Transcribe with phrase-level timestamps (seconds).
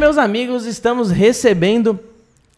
[0.00, 2.00] meus amigos, estamos recebendo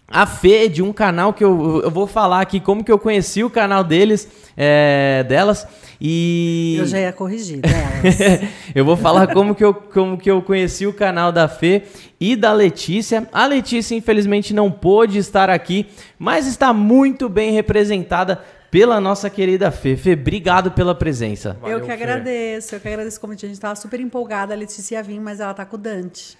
[0.06, 3.42] a Fê de um canal que eu, eu vou falar aqui como que eu conheci
[3.42, 5.66] o canal deles, é, delas.
[6.00, 8.46] E Eu já ia corrigir delas.
[8.72, 11.82] eu vou falar como que, eu, como que eu conheci o canal da Fê
[12.20, 13.28] e da Letícia.
[13.32, 18.40] A Letícia, infelizmente, não pôde estar aqui, mas está muito bem representada
[18.70, 19.96] pela nossa querida Fê.
[19.96, 21.56] Fê, obrigado pela presença.
[21.64, 23.46] eu que agradeço, eu que agradeço o convite.
[23.46, 26.38] A gente tava super empolgada, a Letícia ia vir, mas ela tá com o Dante.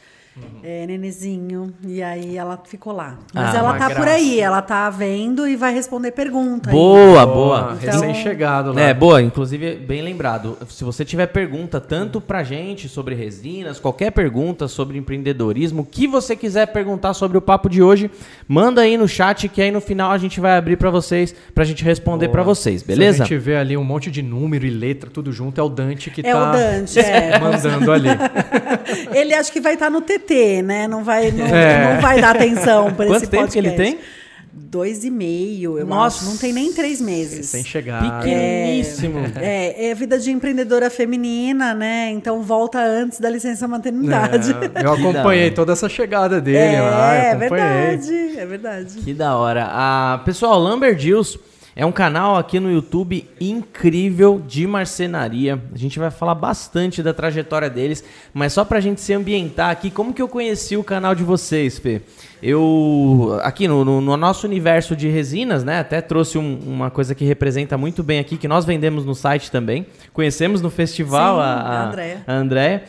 [0.62, 3.18] É, nenezinho, e aí ela ficou lá.
[3.34, 4.12] Mas Ah, ela tá por graça.
[4.12, 6.70] aí, ela tá vendo e vai responder pergunta.
[6.70, 6.74] aí.
[6.74, 7.76] Boa, boa.
[7.82, 8.80] Então- Recém-chegado lá.
[8.80, 10.56] É, boa, inclusive, bem lembrado.
[10.70, 16.06] Se você tiver pergunta tanto pra gente sobre resinas, qualquer pergunta sobre empreendedorismo, o que
[16.06, 18.10] você quiser perguntar sobre o papo de hoje,
[18.48, 21.64] manda aí no chat que aí no final a gente vai abrir pra vocês, pra
[21.64, 23.16] gente responder pra vocês, beleza?
[23.18, 25.68] Se a gente vê ali um monte de número e letra, tudo junto, é o
[25.68, 27.36] Dante que É tá o Dante, é.
[27.40, 28.08] mandando ali.
[29.12, 30.21] Ele acho que vai estar no TT,
[30.62, 30.86] né?
[30.88, 31.94] Não vai, não, É.
[31.94, 33.96] não vai dar atenção para esse Quanto tempo que ele podcast.
[33.98, 34.22] tem?
[34.54, 36.18] Dois e meio, eu Nossa.
[36.20, 36.30] acho.
[36.30, 37.46] Não tem nem três meses.
[37.46, 38.20] Sem chegar.
[38.20, 39.20] Pequeníssimo.
[39.36, 42.10] É, é vida de empreendedora feminina, né?
[42.10, 44.54] Então volta antes da licença maternidade.
[44.74, 47.96] É, eu acompanhei toda essa chegada dele lá, é eu acompanhei.
[47.96, 48.94] verdade, é verdade.
[48.98, 49.66] Que da hora.
[49.70, 51.38] Ah, pessoal, Lumberjills
[51.74, 55.58] é um canal aqui no YouTube incrível de marcenaria.
[55.74, 59.90] A gente vai falar bastante da trajetória deles, mas só pra gente se ambientar aqui,
[59.90, 62.02] como que eu conheci o canal de vocês, Fê?
[62.42, 67.14] Eu, aqui no, no- no nosso universo de resinas, né, até trouxe um- uma coisa
[67.14, 69.86] que representa muito bem aqui, que nós vendemos no site também.
[70.12, 72.24] Conhecemos no festival Sim, a, a a, Andréia.
[72.26, 72.82] a Andréia.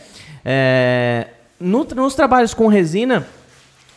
[0.44, 1.28] É,
[1.60, 3.26] no- nos trabalhos com resina,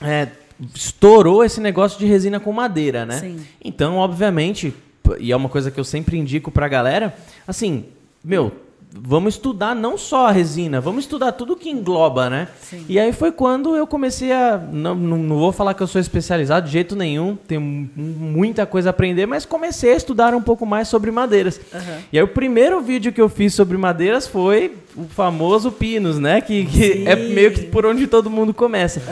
[0.00, 0.28] é,
[0.75, 3.21] estourou esse negócio de resina com madeira, né?
[3.21, 3.41] Sim.
[3.62, 4.75] Então, obviamente,
[5.19, 7.15] e é uma coisa que eu sempre indico pra galera,
[7.47, 7.85] assim,
[8.25, 8.53] meu,
[9.01, 12.49] vamos estudar não só a resina, vamos estudar tudo que engloba, né?
[12.61, 12.84] Sim.
[12.89, 14.57] E aí foi quando eu comecei a.
[14.73, 18.65] Não, não, não vou falar que eu sou especializado de jeito nenhum, tenho mu- muita
[18.67, 21.61] coisa a aprender, mas comecei a estudar um pouco mais sobre madeiras.
[21.75, 21.99] Aham.
[22.12, 26.41] E aí o primeiro vídeo que eu fiz sobre madeiras foi o famoso Pinos, né?
[26.41, 29.03] Que, que é meio que por onde todo mundo começa.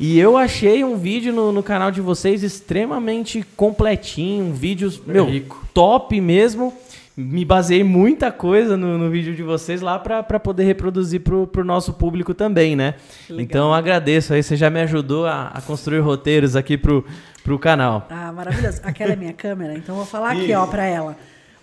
[0.00, 5.26] E eu achei um vídeo no, no canal de vocês extremamente completinho, um vídeo, meu,
[5.26, 5.64] rico.
[5.74, 6.72] top mesmo.
[7.16, 11.46] Me baseei muita coisa no, no vídeo de vocês lá pra pra poder reproduzir pro,
[11.46, 12.94] pro nosso público também, né?
[13.30, 13.42] Legal.
[13.42, 17.06] Então eu agradeço aí, você já me ajudou a, a construir roteiros aqui pro,
[17.42, 18.06] pro canal.
[18.10, 18.80] Ah, maravilhoso.
[18.82, 21.16] Aquela é minha câmera, então eu vou falar aqui, ó, pra ela.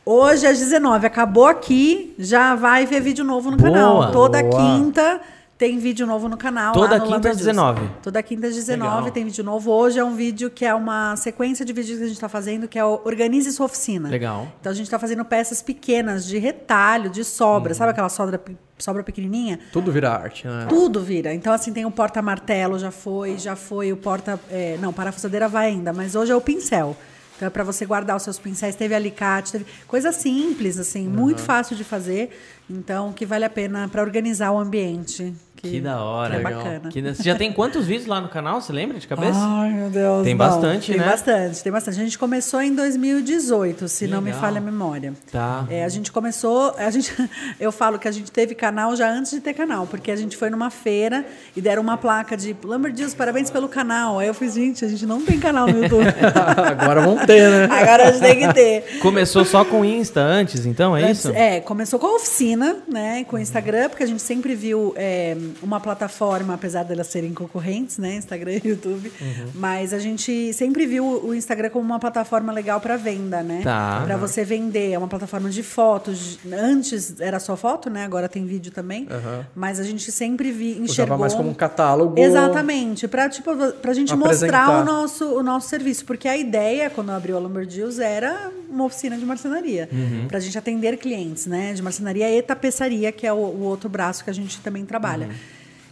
[0.03, 3.71] Hoje às 19, acabou aqui, já vai ver vídeo novo no Boa.
[3.71, 4.11] canal.
[4.11, 4.59] Toda Boa.
[4.59, 5.21] quinta
[5.63, 6.73] tem vídeo novo no canal.
[6.73, 7.45] Toda lá no quinta às Juice.
[7.45, 7.89] 19.
[8.01, 9.11] Toda quinta às 19 Legal.
[9.11, 9.71] tem vídeo novo.
[9.71, 12.67] Hoje é um vídeo que é uma sequência de vídeos que a gente tá fazendo,
[12.67, 14.09] que é o Organize Sua Oficina.
[14.09, 14.51] Legal.
[14.59, 17.71] Então a gente tá fazendo peças pequenas de retalho, de sobra.
[17.71, 17.77] Uhum.
[17.77, 18.41] Sabe aquela sobra,
[18.77, 19.57] sobra pequenininha?
[19.71, 20.65] Tudo vira arte, né?
[20.67, 21.33] Tudo vira.
[21.33, 24.37] Então, assim, tem o porta-martelo, já foi, já foi o porta.
[24.51, 26.93] é, não, parafusadeira vai ainda, mas hoje é o pincel.
[27.37, 28.75] Então é para você guardar os seus pincéis.
[28.75, 32.37] Teve alicate, teve coisa simples, assim, muito fácil de fazer.
[32.69, 35.33] Então, que vale a pena para organizar o ambiente.
[35.63, 36.31] Que da hora.
[36.31, 36.63] Que é Legal.
[36.63, 36.89] bacana.
[36.91, 38.59] Que da- Você já tem quantos vídeos lá no canal?
[38.59, 39.39] Você lembra de cabeça?
[39.41, 40.23] Ai, meu Deus.
[40.25, 40.37] Tem não.
[40.45, 41.05] bastante, tem né?
[41.07, 41.99] bastante, tem bastante.
[42.01, 44.41] A gente começou em 2018, se não me Legal.
[44.41, 45.13] falha a memória.
[45.31, 45.65] Tá.
[45.69, 47.13] É, a gente começou, a gente,
[47.61, 50.35] eu falo que a gente teve canal já antes de ter canal, porque a gente
[50.35, 51.25] foi numa feira
[51.55, 54.19] e deram uma placa de Lumberjills, parabéns pelo canal.
[54.19, 56.03] Aí eu fiz, gente, a gente não tem canal no YouTube.
[56.81, 57.65] Agora vão ter, né?
[57.71, 58.99] Agora a gente tem que ter.
[58.99, 61.29] Começou só com Insta antes, então, é isso?
[61.29, 63.23] É, começou com a oficina, né?
[63.23, 67.97] Com o Instagram, porque a gente sempre viu é, uma plataforma, apesar delas serem concorrentes,
[67.97, 68.15] né?
[68.15, 69.11] Instagram e YouTube.
[69.19, 69.47] Uhum.
[69.55, 73.61] Mas a gente sempre viu o Instagram como uma plataforma legal para venda, né?
[73.63, 74.01] Tá.
[74.05, 74.91] Para você vender.
[74.91, 76.39] É uma plataforma de fotos.
[76.51, 78.03] Antes era só foto, né?
[78.03, 79.07] Agora tem vídeo também.
[79.09, 79.45] Aham.
[79.55, 81.15] Mas a gente sempre vi, enxergou.
[81.15, 82.19] Usava mais como um catálogo.
[82.19, 84.81] Exatamente, para tipo, a gente mostrar Apresentar.
[84.81, 86.05] o nosso, o nosso serviço.
[86.05, 89.87] Porque a ideia, quando abriu a Lumberjills, era uma oficina de marcenaria.
[89.91, 90.27] Uhum.
[90.27, 91.73] Para a gente atender clientes, né?
[91.73, 95.27] De marcenaria e tapeçaria, que é o, o outro braço que a gente também trabalha.
[95.27, 95.33] Uhum.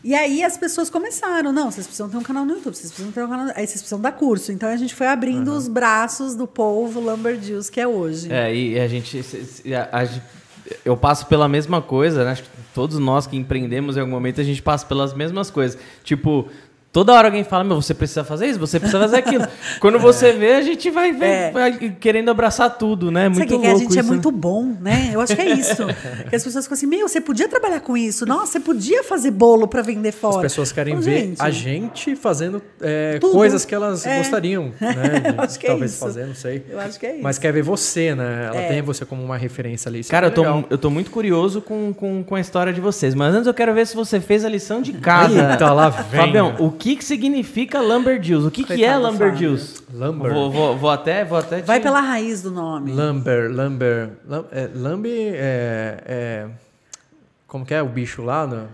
[0.04, 3.12] E aí as pessoas começaram, não, vocês precisam ter um canal no YouTube, vocês precisam
[3.12, 4.52] ter um canal, aí vocês precisam dar curso.
[4.52, 5.58] Então a gente foi abrindo Uhum.
[5.58, 8.32] os braços do povo Lumberjills que é hoje.
[8.32, 9.20] É, e a gente.
[9.76, 10.24] a- a gente-
[10.84, 12.32] eu passo pela mesma coisa, né?
[12.32, 15.78] Acho que todos nós que empreendemos em algum momento, a gente passa pelas mesmas coisas.
[16.04, 16.48] Tipo.
[16.92, 19.46] Toda hora alguém fala, meu, você precisa fazer isso, você precisa fazer aquilo.
[19.80, 21.52] Quando você vê, a gente vai, vai- É.
[21.52, 23.30] vai querendo abraçar tudo, né?
[23.30, 24.14] Muito Sabe que, louco que a gente é isso, né?
[24.14, 25.10] muito bom, né?
[25.14, 25.86] Eu acho que é isso.
[26.30, 28.26] que as pessoas ficam assim, meu, você podia trabalhar com isso.
[28.26, 30.42] Nossa, você podia fazer bolo para vender As fora.
[30.42, 34.18] pessoas querem ver gente, a gente fazendo é, coisas que elas É.
[34.18, 35.34] gostariam, né?
[35.38, 36.00] Eu acho que é talvez isso.
[36.02, 36.66] fazer, não sei.
[36.70, 37.24] Eu acho que é isso.
[37.24, 38.48] Mas quer ver você, né?
[38.48, 38.68] Ela É.
[38.68, 40.02] tem você como uma referência ali.
[40.02, 42.82] Isso Cara, é eu tô, eu tô muito curioso com, com, com a história de
[42.82, 43.16] vocês.
[43.16, 45.52] Mas antes eu quero ver se você fez a lição de casa.
[45.52, 46.20] Eita, lá vem.
[46.20, 48.46] Fabião, o que, que significa Lumberjills?
[48.48, 49.84] O que, que é Lumberjills?
[49.94, 50.34] Lumber.
[50.34, 51.62] Vou, vou, vou até, vou até.
[51.62, 52.92] Vai te- pela raiz do nome.
[52.92, 54.10] Lumber, lumber.
[54.28, 54.46] Lam,
[55.06, 56.48] é, é, é-
[57.48, 58.68] Como que é o bicho lá no,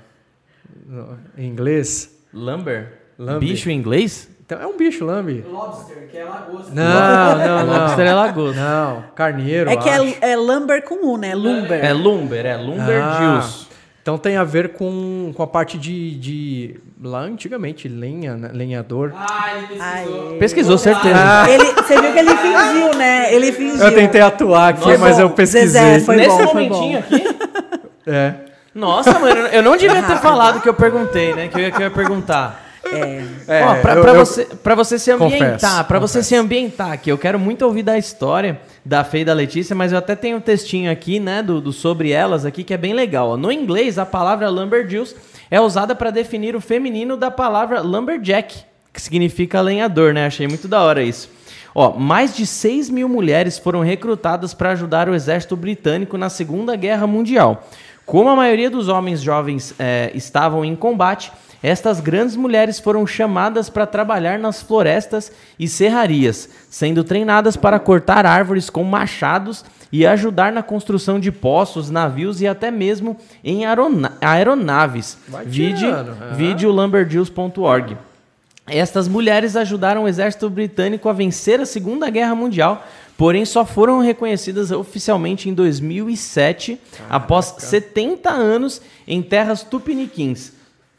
[0.88, 2.10] no- em inglês?
[2.34, 2.94] Lumber?
[3.20, 3.40] Lumber.
[3.40, 4.30] Bicho em inglês?
[4.46, 5.44] Então, é um bicho, lambe.
[5.46, 6.72] Lobster, que é lagosta.
[6.74, 7.80] Não, não, não.
[7.82, 8.62] Lobster é lagosta.
[8.62, 9.70] Não, carneiro.
[9.70, 10.16] É que acho.
[10.22, 11.36] é, é lumber com U, né?
[11.36, 11.84] Lumber.
[11.84, 13.68] É lumber, é Lumberjills.
[13.70, 13.77] Ah,
[14.08, 16.80] então tem a ver com, com a parte de, de.
[17.04, 18.52] Lá antigamente, lenha, né?
[18.54, 19.12] lenhador.
[19.14, 20.30] Ah, ele pesquisou.
[20.32, 20.38] Ai.
[20.40, 21.16] Pesquisou, certeza.
[21.18, 21.50] Ah.
[21.50, 23.34] Ele, você viu que ele fingiu, né?
[23.34, 23.84] Ele fingiu.
[23.84, 25.68] Eu tentei atuar aqui, Nossa, mas eu pesquisei.
[25.68, 27.16] Zezé, foi Nesse bom, foi momentinho bom.
[27.16, 27.38] aqui.
[28.08, 28.34] É.
[28.74, 31.50] Nossa, mano, eu não devia ter falado o que eu perguntei, né?
[31.50, 32.67] Que eu ia, que eu ia perguntar.
[32.96, 33.24] É.
[33.48, 33.64] É,
[33.96, 37.84] eu- você, pra você se ambientar, pra você se ambientar aqui, eu quero muito ouvir
[37.84, 41.42] da história da Fê e da Letícia, mas eu até tenho um textinho aqui, né,
[41.44, 43.38] do, do sobre elas aqui, que é bem legal.
[43.38, 45.16] No inglês, a palavra lumberjills
[45.52, 48.64] é usada para definir o feminino da palavra lumberjack,
[48.94, 50.26] que significa lenhador, né?
[50.26, 51.30] Achei muito da hora isso.
[51.76, 56.76] Ó, mais de 6 mil mulheres foram recrutadas para ajudar o exército britânico na Segunda
[56.76, 57.68] Guerra Mundial.
[58.06, 61.32] Como a maioria dos homens jovens eh, estavam em combate,
[61.64, 68.26] estas grandes mulheres foram chamadas para trabalhar nas florestas e serrarias, sendo treinadas para cortar
[68.26, 74.14] árvores com machados e ajudar na construção de poços, navios e até mesmo em aerona-
[74.22, 75.18] aeronaves.
[75.46, 76.34] Vide, aham.
[76.36, 77.98] vide o lumberjills.org.
[78.70, 82.86] Estas mulheres ajudaram o exército britânico a vencer a Segunda Guerra Mundial,
[83.18, 86.78] porém só foram reconhecidas oficialmente em 2007,
[87.10, 90.52] após 70 anos em terras tupiniquins.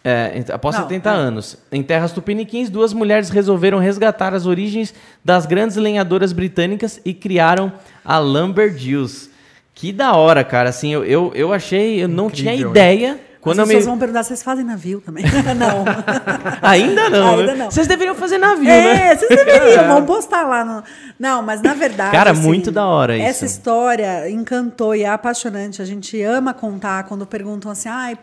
[0.08, 1.12] É, ent- após Não, 70 é.
[1.12, 1.56] anos.
[1.70, 4.94] Em terras tupiniquins, duas mulheres resolveram resgatar as origens
[5.24, 7.70] das grandes lenhadoras britânicas e criaram
[8.04, 9.28] a Lumberjills.
[9.74, 10.70] Que da hora, cara.
[10.70, 13.20] Assim, eu, eu, eu achei, eu não tinha Incrível, ideia.
[13.40, 13.74] Quando As me...
[13.74, 15.24] pessoas vão perguntar, vocês fazem navio também?
[15.56, 15.84] não.
[16.60, 17.54] Ainda não, Ainda né?
[17.64, 17.70] não.
[17.70, 19.12] Vocês deveriam fazer navio, né?
[19.12, 20.82] É, vocês deveriam, vão postar lá no.
[21.18, 22.10] Não, mas na verdade.
[22.10, 23.26] Cara, assim, muito da hora isso.
[23.26, 25.80] Essa história encantou e é apaixonante.
[25.80, 28.18] A gente ama contar quando perguntam assim, ai,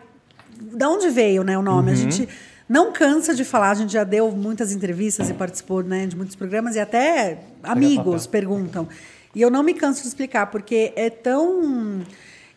[0.60, 1.88] da onde veio né, o nome?
[1.88, 1.94] Uhum.
[1.94, 2.28] A gente
[2.68, 6.34] não cansa de falar, a gente já deu muitas entrevistas e participou né, de muitos
[6.34, 8.88] programas e até amigos perguntam.
[9.34, 12.02] E eu não me canso de explicar, porque é tão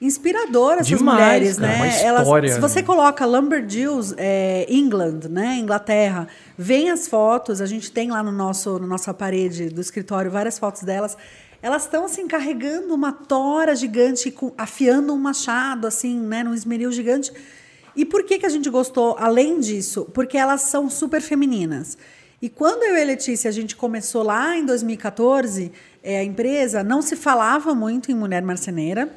[0.01, 1.75] inspirador essas Demais, mulheres, cara, né?
[1.75, 2.85] uma Elas, história, se você né?
[2.85, 8.79] coloca Lumberjills, é, England, né, Inglaterra, vem as fotos, a gente tem lá no nosso,
[8.79, 11.17] na nossa parede do escritório várias fotos delas.
[11.61, 17.33] Elas estão assim carregando uma tora gigante, afiando um machado assim, né, num esmeril gigante.
[17.99, 20.07] E por que que a gente gostou além disso?
[20.13, 21.97] Porque elas são super femininas.
[22.41, 25.69] E quando eu e a Letícia a gente começou lá em 2014,
[26.01, 29.09] é, a empresa não se falava muito em mulher marceneira.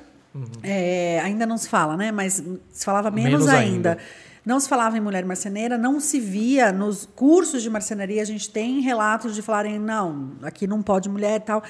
[0.64, 2.10] É, ainda não se fala, né?
[2.10, 2.42] Mas
[2.72, 3.90] se falava menos, Menos ainda.
[3.90, 3.98] ainda.
[4.44, 8.20] Não se falava em mulher marceneira, não se via nos cursos de marcenaria.
[8.20, 11.62] A gente tem relatos de falarem, não, aqui não pode mulher e tal.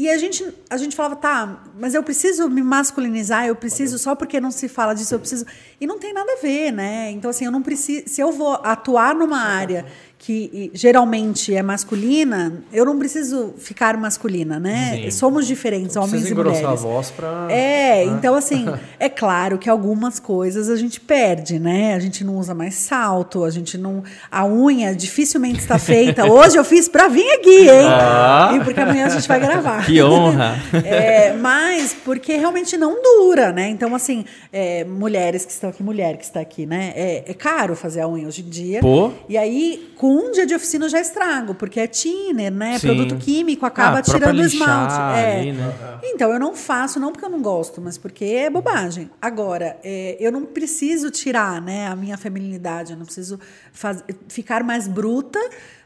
[0.00, 4.14] E a gente, a gente falava, tá, mas eu preciso me masculinizar, eu preciso, só
[4.14, 5.44] porque não se fala disso, eu preciso.
[5.80, 7.10] E não tem nada a ver, né?
[7.10, 8.08] Então, assim, eu não preciso.
[8.08, 9.84] Se eu vou atuar numa área
[10.18, 15.02] que geralmente é masculina, eu não preciso ficar masculina, né?
[15.04, 15.10] Sim.
[15.12, 16.84] Somos diferentes, homens Precisa e engrossar mulheres.
[16.84, 17.46] a voz pra.
[17.48, 18.66] É, então assim,
[18.98, 21.94] é claro que algumas coisas a gente perde, né?
[21.94, 24.02] A gente não usa mais salto, a gente não.
[24.30, 26.26] A unha dificilmente está feita.
[26.30, 27.86] Hoje eu fiz pra vir aqui, hein?
[27.88, 28.52] Ah.
[28.56, 29.86] E porque amanhã a gente vai gravar.
[29.86, 30.58] Que honra.
[30.88, 33.68] É, mas porque realmente não dura, né?
[33.68, 36.92] Então, assim, é, mulheres que estão aqui, mulher que está aqui, né?
[36.96, 38.80] É, é caro fazer a unha hoje em dia.
[38.80, 39.12] Pô.
[39.28, 42.78] E aí, com um dia de oficina eu já estrago, porque é thinner, né?
[42.78, 42.86] Sim.
[42.86, 44.94] Produto químico acaba Ah, tirando o esmalte.
[44.94, 45.40] É.
[45.40, 45.74] ali, né?
[46.02, 49.10] Então, eu não faço, não porque eu não gosto, mas porque é bobagem.
[49.20, 53.38] Agora, é, eu não preciso tirar né, a minha feminilidade, eu não preciso
[53.70, 55.38] faz- ficar mais bruta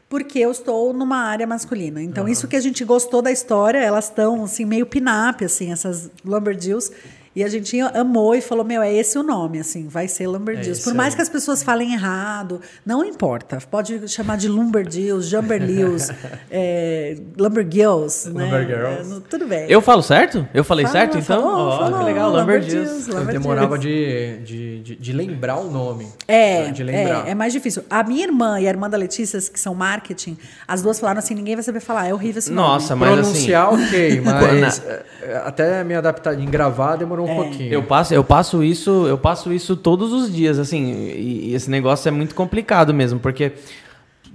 [0.07, 2.01] porque eu estou numa área masculina.
[2.01, 6.09] Então, isso que a gente gostou da história, elas estão assim, meio pin-up, assim, essas
[6.23, 6.91] Lumberjills.
[7.35, 10.81] E a gente amou e falou, meu, é esse o nome, assim, vai ser Lumberjills.
[10.81, 11.15] É Por mais aí.
[11.15, 13.57] que as pessoas falem errado, não importa.
[13.71, 16.11] Pode chamar de Lumberjills, Jumberlills,
[16.51, 18.45] é, Lumbergirls, né?
[18.45, 19.01] Lumbergirls.
[19.01, 19.65] É, no- tudo bem.
[19.69, 20.47] Eu falo certo?
[20.53, 21.41] Eu falei Fala, certo, então?
[21.41, 23.07] falou, Ó, falou, que legal, Lumberjills.
[23.07, 26.07] Eu demorava de, de, de, de lembrar o nome.
[26.27, 27.27] É, De lembrar.
[27.27, 27.83] é, é mais difícil.
[27.89, 30.37] A minha irmã e a irmã da Letícia, que são marketing,
[30.67, 33.11] as duas falaram assim: ninguém vai saber falar, é horrível esse Nossa, nome.
[33.11, 33.85] mas Pronunciar, assim.
[33.87, 37.71] ok, mas é, é, até me adaptar em gravar demorou um pouquinho.
[37.71, 41.69] Eu passo, eu passo isso, eu passo isso todos os dias, assim, e, e esse
[41.69, 43.53] negócio é muito complicado mesmo, porque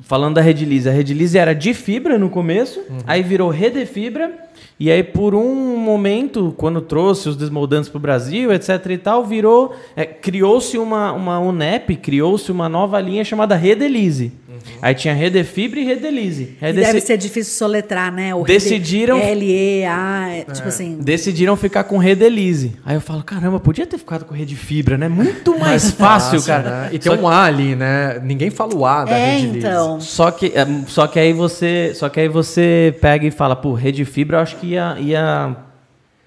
[0.03, 4.33] falando da Redilize, a Redilize era de fibra no começo, aí virou Redefibra,
[4.81, 9.25] e aí por um momento, quando trouxe os desmoldantes para o Brasil, etc e tal,
[9.25, 14.33] virou, é, criou-se uma, uma UNEP, criou-se uma nova linha chamada Redelize.
[14.83, 16.43] Aí tinha Redefibra e Redelize.
[16.61, 18.35] E Redeci- deve ser difícil soletrar, né?
[18.35, 20.99] O Decidiram- L-E-A, é, tipo assim.
[21.01, 22.73] Decidiram ficar com Redelize.
[22.85, 25.09] Aí eu falo, caramba, podia ter ficado com Redefibra, né?
[25.09, 26.71] Muito mais fácil, cara.
[26.83, 26.89] né?
[26.93, 28.21] E tem Só um A ali, né?
[28.23, 29.65] Ninguém fala o A da É, Rede Liz.
[29.65, 30.01] então.
[30.01, 33.73] Só que, é, só que aí você, só que aí você pega e fala, pô,
[33.75, 35.57] rede fibra, eu acho que ia, ia,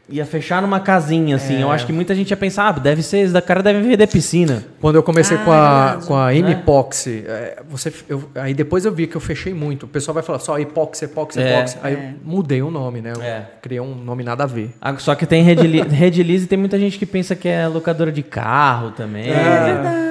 [0.10, 1.58] ia fechar numa casinha, assim.
[1.60, 1.64] É.
[1.64, 4.08] Eu acho que muita gente ia pensar, ah, deve ser, esse da cara deve vender
[4.08, 4.64] piscina.
[4.82, 6.06] Quando eu comecei Ah, com é a, verdade.
[6.08, 6.38] com a Né?
[6.38, 9.84] Emipoxy, é, você, eu- aí depois eu vi que eu fechei muito.
[9.86, 11.78] O pessoal vai falar só Epoxy, Epoxy, É, Epoxy.
[11.82, 13.14] Aí eu mudei o nome, né?
[13.16, 13.46] Eu É.
[13.62, 14.72] criei um nome nada a ver.
[14.82, 17.48] Ah, Só que tem rede, li- rede Lease e tem muita gente que pensa que
[17.48, 19.30] é locadora de carro também.
[19.30, 20.02] É, verdade.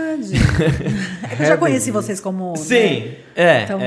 [1.31, 2.51] É que eu já conheci vocês como.
[2.53, 2.57] né?
[2.57, 3.79] Sim, é, Então,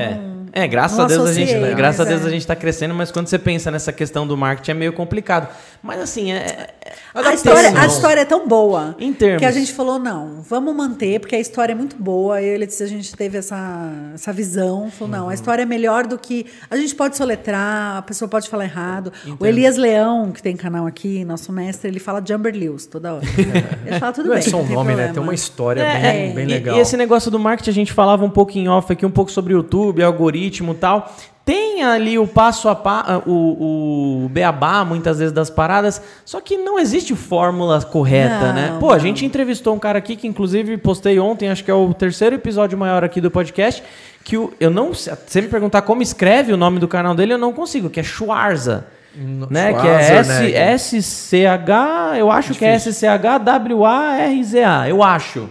[0.54, 0.64] é.
[0.64, 2.26] É, graças não a Deus a gente, associei, graças a Deus é.
[2.26, 5.48] a gente tá crescendo, mas quando você pensa nessa questão do marketing é meio complicado.
[5.82, 6.74] Mas assim, é, é-
[7.14, 9.40] A história, a história é tão boa Em termos.
[9.40, 12.40] que a gente falou, não, vamos manter, porque a história é muito boa.
[12.40, 14.90] Eu e a Letícia, a gente teve essa, essa visão.
[14.90, 15.30] Falou, não, Uhum.
[15.30, 16.46] a história é melhor do que.
[16.70, 19.12] A gente pode soletrar, a pessoa pode falar errado.
[19.38, 23.24] O Elias Leão, que tem canal aqui, nosso mestre, ele fala Jumber Lewis toda hora.
[23.86, 24.38] Ele fala tudo Não bem.
[24.38, 24.82] é só um nome, né?
[24.84, 25.12] problema.
[25.14, 26.76] Tem uma história É, bem, é, bem e- legal.
[26.76, 29.30] E, esse negócio do marketing a gente falava um pouco em off aqui, um pouco
[29.30, 31.14] sobre o YouTube, algoritmo e tal.
[31.44, 36.56] Tem ali o passo a passo, o, o beabá, muitas vezes, das paradas, só que
[36.56, 38.76] não existe fórmula correta, Não, né?
[38.80, 39.00] Pô, a não.
[39.00, 42.78] gente entrevistou um cara aqui que, inclusive, postei ontem, acho que é o terceiro episódio
[42.78, 43.82] maior aqui do podcast,
[44.24, 44.94] que o, eu não.
[44.94, 48.00] Se você me perguntar como escreve o nome do canal dele, eu não consigo, que
[48.00, 48.86] é Schwarza.
[49.14, 49.74] No- Né?
[49.74, 50.72] Que é Schwarzer, né?
[50.72, 55.48] S, SCH, eu acho que é SCH-WARZA, eu acho.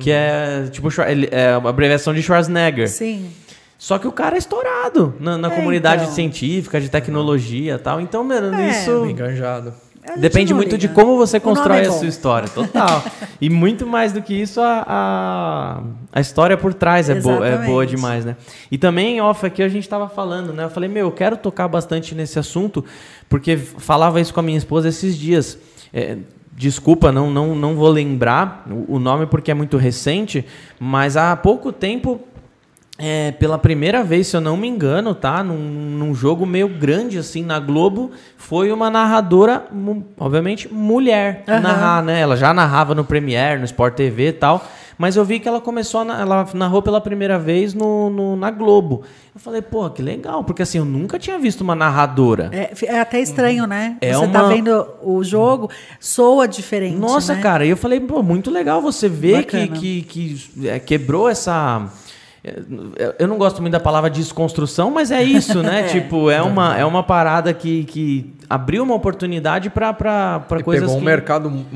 [0.00, 0.88] Que é tipo
[1.30, 2.88] é uma abreviação de Schwarzenegger.
[2.88, 3.30] Sim.
[3.84, 6.14] Só que o cara é estourado na, na É, comunidade então.
[6.14, 8.00] científica, de tecnologia e tal.
[8.00, 8.70] Então, mano, É.
[8.70, 9.74] isso enganjado.
[10.16, 10.94] Depende muito de liga.
[10.98, 12.48] como você nome constrói é a sua história.
[12.48, 13.04] Total.
[13.38, 15.82] e muito mais do que isso, a, a,
[16.14, 18.36] a história por trás é, boa é boa demais, né?
[18.70, 20.64] E também, off, aqui a gente tava falando, né?
[20.64, 22.82] Eu falei, meu, eu quero tocar bastante nesse assunto,
[23.28, 25.58] porque falava isso com a minha esposa esses dias.
[25.92, 26.16] É,
[26.56, 30.42] desculpa, não, não, não vou lembrar o, o nome porque é muito recente,
[30.80, 32.18] mas há pouco tempo
[32.98, 35.42] é, pela primeira vez, se eu não me engano, tá?
[35.42, 39.66] Num, num jogo meio grande, assim, na Globo, foi uma narradora,
[40.18, 41.60] obviamente, mulher Aham.
[41.60, 42.20] narrar, né?
[42.20, 44.64] Ela já narrava no Premiere, no Sport TV e tal.
[44.96, 48.48] Mas eu vi que ela começou, a, ela narrou pela primeira vez no, no- na
[48.52, 49.02] Globo.
[49.34, 52.48] Eu falei, pô, que legal, porque assim, eu nunca tinha visto uma narradora.
[52.52, 53.96] É, é até estranho, né?
[54.00, 56.96] É você tá uma- vendo o jogo, soa diferente.
[56.96, 57.40] Nossa, né?
[57.42, 61.90] cara, e eu falei, pô, muito legal você ver que, que, que é, quebrou essa.
[62.44, 65.80] É, Eu não gosto muito da palavra desconstrução, mas é isso, né?
[65.84, 65.88] É.
[65.88, 69.70] Tipo, é uma, é uma parada que, que abriu uma oportunidade
[70.60, 71.04] E coisas pegou um que...
[71.04, 71.66] mercado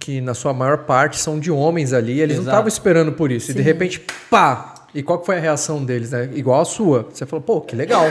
[0.00, 2.20] que, na sua maior parte, são de homens ali.
[2.20, 2.54] Eles não Exato.
[2.54, 3.50] estavam esperando por isso.
[3.50, 4.74] E de repente, pá!
[4.94, 6.30] E qual que foi a reação deles, né?
[6.34, 7.06] Igual a sua.
[7.12, 8.04] Você falou, pô, que legal.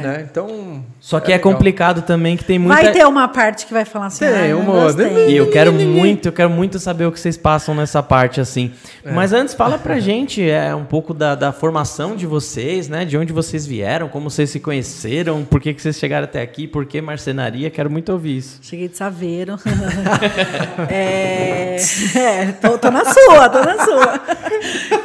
[0.00, 0.26] Né?
[0.30, 0.84] Então.
[1.00, 1.52] Só que é, legal.
[1.52, 2.82] complicado também, que tem muita...
[2.82, 4.24] Vai ter uma parte que vai falar assim.
[4.24, 5.30] Tem ah, uma- gostei.
[5.30, 8.72] E eu quero muito, eu quero muito saber o que vocês passam nessa parte, assim.
[9.04, 9.12] É.
[9.12, 13.04] Mas antes, fala pra gente é, um pouco da, da formação de vocês, né?
[13.04, 16.66] De onde vocês vieram, como vocês se conheceram, por que, que vocês chegaram até aqui,
[16.66, 18.60] por que marcenaria, quero muito ouvir isso.
[18.62, 19.58] Cheguei de Saveiro.
[20.88, 21.76] é,
[22.16, 24.20] é, tô, tô na sua, tô na sua.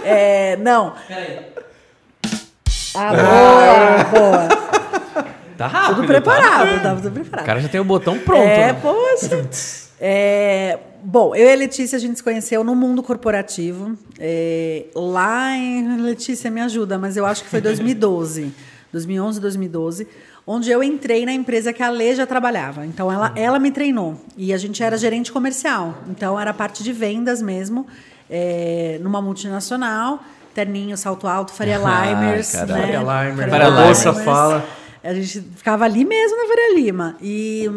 [0.04, 0.94] É, não.
[2.96, 4.77] Ah, boa, boa.
[5.58, 5.96] Tá rápido.
[5.96, 6.08] Tudo tá?
[6.08, 7.46] preparado, tava tudo O preparado.
[7.46, 8.42] cara já tem o botão pronto.
[8.42, 8.80] É, né?
[8.82, 9.50] poxa.
[10.00, 13.98] É, bom, eu e a Letícia, a gente se conheceu no mundo corporativo.
[14.20, 15.98] É, lá em.
[16.02, 18.54] Letícia, me ajuda, mas eu acho que foi 2012.
[18.92, 20.08] 2011, 2012.
[20.46, 22.86] Onde eu entrei na empresa que a Lê já trabalhava.
[22.86, 24.16] Então, ela, ela me treinou.
[24.38, 25.96] E a gente era gerente comercial.
[26.08, 27.86] Então, era parte de vendas mesmo,
[28.30, 30.20] é, numa multinacional.
[30.54, 32.52] Terninho, salto alto, Faria Ai, Limers.
[32.54, 32.74] caralho.
[32.74, 32.82] né?
[32.82, 33.88] Faria Limer, Faria a Limer.
[33.88, 34.66] moça fala.
[35.04, 37.18] A gente ficava ali mesmo na Faria Lima.
[37.22, 37.70] E,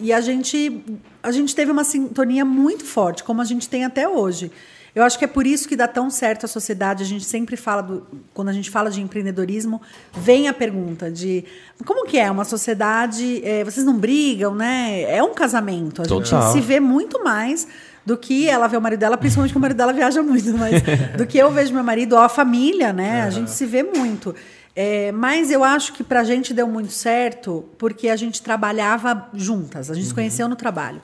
[0.00, 0.84] e a, gente,
[1.22, 4.50] a gente teve uma sintonia muito forte, como a gente tem até hoje.
[4.94, 7.02] Eu acho que é por isso que dá tão certo a sociedade.
[7.02, 11.44] A gente sempre fala, do, quando a gente fala de empreendedorismo, vem a pergunta de
[11.84, 15.02] como que é uma sociedade, é, vocês não brigam, né?
[15.02, 16.02] É um casamento.
[16.02, 16.52] A gente Total.
[16.52, 17.66] se vê muito mais
[18.06, 20.80] do que ela vê o marido dela, principalmente que o marido dela viaja muito, mas
[21.16, 23.22] do que eu vejo meu marido, ou a família, né?
[23.22, 24.32] A gente se vê muito.
[24.76, 29.90] É, mas eu acho que pra gente deu muito certo porque a gente trabalhava juntas,
[29.90, 31.00] a gente se conheceu no trabalho.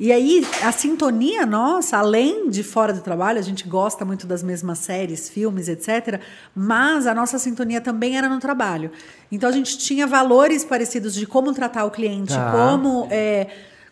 [0.00, 4.42] E aí, a sintonia nossa, além de fora do trabalho, a gente gosta muito das
[4.42, 6.20] mesmas séries, filmes, etc.
[6.52, 8.90] Mas a nossa sintonia também era no trabalho.
[9.30, 12.50] Então a gente tinha valores parecidos de como tratar o cliente, Tá.
[12.50, 13.46] como, é,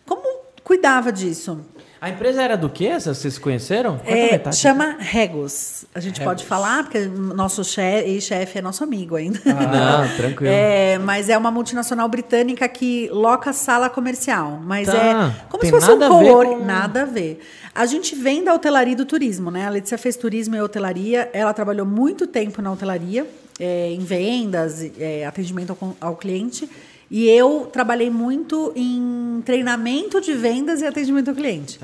[0.04, 0.39] como
[0.70, 1.58] cuidava disso.
[2.00, 2.70] A empresa era do?
[2.86, 4.00] Essa Vocês se conheceram?
[4.06, 5.84] É, chama Regos.
[5.92, 9.40] A gente pode falar, porque nosso che- ex-chefe é nosso amigo ainda.
[9.44, 10.52] Não, tranquilo.
[10.54, 14.60] É, mas é uma multinacional britânica que loca sala comercial.
[14.64, 14.96] Mas Tá.
[14.96, 16.54] é como Tem se fosse um co-work.
[16.54, 17.40] com- Nada a ver.
[17.74, 19.66] A gente vem da hotelaria e do turismo, né?
[19.66, 21.28] A Letícia fez turismo e hotelaria.
[21.32, 23.26] Ela trabalhou muito tempo na hotelaria,
[23.58, 26.70] é, em vendas, é, atendimento ao, ao cliente.
[27.10, 31.80] E eu trabalhei muito em treinamento de vendas e atendimento ao cliente.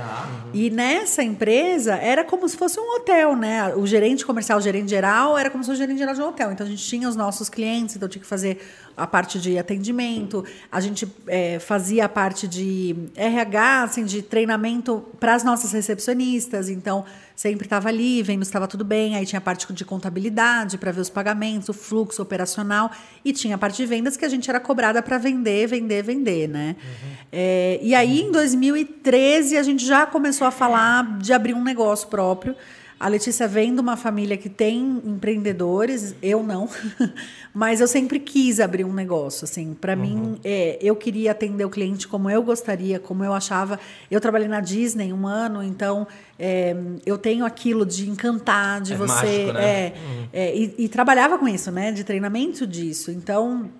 [0.54, 3.74] E nessa empresa era como se fosse um hotel, né?
[3.74, 6.28] O gerente comercial, o gerente geral, era como se fosse o gerente geral de um
[6.28, 6.52] hotel.
[6.52, 8.60] Então a gente tinha os nossos clientes, então tinha que fazer
[8.96, 15.04] a parte de atendimento, a gente eh, fazia a parte de RH, assim, de treinamento
[15.20, 16.70] para as nossas recepcionistas.
[16.70, 19.14] Então sempre estava ali, vendo se estava tudo bem.
[19.14, 22.90] Aí tinha a parte de contabilidade para ver os pagamentos, o fluxo operacional
[23.22, 26.48] e tinha a parte de vendas que a gente era cobrada para vender, vender, vender,
[26.48, 26.76] né?
[27.30, 32.08] É, e aí, em 2013, a gente já começou a falar de abrir um negócio
[32.08, 32.56] próprio.
[32.98, 36.66] A Letícia vem de uma família que tem empreendedores, eu não,
[37.52, 39.44] mas eu sempre quis abrir um negócio.
[39.44, 43.78] Assim, para mim, é, eu queria atender o cliente como eu gostaria, como eu achava.
[44.10, 46.06] Eu trabalhei na Disney um ano, então
[46.38, 46.74] é,
[47.04, 49.64] eu tenho aquilo de encantar, de É você, mágico, né?
[49.64, 49.94] é,
[50.32, 51.92] é, e, e trabalhava com isso, né?
[51.92, 53.10] De treinamento disso.
[53.10, 53.70] Então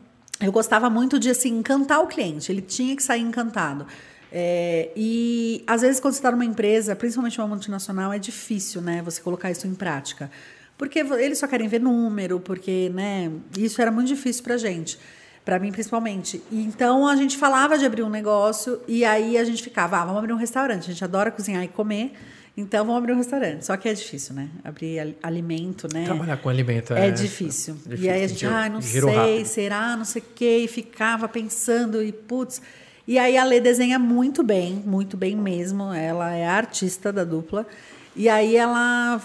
[0.41, 2.53] eu gostava muito de assim encantar o cliente.
[2.53, 3.87] Ele tinha que sair encantado.
[4.33, 9.01] É, e às vezes quando você está numa empresa, principalmente uma multinacional, é difícil, né?
[9.05, 10.31] Você colocar isso em prática,
[10.77, 13.31] porque eles só querem ver número, porque, né?
[13.57, 14.99] Isso era muito difícil para gente,
[15.45, 16.43] para mim principalmente.
[16.51, 20.05] E Então a gente falava de abrir um negócio e aí a gente ficava, ah,
[20.05, 20.91] vamos abrir um restaurante.
[20.91, 22.13] A gente adora cozinhar e comer.
[22.59, 23.65] Então vamos abrir um restaurante.
[23.67, 24.49] Só que é difícil, né?
[24.65, 26.05] Abrir al- alimento, né?
[26.05, 27.75] Trabalhar com alimento É, é, difícil.
[27.75, 28.05] difícil.
[28.05, 29.47] E aí a gente, ah, não sei, rápido.
[29.47, 32.61] será, não sei o quê, e ficava pensando e putz.
[33.07, 35.93] E aí a Lê desenha muito bem, muito bem mesmo.
[35.93, 37.67] Ela é a artista da dupla.
[38.15, 39.21] E aí ela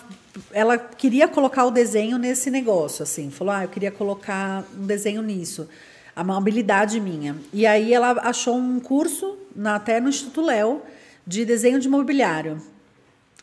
[0.53, 3.29] ela queria colocar o desenho nesse negócio, assim.
[3.29, 5.67] Falou, ah, eu queria colocar um desenho nisso.
[6.15, 7.35] É Uma habilidade minha.
[7.51, 10.81] E aí ela achou um curso, na, até no Instituto Léo,
[11.25, 12.61] de desenho de mobiliário.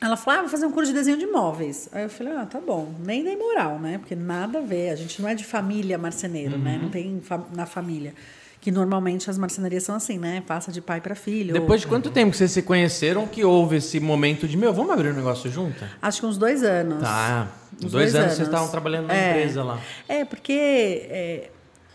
[0.01, 1.89] Ela falou, ah, vou fazer um curso de desenho de móveis.
[1.93, 2.95] Aí eu falei, ah, tá bom.
[3.05, 3.99] Nem dei moral, né?
[3.99, 4.91] Porque nada a ver.
[4.91, 6.77] A gente não é de família marceneiro, né?
[6.77, 6.83] Uhum.
[6.85, 8.15] Não tem fa- na família.
[8.69, 10.43] Que normalmente as marcenarias são assim, né?
[10.47, 11.55] Passa de pai para filho.
[11.55, 14.93] Depois de quanto tempo que vocês se conheceram que houve esse momento de, meu, vamos
[14.93, 15.83] abrir um negócio junto?
[16.03, 17.03] Acho que uns dois anos.
[17.03, 17.49] Tá.
[17.79, 19.31] Uns Uns dois, anos, vocês estavam trabalhando na É.
[19.31, 19.81] empresa lá.
[20.07, 21.51] É, porque é,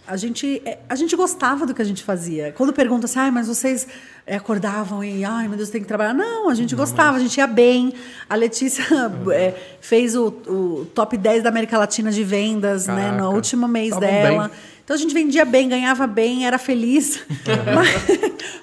[0.07, 2.51] a, gente, é, a gente gostava do que a gente fazia.
[2.57, 3.87] Quando pergunta assim, ai, mas vocês
[4.25, 6.15] é, acordavam e, ai, meu Deus, tem que trabalhar.
[6.15, 7.93] Não, a gente gostava, a gente ia bem.
[8.27, 8.83] A Letícia
[9.31, 13.29] é, fez o, o top 10 da América Latina de vendas né, no Caraca.
[13.35, 14.47] último mês Tavam dela.
[14.47, 14.72] bem.
[14.83, 17.23] Então a gente vendia bem, ganhava bem, era feliz.
[17.73, 18.19] Mas,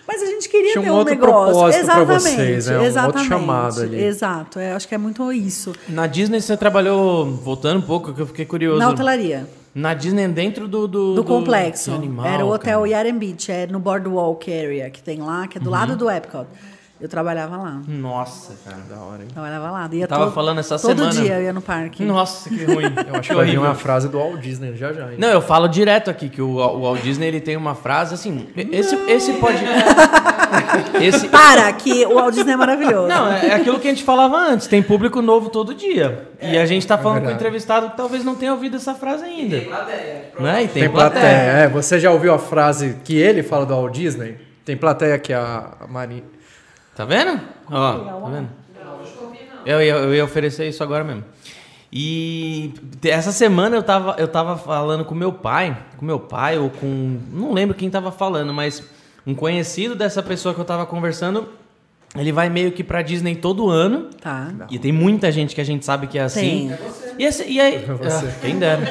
[0.07, 1.53] mas a gente queria Tinha um ter um outro negócio.
[1.53, 2.73] propósito exatamente, vocês, né?
[2.73, 3.29] Um outro exatamente.
[3.29, 4.05] chamado ali.
[4.05, 5.73] Exato, é, acho que é muito isso.
[5.89, 8.79] Na Disney você trabalhou, voltando um pouco, que eu fiquei curioso.
[8.79, 9.49] Na hotelaria.
[9.75, 10.87] Na Disney, dentro do...
[10.89, 11.91] Do, do complexo.
[11.91, 12.89] que animal, Era o hotel cara.
[12.91, 15.73] Yaren Beach, é no Boardwalk Area que tem lá, que é do Uhum.
[15.73, 16.47] lado do Epcot.
[17.01, 17.81] Eu trabalhava lá.
[17.89, 18.77] Nossa, cara.
[18.89, 19.29] Da hora, hein?
[19.33, 19.89] Trabalhava lá.
[19.91, 21.11] Ia tava todo- falando essa todo semana.
[21.13, 22.05] dia eu ia no parque.
[22.05, 22.85] Nossa, que ruim.
[23.09, 25.11] Eu acho que vai vir uma frase do Walt Disney já já.
[25.11, 25.17] hein?
[25.19, 28.49] Não, eu falo direto aqui que o, o Walt Disney ele tem uma frase assim.
[28.71, 29.59] Esse, esse pode.
[31.01, 33.09] esse, Para, que o Walt Disney é maravilhoso.
[33.09, 34.67] não, é aquilo que a gente falava antes.
[34.67, 36.29] Tem público novo todo dia.
[36.41, 39.25] e a gente tá falando com o entrevistado que talvez não tenha ouvido essa frase
[39.25, 39.57] ainda.
[39.59, 40.25] Tem plateia.
[40.39, 40.63] Né?
[40.65, 41.25] E tem, Tem plateia.
[41.25, 44.37] É, você já ouviu a frase que ele fala do Walt Disney?
[44.65, 46.23] Tem plateia aqui, a a Mari.
[47.01, 47.41] Tá vendo?
[47.71, 48.49] Ó, tá vendo?
[49.65, 51.25] Eu ia, eu ia oferecer isso agora mesmo.
[51.91, 56.69] E essa semana eu tava, eu tava falando com meu pai, com meu pai ou
[56.69, 57.19] com.
[57.33, 58.83] Não lembro quem tava falando, mas
[59.27, 61.49] um conhecido dessa pessoa que eu tava conversando,
[62.15, 64.11] ele vai meio que pra Disney todo ano.
[64.21, 64.53] Tá.
[64.71, 66.69] E tem muita gente que a gente sabe que é assim.
[66.69, 66.79] Tem.
[67.19, 67.79] E, esse- e aí.
[67.79, 68.27] Você.
[68.27, 68.83] Ah, quem dera.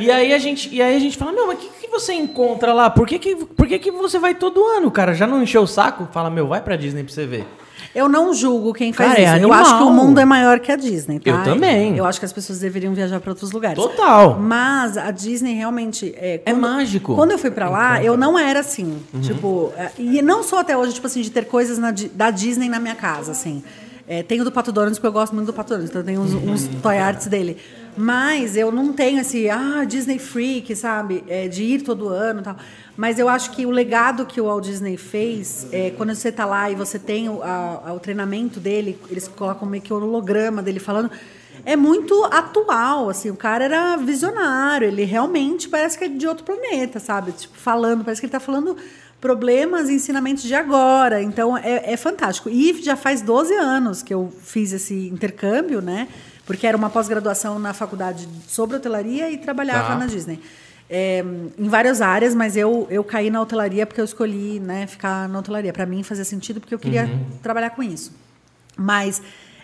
[0.00, 1.68] E aí a gente, e aí a gente fala, meu, mas que
[2.00, 2.90] você encontra lá?
[2.90, 5.14] Por que, que, por que, que você vai todo ano, cara?
[5.14, 6.08] Já não encheu o saco?
[6.12, 7.46] Fala, meu, vai pra Disney pra você ver.
[7.94, 9.32] Eu não julgo quem faz Cara, é isso.
[9.32, 9.60] eu animal.
[9.60, 11.30] acho que o mundo é maior que a Disney, tá?
[11.30, 11.96] Eu também.
[11.96, 13.78] Eu acho que as pessoas deveriam viajar para outros lugares.
[13.80, 14.36] Total.
[14.40, 16.42] Mas a Disney realmente é.
[16.44, 17.14] É mágico.
[17.14, 19.00] Quando eu fui pra lá, eu não era assim.
[19.22, 22.68] Tipo, é, e não sou até hoje, tipo assim, de ter coisas na da Disney
[22.68, 23.62] na minha casa, assim.
[24.08, 26.20] É, tenho do Pato Donald, porque eu gosto muito do Pato Donald, então eu tenho
[26.20, 27.56] uns, uns toy arts dele.
[27.96, 31.22] Mas eu não tenho esse, ah, Disney Freak, sabe?
[31.28, 32.56] É, de ir todo ano e tal.
[32.96, 36.44] Mas eu acho que o legado que o Walt Disney fez, é, quando você está
[36.44, 40.62] lá e você tem o, a- o treinamento dele, eles colocam meio que o holograma
[40.62, 41.10] dele falando,
[41.64, 46.44] é muito atual, assim, o cara era visionário, ele realmente parece que é de outro
[46.44, 47.32] planeta, sabe?
[47.32, 48.76] Tipo, falando, parece que ele está falando
[49.20, 52.50] problemas e ensinamentos de agora, então é, é fantástico.
[52.50, 56.08] E já faz 12 anos que eu fiz esse intercâmbio, né?
[56.46, 59.96] Porque era uma pós-graduação na faculdade sobre hotelaria e trabalhava Tá.
[59.96, 60.40] na Disney.
[60.90, 61.24] É,
[61.58, 65.38] em várias áreas, mas eu, eu caí na hotelaria porque eu escolhi né, ficar na
[65.38, 65.72] hotelaria.
[65.72, 67.08] Para mim fazia sentido porque eu queria
[67.42, 68.12] trabalhar com isso.
[68.76, 69.22] Mas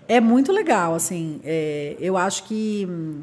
[0.09, 1.41] é muito legal, assim.
[1.45, 3.23] é, eu acho que hum,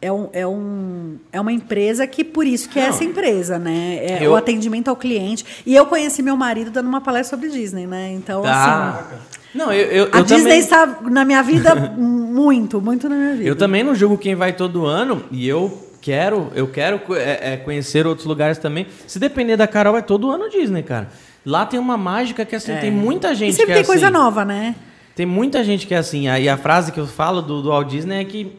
[0.00, 3.96] é, um, é, um, é uma empresa que, por isso que é essa empresa, né?
[4.00, 5.44] É Eu- o atendimento ao cliente.
[5.66, 8.12] E eu conheci meu marido dando uma palestra sobre Disney, né?
[8.12, 9.14] Então, assim.
[9.54, 13.34] Não, eu, eu, A eu Disney também, está na minha vida muito, muito na minha
[13.34, 13.48] vida.
[13.48, 17.56] eu também não julgo quem vai todo ano e eu quero, eu quero é, é,
[17.56, 18.86] conhecer outros lugares também.
[19.06, 21.08] Se depender da Carol, é todo ano Disney, cara.
[21.44, 23.32] Lá tem uma mágica que assim, tem muita É.
[23.32, 24.16] E gente sempre que tem é coisa assim.
[24.16, 24.74] nova, né?
[25.14, 26.28] Tem muita gente que é assim.
[26.28, 28.52] Aí a frase que eu falo do, do Walt Disney é que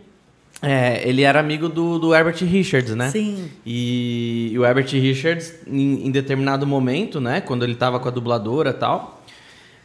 [0.61, 3.09] é, ele era amigo do, do Herbert Richards, né?
[3.09, 3.49] Sim.
[3.65, 7.39] E, e o Herbert Richards, em, em determinado momento, né?
[7.39, 9.23] Quando ele tava com a dubladora e tal,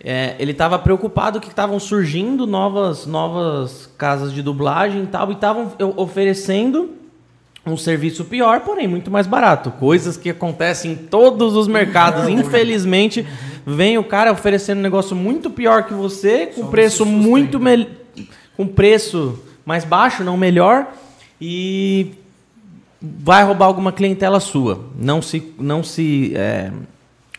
[0.05, 5.35] é, ele tava preocupado que estavam surgindo novas, novas casas de dublagem e tal, e
[5.35, 6.91] estavam oferecendo
[7.67, 9.71] um serviço pior, porém muito mais barato.
[9.71, 12.29] Coisas que acontecem em todos os mercados.
[12.29, 13.27] Infelizmente,
[13.65, 17.59] vem o cara oferecendo um negócio muito pior que você, com Só preço muito
[18.55, 20.93] com preço mais baixo, não melhor,
[21.41, 22.13] e
[23.01, 24.85] vai roubar alguma clientela sua.
[24.99, 26.71] Não se, não se é,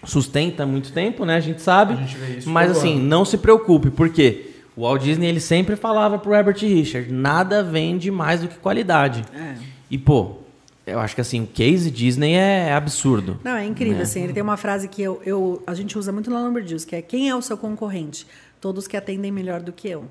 [0.06, 1.36] sustenta há muito tempo, né?
[1.36, 1.94] A gente sabe.
[1.94, 3.04] A gente vê isso mas assim, ano.
[3.04, 8.12] não se preocupe, porque o Walt Disney ele sempre falava pro Herbert Richard, nada vende
[8.12, 9.24] mais do que qualidade.
[9.34, 9.56] É.
[9.90, 10.38] E pô,
[10.86, 13.40] eu acho que assim, o case Disney é absurdo.
[13.44, 14.04] Não, é incrível, né?
[14.04, 14.24] assim.
[14.24, 16.96] Ele tem uma frase que eu, eu, a gente usa muito lá no Deals, que
[16.96, 18.28] é quem é o seu concorrente?
[18.62, 20.06] Todos que atendem melhor do que eu.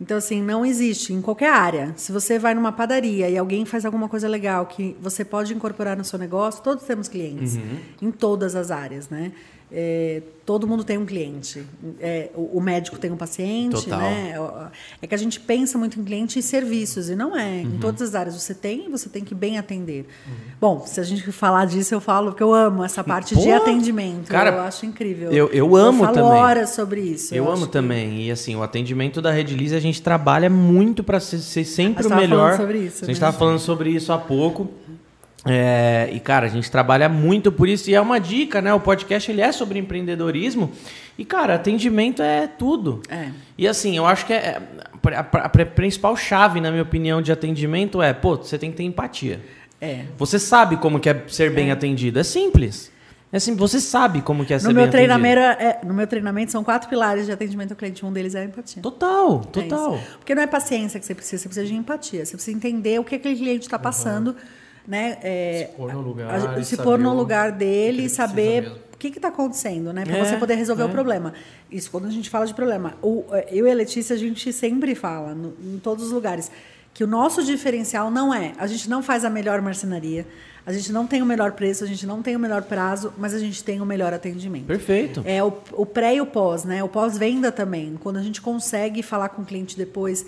[0.00, 1.92] Então, assim, não existe em qualquer área.
[1.96, 5.96] Se você vai numa padaria e alguém faz alguma coisa legal que você pode incorporar
[5.96, 7.54] no seu negócio, todos temos clientes.
[7.54, 7.78] Uhum.
[8.08, 9.32] Em todas as áreas, né?
[9.74, 11.64] É, todo mundo tem um cliente.
[11.98, 14.00] É, o, o médico tem um paciente, Total.
[14.00, 14.34] né?
[15.00, 17.62] É que a gente pensa muito em cliente e serviços, e não é.
[17.62, 17.74] Uhum.
[17.76, 20.06] Em todas as áreas você tem, você tem que bem atender.
[20.60, 23.54] Bom, se a gente falar disso, eu falo que eu amo essa parte de Pô,
[23.54, 24.28] atendimento.
[24.28, 25.32] cara, eu acho incrível.
[25.32, 26.30] eu- eu amo falo também.
[26.32, 27.34] horas sobre isso.
[27.34, 28.26] Eu, amo acho que- também.
[28.26, 32.14] E assim, o atendimento da Redilize a gente trabalha muito para ser, ser sempre o
[32.14, 32.56] melhor.
[32.58, 33.12] sobre isso, a gente né?
[33.12, 34.68] estava falando sobre isso há pouco.
[35.44, 38.72] É, e cara, a gente trabalha muito por isso e é uma dica, né?
[38.72, 40.70] O podcast ele é sobre empreendedorismo
[41.18, 43.02] e cara, atendimento é tudo.
[43.08, 43.30] É.
[43.58, 44.60] E assim, eu acho que é,
[45.04, 48.76] a, a- a principal chave, na minha opinião, de atendimento é, pô, você tem que
[48.76, 49.40] ter empatia.
[49.80, 50.04] É.
[50.16, 52.92] Você sabe como que é ser bem atendido, é simples.
[53.32, 55.70] É assim, você sabe como que é ser No bem meu, treinamento, atendido.
[55.82, 58.04] é, no meu treinamento são quatro pilares de atendimento ao cliente.
[58.06, 58.80] Um deles é a empatia.
[58.82, 59.96] Total, É total.
[59.96, 60.04] isso.
[60.18, 62.24] Porque não é paciência que você precisa, você precisa de empatia.
[62.26, 64.36] Você precisa entender o que aquele cliente está passando,
[64.86, 65.18] né?
[65.22, 68.08] É, Se pôr no lugar a- se saber pôr no lugar que dele ele e
[68.10, 70.04] saber o que está acontecendo, né?
[70.04, 70.86] Para É, você poder resolver é.
[70.86, 71.32] o problema.
[71.70, 72.94] Isso quando a gente fala de problema.
[73.02, 76.50] O, eu e a Letícia, a gente sempre fala, no- em todos os lugares,
[76.94, 80.26] que o nosso diferencial não é, a gente não faz a melhor marcenaria,
[80.64, 83.32] a gente não tem o melhor preço, a gente não tem o melhor prazo, mas
[83.34, 84.66] a gente tem o melhor atendimento.
[84.66, 85.22] Perfeito.
[85.24, 86.84] É o, o pré e o pós, né?
[86.84, 87.98] O pós-venda também.
[88.00, 90.24] Quando a gente consegue falar com o cliente depois,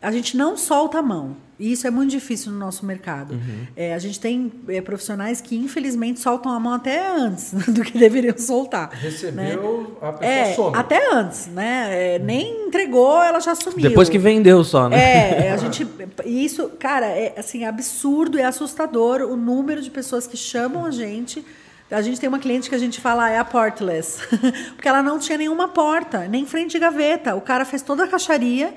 [0.00, 1.36] a gente não solta a mão.
[1.58, 3.32] E isso é muito difícil no nosso mercado.
[3.32, 3.66] Uhum.
[3.74, 7.96] É, a gente tem é, profissionais que, infelizmente, soltam a mão até antes do que
[7.98, 8.90] deveriam soltar.
[8.90, 10.76] Recebeu, a pessoa É, some.
[10.76, 12.16] até antes, né?
[12.16, 13.88] É, nem entregou, ela já sumiu.
[13.88, 15.46] Depois que vendeu só, né?
[15.46, 15.86] É, a gente.
[16.26, 21.42] Isso, cara, é assim, absurdo, é assustador o número de pessoas que chamam a gente.
[21.90, 24.18] A gente tem uma cliente que a gente fala é a portless,
[24.74, 27.34] porque ela não tinha nenhuma porta, nem frente de gaveta.
[27.34, 28.74] O cara fez toda a caixaria,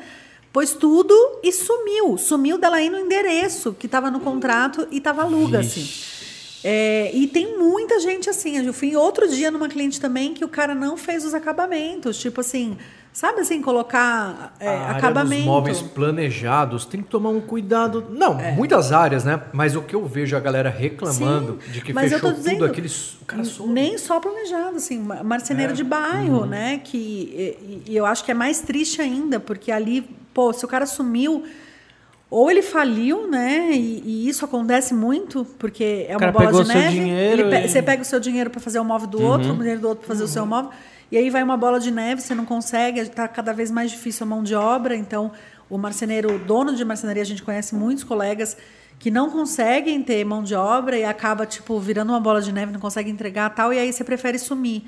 [0.51, 2.17] pôs tudo e sumiu.
[2.17, 5.87] Sumiu dela ir no endereço que estava no contrato e estava aluga, assim.
[6.63, 8.57] É, e tem muita gente assim.
[8.65, 12.17] Eu fui outro dia numa cliente também que o cara não fez os acabamentos.
[12.17, 12.77] Tipo assim,
[13.19, 15.41] sabe assim, colocar é, a área acabamento.
[15.41, 18.05] dos móveis planejados tem que tomar um cuidado.
[18.09, 19.41] Não, muitas áreas, né?
[19.51, 22.37] Mas o que eu vejo a galera reclamando Sim, de que mas eu fechou tô
[22.37, 23.13] dizendo, tudo, aqueles.
[23.21, 23.73] O cara some.
[23.73, 25.75] Nem só planejado, assim, ma- marceneiro É.
[25.75, 26.79] de bairro, né?
[26.81, 30.01] Que, e, e eu acho que é mais triste ainda, porque ali,
[30.33, 31.43] pô, se o cara sumiu,
[32.31, 33.71] ou ele faliu, né?
[33.73, 37.43] E, e isso acontece muito, porque é uma cara bola pegou de seu neve.
[37.49, 39.81] pe- e- Você pega o seu dinheiro para fazer o móvel do outro, o dinheiro
[39.81, 40.71] do outro para fazer o seu móvel.
[41.11, 44.25] E aí vai uma bola de neve, você não consegue, está cada vez mais difícil
[44.25, 45.31] a mão de obra, então
[45.71, 48.57] O marceneiro, o dono de marcenaria, a gente conhece muitos colegas
[48.97, 52.71] que não conseguem ter mão de obra e acaba, tipo, virando uma bola de neve,
[52.71, 54.81] não consegue entregar tal, e aí você prefere sumir.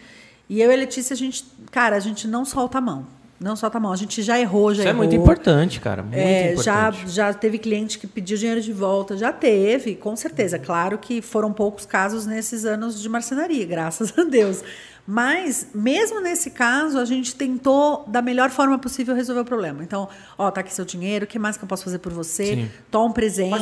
[0.50, 3.06] E eu e a Letícia, a gente, cara, a gente não solta a mão.
[3.40, 3.92] Não solta a mão.
[3.92, 4.98] A gente já errou, já Isso é errou.
[5.04, 6.02] muito importante, cara.
[6.04, 7.12] Muito É, já, importante.
[7.12, 10.58] já teve cliente que pediu dinheiro de volta, já teve, com certeza.
[10.60, 14.64] Claro que foram poucos casos nesses anos de marcenaria, graças a Deus.
[15.12, 19.84] Mas, mesmo nesse caso, a gente tentou, da melhor forma possível, resolver o problema.
[19.84, 22.56] Então, ó, tá aqui seu dinheiro, o que mais que eu posso fazer por você?
[22.56, 22.72] Sim.
[22.90, 23.54] Toma um presente.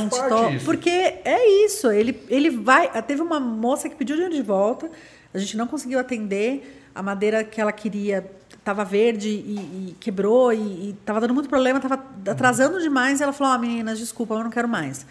[0.55, 0.63] Isso.
[0.63, 2.87] Porque é isso, ele, ele vai.
[3.01, 4.91] Teve uma moça que pediu dinheiro de volta,
[5.33, 10.53] a gente não conseguiu atender, a madeira que ela queria estava verde e, e quebrou
[10.53, 13.21] e estava dando muito problema, estava atrasando demais.
[13.21, 15.03] E ela falou: Ó, meninas, desculpa, eu não quero mais.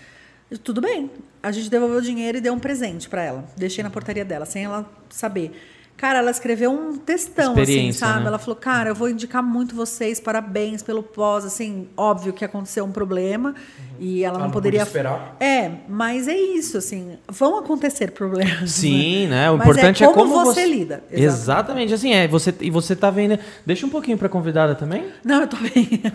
[0.48, 1.10] Eu, Tudo bem.
[1.42, 3.44] A gente devolveu o dinheiro e deu um presente para ela.
[3.56, 5.52] Deixei na portaria dela, sem ela saber.
[5.98, 8.20] Cara, ela escreveu um textão, assim, sabe?
[8.20, 8.28] né?
[8.28, 12.84] Ela falou, cara, eu vou indicar muito vocês, parabéns pelo pós, assim, óbvio que aconteceu
[12.84, 13.52] um problema
[13.98, 14.86] e ela Ela não não poderia...
[14.86, 15.36] podia esperar.
[15.40, 18.70] É, mas é isso, assim, vão acontecer problemas.
[18.70, 19.50] Sim, né?
[19.50, 21.02] O Mas importante é é como como, você lida.
[21.10, 21.48] Exatamente.
[21.48, 23.38] Exatamente, assim, é, você e você tá vendo.
[23.66, 25.04] Deixa um pouquinho pra convidada também.
[25.24, 26.00] Não, eu tô bem.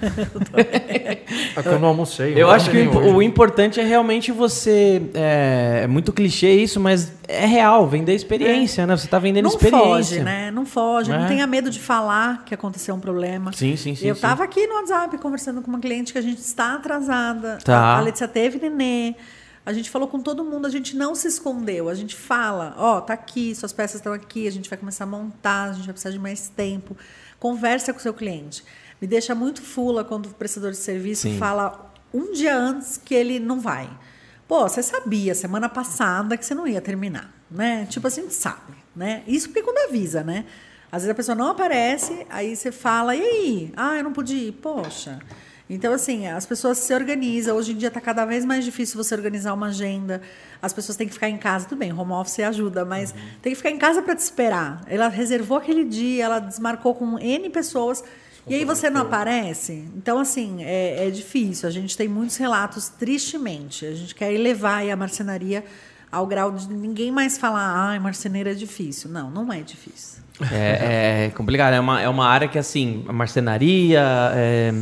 [1.56, 2.34] É que eu não almocei.
[2.34, 2.98] Eu não acho que hoje.
[2.98, 5.02] o importante é realmente você.
[5.13, 8.95] É, é muito clichê isso, mas é real, vender experiência, né?
[8.95, 9.88] Você tá vendendo não experiência.
[9.88, 10.51] foge, né?
[10.51, 11.12] Não foge.
[11.12, 11.17] É.
[11.17, 13.51] Não tenha medo de falar que aconteceu um problema.
[13.53, 14.07] Sim, sim, sim.
[14.07, 14.21] eu sim.
[14.21, 17.59] tava aqui no WhatsApp conversando com uma cliente que a gente está atrasada.
[17.63, 17.97] Tá.
[17.97, 19.15] A Letícia teve nenê.
[19.65, 21.88] A gente falou com todo mundo, a gente não se escondeu.
[21.88, 25.07] A gente fala, ó, tá aqui, suas peças estão aqui, a gente vai começar a
[25.07, 26.97] montar, a gente vai precisar de mais tempo.
[27.39, 28.63] Conversa com o seu cliente.
[29.01, 31.38] Me deixa muito fula quando o prestador de serviço Sim.
[31.38, 33.89] fala um dia antes que ele não vai.
[34.47, 37.86] Pô, você sabia semana passada que você não ia terminar, né?
[37.89, 39.23] Tipo assim, a gente sabe, né?
[39.27, 40.45] Isso porque quando avisa, né?
[40.91, 43.73] Às vezes a pessoa não aparece, aí você fala, e aí?
[43.75, 44.51] Ah, eu não pude ir.
[44.51, 45.19] Poxa.
[45.69, 47.56] Então, assim, as pessoas se organizam.
[47.56, 50.21] Hoje em dia está cada vez mais difícil você organizar uma agenda.
[50.62, 51.65] As pessoas têm que ficar em casa.
[51.67, 54.82] Tudo bem, home office ajuda, mas tem que ficar em casa para te esperar.
[54.86, 58.03] Ela reservou aquele dia, ela desmarcou com N pessoas.
[58.47, 59.86] E aí você não aparece?
[59.95, 61.67] Então, assim, é, é difícil.
[61.67, 63.86] A gente tem muitos relatos, tristemente.
[63.86, 65.63] A gente quer elevar a marcenaria
[66.12, 69.10] ao grau de ninguém mais falar, ai, marceneiro é difícil.
[69.10, 70.21] Não, não é difícil.
[70.51, 71.73] É, é complicado.
[71.73, 74.03] É uma, é uma área que, assim, a marcenaria,
[74.34, 74.73] é,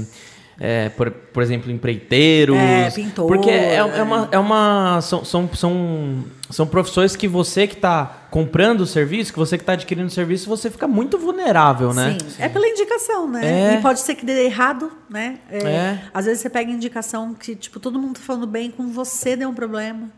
[0.63, 2.55] é, por, por exemplo, empreiteiros.
[2.55, 4.03] É, pintor, Porque é, é é.
[4.03, 4.29] uma.
[4.31, 9.39] É uma são, são, são, são profissões que você que está comprando o serviço, que
[9.39, 12.15] você que está adquirindo o serviço, você fica muito vulnerável, né?
[12.19, 13.73] Sim, é pela indicação, né?
[13.73, 13.73] É.
[13.73, 15.39] E pode ser que dê errado, né?
[15.49, 16.01] É, É.
[16.13, 19.49] Às vezes você pega indicação que, tipo, todo mundo tá falando bem, com você deu
[19.49, 20.11] um problema.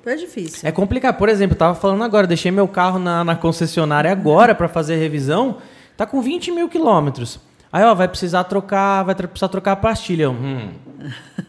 [0.00, 0.68] Então é difícil.
[0.68, 1.16] É complicado.
[1.16, 4.96] Por exemplo, eu tava falando agora, deixei meu carro na, na concessionária agora para fazer
[4.96, 5.58] revisão,
[5.96, 7.38] tá com 20 mil quilômetros.
[7.74, 10.22] Aí, ó, vai precisar trocar, vai precisar trocar a pastilha.
[10.22, 10.68] Eu, hum,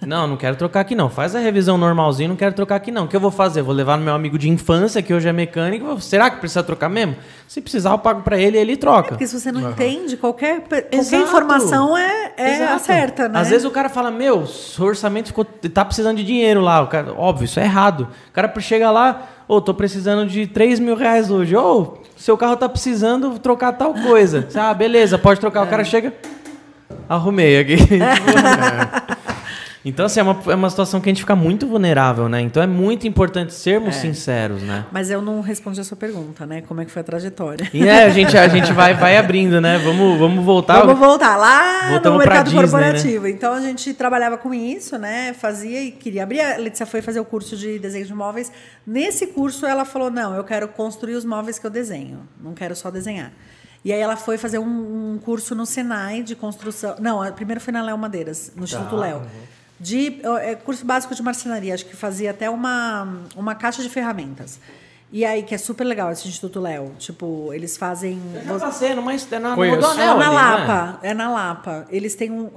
[0.01, 1.07] não, não quero trocar aqui não.
[1.07, 3.05] Faz a revisão normalzinho, não quero trocar aqui não.
[3.05, 3.61] O que eu vou fazer?
[3.61, 6.01] Vou levar no meu amigo de infância, que hoje é mecânico.
[6.01, 7.15] Será que precisa trocar mesmo?
[7.47, 9.09] Se precisar, eu pago para ele e ele troca.
[9.09, 11.21] Porque se você não entende, qualquer, qualquer Exato.
[11.21, 12.73] informação é, é Exato.
[12.73, 13.39] acerta, né?
[13.39, 16.81] Às vezes o cara fala, meu, seu orçamento ficou, tá precisando de dinheiro lá.
[16.81, 18.07] O cara, óbvio, isso é errado.
[18.29, 21.55] O cara chega lá, ô, tô precisando de 3 mil reais hoje.
[21.55, 24.47] Ô, seu carro tá precisando trocar tal coisa.
[24.55, 25.63] Ah, beleza, pode trocar.
[25.65, 26.13] O cara chega,
[27.07, 27.75] arrumei aqui.
[29.85, 32.41] Então, assim, é uma, é uma situação que a gente fica muito vulnerável, né?
[32.41, 34.83] Então é muito importante sermos sinceros, né?
[34.91, 36.63] Mas eu não respondi a sua pergunta, né?
[36.67, 37.69] Como é que foi a trajetória?
[37.71, 39.77] E é, a gente, a gente vai, vai abrindo, né?
[39.77, 40.79] Vamos, vamos voltar.
[40.81, 42.67] Vamos voltar lá Voltamos no mercado Disney, né?
[42.67, 43.27] corporativo.
[43.27, 45.33] Então a gente trabalhava com isso, né?
[45.33, 46.41] Fazia e queria abrir.
[46.41, 48.51] A Letícia foi fazer o curso de desenho de móveis.
[48.87, 52.21] Nesse curso ela falou: não, eu quero construir os móveis que eu desenho.
[52.41, 53.31] Não quero só desenhar.
[53.83, 56.95] E aí ela foi fazer um, um curso no Senai de construção.
[56.99, 59.21] Não, primeiro foi na Léo Madeiras, no Instituto Léo.
[59.79, 64.59] De é, curso básico de marcenaria, acho que fazia até uma, uma caixa de ferramentas.
[65.11, 66.91] E aí, que é super legal esse Instituto Léo.
[66.97, 68.19] Tipo, eles fazem.
[68.45, 69.55] Já passei, mas é na, no.
[69.55, 70.29] Rodonel É na ali, né?
[70.29, 71.85] Lapa, é na Lapa.
[71.89, 72.49] Eles têm um.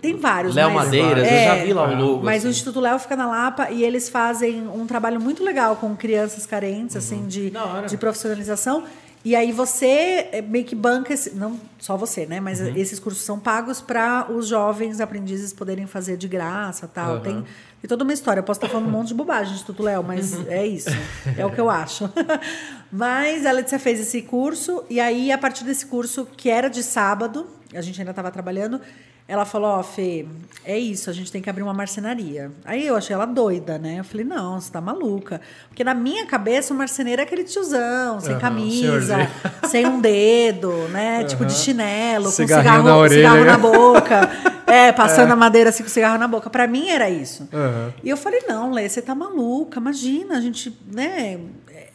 [0.00, 2.24] Tem vários, Léo mas- Madeiras, eu é, já vi lá o logo.
[2.24, 2.48] Mas o assim.
[2.50, 6.96] Instituto Léo fica na Lapa e eles fazem um trabalho muito legal com crianças carentes,
[6.96, 7.50] assim, de, Uhum.
[7.50, 7.86] Da hora.
[7.88, 8.84] de profissionalização.
[9.28, 12.40] E aí você é, meio que banca, esse, não só você, né?
[12.40, 12.72] Mas Uhum.
[12.74, 17.16] esses cursos são pagos para os jovens aprendizes poderem fazer de graça tal.
[17.16, 17.20] Uhum.
[17.20, 17.34] Tem,
[17.82, 18.40] tem toda uma história.
[18.40, 20.88] Eu posso estar falando um monte de bobagem, Instituto Léo, mas é isso.
[21.36, 22.08] É o que eu acho.
[22.90, 26.82] mas a Letícia fez esse curso, e aí, a partir desse curso, que era de
[26.82, 28.80] sábado, a gente ainda estava trabalhando,
[29.28, 30.26] ela falou, ó, Fê,
[30.64, 32.50] é isso, a gente tem que abrir uma marcenaria.
[32.64, 33.96] Aí eu achei ela doida, né?
[33.98, 35.38] Eu falei, não, você tá maluca.
[35.68, 39.30] Porque na minha cabeça, o marceneiro é aquele tiozão, sem Aham, camisa,
[39.68, 41.24] sem um dedo, né?
[41.24, 43.44] Tipo de chinelo, Cigarrinho com cigarro na orelha, cigarro né?
[43.44, 44.30] na boca.
[44.66, 46.48] É, passando a madeira assim com cigarro na boca.
[46.48, 47.46] Pra mim era isso.
[47.52, 47.92] Aham.
[48.02, 51.38] E eu falei, não, Lê, você tá maluca, imagina, a gente, né?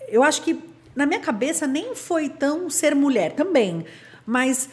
[0.07, 0.59] Eu acho que
[0.95, 3.85] na minha cabeça nem foi tão ser mulher também.
[4.23, 4.69] Mas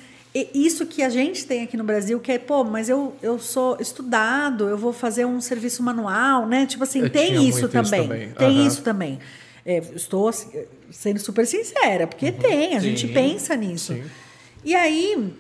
[0.55, 3.77] isso que a gente tem aqui no Brasil, que é, pô, mas eu, eu sou
[3.81, 6.67] estudado, eu vou fazer um serviço manual, né?
[6.67, 8.03] Tipo assim, Eu tem isso muito isso também.
[8.03, 8.31] também.
[8.33, 8.67] Tem Aham.
[8.67, 9.19] isso também.
[9.67, 10.49] É, estou assim,
[10.91, 13.13] sendo super sincera, porque tem, a gente Sim.
[13.13, 13.93] pensa nisso.
[13.93, 14.05] Sim.
[14.65, 15.33] E aí,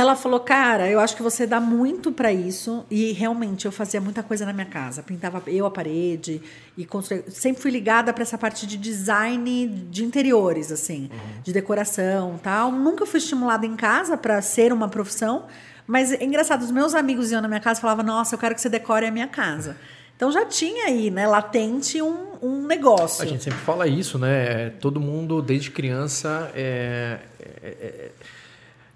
[0.00, 2.84] ela falou, cara, eu acho que você dá muito pra isso.
[2.90, 5.02] E realmente, eu fazia muita coisa na minha casa.
[5.02, 6.42] Pintava eu a parede
[6.76, 7.24] e construía.
[7.30, 11.10] Sempre fui ligada pra essa parte de design de interiores, assim,
[11.42, 12.70] de decoração tal.
[12.70, 15.44] Nunca fui estimulada em casa pra ser uma profissão.
[15.86, 18.54] Mas é engraçado, os meus amigos iam na minha casa e falavam, nossa, eu quero
[18.54, 19.76] que você decore a minha casa.
[20.16, 23.22] Então já tinha aí, né, latente um, um negócio.
[23.22, 24.70] A gente sempre fala isso, né?
[24.80, 28.10] Todo mundo, desde criança, é, é, é-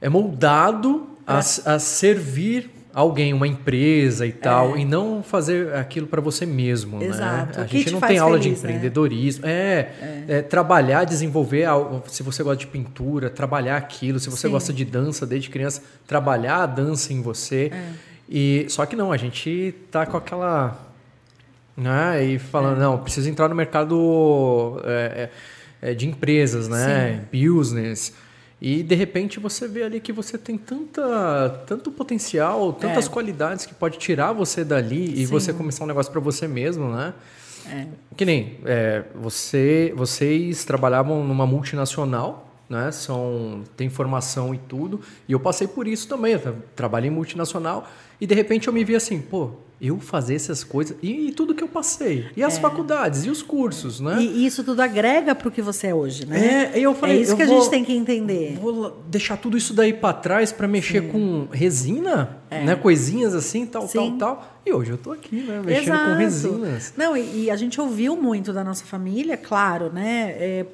[0.00, 6.20] é moldado a, a servir alguém, uma empresa e tal, e não fazer aquilo para
[6.20, 7.58] você mesmo, Exato.
[7.58, 7.64] né?
[7.64, 8.72] A gente te não tem aula feliz, de né?
[8.72, 9.46] empreendedorismo.
[9.46, 14.18] É, é trabalhar, desenvolver, algo, se você gosta de pintura, trabalhar aquilo.
[14.18, 14.52] Se você Sim.
[14.52, 17.70] gosta de dança desde criança, trabalhar a dança em você.
[17.72, 17.92] É.
[18.28, 20.90] E só que não, a gente tá com aquela
[21.76, 22.24] né?
[22.24, 22.80] E falando, É.
[22.80, 25.30] não, preciso entrar no mercado é,
[25.82, 27.22] é, é, de empresas, né?
[27.32, 28.12] Business.
[28.60, 33.08] E de repente você vê ali que você tem tanta, tanto potencial, tantas É.
[33.08, 35.26] qualidades que pode tirar você dali e Sim.
[35.26, 37.14] você começar um negócio para você mesmo, né?
[37.66, 37.86] É.
[38.16, 42.90] Que nem é, você, vocês trabalhavam numa multinacional, né?
[42.92, 45.00] São tem formação e tudo.
[45.26, 46.34] E eu passei por isso também.
[46.34, 47.88] Eu tra- trabalhei em multinacional
[48.20, 51.54] e de repente eu me vi assim, pô, eu fazer essas coisas e, e tudo
[51.54, 54.16] que eu passei e as faculdades e os cursos, né?
[54.18, 54.22] É.
[54.22, 56.70] E isso tudo agrega pro que você é hoje, né?
[56.74, 58.58] É, eu falei, é isso que a vou- gente tem que entender.
[58.60, 62.76] Vou deixar tudo isso daí para trás para mexer com resina, né?
[62.76, 63.86] Coisinhas assim, tal, É.
[63.86, 64.16] Sim.
[64.18, 64.58] tal, tal.
[64.66, 65.62] E hoje eu tô aqui, né?
[65.64, 66.10] Mexendo Exato.
[66.10, 66.94] com resinas.
[66.96, 70.34] Não, e, e a gente ouviu muito da nossa família, claro, né?
[70.38, 70.66] é,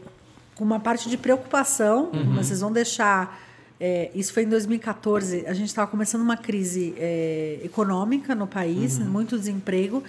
[0.56, 2.24] com uma parte de preocupação, Uhum.
[2.34, 3.45] mas vocês vão deixar.
[3.80, 5.44] É, isso foi em 2014.
[5.46, 9.04] A gente estava começando uma crise é, econômica no país, Uhum.
[9.06, 10.02] muito desemprego.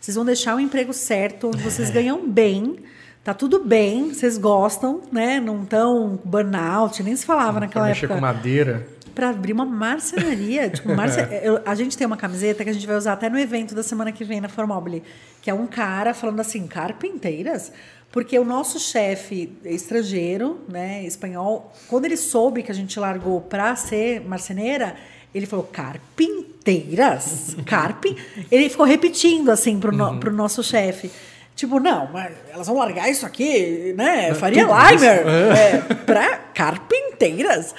[0.00, 2.76] Vocês vão deixar o emprego certo, onde vocês ganham bem.
[3.22, 5.40] Tá tudo bem, vocês gostam, né?
[5.40, 8.86] Não tão burnout, nem se falava naquela Pra mexer época com madeira.
[9.14, 10.68] para abrir uma marcenaria.
[10.70, 11.20] tipo, marce...
[11.42, 13.82] eu- a gente tem uma camiseta que a gente vai usar até no evento da
[13.82, 15.02] semana que vem na Formobile,
[15.40, 17.72] que é um cara falando assim, carpinteiras?
[18.14, 23.74] Porque o nosso chefe estrangeiro, né, espanhol, quando ele soube que a gente largou para
[23.74, 24.94] ser marceneira,
[25.34, 27.56] ele falou, carpinteiras?
[27.66, 28.16] Carpin?
[28.52, 31.10] ele ficou repetindo assim pro, no, pro nosso chefe.
[31.56, 34.32] Tipo, não, mas elas vão largar isso aqui, né?
[34.34, 35.04] Faria tudo isso.
[35.04, 37.74] Limer é, para carpinteiras.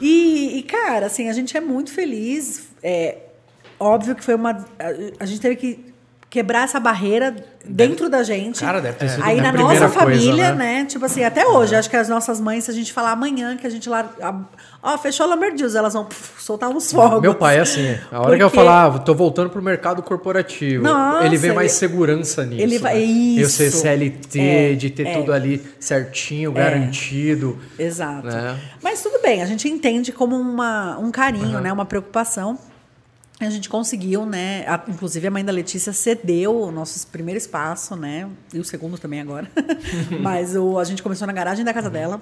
[0.00, 2.70] E, e, cara, assim, a gente é muito feliz.
[2.82, 3.18] É,
[3.78, 4.50] óbvio que foi uma.
[4.50, 5.85] A, a gente teve que
[6.28, 7.34] quebrar essa barreira
[7.64, 8.60] dentro da gente.
[8.60, 10.80] Cara, deve ter sido Aí na nossa coisa, família, né?
[10.80, 10.84] né?
[10.84, 13.66] Tipo assim, até hoje, acho que as nossas mães, se a gente falar amanhã que
[13.66, 14.08] a gente lá.
[14.82, 17.20] Ó, fechou a Lamberdios, elas vão puf, soltar uns fogos.
[17.22, 17.96] Meu pai é assim.
[18.10, 21.52] A hora que eu Porque- falar, ah, tô voltando pro mercado corporativo, Nossa, ele vê
[21.52, 22.60] mais segurança nisso.
[22.62, 23.00] ele vai- né?
[23.02, 23.50] Eu isso.
[23.56, 25.14] ser CLT, É, de ter é.
[25.18, 27.58] tudo ali certinho, garantido.
[27.78, 28.26] Exato.
[28.26, 28.56] Né?
[28.82, 31.72] Mas tudo bem, a gente entende como uma, um carinho, né?
[31.72, 32.58] Uma preocupação.
[33.38, 34.64] A gente conseguiu, né?
[34.66, 38.28] a- inclusive a mãe da Letícia cedeu o nosso primeiro espaço, né?
[38.52, 39.50] E o segundo também agora.
[40.22, 42.20] mas o, a gente começou na garagem da casa dela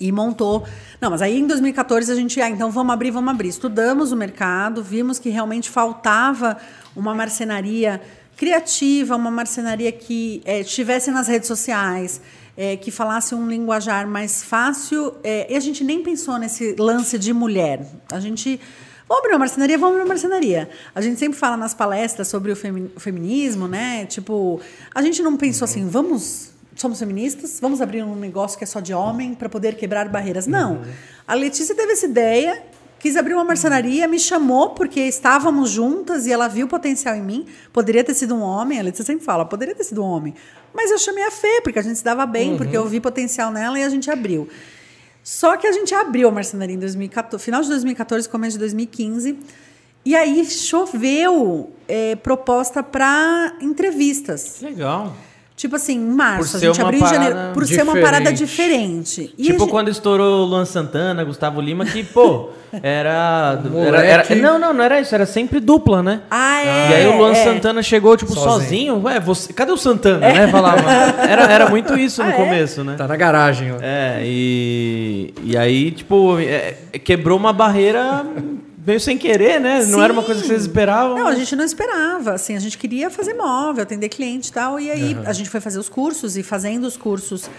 [0.00, 0.66] e montou.
[1.00, 3.48] Não, mas aí em 2014 a gente, ah, então vamos abrir, vamos abrir.
[3.48, 6.56] Estudamos o mercado, vimos que realmente faltava
[6.94, 8.00] uma marcenaria
[8.38, 12.20] criativa, uma marcenaria que eh, estivesse nas redes sociais,
[12.56, 15.14] eh, que falasse um linguajar mais fácil.
[15.22, 17.86] eh, e a gente nem pensou nesse lance de mulher.
[18.10, 18.58] A gente
[19.08, 19.78] Vamos abrir uma marcenaria?
[19.78, 20.68] Vamos abrir uma marcenaria.
[20.94, 24.04] A gente sempre fala nas palestras sobre o femi- o feminismo, né?
[24.06, 24.60] Tipo,
[24.94, 26.50] a gente não pensou assim, vamos.
[26.74, 30.46] Somos feministas, vamos abrir um negócio que é só de homem para poder quebrar barreiras.
[30.46, 30.82] Não.
[31.26, 32.62] A Letícia teve essa ideia,
[32.98, 37.46] quis abrir uma marcenaria, me chamou porque estávamos juntas e ela viu potencial em mim.
[37.72, 40.34] Poderia ter sido um homem, a Letícia sempre fala, poderia ter sido um homem.
[40.74, 43.50] Mas eu chamei a Fê, porque a gente se dava bem, porque eu vi potencial
[43.50, 44.46] nela e a gente abriu.
[45.26, 49.36] Só que a gente abriu a marcenaria em 2014, final de 2014, começo de 2015.
[50.04, 54.60] E aí choveu é, proposta para entrevistas.
[54.60, 55.12] Legal.
[55.56, 57.36] Tipo assim, em março, a gente abriu em janeiro.
[57.54, 59.22] Por ser uma parada diferente.
[59.22, 59.34] diferente.
[59.38, 62.50] E tipo gente- quando estourou o Luan Santana, Gustavo Lima, que, pô,
[62.82, 64.34] era, era, era-.
[64.36, 66.20] Não, não, não era isso, era sempre dupla, né?
[66.30, 66.90] Ah, é.
[66.90, 67.42] E aí o Luan é.
[67.42, 68.50] Santana chegou, tipo, sozinho.
[68.96, 69.02] Sozinho.
[69.04, 69.50] Ué, você...
[69.54, 70.46] cadê o Santana, né?
[70.48, 70.82] Falava.
[71.26, 72.36] Era, era muito isso no Ah, é?
[72.36, 72.94] começo, né?
[72.98, 73.72] Tá na garagem.
[73.72, 73.76] ó.
[73.80, 78.24] É, e, e aí, tipo, é, quebrou uma barreira
[78.86, 79.84] veio sem querer, né?
[79.86, 80.68] Não era uma coisa que vocês Sim.
[80.68, 81.18] esperavam.
[81.18, 82.32] Não, a gente não esperava.
[82.34, 84.78] Assim, a gente queria fazer móvel, atender cliente e tal.
[84.78, 87.50] E aí a gente foi fazer os cursos e fazendo os cursos.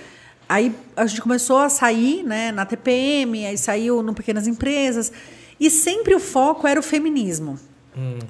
[0.48, 5.12] Aí a gente começou a sair, né, na TPM, aí saiu no Pequenas Empresas.
[5.60, 7.60] E sempre o foco era o feminismo.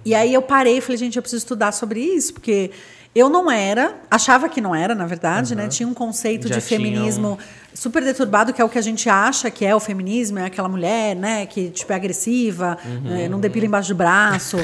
[0.06, 2.72] E aí eu parei e falei, gente, eu preciso estudar sobre isso, porque
[3.14, 5.68] eu não era, achava que não era, na verdade, né?
[5.68, 7.38] Tinha um conceito Já de um- feminismo
[7.80, 10.68] super deturbado, que é o que a gente acha que é o feminismo, é aquela
[10.68, 13.02] mulher, né, que tipo é agressiva, Uhum.
[13.02, 14.58] né, não depila embaixo do braço.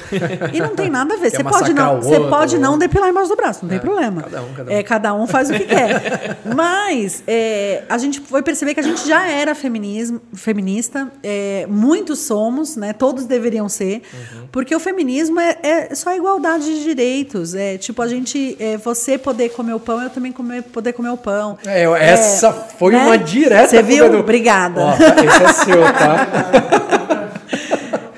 [0.51, 1.29] e não tem nada a ver.
[1.31, 4.23] Quer Você pode não, você pode não depilar embaixo do braço, não tem problema.
[4.23, 4.73] cada um, cada um.
[4.73, 6.37] É, cada um faz o que quer.
[6.55, 12.19] Mas é, a gente foi perceber que a gente já era feminismo, feminista, é, muitos
[12.19, 12.93] somos, né?
[12.93, 14.47] Todos deveriam ser, Uhum.
[14.51, 17.53] porque o feminismo é, é só igualdade de direitos.
[17.55, 21.09] É tipo a gente, é, você poder comer o pão, eu também comer, poder comer
[21.09, 21.57] o pão.
[21.65, 23.07] É, essa foi né?
[23.09, 23.67] uma direta.
[23.67, 24.09] Você viu?
[24.09, 24.81] do- Obrigada.
[24.81, 26.27] Ó, esse é seu, tá?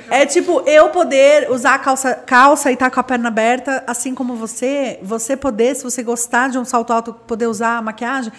[0.09, 4.35] É tipo, eu poder usar calça, calça e estar com a perna aberta, assim como
[4.35, 8.31] você, você poder, se você gostar de um salto alto, poder usar maquiagem,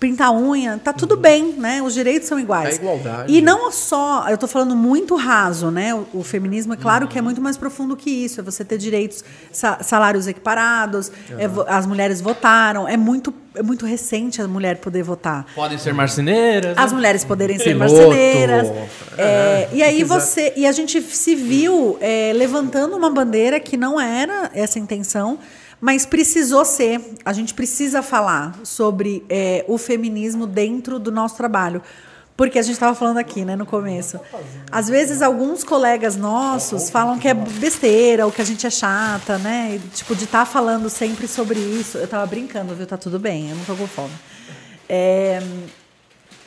[0.00, 1.82] pintar unha, tá tudo bem, né?
[1.82, 2.74] Os direitos são iguais.
[2.74, 3.32] É igualdade.
[3.32, 5.92] E não só, eu tô falando muito raso, né?
[5.92, 8.78] O, o feminismo é claro que é muito mais profundo que isso, é você ter
[8.78, 14.46] direitos, sa- salários equiparados, é vo- as mulheres votaram, é muito, é muito recente a
[14.46, 16.78] mulher poder votar Podem ser marceneiras.
[16.78, 17.92] as mulheres poderem ser Piloto.
[17.92, 18.68] marceneiras.
[19.16, 20.52] É, É, e aí você.
[20.56, 25.40] E a gente se viu é, levantando uma bandeira que não era essa a intenção,
[25.80, 27.00] mas precisou ser.
[27.24, 31.82] A gente precisa falar sobre é, o feminismo dentro do nosso trabalho.
[32.36, 34.20] Porque a gente estava falando aqui, né, no começo.
[34.70, 39.38] Às vezes, alguns colegas nossos falam que é besteira, ou que a gente é chata,
[39.38, 39.74] né?
[39.74, 41.98] E, tipo, de estar falando sempre sobre isso.
[41.98, 42.86] Eu tava brincando, viu?
[42.86, 44.14] Tá tudo bem, eu não tô com fome.
[44.88, 45.42] É,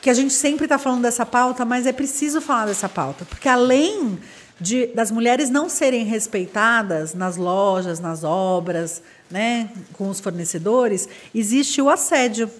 [0.00, 3.48] que a gente sempre está falando dessa pauta, mas é preciso falar dessa pauta, porque
[3.48, 4.18] além
[4.60, 9.00] de, das mulheres não serem respeitadas nas lojas, nas obras,
[9.32, 12.50] né, com os fornecedores, existe o assédio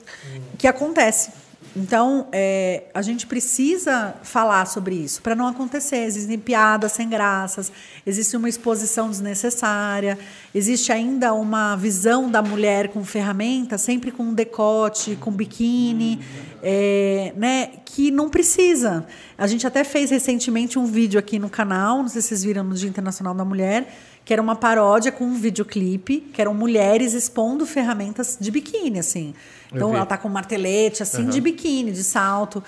[0.59, 1.43] que acontece.
[1.75, 6.05] Então, é, a gente precisa falar sobre isso para não acontecer.
[6.05, 7.73] Existem piadas sem graças,
[8.07, 10.19] existe uma exposição desnecessária,
[10.55, 16.21] existe ainda uma visão da mulher com ferramenta, sempre com decote, com biquíni,
[16.63, 19.07] é, né, que não precisa.
[19.39, 22.65] A gente até fez recentemente um vídeo aqui no canal, não sei se vocês viram
[22.65, 23.89] no Dia Internacional da Mulher,
[24.25, 29.35] que era uma paródia com um videoclipe, que eram mulheres expondo ferramentas de biquíni, assim.
[29.73, 32.63] Então ela tá com um martelete, assim, de biquíni, de salto.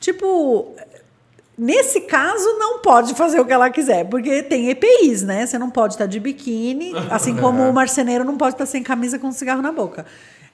[0.00, 0.74] Tipo,
[1.58, 5.44] nesse caso, não pode fazer o que ela quiser, porque tem EPIs, né?
[5.44, 9.18] Você não pode estar de biquíni, assim como o marceneiro não pode estar sem camisa
[9.18, 10.06] com um cigarro na boca.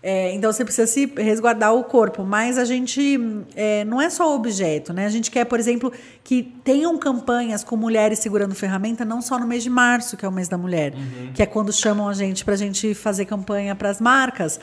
[0.07, 3.19] É, então você precisa se resguardar o corpo, mas a gente
[3.57, 5.07] é, não é só o objeto, né?
[5.07, 5.91] A gente quer, por exemplo,
[6.23, 10.29] que tenham campanhas com mulheres segurando ferramenta, não só no mês de março, que é
[10.29, 10.93] o mês da mulher,
[11.33, 14.61] que é quando chamam a gente para a gente fazer campanha para as marcas.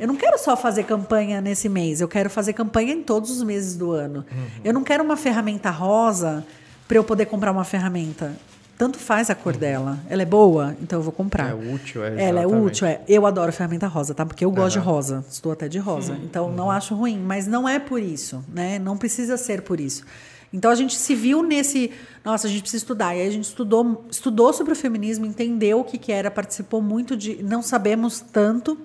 [0.00, 3.42] Eu não quero só fazer campanha nesse mês, eu quero fazer campanha em todos os
[3.42, 4.24] meses do ano.
[4.64, 6.46] Eu não quero uma ferramenta rosa
[6.86, 8.34] para eu poder comprar uma ferramenta.
[8.78, 9.98] Tanto faz a cor dela.
[10.08, 11.50] Ela é boa, então eu vou comprar.
[11.50, 12.66] É útil, é, Ela é exatamente.
[12.66, 13.00] útil, é.
[13.08, 14.24] Eu adoro ferramenta rosa, tá?
[14.24, 15.24] Porque eu gosto de rosa.
[15.28, 16.16] Estou até de rosa.
[16.22, 18.78] Então não acho ruim, mas não é por isso, né?
[18.78, 20.04] Não precisa ser por isso.
[20.52, 21.90] Então a gente se viu nesse,
[22.24, 23.16] nossa, a gente precisa estudar.
[23.16, 26.80] E aí a gente estudou, estudou sobre o feminismo, entendeu o que que era, participou
[26.80, 28.78] muito de, não sabemos tanto,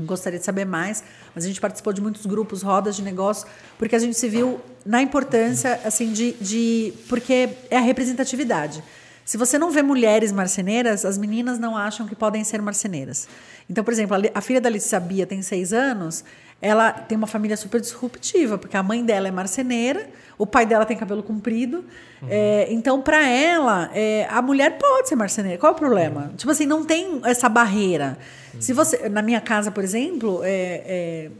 [0.00, 1.04] gostaria de saber mais,
[1.34, 3.46] mas a gente participou de muitos grupos, rodas de negócio,
[3.78, 8.82] porque a gente se viu na importância, assim, de, de porque é a representatividade.
[9.24, 13.26] Se você não vê mulheres marceneiras, as meninas não acham que podem ser marceneiras.
[13.68, 16.24] Então, por exemplo, a filha da Letícia Bia tem seis anos,
[16.60, 20.84] ela tem uma família super disruptiva, porque a mãe dela é marceneira, o pai dela
[20.84, 21.84] tem cabelo comprido.
[22.28, 25.58] É, então, para ela, é, a mulher pode ser marceneira.
[25.58, 26.32] Qual é o problema?
[26.36, 28.18] Tipo assim, não tem essa barreira.
[28.60, 31.30] Se você, na minha casa, por exemplo, é, é,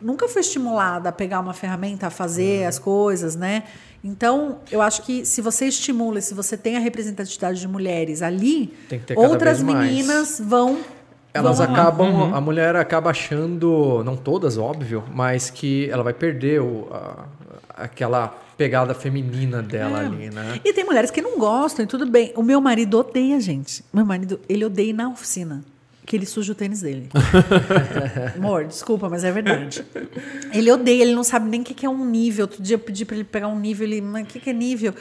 [0.00, 3.64] nunca fui estimulada a pegar uma ferramenta, a fazer as coisas, né?
[4.04, 8.74] Então, eu acho que se você estimula, se você tem a representatividade de mulheres ali,
[8.88, 10.78] Tem que ter cada outras meninas vão.
[11.34, 16.88] Elas acabam, a mulher acaba achando, não todas, óbvio, mas que ela vai perder o,
[16.92, 17.24] a-
[17.84, 18.28] aquela
[18.58, 20.06] pegada feminina dela É.
[20.06, 20.60] ali, né?
[20.62, 22.32] E tem mulheres que não gostam, e tudo bem.
[22.36, 23.82] O meu marido odeia, gente.
[23.92, 25.64] Meu marido, ele odeia ir na oficina.
[26.12, 27.08] Que ele suja o tênis dele.
[28.36, 29.82] Amor, desculpa, mas é verdade.
[30.52, 32.44] Ele odeia, ele não sabe nem o que que é um nível.
[32.44, 34.52] Outro dia eu pedi pra ele pegar um nível, ele, mas o que, que é
[34.52, 34.92] nível?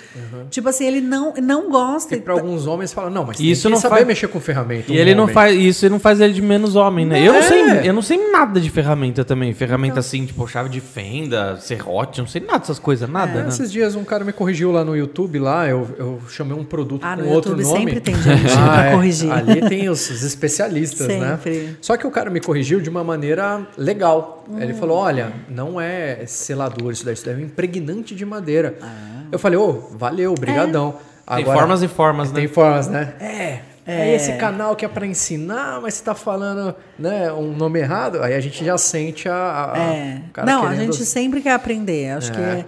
[0.50, 2.08] Tipo assim, ele não, não gosta.
[2.12, 4.40] Porque pra alguns homens falam, não, mas Isso tem que não saber faz- mexer com
[4.40, 4.90] ferramenta.
[4.90, 5.34] E um ele não homem.
[5.34, 7.22] faz isso, não faz ele de menos homem, né?
[7.28, 7.44] Eu não É.
[7.44, 9.54] sei, eu não sei nada de ferramenta também.
[9.54, 13.50] Ferramenta assim, tipo chave de fenda, serrote, não sei nada dessas coisas, nada, É, né?
[13.50, 17.04] Esses dias um cara me corrigiu lá no YouTube, lá, eu, eu chamei um produto
[17.04, 17.80] Ah, com no outro YouTube nome.
[17.92, 19.30] sempre tem gente pra é, corrigir.
[19.30, 21.60] Ali tem os, os especialistas, Sempre.
[21.60, 21.76] né?
[21.82, 24.44] Só que o cara me corrigiu de uma maneira legal.
[24.50, 24.60] Hum.
[24.62, 28.76] Ele falou, olha, não é selador isso daí, isso daí é um impregnante de madeira.
[28.82, 29.24] Ah.
[29.32, 30.96] Eu falei, ô, valeu, brigadão.
[31.36, 32.36] Tem formas e formas, né?
[32.40, 33.14] Tem formas, né?
[33.20, 33.60] É.
[33.84, 34.16] É É.
[34.16, 38.36] esse canal que é pra ensinar, mas você tá falando né, um nome errado, aí
[38.36, 39.34] a gente já sente a.
[39.34, 40.22] a- a- É.
[40.30, 42.12] o cara Não, a querendo- gente sempre quer aprender.
[42.12, 42.64] Acho É.
[42.64, 42.66] que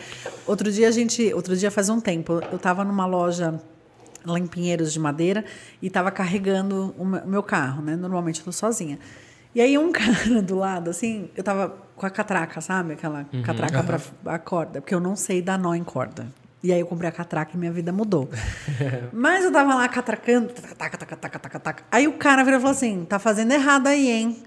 [0.48, 3.54] outro dia a gente, outro dia faz um tempo, eu tava numa loja
[4.26, 5.44] lá em Pinheiros de Madeira
[5.82, 7.96] e tava carregando o me- o meu carro, né?
[7.96, 8.98] Normalmente eu tô sozinha.
[9.56, 12.94] E aí um cara do lado, assim, eu tava com a catraca, sabe?
[12.94, 13.42] Aquela Uhum.
[13.44, 16.28] catraca pra a corda, porque eu não sei dar nó em corda.
[16.64, 18.30] E aí eu comprei a catraca e minha vida mudou.
[19.12, 21.84] Mas eu tava lá catracando, taca, taca, taca, taca, taca.
[21.92, 24.44] Aí o cara virou e falou assim: tá fazendo errado aí, hein?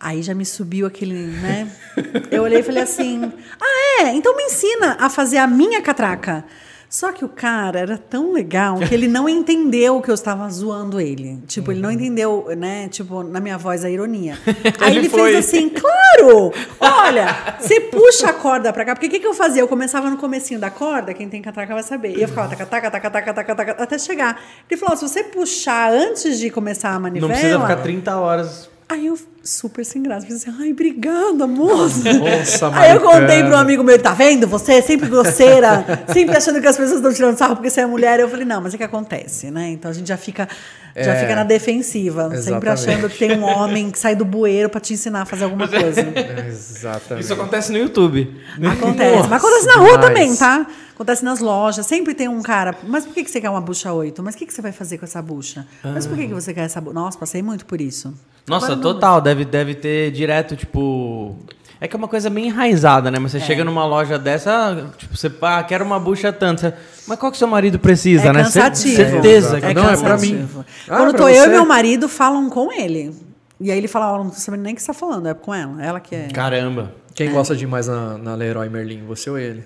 [0.00, 1.68] Aí já me subiu aquele, né?
[2.32, 4.14] Eu olhei e falei assim: ah, é?
[4.14, 6.44] Então me ensina a fazer a minha catraca.
[6.92, 11.00] Só que o cara era tão legal que ele não entendeu que eu estava zoando
[11.00, 11.42] ele.
[11.46, 12.86] Tipo, ele não entendeu, né?
[12.88, 14.38] Tipo, na minha voz, a ironia.
[14.78, 16.52] Aí Ele fez assim, claro!
[16.78, 18.94] Olha, você puxa a corda pra cá.
[18.94, 19.62] Porque o que, que eu fazia?
[19.62, 22.14] Eu começava no comecinho da corda, quem tem catraca vai saber.
[22.14, 24.38] E eu ficava taca, taca, taca, taca, taca, taca, até chegar.
[24.68, 27.32] Ele falou, se você puxar antes de começar a Não manivela...
[27.32, 28.68] precisa ficar 30 horas.
[28.86, 32.12] Aí eu, super sem graça, falei assim, ai, obrigada, moça.
[32.14, 34.46] Moça Aí eu contei para um amigo meu, tá vendo?
[34.46, 37.86] Você é sempre grosseira, sempre achando que as pessoas estão tirando sarro porque você é
[37.86, 38.20] mulher.
[38.20, 39.70] Eu falei, não, mas é que acontece, né?
[39.70, 40.48] Então a gente já fica,
[40.96, 42.68] já É, fica na defensiva, sempre exatamente.
[42.68, 45.66] achando que tem um homem que sai do bueiro para te ensinar a fazer alguma
[45.66, 46.00] coisa.
[46.48, 47.24] Exatamente.
[47.24, 48.40] Isso acontece no YouTube.
[48.72, 49.28] Acontece.
[49.28, 50.06] Mas acontece na rua demais.
[50.06, 50.66] também, tá?
[50.94, 51.84] Acontece nas lojas.
[51.86, 52.76] Sempre tem um cara.
[52.86, 54.22] Mas por que que você quer uma bucha 8?
[54.22, 55.66] Mas o que que você vai fazer com essa bucha?
[55.82, 56.94] Mas por que que você quer essa bucha?
[56.94, 58.14] Nossa, passei muito por isso.
[58.46, 61.36] Nossa, total, deve, deve ter direto, tipo.
[61.80, 63.18] É que é uma coisa bem enraizada, né?
[63.18, 66.60] Mas você chega numa loja dessa, tipo, você, ah, quero uma bucha tanto.
[66.60, 66.72] Você,
[67.08, 68.44] Mas qual que seu marido precisa, É né?
[68.44, 68.94] Cansativo.
[68.94, 69.60] Certeza.
[69.60, 70.48] que É Não, é pra mim.
[70.88, 73.12] Ah, Quando pra tô eu e meu marido falam com ele.
[73.60, 75.34] E aí ele fala, ó, não tô sabendo nem o que você tá falando, é
[75.34, 75.82] com ela.
[75.82, 76.28] Ela que é.
[76.28, 76.92] Caramba.
[77.14, 79.64] Quem gosta de ir mais na, na Leroy Merlin, você ou ele?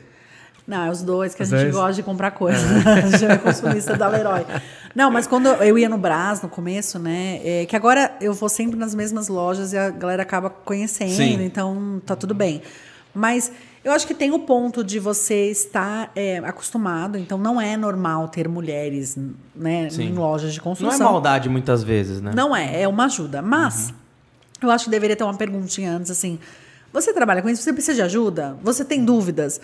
[0.66, 1.74] Não, é os dois que a Os gente dois?
[1.74, 2.58] gosta de comprar coisa.
[2.90, 4.44] a gente é consumista da Leroy.
[4.94, 7.40] Não, mas quando eu ia no Brás no começo, né?
[7.44, 11.44] é que agora eu vou sempre nas mesmas lojas e a galera acaba conhecendo, Sim.
[11.44, 12.62] então tá tudo bem.
[13.14, 13.52] Mas
[13.84, 18.26] eu acho que tem o ponto de você estar é, acostumado, então não é normal
[18.26, 19.16] ter mulheres
[19.54, 20.06] né, Sim.
[20.08, 21.12] em lojas de Não é construção.
[21.12, 22.32] maldade muitas vezes, né?
[22.34, 23.40] Não é, é uma ajuda.
[23.40, 23.94] Mas
[24.60, 26.38] eu acho que deveria ter uma perguntinha antes, assim.
[26.92, 27.62] Você trabalha com isso?
[27.62, 28.56] Você precisa de ajuda?
[28.62, 29.60] Você tem dúvidas?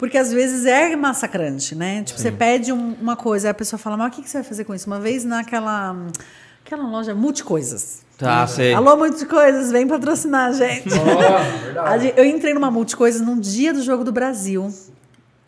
[0.00, 2.02] Porque às vezes é massacrante, né?
[2.02, 4.38] Tipo, você pede um- uma coisa, aí a pessoa fala, mas o que, que você
[4.38, 4.86] vai fazer com isso?
[4.86, 5.94] Uma vez naquela
[6.64, 8.00] aquela loja Multicoisas.
[8.16, 8.72] Tá, sei.
[8.72, 10.88] Alô, Multicoisas, vem patrocinar a gente.
[11.84, 14.72] A gente- Eu entrei numa Multicoisas num dia do Jogo do Brasil.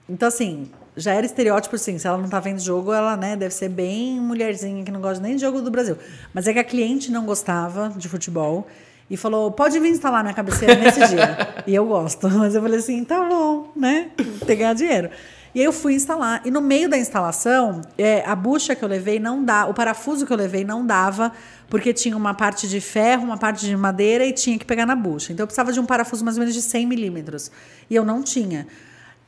[0.08, 3.54] Então, assim, já era estereótipo, assim, se ela não tá vendo jogo, ela, né, deve
[3.54, 5.96] ser bem mulherzinha que não gosta nem de jogo do Brasil.
[6.34, 8.66] Mas é que a cliente não gostava de futebol
[9.12, 11.36] e falou, pode vir instalar minha cabeceira nesse dia.
[11.66, 12.30] E eu gosto.
[12.32, 15.10] Mas eu falei assim, tá bom, né, tem que ganhar dinheiro.
[15.54, 16.40] E aí eu fui instalar.
[16.46, 20.24] E no meio da instalação, é, a bucha que eu levei não dá, o parafuso
[20.24, 21.30] que eu levei não dava,
[21.68, 24.96] porque tinha uma parte de ferro, uma parte de madeira e tinha que pegar na
[24.96, 25.30] bucha.
[25.30, 27.50] Então eu precisava de um parafuso mais ou menos de 100 milímetros.
[27.90, 28.66] E eu não tinha.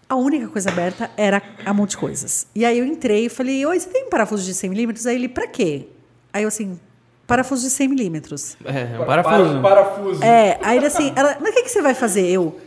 [0.09, 2.47] A única coisa aberta era a Multicoisas.
[2.55, 5.07] E aí eu entrei e falei, oi, você tem um parafuso de 100 milímetros?
[5.07, 5.89] Aí ele, pra quê?
[6.32, 6.80] Aí eu assim,
[7.27, 8.57] parafuso de 100 milímetros.
[8.64, 9.61] É, um parafuso.
[9.61, 10.22] parafuso.
[10.25, 12.27] É, aí ele assim, ela, mas o que, que você vai fazer?
[12.29, 12.59] Eu,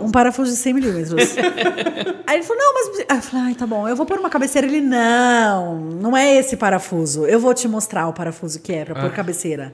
[0.00, 1.36] um parafuso de 100 milímetros.
[2.26, 2.98] aí ele falou, não, mas...
[3.08, 4.66] Aí eu falei, ai, tá bom, eu vou pôr uma cabeceira.
[4.66, 7.26] Ele, não, não é esse parafuso.
[7.26, 9.72] Eu vou te mostrar o parafuso que é pra pôr cabeceira.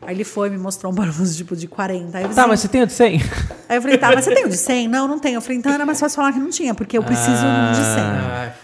[0.00, 2.16] Aí ele foi, me mostrou um parafuso tipo de 40.
[2.18, 3.20] Aí eu Tá, assim, mas você tem o de 100?
[3.68, 4.86] Aí eu falei, tá, mas você tem o de 100?
[4.88, 5.36] Não, não tenho.
[5.36, 7.72] Eu falei, então era mais fácil falar que não tinha, porque eu preciso Ah.
[7.72, 8.57] de 100.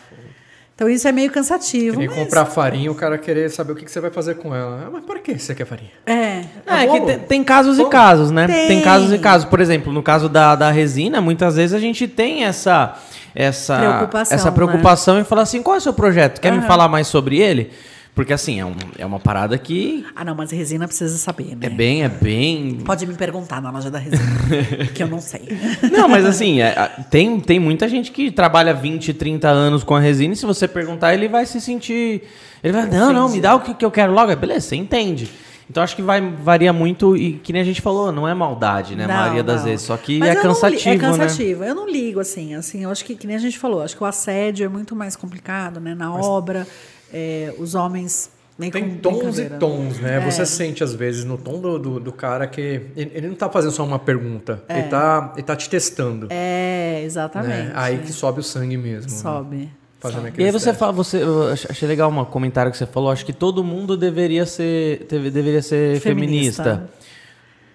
[0.75, 1.99] Ah, Então isso é meio cansativo.
[2.01, 4.55] nem mas- comprar farinha, o cara querer saber o que que você vai fazer com
[4.55, 4.85] ela.
[4.87, 5.91] Ah, mas por que você quer farinha?
[6.05, 6.43] É.
[6.67, 8.47] É, que tem, tem casos e casos, né?
[8.47, 8.67] Tem.
[8.69, 8.83] Tem.
[8.83, 9.47] casos e casos.
[9.49, 12.99] Por exemplo, no caso da, da resina, muitas vezes a gente tem essa
[13.37, 14.55] essa Preocupação, essa né?
[14.55, 16.41] preocupação e falar assim, qual é o seu projeto?
[16.41, 17.73] Quer me falar mais sobre ele?
[18.15, 21.67] Porque assim, é, um- é uma parada que Ah, não, mas resina precisa saber, né?
[21.67, 22.77] é bem, é bem...
[22.85, 24.23] Pode me perguntar na loja da resina,
[24.95, 25.43] que eu não sei.
[25.91, 29.97] Não, mas assim, é, a- tem, tem muita gente que trabalha 20, 30 anos com
[29.97, 32.23] a resina e se você perguntar, ele vai se sentir...
[32.63, 34.31] Ele vai, não, não, me dá o que, que eu quero logo.
[34.31, 35.29] Aí, Beleza, você entende.
[35.69, 38.95] Então acho que vai varia muito e que nem a gente falou, não é maldade,
[38.95, 39.05] né?
[39.05, 39.65] a Não, maioria das não.
[39.71, 39.87] vezes.
[39.87, 40.99] Só que Mas é eu não li- cansativo, é né?
[40.99, 41.65] cansativo.
[41.65, 42.55] Eu não ligo, assim.
[42.55, 44.95] assim eu acho que, que nem a gente falou, acho que o assédio é muito
[44.95, 45.95] mais complicado, né?
[45.95, 46.67] Na obra,
[47.13, 48.31] é, os homens.
[48.57, 49.57] Nem Tem tons e brincadeira.
[49.59, 50.17] tons, né?
[50.19, 50.21] É.
[50.31, 52.61] Você sente, às vezes, no tom do, do, do cara que
[52.95, 54.79] ele, ele não tá fazendo só uma pergunta, É.
[54.79, 56.29] ele, tá, ele tá te testando.
[56.31, 57.49] É, exatamente.
[57.51, 57.73] né?
[57.75, 59.11] Aí que sobe o sangue mesmo.
[59.11, 59.17] né?
[59.17, 59.71] sobe.
[59.99, 63.25] Fazendo E aí você fala, você, eu achei legal um comentário que você falou, acho
[63.27, 66.63] que todo mundo deveria ser, teve- deveria ser Feminista.
[66.63, 66.91] feminista.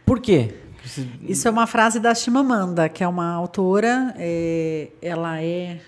[0.05, 0.53] Por quê?
[1.27, 4.13] Isso é uma frase da Chimamanda, que é uma autora.
[4.17, 5.79] é, ela é.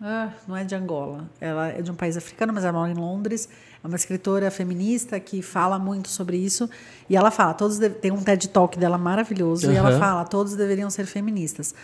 [0.00, 1.28] Ah, não é de Angola.
[1.40, 3.48] Ela é de um país africano, mas ela mora em Londres.
[3.82, 6.68] É uma escritora feminista que fala muito sobre isso.
[7.08, 9.70] E ela fala: todos tem um TED Talk dela maravilhoso.
[9.72, 11.74] E ela fala: todos deveriam ser feministas.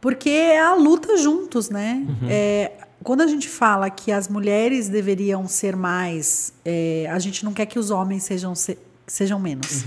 [0.00, 2.06] Porque é a luta juntos, né?
[2.28, 7.52] É, quando a gente fala que as mulheres deveriam ser mais, é, a gente não
[7.52, 9.84] quer que os homens sejam, se- sejam menos.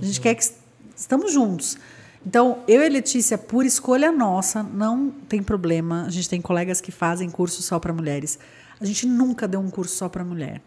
[0.00, 0.54] A gente quer que est-
[0.96, 1.76] estamos juntos.
[2.26, 6.04] Então, eu e a Letícia, por escolha nossa, não tem problema.
[6.06, 8.38] A gente tem colegas que fazem curso só para mulheres.
[8.80, 10.60] A gente nunca deu um curso só para mulher.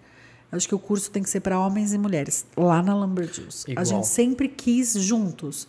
[0.51, 3.63] Acho que o curso tem que ser para homens e mulheres, lá na Lumberjills.
[3.67, 3.85] A Igual.
[3.85, 5.65] gente sempre quis juntos.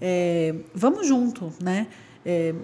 [0.00, 1.86] É, vamos junto, né?
[2.24, 2.54] É,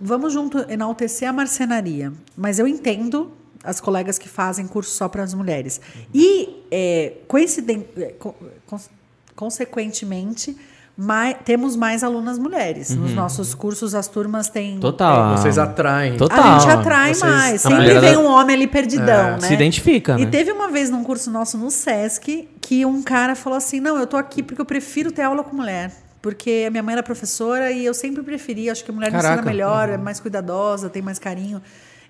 [0.00, 2.12] vamos junto enaltecer a marcenaria.
[2.36, 3.32] Mas eu entendo
[3.64, 5.80] as colegas que fazem curso só para as mulheres.
[6.14, 8.90] E, é, coinciden- é, co- cons-
[9.34, 10.56] consequentemente,
[11.00, 12.90] mai- temos mais alunas mulheres.
[12.96, 14.80] Nos nossos cursos, as turmas têm.
[14.80, 15.36] Total.
[15.38, 16.16] Vocês atraem.
[16.16, 16.56] Total.
[16.56, 17.60] A gente atrai Vocês- mais.
[17.62, 19.40] Sempre vem um homem ali perdidão, né?
[19.40, 20.30] Se identifica, E né?
[20.30, 24.06] teve uma vez num curso nosso no SESC que um cara falou assim: Não, eu
[24.06, 25.92] tô aqui porque eu prefiro ter aula com mulher.
[26.20, 28.68] Porque a minha mãe era professora e eu sempre preferi.
[28.68, 29.48] Acho que a mulher me ensina Caraca.
[29.48, 31.62] melhor, é mais cuidadosa, tem mais carinho.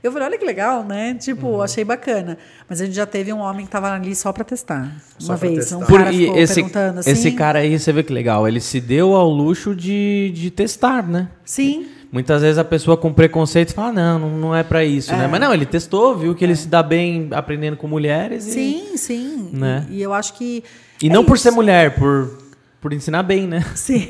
[0.02, 1.14] Eu falei, olha que legal, né?
[1.14, 1.62] Tipo, Uhum.
[1.62, 2.38] achei bacana.
[2.68, 4.92] Mas a gente já teve um homem que tava ali só pra testar.
[5.18, 5.58] Só uma pra vez.
[5.60, 5.76] testar.
[5.76, 7.10] Um Por- cara ficou esse, perguntando assim.
[7.10, 11.06] esse cara aí, você vê que legal, ele se deu ao luxo de, de testar,
[11.06, 11.28] né?
[11.44, 11.86] Sim.
[12.12, 15.26] Muitas vezes a pessoa com preconceito fala, não, não, não é pra isso, né?
[15.26, 18.52] Mas não, ele testou, viu que ele se dá bem aprendendo com mulheres e, É.
[18.52, 19.50] Sim, sim.
[19.52, 19.86] Né?
[19.90, 20.64] E, e eu acho que.
[21.02, 21.56] e é não por ser isso.
[21.56, 22.38] mulher, por,
[22.80, 23.64] por ensinar bem, né?
[23.74, 24.06] Sim.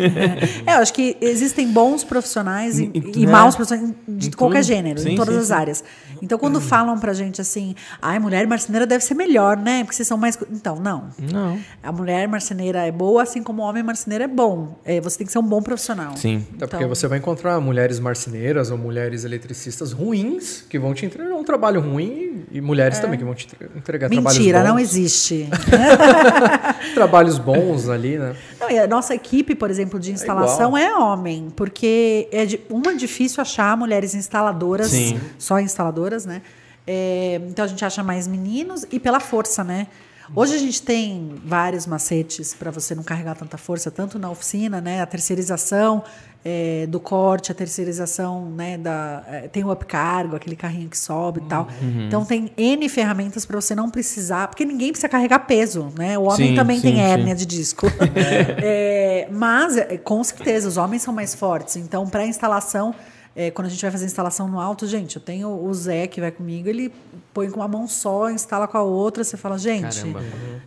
[0.66, 3.32] é, eu acho que existem bons profissionais e, e né?
[3.32, 4.66] maus profissionais de Em qualquer tudo.
[4.68, 5.52] gênero, Sim, em todas sim, as sim.
[5.54, 5.84] áreas.
[6.20, 9.84] Então, quando falam pra gente assim, ai, mulher marceneira deve ser melhor, né?
[9.84, 10.34] Porque vocês são mais.
[10.36, 11.08] cu-" Então, não.
[11.32, 11.58] Não.
[11.82, 14.76] A mulher marceneira é boa, assim como o homem marceneiro é bom.
[14.84, 16.16] É, você tem que ser um bom profissional.
[16.16, 16.44] Sim.
[16.56, 21.06] Até porque Então- você vai encontrar mulheres marceneiras ou mulheres eletricistas ruins que vão te
[21.06, 24.68] entregar um trabalho ruim e mulheres também que vão te entre- entregar Mentira, trabalhos bons.
[24.68, 25.48] não existe.
[26.94, 28.34] Trabalhos bons ali, né?
[28.68, 32.92] Não, e a nossa equipe, por exemplo, de instalação é, homem, porque é de, uma
[32.92, 35.18] é difícil achar mulheres instaladoras, Sim.
[35.38, 36.42] só instaladoras, né?
[36.86, 39.86] É, então a gente acha mais meninos e pela força, né?
[40.34, 44.80] Hoje a gente tem vários macetes para você não carregar tanta força, tanto na oficina,
[44.80, 45.00] né?
[45.00, 46.04] A terceirização
[46.50, 48.78] é, do corte, a terceirização, né?
[48.78, 51.68] Da, é, tem o upcargo, aquele carrinho que sobe e tal.
[52.06, 56.16] Então tem N ferramentas para você não precisar, porque ninguém precisa carregar peso, né?
[56.18, 57.00] O homem Sim, também sim, tem sim.
[57.00, 57.86] hérnia de disco.
[58.60, 61.76] É, mas, é, com certeza, os homens são mais fortes.
[61.76, 62.94] Então, para instalação,
[63.36, 66.20] é, quando a gente vai fazer instalação no alto, gente, eu tenho o Zé que
[66.20, 66.92] vai comigo, ele
[67.32, 70.22] põe com uma mão só, instala com a outra, você fala, gente, Caramba.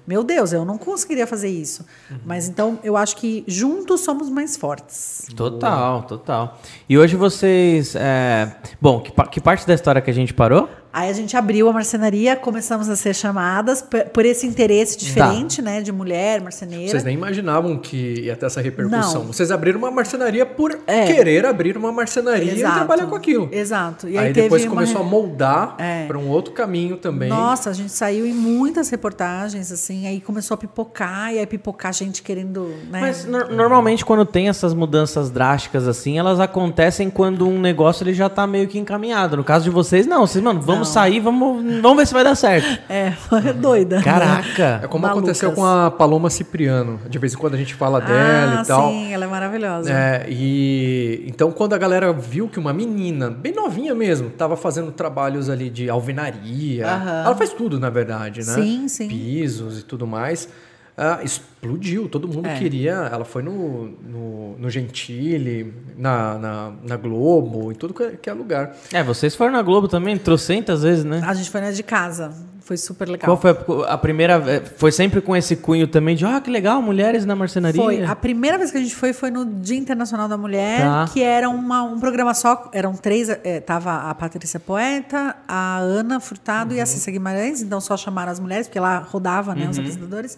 [0.08, 1.86] meu Deus, eu não conseguiria fazer isso.
[2.26, 5.28] Mas então, eu acho que juntos somos mais fortes.
[5.36, 6.60] Total, total.
[6.88, 7.96] E hoje vocês.
[7.96, 10.70] é, Bom, que, que parte da história que a gente parou?
[10.94, 13.84] Aí a gente abriu a marcenaria, começamos a ser chamadas
[14.14, 16.90] por esse interesse diferente, né, de mulher, marceneira.
[16.90, 19.24] Vocês nem imaginavam que ia ter essa repercussão.
[19.24, 19.32] Não.
[19.34, 21.06] Vocês abriram uma marcenaria por É.
[21.06, 22.74] querer abrir uma marcenaria Exato.
[22.74, 23.48] e trabalhar com aquilo.
[23.52, 24.10] Exato.
[24.10, 26.06] E aí aí, depois uma começou a moldar É.
[26.08, 27.30] para um outro caminho também.
[27.30, 31.94] Nossa, a gente saiu em muitas reportagens, assim, aí começou a pipocar, e aí pipocar
[31.94, 33.00] gente querendo, né?
[33.00, 38.14] Mas nor- normalmente quando tem essas mudanças drásticas assim, elas acontecem quando um negócio ele
[38.14, 39.38] já tá meio que encaminhado.
[39.38, 40.26] No caso de vocês, não.
[40.28, 40.94] Vocês, mano, vamos Não.
[40.94, 42.82] sair, vamos, vamos ver se vai dar certo.
[42.92, 43.98] É, foi doida.
[43.98, 44.88] É Caraca!
[44.90, 45.24] como Malucas.
[45.24, 47.00] aconteceu com a Paloma Cipriano.
[47.10, 48.90] De vez em quando a gente fala dela ah, e tal.
[48.90, 49.92] sim, ela é maravilhosa.
[49.92, 54.92] É, e então quando a galera viu que uma menina, bem novinha mesmo, tava fazendo
[54.92, 57.24] trabalhos ali de alvenaria, Aham.
[57.26, 58.54] ela faz tudo na verdade, né?
[58.54, 59.08] Sim, sim.
[59.08, 60.50] Pisos e tudo mais.
[60.98, 62.58] Ah, explodiu, todo mundo É.
[62.58, 62.92] queria.
[63.12, 68.30] Ela foi no, no, no Gentile, na, na, na Globo, em tudo que é- que
[68.30, 68.76] é lugar.
[68.94, 71.22] É, vocês foram na Globo também, trocentas vezes, né?
[71.26, 73.26] A gente foi na de casa, foi super legal.
[73.26, 73.52] Qual foi
[73.88, 74.64] a, a primeira vez?
[74.78, 77.82] Foi sempre com esse cunho também de, ah, que legal, mulheres na marcenaria.
[77.82, 78.04] Foi.
[78.04, 81.10] A primeira vez que a gente foi foi no Dia Internacional da Mulher, Tá.
[81.12, 82.70] que era uma, um programa só.
[82.74, 83.30] Eram três.
[83.30, 86.84] eh, tava a Patrícia Poeta, a Ana Furtado e Uhum.
[86.84, 87.62] a Cissa Guimarães.
[87.62, 90.38] Então só chamaram as mulheres, porque lá rodava, né, os apresentadores.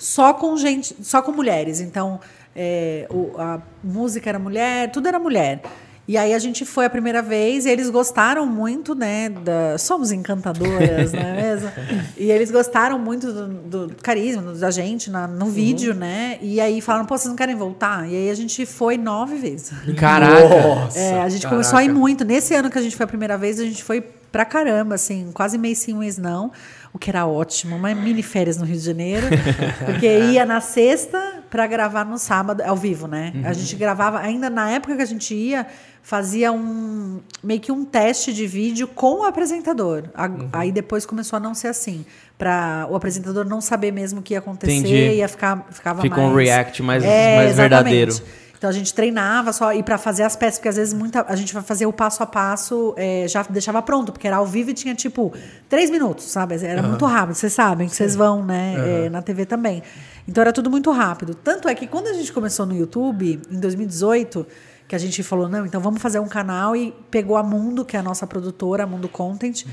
[0.00, 1.80] Só com gente, só com mulheres.
[1.80, 2.18] Então,
[2.56, 5.62] é, o- a música era mulher, tudo era mulher.
[6.08, 9.28] E aí a gente foi a primeira vez e eles gostaram muito, né?
[9.28, 11.70] Da, somos encantadoras, não é mesmo?
[12.16, 13.46] E eles gostaram muito do,
[13.86, 16.36] do carisma da gente na- no vídeo, né?
[16.42, 18.08] E aí falaram, pô, vocês não querem voltar?
[18.10, 19.70] E aí a gente foi nove vezes.
[19.96, 20.62] Caraca.
[20.74, 21.48] Nossa, É, a gente caraca.
[21.50, 22.24] começou a ir muito.
[22.24, 24.00] Nesse ano que a gente foi a primeira vez, a gente foi
[24.32, 26.50] pra caramba, assim, quase mês sim, mês não.
[26.92, 29.26] O que era ótimo, uma mini férias no Rio de Janeiro.
[29.86, 33.32] Porque ia na sexta pra gravar no sábado, ao vivo, né?
[33.44, 35.66] A gente gravava, ainda na época que a gente ia,
[36.02, 40.04] fazia um meio que um teste de vídeo com o apresentador.
[40.14, 42.04] A- Aí depois começou a não ser assim.
[42.36, 44.94] Pra o apresentador não saber mesmo o que ia acontecer, Entendi.
[45.16, 46.32] ia ficar, ficava Fica mais.
[46.32, 48.12] um react mais, É, mais verdadeiro.
[48.60, 51.34] Então a gente treinava só e para fazer as peças, porque às vezes muita, a
[51.34, 54.68] gente vai fazer o passo a passo, é, já deixava pronto, porque era ao vivo
[54.68, 55.32] e tinha tipo
[55.66, 56.62] três minutos, sabe?
[56.62, 59.06] Era muito rápido, vocês sabem que vocês vão, né?
[59.06, 59.82] é, na TV também.
[60.28, 61.34] Então era tudo muito rápido.
[61.34, 64.46] Tanto é que quando a gente começou no YouTube, em 2018,
[64.86, 67.96] que a gente falou, não, então vamos fazer um canal e pegou a Mundo, que
[67.96, 69.64] é a nossa produtora, a Mundo Content.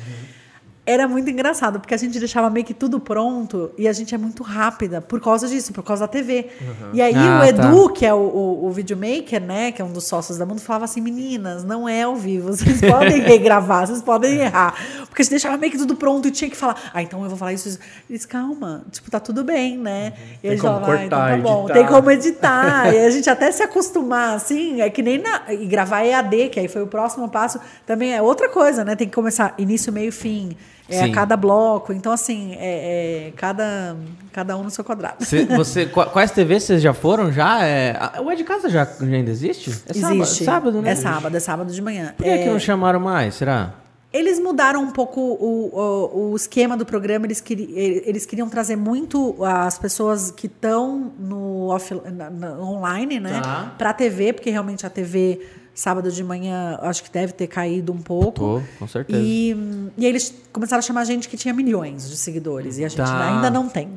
[0.88, 4.18] Era muito engraçado, porque a gente deixava meio que tudo pronto e a gente é
[4.18, 6.48] muito rápida por causa disso, por causa da TV.
[6.94, 7.94] E aí Ah, o Edu, tá.
[7.94, 10.86] que é o, o, o videomaker, né, que é um dos sócios da Mundo, falava
[10.86, 14.76] assim: meninas, não é ao vivo, vocês podem regravar, vocês podem errar.
[15.10, 17.28] Porque a gente deixava meio que tudo pronto e tinha que falar, ah, então eu
[17.28, 17.68] vou falar isso.
[17.68, 17.80] isso.
[18.10, 20.14] Eles, calma, tipo, tá tudo bem, né?
[20.42, 21.74] E a gente como falava, ah, então tá bom, editar.
[21.74, 22.94] tem como editar.
[22.94, 26.62] e a gente até se acostumar, assim, é que nem na, e gravar EAD, que
[26.62, 28.96] aí foi o próximo passo, também é outra coisa, né?
[28.96, 30.56] Tem que começar início, meio, fim.
[30.90, 31.12] É Sim.
[31.12, 31.92] a cada bloco.
[31.92, 33.98] Então, assim, é, é cada,
[34.32, 35.24] cada um no seu quadrado.
[35.26, 37.32] Cê- você, qua- quais TVs vocês já foram?
[37.32, 37.64] Já?
[37.66, 39.70] É, a- o É de Casa já, já ainda existe?
[39.86, 40.44] É sábado, Existe.
[40.46, 40.92] sábado, né?
[40.92, 42.14] É sábado, é sábado de manhã.
[42.16, 43.36] Por que, É, que não chamaram mais?
[43.36, 43.74] Será?
[44.14, 47.26] Eles mudaram um pouco o, o, o esquema do programa.
[47.26, 53.20] Eles, queri, eles queriam trazer muito as pessoas que estão no off, na- na- online,
[53.20, 53.42] né?
[53.44, 53.76] Tá.
[53.78, 55.42] Pra TV, porque realmente a TV,
[55.80, 58.32] sábado de manhã, acho que deve ter caído um pouco.
[58.32, 59.20] Tô, com certeza.
[59.22, 59.52] E,
[59.98, 62.78] e aí eles começaram a chamar gente que tinha milhões de seguidores.
[62.80, 63.36] E a gente Tá.
[63.36, 63.90] ainda não tem.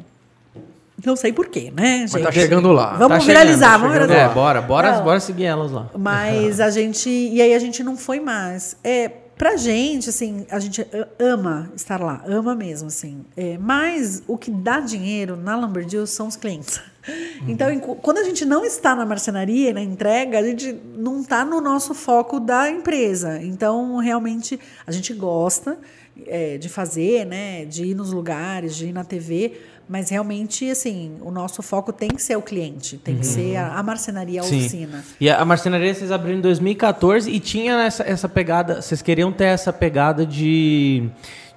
[1.05, 2.13] Não sei porquê, né, gente?
[2.13, 2.93] Mas tá chegando lá.
[2.99, 4.09] Vamos Tá viralizar, chegando, vamos tá chegando.
[4.11, 4.31] viralizar.
[4.31, 5.05] É, bora, bora, Não.
[5.05, 5.89] bora seguir elas lá.
[5.99, 7.09] Mas a gente.
[7.09, 8.77] E aí a gente não foi mais.
[8.85, 9.09] É,
[9.39, 10.87] pra gente, assim, a gente
[11.19, 13.25] ama estar lá, ama mesmo, assim.
[13.35, 16.79] É, mas o que dá dinheiro na Lumberjill são os clientes.
[17.49, 21.45] Então, enqu- quando a gente não está na marcenaria na entrega, a gente não está
[21.45, 23.41] no nosso foco da empresa.
[23.43, 25.79] Então, realmente, a gente gosta
[26.27, 27.65] é, de fazer, né?
[27.65, 29.53] De ir nos lugares, de ir na TV.
[29.89, 33.75] Mas realmente, assim, o nosso foco tem que ser o cliente, tem que ser a,
[33.75, 34.59] a marcenaria, a Sim.
[34.59, 35.05] oficina.
[35.21, 38.81] E a a marcenaria vocês abriram em 2014 e tinha essa, essa pegada.
[38.81, 41.09] Vocês queriam ter essa pegada de,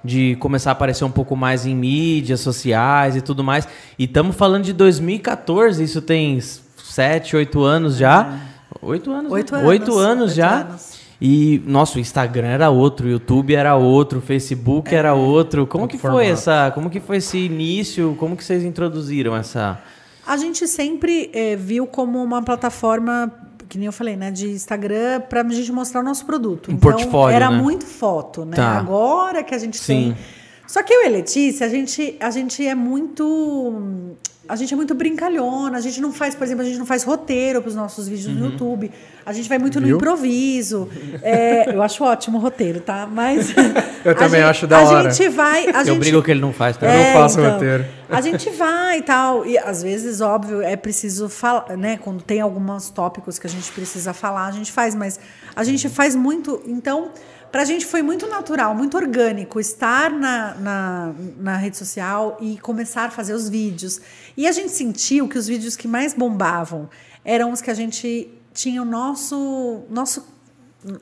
[0.04, 3.66] de começar a aparecer um pouco mais em mídias sociais e tudo mais.
[3.98, 8.38] E estamos falando de 2014, isso tem 7, 8 anos já.
[8.82, 9.30] 8 anos.
[9.30, 9.34] É.
[9.34, 9.58] Oito né?
[9.58, 10.60] anos, Oito anos oito já.
[10.60, 11.04] anos.
[11.20, 14.98] E, nossa, o Instagram era outro, o YouTube era outro, o Facebook É.
[14.98, 15.66] era outro.
[15.66, 16.70] Como que foi essa.
[16.74, 18.14] Como que foi esse início?
[18.18, 19.80] Como que vocês introduziram essa.
[20.26, 23.30] A gente sempre eh, viu como uma plataforma,
[23.74, 26.70] que nem eu falei, né, de Instagram, para a gente mostrar o nosso produto.
[26.70, 27.60] Um então, portfólio, era né?
[27.60, 28.54] muito foto, né?
[28.54, 28.78] Tá.
[28.78, 30.14] Agora que a gente Sim.
[30.14, 30.16] tem.
[30.64, 34.14] Só que eu e a Letícia, a gente, a gente é muito.
[34.46, 37.02] A gente é muito brincalhona, a gente não faz, por exemplo, a gente não faz
[37.02, 38.34] roteiro para os nossos vídeos Uhum.
[38.40, 38.90] no YouTube.
[39.24, 39.96] A gente vai muito no Viu?
[39.96, 40.88] improviso.
[41.22, 43.06] É, eu acho ótimo o roteiro, tá?
[43.10, 43.54] Mas.
[44.04, 45.10] Eu a também gente- acho da a hora.
[45.10, 45.66] gente vai.
[45.70, 46.86] A Eu gente, brigo que ele não faz, tá?
[46.86, 47.86] Eu não faço roteiro.
[48.10, 49.46] A gente vai e tal.
[49.46, 51.96] E às vezes, óbvio, é preciso falar, né?
[51.96, 55.18] Quando tem alguns tópicos que a gente precisa falar, a gente faz, mas
[55.56, 56.60] a gente faz muito.
[56.66, 57.08] Então,
[57.54, 63.04] pra gente foi muito natural, muito orgânico estar na, na, na rede social e começar
[63.04, 64.00] a fazer os vídeos.
[64.36, 66.90] E a gente sentiu que os vídeos que mais bombavam
[67.24, 69.84] eram os que a gente tinha o nosso.
[69.88, 70.33] nosso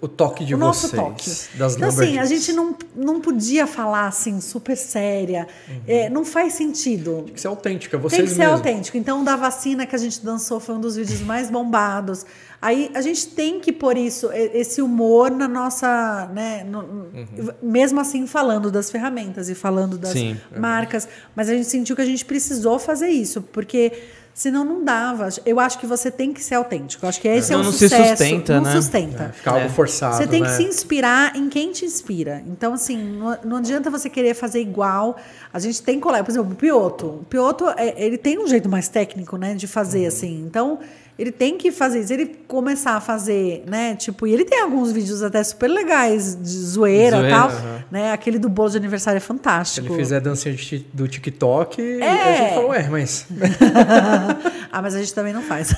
[0.01, 1.03] O toque de o nosso vocês.
[1.03, 1.59] toque.
[1.59, 5.49] Das então, assim, a gente não, não podia falar assim, super séria.
[5.69, 5.81] Uhum.
[5.89, 7.23] É, não faz sentido.
[7.25, 8.57] Tem que ser autêntica, vocês Tem que ser mesmos.
[8.59, 8.97] autêntico.
[8.97, 12.25] Então, da vacina que a gente dançou foi um dos vídeos mais bombados.
[12.61, 16.31] Aí a gente tem que pôr isso, esse humor na nossa.
[16.33, 17.49] Né, no- Uhum.
[17.61, 20.37] Mesmo assim, falando das ferramentas e falando das Sim.
[20.57, 21.09] marcas.
[21.35, 23.93] Mas a gente sentiu que a gente precisou fazer isso, porque
[24.35, 25.29] senão não dava.
[25.45, 27.05] Eu acho que você tem que ser autêntico.
[27.05, 28.11] Eu acho que esse é, o não se sucesso.
[28.11, 28.73] sustenta, não né?
[28.73, 29.23] sustenta.
[29.25, 30.49] É, fica algo forçado, Você tem né?
[30.49, 32.43] que se inspirar em quem te inspira.
[32.47, 35.17] Então, assim, não, não adianta você querer fazer igual.
[35.53, 37.07] A gente tem colega, por exemplo, o Pioto.
[37.07, 40.45] O Pioto, é, ele tem um jeito mais técnico, né, de fazer, assim.
[40.47, 40.79] Então,
[41.19, 42.13] Ele tem que fazer isso.
[42.13, 43.95] Ele começar a fazer, né?
[43.95, 47.51] Tipo, e ele tem alguns vídeos até super legais de zoeira e tal.
[47.91, 48.13] Né?
[48.13, 49.87] Aquele do bolo de aniversário é Se fantástico.
[49.89, 50.57] ele fizer dancinha
[50.93, 52.09] do TikTok, É.
[52.11, 53.27] a gente fala, ué, mas
[54.73, 55.75] ah, mas a gente também não faz.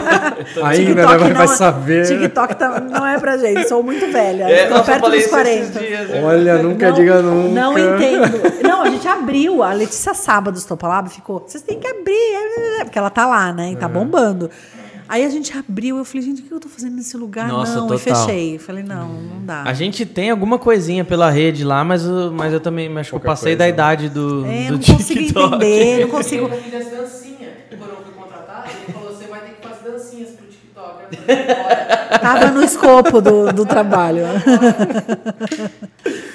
[0.64, 2.06] ainda né, vai, vai saber.
[2.06, 3.68] TikTok tá- não é pra gente.
[3.68, 4.44] Sou muito velha.
[4.44, 5.78] É, tô perto dos isso esses 40.
[5.78, 6.22] dias, né?
[6.24, 7.48] Olha, nunca Não- diga nunca.
[7.60, 8.62] Não entendo.
[8.66, 9.62] Não, a gente abriu.
[9.62, 11.44] A Letícia Sábados Topalaba ficou.
[11.46, 12.80] Vocês têm que abrir.
[12.84, 13.72] Porque ela tá lá, né?
[13.72, 14.50] E tá bombando.
[15.10, 15.98] Aí a gente abriu.
[15.98, 17.48] Eu falei, gente, o que eu tô fazendo nesse lugar?
[17.48, 17.86] Nossa, não.
[17.86, 18.26] E total.
[18.26, 18.58] fechei.
[18.58, 19.62] Falei, não, não dá.
[19.64, 23.16] A gente tem alguma coisinha pela rede lá, mas, eu- mas eu também acho que
[23.16, 23.70] eu passei coisa, da né?
[23.70, 25.54] idade do, É, do não consigo TikTok.
[25.56, 26.46] entender, não consigo.
[26.48, 27.48] Eu fiz essa dancinha.
[27.76, 30.28] Quando eu fui contratado, ele falou: você vai ter que fazer dancinhas
[30.90, 32.18] bora.
[32.20, 34.24] Tava no escopo do, do trabalho.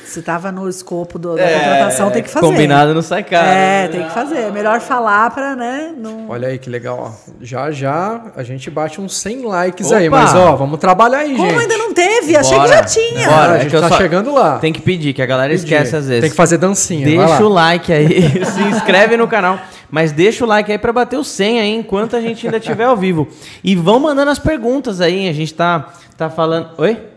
[0.06, 2.46] Se tava no escopo do- da contratação, tem que fazer.
[2.46, 3.48] É, Combinado não sai caro.
[3.48, 3.88] É, né?
[3.90, 4.38] tem que fazer.
[4.38, 5.94] É melhor falar pra, né?
[5.98, 6.30] Não...
[6.30, 7.34] Olha aí que legal, ó.
[7.42, 9.98] Já já a gente bate uns 100 likes Opa!
[9.98, 11.60] aí, mas ó, vamos trabalhar aí, Como gente.
[11.60, 12.38] ainda não teve?
[12.38, 12.78] Achei que Bora.
[12.78, 13.28] já tinha.
[13.28, 13.52] Bora.
[13.54, 14.58] a é gente que eu tá chegando lá.
[14.60, 16.22] Tem que pedir, que a galera esquece às vezes.
[16.22, 17.46] Tem que fazer dancinha, vai Deixa lá.
[17.46, 19.60] o like aí, se inscreve no canal,
[19.92, 22.86] mas deixa o like aí pra bater o 100 aí enquanto a gente ainda estiver
[22.86, 23.28] ao vivo.
[23.62, 26.70] E vão mandando as perguntas aí, a gente tá, tá falando...
[26.78, 27.10] Oi?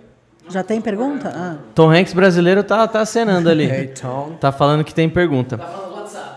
[0.49, 1.31] Já tem pergunta?
[1.35, 1.57] Ah.
[1.75, 3.69] Tom Hanks brasileiro tá, tá acenando ali.
[3.71, 5.59] É, então, Tá falando que tem pergunta.
[5.59, 6.37] Tá falando WhatsApp.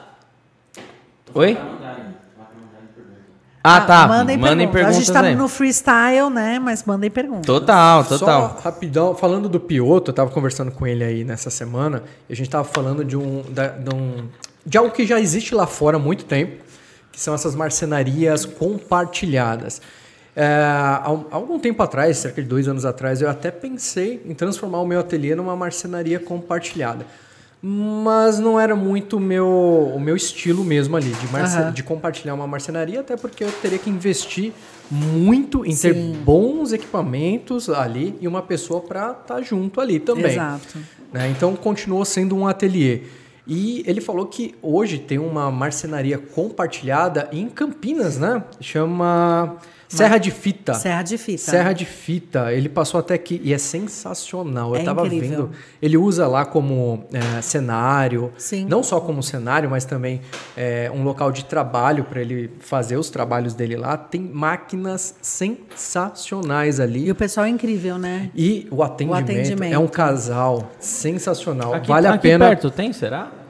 [1.33, 1.57] Oi?
[3.63, 4.07] Ah, tá.
[4.07, 4.71] Mandem, Mandem perguntas.
[4.73, 5.35] perguntas A gente tá aí.
[5.35, 6.57] no freestyle, né?
[6.57, 7.45] Mas mandem perguntas.
[7.45, 8.49] Total, total.
[8.57, 12.35] Só rapidão, falando do Pioto, eu tava conversando com ele aí nessa semana, e a
[12.35, 14.27] gente tava falando de um, de um-
[14.65, 16.63] de algo que já existe lá fora há muito tempo,
[17.11, 19.79] que são essas marcenarias compartilhadas.
[20.36, 20.45] É,
[21.03, 24.34] há, um- há algum tempo atrás, cerca de dois anos atrás, eu até pensei em
[24.34, 27.05] transformar o meu ateliê numa marcenaria compartilhada.
[27.63, 29.45] Mas não era muito o meu,
[29.95, 31.71] o meu estilo mesmo ali, de, marce- Aham.
[31.71, 34.51] de compartilhar uma marcenaria, até porque eu teria que investir
[34.89, 36.13] muito em ter Sim.
[36.23, 40.32] bons equipamentos ali e uma pessoa para estar junto ali também.
[40.32, 40.79] Exato.
[41.13, 41.29] né?
[41.29, 43.01] Então continuou sendo um ateliê.
[43.45, 48.43] E ele falou que hoje tem uma marcenaria compartilhada em Campinas, né?
[48.59, 49.57] Chama
[49.97, 50.73] Serra de Fita.
[50.73, 51.37] Serra de fita.
[51.51, 52.53] Serra de Fita.
[52.53, 54.75] Ele passou até aqui e é sensacional.
[54.75, 55.47] É Eu tava incrível.
[55.47, 55.49] vendo.
[55.81, 58.31] Ele usa lá como é, cenário.
[58.37, 58.65] Sim.
[58.69, 60.21] Não só como cenário, mas também
[60.55, 63.97] é, um local de trabalho para ele fazer os trabalhos dele lá.
[63.97, 67.07] Tem máquinas sensacionais ali.
[67.07, 68.29] E o pessoal é incrível, né?
[68.35, 69.73] E o atendimento, atendimento.
[69.73, 71.73] é um casal sensacional.
[71.73, 72.47] Aqui, vale a aqui pena.
[72.47, 73.40] perto tem, será?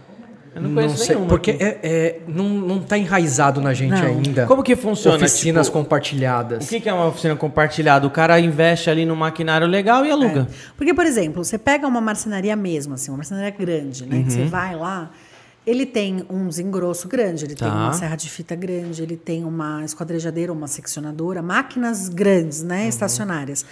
[0.53, 3.91] Eu não Não conheço sei, nenhuma porque é, é- não, não tá enraizado na gente
[3.91, 4.05] Não.
[4.05, 4.45] ainda.
[4.45, 5.15] Como que funciona?
[5.15, 6.65] Oficinas tipo, compartilhadas.
[6.65, 8.05] O que, que é uma oficina compartilhada?
[8.05, 10.47] O cara investe ali no maquinário legal e aluga.
[10.75, 14.17] Porque, por exemplo, você pega uma marcenaria mesmo, assim, uma marcenaria grande, né?
[14.17, 14.23] Uhum.
[14.25, 15.09] Que você vai lá,
[15.65, 17.73] ele tem um desengrosso grande, ele tem Tá.
[17.73, 22.67] uma serra de fita grande, ele tem uma esquadrejadeira, uma seccionadora, máquinas grandes, Uhum.
[22.67, 22.87] né?
[22.89, 23.65] Estacionárias.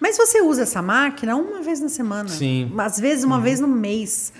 [0.00, 2.28] Mas você usa essa máquina uma vez na semana.
[2.28, 2.72] Sim.
[2.76, 4.32] Às vezes uma vez no mês.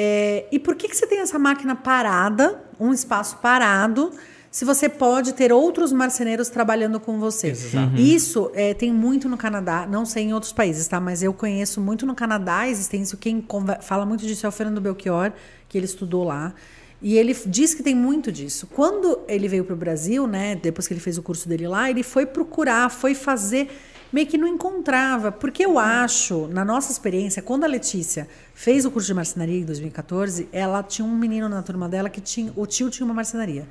[0.00, 4.12] É, e por que, que você tem essa máquina parada, um espaço parado,
[4.48, 7.48] se você pode ter outros marceneiros trabalhando com você?
[8.00, 11.00] Isso é, tem muito no Canadá, não sei em outros países, tá?
[11.00, 13.16] Mas eu conheço muito no Canadá, existe isso.
[13.16, 13.44] Quem
[13.80, 15.32] fala muito disso é o Fernando Belchior,
[15.68, 16.54] que ele estudou lá.
[17.02, 18.68] E ele diz que tem muito disso.
[18.68, 21.90] Quando ele veio para o Brasil, né, depois que ele fez o curso dele lá,
[21.90, 23.68] ele foi procurar, foi fazer,
[24.12, 25.30] meio que não encontrava.
[25.30, 29.64] Porque eu acho, na nossa experiência, quando a Letícia fez o curso de marcenaria em
[29.64, 33.66] 2014, ela tinha um menino na turma dela que tinha, o tio tinha uma marcenaria.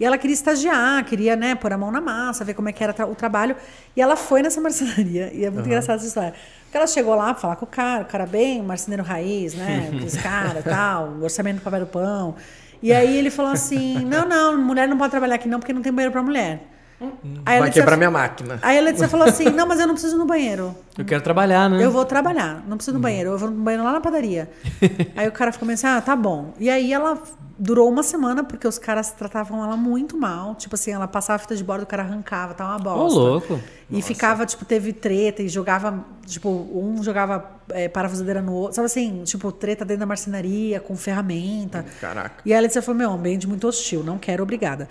[0.00, 2.82] E ela queria estagiar, queria, né, pôr a mão na massa, ver como é que
[2.82, 3.54] era o trabalho.
[3.96, 5.32] E ela foi nessa marcenaria.
[5.32, 6.34] E é muito engraçada essa história.
[6.64, 9.90] Porque ela chegou lá pra falar com o cara, o cara bem, marceneiro raiz, né?
[9.94, 12.34] Aqueles caras tal, orçamento do papel do pão.
[12.82, 15.82] E aí ele falou assim: não, não, mulher não pode trabalhar aqui não, porque não
[15.82, 16.66] tem banheiro pra mulher.
[17.04, 18.58] Aí a Vai Letícia- quebrar minha máquina.
[18.62, 20.74] Aí a Letícia falou assim: não, mas eu não preciso ir no banheiro.
[20.96, 21.82] Eu quero trabalhar, né?
[21.84, 24.50] Eu vou trabalhar, não preciso no banheiro, eu vou no banheiro lá na padaria.
[25.16, 26.52] aí o cara ficou meio assim, ah, tá bom.
[26.58, 27.16] E aí ela
[27.58, 30.54] durou uma semana, porque os caras tratavam ela muito mal.
[30.56, 33.18] Tipo assim, ela passava a fita de bordo, o cara arrancava, tava uma Ô, bosta.
[33.20, 33.60] louco.
[33.90, 38.76] E ficava, tipo, teve treta e jogava, tipo, um jogava é, parafusadeira no outro.
[38.76, 41.84] Sabe assim, tipo, treta dentro da marcenaria, com ferramenta.
[42.00, 42.36] Caraca.
[42.44, 44.88] E aí a Letícia falou, meu, ambiente muito hostil, não quero, obrigada.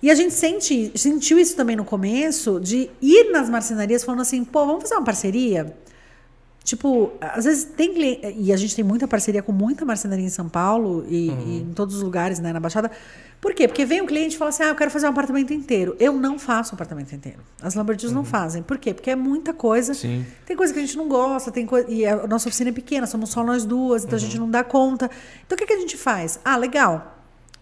[0.00, 4.44] E a gente sente, sentiu isso também no começo, de ir nas marcenarias falando assim,
[4.44, 5.76] pô, vamos fazer uma parceria?
[6.62, 10.28] Tipo, às vezes tem cliente, e a gente tem muita parceria com muita marcenaria em
[10.28, 12.90] São Paulo e, e em todos os lugares, né, na Baixada.
[13.40, 13.66] Por quê?
[13.66, 15.96] Porque vem um cliente e fala assim, ah, eu quero fazer um apartamento inteiro.
[15.98, 17.38] Eu não faço um apartamento inteiro.
[17.62, 18.62] As Lambertios não fazem.
[18.62, 18.92] Por quê?
[18.92, 19.94] Porque é muita coisa.
[19.94, 20.26] Sim.
[20.44, 21.90] Tem coisa que a gente não gosta, tem coisa.
[21.90, 24.62] E a nossa oficina é pequena, somos só nós duas, então a gente não dá
[24.62, 25.10] conta.
[25.46, 26.38] Então o que, que a gente faz?
[26.44, 27.17] Ah, legal.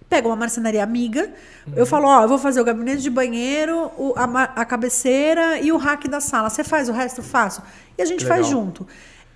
[0.08, 1.30] Pego uma marcenaria amiga,
[1.74, 4.24] eu falo, ó, eu vou fazer o gabinete de banheiro, o- a,
[4.60, 6.48] a cabeceira e o rack da sala.
[6.48, 7.18] Você faz o resto?
[7.20, 7.62] Eu faço.
[7.98, 8.38] E a gente Legal.
[8.38, 8.86] faz junto.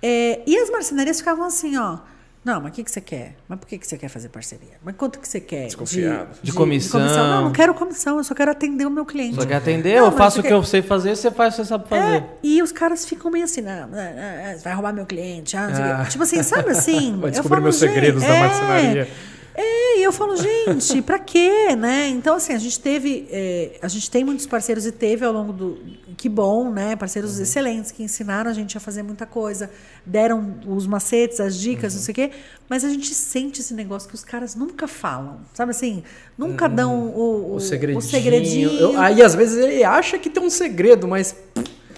[0.01, 1.97] É, e as marcenarias ficavam assim, ó.
[2.43, 3.35] Não, mas o que, que você quer?
[3.47, 4.71] Mas por que, que você quer fazer parceria?
[4.83, 5.65] Mas quanto que você quer?
[5.65, 6.29] Desconfiado.
[6.41, 6.99] De comissão.
[6.99, 9.35] Não, não quero comissão, eu só quero atender o meu cliente.
[9.35, 11.57] Só quer atender, Não, eu faço o que quer- eu sei fazer, você faz o
[11.57, 12.15] que você sabe fazer.
[12.15, 15.05] É, e os caras ficam meio assim, não, não, não, não, você vai roubar meu
[15.05, 15.55] cliente.
[15.55, 16.01] ah.
[16.01, 16.05] Ah.
[16.05, 17.11] Tipo assim, sabe assim?
[17.21, 19.01] Vai Eu descobrir falo, meus segredos da é, marcenaria.
[19.03, 19.07] É,
[19.57, 22.07] e eu falo, gente, pra quê, né?
[22.07, 25.51] Então, assim, a gente teve, é, a gente tem muitos parceiros e teve ao longo
[25.51, 25.77] do,
[26.15, 26.95] que bom, né?
[26.95, 27.43] Parceiros Uhum.
[27.43, 29.69] excelentes que ensinaram a gente a fazer muita coisa,
[30.05, 31.99] deram os macetes, as dicas, Uhum.
[31.99, 32.31] não sei o quê,
[32.69, 36.03] mas a gente sente esse negócio que os caras nunca falam, sabe assim?
[36.37, 37.55] Nunca dão o, o, Uhum.
[37.55, 37.99] O segredinho.
[37.99, 38.69] o segredinho.
[38.71, 41.35] Eu- aí às vezes ele acha que tem um segredo, mas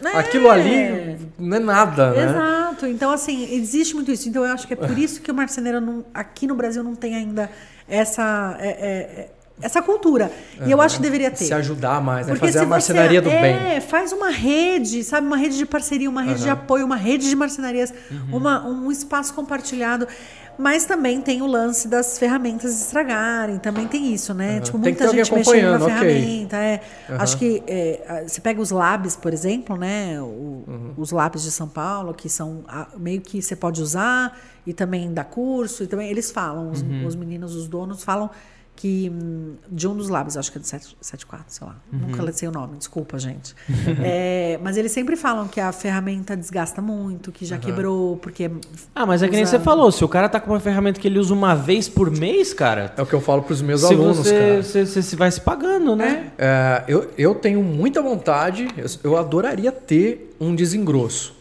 [0.09, 0.17] É.
[0.17, 2.23] aquilo ali não é nada, né?
[2.23, 2.87] Exato.
[2.87, 4.27] Então, assim, existe muito isso.
[4.27, 6.95] Então, eu acho que é por isso que o marceneiro não, aqui no Brasil não
[6.95, 7.49] tem ainda
[7.87, 9.29] essa, é, é, é,
[9.61, 10.31] essa cultura.
[10.65, 11.45] E eu acho que deveria ter.
[11.45, 12.33] Se ajudar mais, né?
[12.33, 13.53] Porque Fazer a marcenaria você, do bem.
[13.55, 15.25] É, faz uma rede, sabe?
[15.27, 18.37] Uma rede de parceria, uma rede de apoio, uma rede de marcenarias, Uhum.
[18.37, 20.07] uma, um espaço compartilhado.
[20.55, 24.59] Mas também tem o lance das ferramentas estragarem, também tem isso, né?
[24.59, 25.95] Tipo, Tem muita gente mexendo na acompanhando, ok.
[25.97, 26.57] ferramenta.
[26.57, 26.81] É.
[27.09, 30.21] Acho que é, a- você pega os labs, por exemplo, né?
[30.21, 30.93] O- Uhum.
[30.95, 35.11] Os labs de São Paulo, que são ah, meio que você pode usar e também
[35.11, 37.05] dá curso, e também eles falam, os, Uhum.
[37.07, 38.29] os meninos, os donos falam
[38.75, 41.75] que hum, de um dos labs, acho que é do 7- 74, sei lá.
[41.91, 41.99] Uhum.
[41.99, 43.55] Nunca sei o nome, desculpa, gente.
[44.03, 48.49] É, mas eles sempre falam que a ferramenta desgasta muito, que já quebrou, porque.
[48.93, 51.07] Ah, mas é que nem você falou, se o cara tá com uma ferramenta que
[51.07, 53.93] ele usa uma vez por mês, cara, É o que eu falo pros meus se
[53.93, 54.63] alunos, você, cara.
[54.63, 56.31] você, você se vai se pagando, né?
[56.37, 61.35] É, eu, eu tenho muita vontade, eu, eu adoraria ter um desengrosso.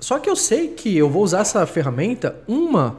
[0.00, 2.96] Só que eu sei que eu vou usar essa ferramenta uma,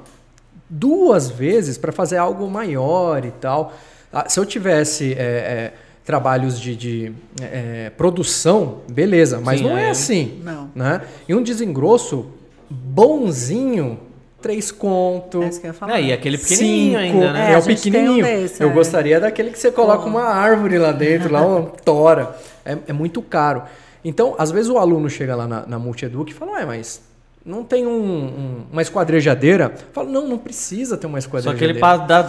[0.70, 3.74] duas vezes para fazer algo maior e tal.
[4.14, 5.74] Ah, se eu tivesse é, é,
[6.06, 7.12] trabalhos de, de,
[7.42, 10.42] é, produção, beleza, mas Sim, não é aí- assim.
[10.44, 10.70] Não.
[10.76, 11.02] Né?
[11.28, 12.28] E um desengrosso
[12.70, 14.00] bonzinho,
[14.42, 15.42] três conto.
[15.44, 16.00] É isso que eu ia falar.
[16.00, 17.52] É, e aquele pequenininho Cinco, ainda, né?
[17.52, 18.26] É, É, o pequenininho.
[18.26, 18.74] um desse, eu é.
[18.74, 22.36] gostaria daquele que você coloca uma árvore lá dentro, lá uma tora.
[22.66, 23.64] É, é muito caro.
[24.04, 27.02] Então, às vezes o aluno chega lá na, na Multieduc e fala, ué, mas
[27.50, 29.74] não tem um- um- uma esquadrejadeira?
[29.76, 31.74] Eu falo, não, não precisa ter uma Só que esquadrejadeira.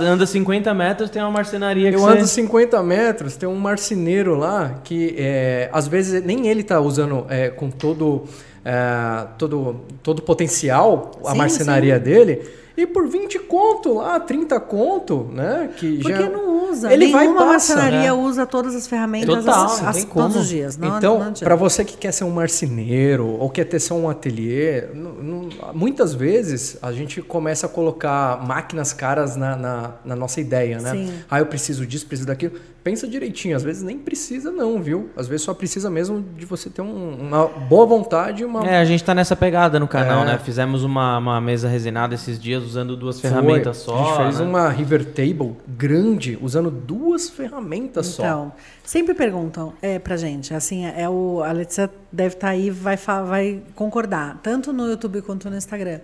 [0.00, 2.16] ele anda 50 metros, tem uma marcenaria que Eu você...
[2.18, 7.26] ando 50 metros, tem um marceneiro lá que é, às vezes nem ele tá usando
[7.28, 8.24] é, com todo,
[8.64, 12.40] é, todo, todo o potencial a Sim, marcenaria dele.
[12.80, 15.68] E por 20 conto lá, 30 conto, né?
[15.76, 16.30] Que Porque já...
[16.30, 16.90] não usa.
[16.92, 18.12] Ele vai Nenhuma passa, marcenaria né?
[18.12, 20.76] usa todas as ferramentas Total, as- não as- todos os dias.
[20.78, 24.84] Não, então, para você que quer ser um marceneiro ou quer ter só um ateliê,
[24.94, 30.40] não- não- muitas vezes a gente começa a colocar máquinas caras na, na, na nossa
[30.40, 30.92] ideia, né?
[30.92, 31.12] Sim.
[31.30, 32.54] Ah, eu preciso disso, preciso daquilo.
[32.82, 35.10] Pensa direitinho, às vezes nem precisa não, viu?
[35.14, 38.66] Às vezes só precisa mesmo de você ter um- uma boa vontade e uma...
[38.66, 40.26] É, a gente tá nessa pegada no canal, É.
[40.26, 40.38] né?
[40.38, 43.28] Fizemos uma, uma mesa resinada esses dias usando duas Foi.
[43.28, 43.94] ferramentas só.
[43.94, 44.46] A gente fez né?
[44.46, 48.22] uma river table grande, usando duas ferramentas só.
[48.22, 48.52] Então,
[48.82, 53.62] sempre perguntam é, pra gente, assim, é o, a Letícia deve estar aí, vai, vai
[53.74, 56.00] concordar, tanto no YouTube quanto no Instagram.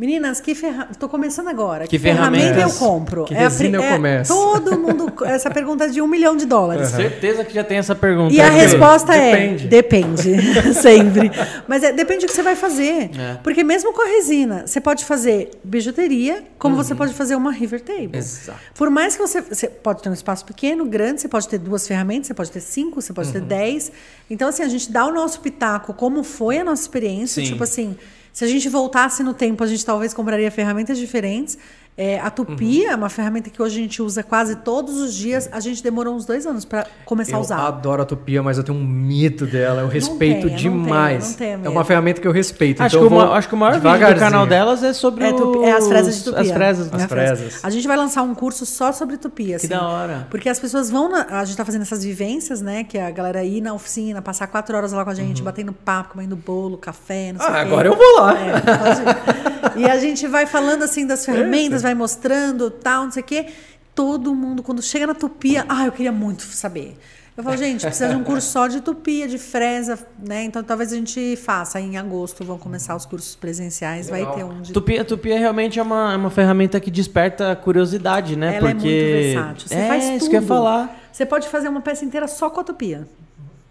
[0.00, 0.94] Meninas, que ferramenta.
[0.98, 1.86] Tô começando agora.
[1.86, 3.26] Que ferramenta eu compro?
[3.26, 4.32] Que É a resina eu é, começo?
[4.32, 5.12] Todo mundo.
[5.26, 6.88] Essa pergunta é de um milhão de dólares.
[6.88, 8.32] Certeza que já tem essa pergunta.
[8.32, 8.60] E a aí.
[8.60, 9.66] resposta Depende.
[9.66, 10.36] é depende,
[10.72, 11.30] sempre.
[11.68, 13.10] Mas é, depende do que você vai fazer.
[13.14, 13.34] É.
[13.42, 17.82] Porque mesmo com a resina, você pode fazer bijuteria, como você pode fazer uma river
[17.82, 18.16] table.
[18.16, 18.58] Exato.
[18.74, 21.86] Por mais que você, você pode ter um espaço pequeno, grande, você pode ter duas
[21.86, 23.92] ferramentas, você pode ter cinco, você pode ter dez.
[24.30, 27.52] Então assim, a gente dá o nosso pitaco, como foi a nossa experiência, Sim.
[27.52, 27.98] tipo assim,
[28.32, 31.58] se a gente voltasse no tempo, a gente talvez compraria ferramentas diferentes.
[31.96, 35.50] É, a Tupi é uma ferramenta que hoje a gente usa quase todos os dias.
[35.52, 37.58] A gente demorou uns dois anos para começar a Eu usar.
[37.66, 39.82] adoro a Tupia, mas eu tenho um medo dela.
[39.82, 41.34] Eu respeito tenha, não demais.
[41.34, 42.82] tenha, não tenha é uma ferramenta que eu respeito.
[42.82, 44.82] Acho, então que o, eu vou ma- acho que o maior vídeo do canal delas
[44.82, 46.40] é sobre É, tupi- é as fresas de tupia.
[46.40, 46.86] As fresas.
[46.90, 47.36] É As a fresa.
[47.36, 47.64] fresas.
[47.64, 49.56] A gente vai lançar um curso só sobre tupia.
[49.56, 49.68] assim.
[49.68, 50.26] da hora.
[50.30, 51.10] Porque as pessoas vão.
[51.10, 52.82] na- a gente tá fazendo essas vivências, né?
[52.82, 56.12] Que a galera ir na oficina, passar quatro horas lá com a gente, batendo papo,
[56.12, 57.54] comendo bolo, café, não sei Uhum.
[57.56, 57.72] Ah, o quê.
[57.72, 58.34] agora eu vou lá.
[58.38, 59.78] É.
[59.80, 63.46] E a gente vai falando assim das ferramentas, vai mostrando tal, não sei o quê.
[63.94, 66.96] Todo mundo, quando chega na tupia, ah, eu queria muito saber.
[67.36, 70.44] Eu falo, gente, precisa de um curso só de tupia, de fresa, né?
[70.44, 71.80] Então talvez a gente faça.
[71.80, 75.82] Em agosto vão começar os cursos presenciais, vai ter um de Tupia, tupia realmente é
[75.82, 78.56] uma, é uma ferramenta que desperta curiosidade, né?
[78.56, 79.68] Ela Porque é muito versátil.
[79.68, 80.16] Você é, faz tudo.
[80.16, 81.00] isso que eu ia falar.
[81.10, 83.06] Você pode fazer uma peça inteira só com a tupia.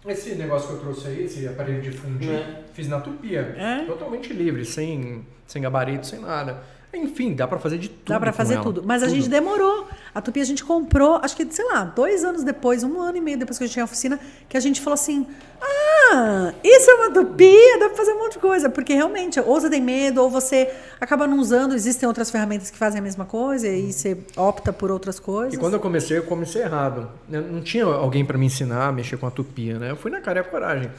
[0.06, 2.62] Esse negócio que eu trouxe aí, esse aparelho de fundir, É.
[2.72, 3.54] fiz na Tupia.
[3.56, 3.84] É?
[3.84, 6.62] Totalmente livre, sem, sem gabarito, sem nada.
[6.92, 8.08] Enfim, dá pra fazer de tudo.
[8.08, 8.62] Dá com fazer ela.
[8.62, 8.82] tudo.
[8.84, 9.86] Mas a gente demorou.
[10.12, 13.20] A tupi a gente comprou, acho que, sei lá, dois anos depois, um ano e
[13.20, 14.18] meio depois que a gente tinha a oficina,
[14.48, 15.24] que a gente falou assim:
[15.62, 18.68] ah, isso é uma tupi, dá pra fazer um monte de coisa.
[18.68, 20.68] Porque realmente, ou você tem medo, ou você
[21.00, 24.90] acaba não usando, existem outras ferramentas que fazem a mesma coisa, e você opta por
[24.90, 25.54] outras coisas.
[25.54, 27.08] E quando eu comecei, eu comecei errado.
[27.30, 29.92] Eu não tinha alguém pra me ensinar a mexer com a tupia, né?
[29.92, 30.90] Eu fui na cara e a coragem.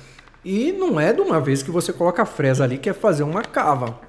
[0.44, 3.24] E não é de uma vez que você coloca a fresa ali que é fazer
[3.24, 4.00] uma cava.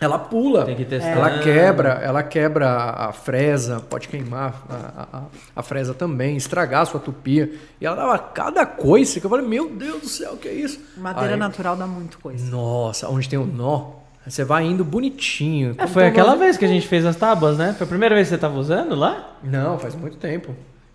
[0.00, 1.10] Ela pula, Tem que testar.
[1.10, 5.22] ela quebra, ela quebra a fresa, pode queimar a, a-
[5.54, 7.52] a fresa também, estragar a sua tupia.
[7.80, 10.52] E ela dava cada coisa que eu falei, meu Deus do céu, o que é
[10.52, 10.80] isso?
[10.96, 12.44] Madeira Aí, natural dá muito coisa.
[12.50, 13.92] Nossa, onde tem o nó,
[14.26, 15.74] você vai indo bonitinho.
[15.78, 17.72] É, foi um aquela vez que a gente fez as tábuas, né?
[17.78, 19.36] Foi a primeira vez que você tava usando lá?
[19.42, 20.52] Não, faz muito tempo.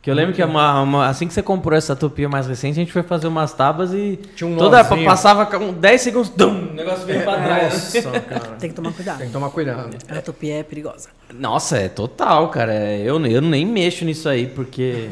[0.07, 2.81] Que eu lembro que uma- uma- assim que você comprou essa tupia mais recente, a
[2.81, 5.03] gente foi fazer umas tábuas e Tinha um toda nozinho.
[5.05, 7.93] passava com 10 segundos, dum, o negócio veio pra trás.
[7.93, 8.39] Nossa, cara.
[8.57, 9.17] Tem que tomar cuidado.
[9.17, 9.89] Tem que tomar cuidado.
[10.09, 11.09] A tupi é perigosa.
[11.37, 12.73] Nossa, é total, cara.
[12.95, 15.09] Eu, eu nem mexo nisso aí, porque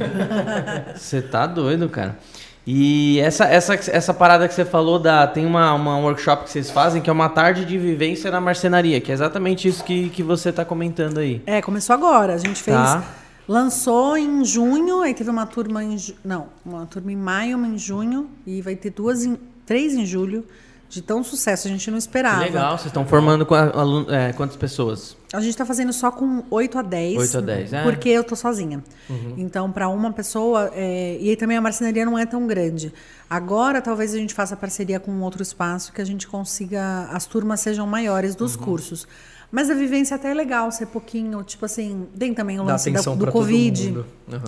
[0.95, 2.17] você tá doido, cara.
[2.65, 6.71] E essa, essa, essa parada que você falou, da, tem uma, uma workshop que vocês
[6.71, 10.23] fazem que é uma tarde de vivência na marcenaria, que é exatamente isso que, que
[10.23, 11.41] você tá comentando aí.
[11.45, 12.33] É, começou agora.
[12.33, 12.77] A gente fez.
[12.77, 13.03] Tá.
[13.47, 15.97] Lançou em junho, aí teve uma turma em.
[16.23, 19.37] Não, uma turma em maio, uma em junho, e vai ter duas em.
[19.65, 20.45] três em julho.
[20.87, 22.39] De tão sucesso, a gente não Que esperava.
[22.41, 25.17] legal, vocês estão formando com é, quantas pessoas?
[25.33, 27.17] A gente tá fazendo só com 8 a 10.
[27.17, 27.83] 8 a 10, é.
[27.83, 28.83] Porque eu tô sozinha.
[29.35, 30.69] Então, para uma pessoa.
[30.73, 32.93] é, E aí também a marcenaria não é tão grande.
[33.27, 37.09] Agora, talvez a gente faça parceria com outro espaço que a gente consiga.
[37.11, 39.07] As turmas sejam maiores dos cursos.
[39.55, 41.41] Mas a vivência até é legal ser pouquinho.
[41.41, 43.89] Tipo assim, tem também o lance da, do Covid.
[43.89, 44.03] Uhum.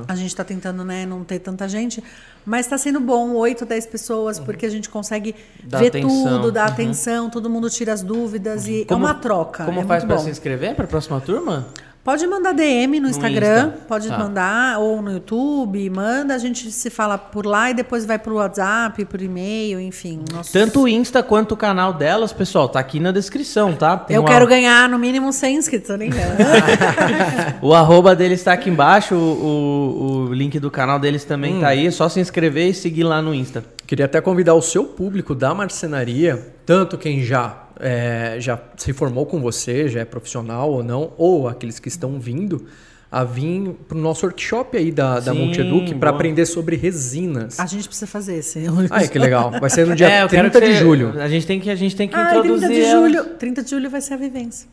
[0.05, 2.03] A gente está tentando né, não ter tanta gente,
[2.45, 5.33] mas está sendo bom, 8, 10 pessoas, porque a gente consegue
[5.63, 6.41] Dá ver atenção.
[6.41, 6.73] tudo, dar Uhum.
[6.73, 9.63] atenção, todo mundo tira as dúvidas e Como- é uma troca.
[9.63, 10.17] Como é faz bom.
[10.17, 11.67] se inscrever pra próxima turma?
[12.07, 13.79] Pode mandar DM no Instagram, Insta.
[13.85, 14.17] pode Tá.
[14.17, 18.35] mandar, ou no YouTube, manda, a gente se fala por lá e depois vai pro
[18.35, 20.23] WhatsApp, por e-mail, enfim.
[20.31, 23.97] nossos- Tanto o Insta quanto o canal delas, pessoal, tá aqui na descrição, tá?
[23.97, 26.09] Tem Eu uma- quero ganhar no mínimo 100 inscritos, nem.
[27.61, 31.59] O arroba deles tá aqui embaixo, o, o, o link do canal deles também Hum.
[31.59, 31.87] tá aí.
[31.87, 33.65] É só se inscrever e seguir lá no Insta.
[33.85, 39.25] Queria até convidar o seu público da marcenaria, tanto quem já, é, já se formou
[39.25, 42.65] com você, já é profissional ou não, ou aqueles que estão vindo,
[43.09, 47.57] a vir para o nosso workshop aí da, da Sim, Multieduc para aprender sobre resinas.
[47.57, 48.61] a gente precisa fazer esse.
[48.91, 49.49] Ai, que legal.
[49.61, 51.21] Vai ser no dia É, eu quero 30 que de você- julho.
[51.21, 53.07] A gente tem que, a gente tem que Ah, introduzir 30 de ela.
[53.07, 53.23] julho.
[53.39, 54.67] 30 de julho vai ser a vivência.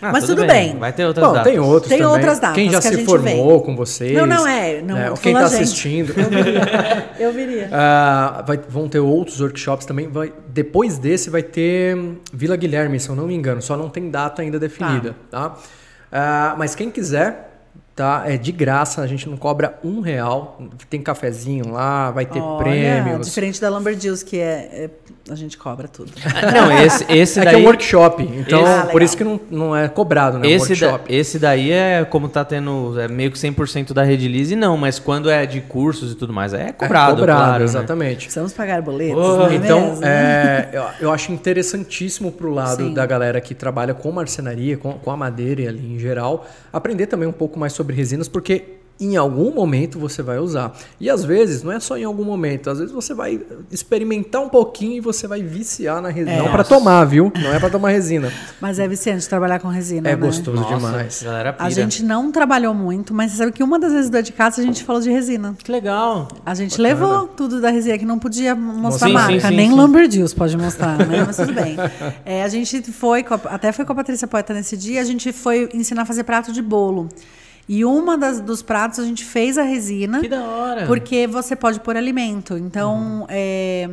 [0.00, 0.76] Ah, Mas tudo bem.
[0.78, 1.50] Vai ter outras Bom, datas.
[1.50, 2.12] tem outros Tem também.
[2.14, 3.66] outras datas Quem já que a se gente formou vem.
[3.66, 4.12] com vocês.
[4.16, 5.62] Não, não é, não, né, Quem está a gente.
[5.62, 6.14] assistindo.
[7.18, 7.68] Eu viria.
[7.72, 10.08] Ah, vai- vão ter outros workshops também.
[10.08, 13.60] Vai- depois desse vai ter hum, Vila Guilherme, se eu não me engano.
[13.60, 15.56] Só não tem data ainda definida, tá?
[16.10, 17.51] Ah, mas quem quiser,
[17.94, 18.24] tá?
[18.26, 19.02] É de graça.
[19.02, 20.60] A gente não cobra um real.
[20.88, 23.26] Tem cafezinho lá, vai ter Olha, prêmios.
[23.26, 24.90] Diferente da Lumberjills, que é, é-
[25.30, 26.10] A gente cobra tudo.
[26.52, 27.54] Não, esse, esse É daí.
[27.54, 30.48] que é um workshop, então Esse- Ah, por isso que não, não é cobrado, né?
[30.48, 31.14] um Esse, da- workshop.
[31.14, 35.30] esse daí é como tá tendo é meio que 100% da Redilize, não, mas quando
[35.30, 37.64] é de cursos e tudo mais, é cobrado, é cobrado, claro, né?
[37.64, 38.16] exatamente.
[38.24, 40.04] Precisamos pagar boletos, Oh, não é Então, mesmo?
[40.04, 42.92] é, eu, eu acho interessantíssimo pro lado Sim.
[42.94, 47.28] da galera que trabalha com marcenaria, com, com a madeira ali em geral, aprender também
[47.28, 48.64] um pouco mais sobre resinas, porque
[49.00, 50.76] em algum momento você vai usar.
[51.00, 54.48] E às vezes, não é só em algum momento, às vezes você vai experimentar um
[54.48, 56.36] pouquinho e você vai viciar na resina.
[56.36, 56.38] É.
[56.38, 57.32] Não para tomar, viu?
[57.34, 58.30] Não é para tomar resina.
[58.60, 60.16] Mas é viciante trabalhar com resina, É né?
[60.24, 61.20] gostoso Nossa, demais.
[61.22, 61.66] a galera pira.
[61.66, 64.60] A gente não trabalhou muito, mas você sabe que uma das vezes do Ed Casa
[64.60, 65.56] a gente falou de resina.
[65.58, 66.28] Que legal.
[66.46, 69.70] A gente levou tudo da resina, que não podia mostrar Sim, marca, sim, sim, nem
[69.70, 69.74] sim.
[69.76, 71.24] Lumberjills pode mostrar, né?
[71.26, 71.76] Mas tudo bem.
[72.24, 75.04] É, a gente foi, com a- até foi com a Patrícia Poeta nesse dia, a
[75.04, 77.08] gente foi ensinar a fazer prato de bolo.
[77.68, 80.20] E uma das, dos pratos a gente fez a resina.
[80.20, 80.86] Que da hora.
[80.86, 82.58] Porque você pode pôr alimento.
[82.58, 83.88] Então, é,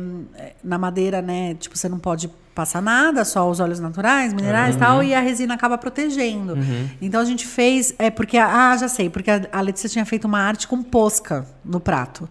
[0.62, 1.54] na madeira, né?
[1.54, 5.20] Tipo, você não pode passar nada, só os óleos naturais, minerais e tal, e a
[5.20, 6.58] resina acaba protegendo.
[7.00, 7.94] Então a gente fez.
[7.98, 8.36] É porque.
[8.36, 11.78] a- Ah, já sei, porque a, a Letícia tinha feito uma arte com posca no
[11.80, 12.28] prato.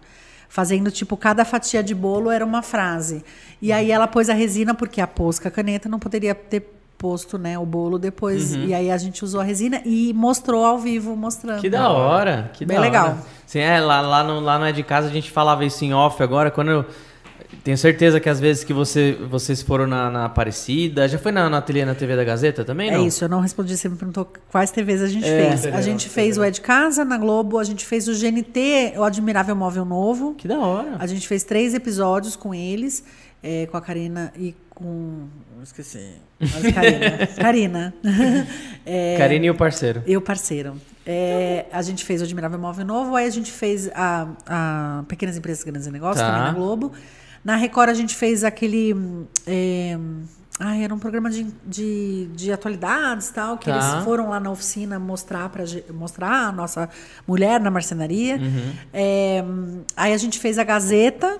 [0.48, 3.24] Fazendo, tipo, cada fatia de bolo era uma frase.
[3.62, 7.38] E aí ela pôs a resina, porque a posca, a caneta, não poderia ter posto,
[7.38, 8.54] né, o bolo depois.
[8.54, 11.60] E aí a gente usou a resina e mostrou ao vivo, mostrando.
[11.62, 12.50] Que da hora.
[12.52, 13.06] Que Bem da legal.
[13.08, 13.18] hora.
[13.46, 15.94] Sim, é, lá, lá, no, lá no É de Casa a gente falava isso em
[15.94, 16.84] off agora, quando eu-
[17.64, 21.50] Tenho certeza que às vezes que você, vocês foram na, na Aparecida, já foi na,
[21.50, 23.04] na ateliê na TV da Gazeta também, É não?
[23.06, 25.56] isso, eu não respondi, você me perguntou quais TVs a gente É.
[25.56, 25.74] fez.
[25.74, 29.02] A gente fez o É de Casa na Globo, a gente fez o GNT, o
[29.02, 30.34] Admirável Móvel Novo.
[30.38, 30.94] Que da hora.
[31.00, 33.02] A gente fez três episódios com eles,
[33.42, 35.24] é, com a Karina e com.
[35.60, 36.12] Eu Esqueci.
[36.40, 37.26] Mas Karina.
[37.40, 37.94] Karina.
[38.86, 40.02] É, Karine e o parceiro.
[40.06, 40.74] Eu, parceiro.
[41.06, 45.36] É, a gente fez o Admirável Móvel Novo, aí a gente fez a, a Pequenas
[45.36, 46.26] Empresas, Grandes Negócios, Tá.
[46.32, 46.90] também na Globo.
[47.44, 48.94] Na Record a gente fez aquele.
[49.46, 49.96] É,
[50.58, 53.76] ai, era um programa de, de, de atualidades e tal, que Tá.
[53.76, 56.88] eles foram lá na oficina mostrar, ge- mostrar a nossa
[57.28, 58.36] mulher na marcenaria.
[58.36, 58.72] Uhum.
[58.92, 59.44] É,
[59.96, 61.38] aí a gente fez a Gazeta.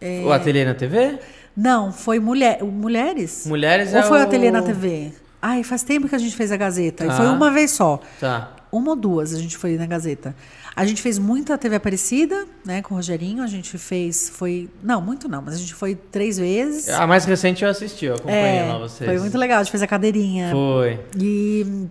[0.00, 1.18] é, O ateliê na TV?
[1.56, 3.44] Não, foi mulher, Mulheres?
[3.46, 5.12] Mulheres Ou é foi o ateliê na TV?
[5.40, 7.04] Ai, faz tempo que a gente fez a Gazeta.
[7.06, 7.12] Tá.
[7.12, 8.00] E foi uma vez só.
[8.20, 8.50] Tá.
[8.70, 10.34] Uma ou duas a gente foi na Gazeta.
[10.74, 13.42] A gente fez muita TV Aparecida, né, com o Rogerinho.
[13.42, 14.70] A gente fez, foi...
[14.82, 16.88] Não, muito não, mas a gente foi três vezes.
[16.88, 19.10] A mais recente eu assisti, eu acompanhei É, lá vocês.
[19.10, 19.58] foi muito legal.
[19.58, 20.50] A gente fez a cadeirinha.
[20.50, 20.98] Foi.
[21.18, 21.86] E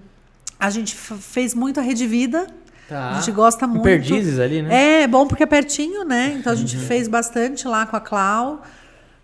[0.59, 2.47] a gente fez muito a Rede Vida.
[2.89, 3.11] Tá.
[3.11, 3.83] A gente gosta muito.
[3.83, 5.03] Perdizes ali, né?
[5.03, 6.35] É, bom porque é pertinho, né?
[6.39, 6.81] Então a gente Uhum.
[6.83, 8.63] fez bastante lá com a Clau.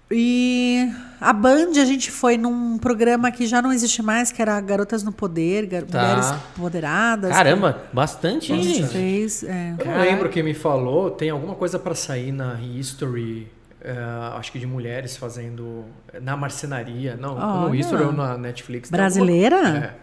[0.09, 0.89] E
[1.19, 5.03] a Band, a gente foi num programa que já não existe mais, que era Garotas
[5.03, 6.01] no Poder, gar- Tá.
[6.01, 7.31] Mulheres Empoderadas.
[7.31, 9.43] Caramba, bastante, A hein, gente fez.
[9.43, 9.75] é.
[9.77, 13.47] Eu não lembro quem me falou, tem alguma coisa pra sair na History,
[13.81, 13.95] eh,
[14.37, 15.83] acho que de mulheres fazendo
[16.21, 17.75] na marcenaria, não, no Olha.
[17.77, 18.89] History ou na Netflix.
[18.89, 19.57] Brasileira?
[19.57, 19.93] alguma- É.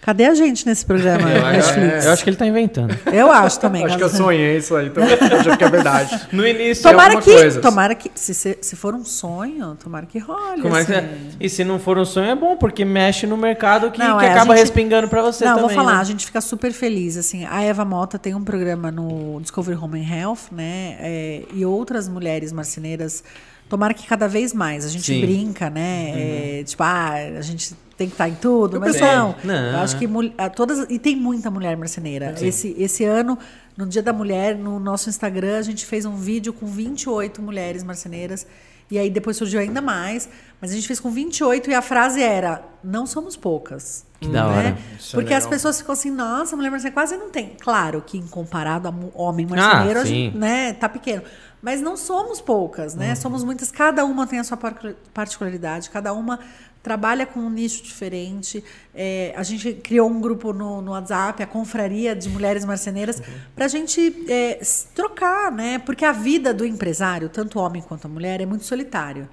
[0.00, 2.04] Cadê a gente nesse programa Eu, acho, Netflix?
[2.06, 2.96] eu acho que ele tá inventando.
[3.12, 3.84] Eu acho também.
[3.84, 6.28] Acho que eu sonhei isso aí, então eu acho que é verdade.
[6.32, 6.82] No início.
[6.82, 7.60] Tomara alguma que, coisa.
[7.60, 10.62] tomara que se, se, se for um sonho, tomara que role.
[10.62, 11.04] Como é que assim.
[11.04, 11.18] é?
[11.40, 14.24] E se não for um sonho, é bom, porque mexe no mercado que, Não, que
[14.24, 15.66] é, acaba gente- respingando pra você Não, também.
[15.74, 16.00] vou falar, né?
[16.00, 17.16] a gente fica super feliz.
[17.18, 20.96] Assim, a Eva Mota tem um programa no Discovery Home and Health, né?
[21.00, 23.22] é, e outras mulheres marceneiras.
[23.68, 24.84] Tomara que cada vez mais.
[24.84, 25.14] A gente Sim.
[25.16, 25.20] Uhum.
[25.20, 26.60] brinca, né?
[26.60, 29.34] é, tipo, ah, a gente tem que estar em tudo, Eu mas pensei- não.
[29.44, 29.54] Não.
[29.72, 30.08] Eu acho que
[30.38, 30.86] ah, todas.
[30.88, 32.34] E tem muita mulher marceneira.
[32.40, 33.36] Esse, esse ano,
[33.76, 37.82] no Dia da Mulher, no nosso Instagram, a gente fez um vídeo com 28 mulheres
[37.82, 38.46] marceneiras.
[38.90, 40.28] E aí depois surgiu ainda mais.
[40.60, 44.06] Mas a gente fez com 28 e a frase era: não somos poucas.
[44.20, 44.76] Que da hora.
[44.98, 45.50] Isso é Porque as legal.
[45.50, 47.52] pessoas ficam assim, nossa, mulher marceneira quase não tem.
[47.60, 51.22] Claro que comparado a homem marceneiro, Ah, a gente, né, tá pequeno.
[51.60, 53.14] Mas não somos poucas, né?
[53.14, 56.38] Somos muitas, cada uma tem a sua par- particularidade, cada uma
[56.82, 58.62] trabalha com um nicho diferente.
[58.94, 63.20] É, a gente criou um grupo no, no WhatsApp, a Confraria de Mulheres Marceneiras,
[63.54, 64.60] para a gente é,
[64.94, 65.78] trocar, né?
[65.80, 69.28] Porque a vida do empresário, tanto homem quanto a mulher, é muito solitário.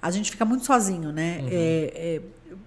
[0.00, 1.42] A gente fica muito sozinho, né?
[1.50, 2.22] É, é,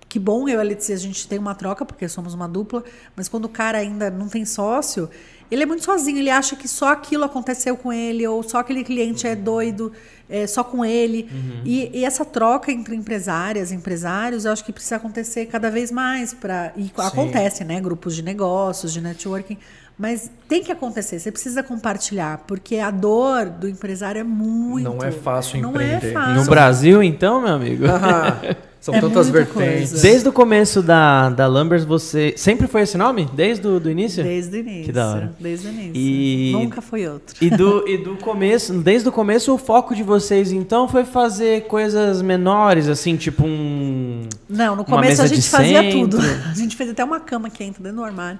[0.07, 2.83] que bom eu e a Letícia, a gente tem uma troca, porque somos uma dupla,
[3.15, 5.09] mas quando o cara ainda não tem sócio,
[5.51, 8.83] ele é muito sozinho, ele acha que só aquilo aconteceu com ele, ou só aquele
[8.83, 9.91] cliente é doido,
[10.29, 11.29] é, só com ele.
[11.65, 15.91] E, e essa troca entre empresárias e empresários, eu acho que precisa acontecer cada vez
[15.91, 16.33] mais.
[16.33, 17.81] Pra, e acontece, né?
[17.81, 19.57] Grupos de negócios, de networking.
[19.97, 24.85] Mas tem que acontecer, você precisa compartilhar, porque a dor do empresário é muito.
[24.85, 26.07] Não é fácil Não empreender.
[26.07, 26.35] é fácil.
[26.35, 27.83] No Brasil, então, meu amigo?
[27.85, 28.39] Ah,
[28.81, 29.89] São É tantas vertentes.
[29.89, 30.01] coisa.
[30.01, 32.33] Desde o começo da, da Lambers, você.
[32.37, 33.27] Sempre foi esse nome?
[33.33, 34.23] Desde o do início?
[34.23, 34.85] Desde o início.
[34.85, 35.33] Que da hora.
[35.37, 35.91] Desde o início.
[35.95, 37.35] E- Nunca foi outro.
[37.41, 41.63] E do, e do começo, desde o começo, o foco de vocês, então, foi fazer
[41.67, 44.29] coisas menores, assim, tipo um.
[44.47, 45.99] Não, no começo a gente fazia centro.
[46.17, 46.17] tudo.
[46.49, 48.39] A gente fez até uma cama que entra dentro do armário.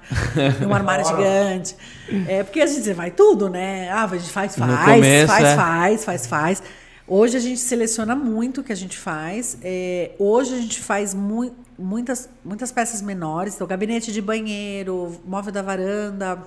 [0.66, 1.76] Um armário gigante.
[2.26, 3.90] É, porque a gente vai tudo, né?
[3.90, 5.56] Ah, a gente faz, faz, começo, faz, é.
[5.56, 6.62] faz, faz, faz.
[7.12, 9.58] Hoje a gente seleciona muito o que a gente faz.
[9.64, 13.56] É, hoje a gente faz mui- muitas, muitas peças menores.
[13.56, 16.40] Então, gabinete de banheiro, móvel da varanda.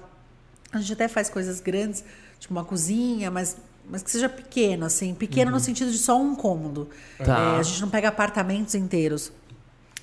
[0.71, 2.01] A gente até faz coisas grandes,
[2.39, 3.57] tipo uma cozinha, mas,
[3.89, 5.13] mas que seja pequeno, assim.
[5.13, 6.87] Pequeno no sentido de só um cômodo.
[7.19, 7.25] Uhum.
[7.25, 7.55] Tá.
[7.55, 9.33] É, a gente não pega apartamentos inteiros.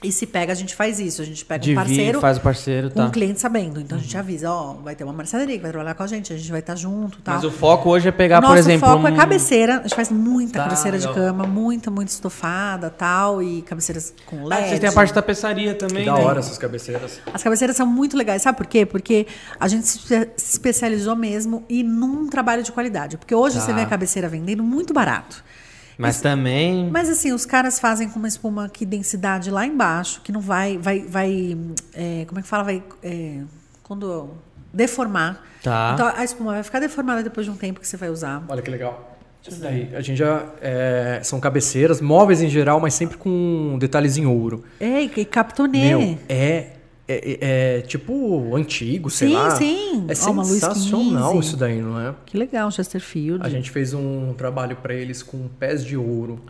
[0.02, 1.20] E se pega, a gente faz isso.
[1.20, 3.06] A gente pega um Divide, parceiro faz o parceiro, com tá.
[3.06, 3.78] o cliente sabendo.
[3.80, 6.32] Então a gente avisa, ó, vai ter uma marcenaria que vai trabalhar com a gente,
[6.32, 7.34] a gente vai estar junto e tal.
[7.34, 8.88] Mas o foco hoje é pegar, O nosso por exemplo.
[8.88, 9.78] foco é um- cabeceira.
[9.78, 11.12] A gente faz muita Tá, cabeceira legal.
[11.12, 13.42] de cama, muita, muito estofada tal.
[13.42, 14.62] E cabeceiras com LED.
[14.62, 16.24] Ah, vocês têm a parte de tapeçaria também, Que da né?
[16.24, 17.20] hora essas cabeceiras.
[17.34, 18.86] As cabeceiras são muito legais, sabe por quê?
[18.86, 19.26] Porque
[19.58, 23.18] a gente se especializou mesmo e num trabalho de qualidade.
[23.18, 23.62] Porque hoje Tá.
[23.66, 25.44] você vê a cabeceira vendendo muito barato.
[26.00, 26.88] Mas também.
[26.90, 30.78] Mas assim, os caras fazem com uma espuma que densidade lá embaixo, que não vai,
[30.78, 31.58] vai, vai,
[31.94, 33.40] é, como é que fala, vai, é,
[33.82, 34.30] quando
[34.72, 35.44] deformar.
[35.62, 35.90] Tá.
[35.94, 38.42] Então a espuma vai ficar deformada depois de um tempo que você vai usar.
[38.48, 39.18] Olha que legal.
[39.46, 40.44] Isso daí, a gente já.
[40.60, 44.64] é, são cabeceiras, móveis em geral, mas sempre com detalhes em ouro.
[44.78, 45.96] É, e capitonê.
[45.96, 46.66] Meu, é,
[47.12, 49.50] é, é- é tipo antigo, sei Sim, lá.
[49.52, 50.06] sim.
[50.08, 51.46] É uma Luiz sensacional 15.
[51.46, 52.14] isso daí, não é?
[52.26, 53.44] Que legal, Chesterfield.
[53.44, 56.40] A gente fez um trabalho pra eles com pés de ouro.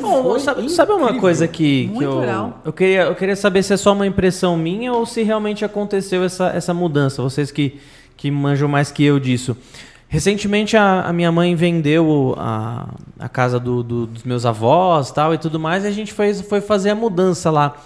[0.00, 2.60] Bom, foi sabe, sabe uma coisa que, que Muito eu, legal.
[2.64, 6.22] eu queria eu queria saber se é só uma impressão minha ou se realmente aconteceu
[6.24, 7.22] essa, essa mudança.
[7.22, 7.78] Vocês que,
[8.16, 9.56] que manjam mais que eu disso.
[10.10, 12.88] Recentemente a, a minha mãe vendeu a,
[13.18, 16.32] a casa do- do- dos meus avós tal e tudo mais e a gente foi,
[16.34, 17.76] foi fazer a mudança lá.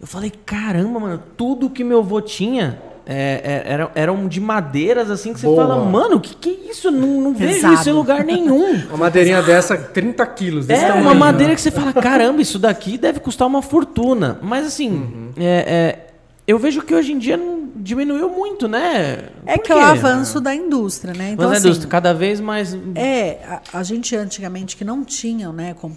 [0.00, 5.10] Eu falei, caramba, mano, tudo que meu avô tinha é, é, eram, eram de madeiras
[5.10, 5.62] assim que você Boa.
[5.66, 6.90] fala, mano, que que é isso?
[6.90, 8.74] Não, não vejo isso em lugar nenhum.
[8.88, 10.66] Uma madeirinha dessa, 30 quilos.
[10.66, 11.20] desse É tamanho, uma né?
[11.20, 14.38] madeira que você fala, caramba, isso daqui deve custar uma fortuna.
[14.42, 15.30] Mas assim, Uhum.
[15.36, 16.06] é, é,
[16.46, 17.53] eu vejo que hoje em dia não
[17.84, 19.28] diminuiu muito, né?
[19.46, 21.32] É Por que é o avanço da indústria, né?
[21.32, 22.76] Então, Mas assim, indústria, cada vez mais.
[22.94, 23.38] É,
[23.72, 25.74] a, a gente antigamente que não tinham, né?
[25.74, 25.92] com-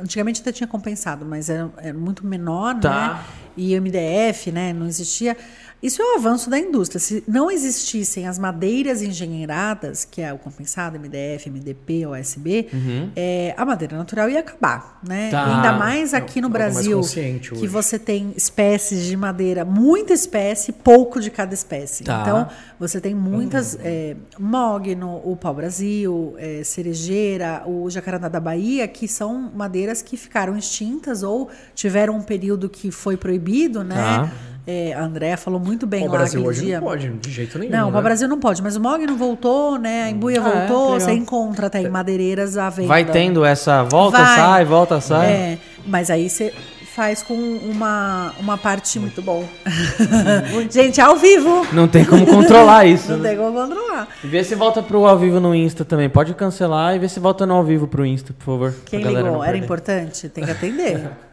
[0.00, 3.14] antigamente até tinha compensado, mas era, era muito menor, Tá.
[3.14, 3.20] né?
[3.56, 4.72] E MDF, né?
[4.72, 5.36] Não existia.
[5.82, 7.00] Isso é o avanço da indústria.
[7.00, 12.68] Se não existissem as madeiras engenheiradas, que é o compensado, MDF, MDP, OSB,
[13.16, 15.24] eh, a madeira natural ia acabar, né?
[15.24, 15.30] Uhum.
[15.30, 15.56] Tá.
[15.56, 17.00] Ainda mais aqui no mais Brasil,
[17.58, 22.04] que você tem espécies de madeira, muita espécie, pouco de cada espécie.
[22.04, 22.20] Tá.
[22.22, 22.48] Então,
[22.78, 23.76] você tem muitas.
[23.82, 30.56] É, mogno, o pau-brasil, é, cerejeira, o jacarandá da Bahia, que são madeiras que ficaram
[30.56, 33.94] extintas ou tiveram um período que foi proibido, né?
[33.94, 34.32] Tá.
[34.64, 36.80] É, a Andrea falou muito bem O lá Brasil aquele hoje dia.
[36.80, 37.72] não pode, de jeito nenhum.
[37.72, 37.92] Não, o né?
[37.92, 40.04] pau-brasil não pode, mas o mogno voltou, né?
[40.04, 40.66] A embuia Ah, é?
[40.66, 41.00] voltou, Legal.
[41.00, 42.86] você encontra até em madeireiras à venda.
[42.88, 44.36] Vai tendo essa volta, Vai.
[44.36, 45.32] sai, volta, sai.
[45.32, 46.52] É, mas aí você
[46.94, 49.44] faz com uma, uma parte Muito bom.
[50.70, 51.66] Gente, ao vivo.
[51.72, 53.10] Não tem como controlar isso.
[53.12, 53.30] Não né?
[53.30, 54.08] tem como controlar.
[54.22, 56.08] E Vê se volta pro ao vivo no Insta também.
[56.08, 58.74] Pode cancelar e vê se volta no ao vivo pro Insta, por favor.
[58.86, 59.42] Quem ligou?
[59.42, 59.58] Era perder.
[59.64, 60.28] importante?
[60.28, 61.10] Tem que atender.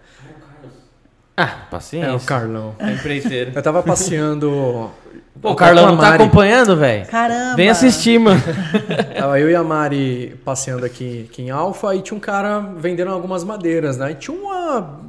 [1.41, 2.09] Ah, paciência.
[2.09, 2.75] É o Carlão.
[2.79, 3.51] É empreiteiro.
[3.55, 4.89] Eu tava passeando.
[5.41, 6.23] Pô, o Carlão não tá Mari.
[6.23, 7.05] acompanhando, velho?
[7.07, 7.55] Caramba.
[7.55, 8.41] Vem assistir, mano.
[9.17, 13.09] Tava eu e a Mari passeando aqui, aqui em Alfa e tinha um cara vendendo
[13.11, 14.11] algumas madeiras, né?
[14.11, 14.99] E tinha uma,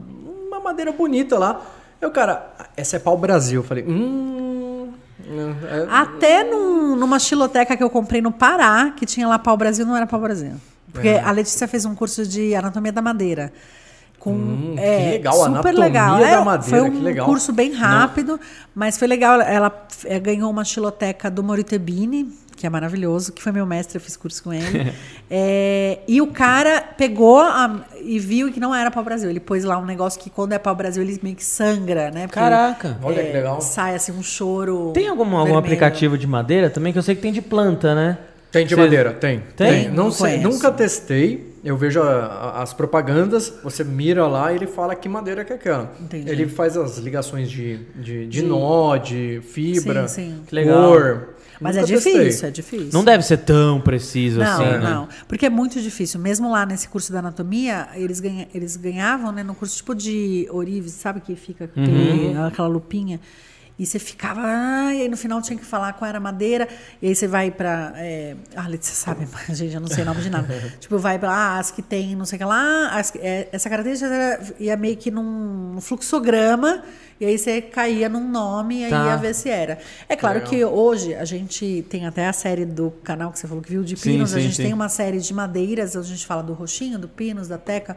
[0.46, 1.60] uma madeira bonita lá.
[2.00, 3.60] Eu, cara, essa é pau Brasil.
[3.60, 4.92] Eu falei, hum.
[5.68, 9.84] é- Até num- numa xiloteca que eu comprei no Pará, que tinha lá pau Brasil,
[9.84, 10.52] não era pau Brasil.
[10.92, 11.20] Porque É.
[11.20, 13.52] a Letícia fez um curso de anatomia da madeira.
[14.20, 16.18] Com, Hum, que é, legal, super anatomia legal.
[16.20, 17.26] da É, madeira, foi um que legal.
[17.26, 18.38] curso bem rápido,
[18.74, 19.40] mas foi legal.
[19.40, 19.72] Ela
[20.04, 24.16] é, ganhou uma xiloteca do Moritebini, que é maravilhoso, que foi meu mestre, eu fiz
[24.18, 24.92] curso com ele.
[25.32, 29.30] É, e o cara pegou a- e viu que não era pau Brasil.
[29.30, 32.22] Ele pôs lá um negócio que quando é pau Brasil ele meio que sangra, né?
[32.26, 32.98] Porque, Caraca.
[33.00, 33.60] Olha que legal.
[33.60, 34.90] Sai assim um choro.
[34.92, 36.92] Tem algum, algum aplicativo de madeira também?
[36.92, 38.18] Que eu sei que tem de planta, né?
[38.50, 39.40] Tem de Cê- madeira, tem.
[39.56, 39.88] Tem?
[39.88, 41.49] Não Não sei, nunca testei.
[41.62, 45.52] Eu vejo a- a- as propagandas, você mira lá e ele fala que madeira que
[45.52, 45.92] é aquela.
[46.00, 46.30] Entendi.
[46.30, 50.42] Ele faz as ligações de, de, de nó, de fibra, Sim, sim.
[50.46, 50.90] Que legal.
[50.90, 51.28] cor.
[51.60, 52.18] Mas é Nunca testei.
[52.18, 52.88] difícil, é difícil.
[52.94, 54.78] Não deve ser tão preciso Não, assim, né?
[54.78, 55.08] não.
[55.28, 56.18] Porque é muito difícil.
[56.18, 60.48] Mesmo lá nesse curso da anatomia, eles, ganha, eles ganhavam, né, no curso tipo de
[60.50, 62.46] Orives, sabe que fica com aquele- Uhum.
[62.46, 63.20] aquela lupinha.
[63.80, 66.68] E você ficava, ah, e aí no final tinha que falar qual era a madeira.
[67.00, 67.94] E aí você vai pra.
[67.96, 70.46] É, ah, Letícia sabe, mas, gente, eu não sei nome de nada.
[70.78, 72.88] tipo, vai pra ah, as que tem não sei o que lá.
[72.90, 76.82] as que- é, essa característica era- ia meio que num fluxograma.
[77.18, 79.06] E aí você caía num nome e aí Tá.
[79.06, 79.78] ia ver se era.
[80.08, 83.62] É claro que hoje a gente tem até a série do canal que você falou
[83.62, 84.32] que viu de Sim, pinos.
[84.34, 84.62] a sim, gente sim.
[84.64, 87.96] tem uma série de madeiras, a gente fala do roxinho, do pinos, da teca,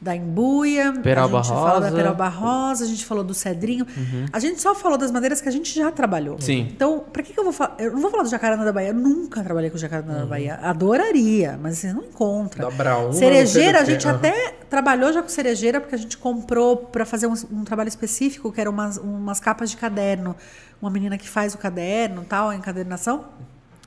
[0.00, 1.96] da embuia, Peralba a gente fala da rosa.
[1.96, 3.86] peralba rosa, a gente falou do cedrinho.
[4.32, 6.36] A gente só falou das madeiras que a gente já trabalhou.
[6.40, 6.68] Sim.
[6.70, 7.76] Então, pra que, que eu vou falar?
[7.78, 8.88] Eu não vou falar do jacaranda da Bahia.
[8.88, 10.56] Eu nunca trabalhei com jacaranda da Bahia.
[10.62, 12.62] Adoraria, mas você não encontra.
[12.64, 17.04] Da Brauma, cerejeira, a gente até trabalhou já com cerejeira, porque a gente comprou pra
[17.06, 20.36] fazer um, um trabalho específico, que eram umas, umas capas de caderno.
[20.80, 23.24] Uma menina que faz o caderno tal, a encadernação.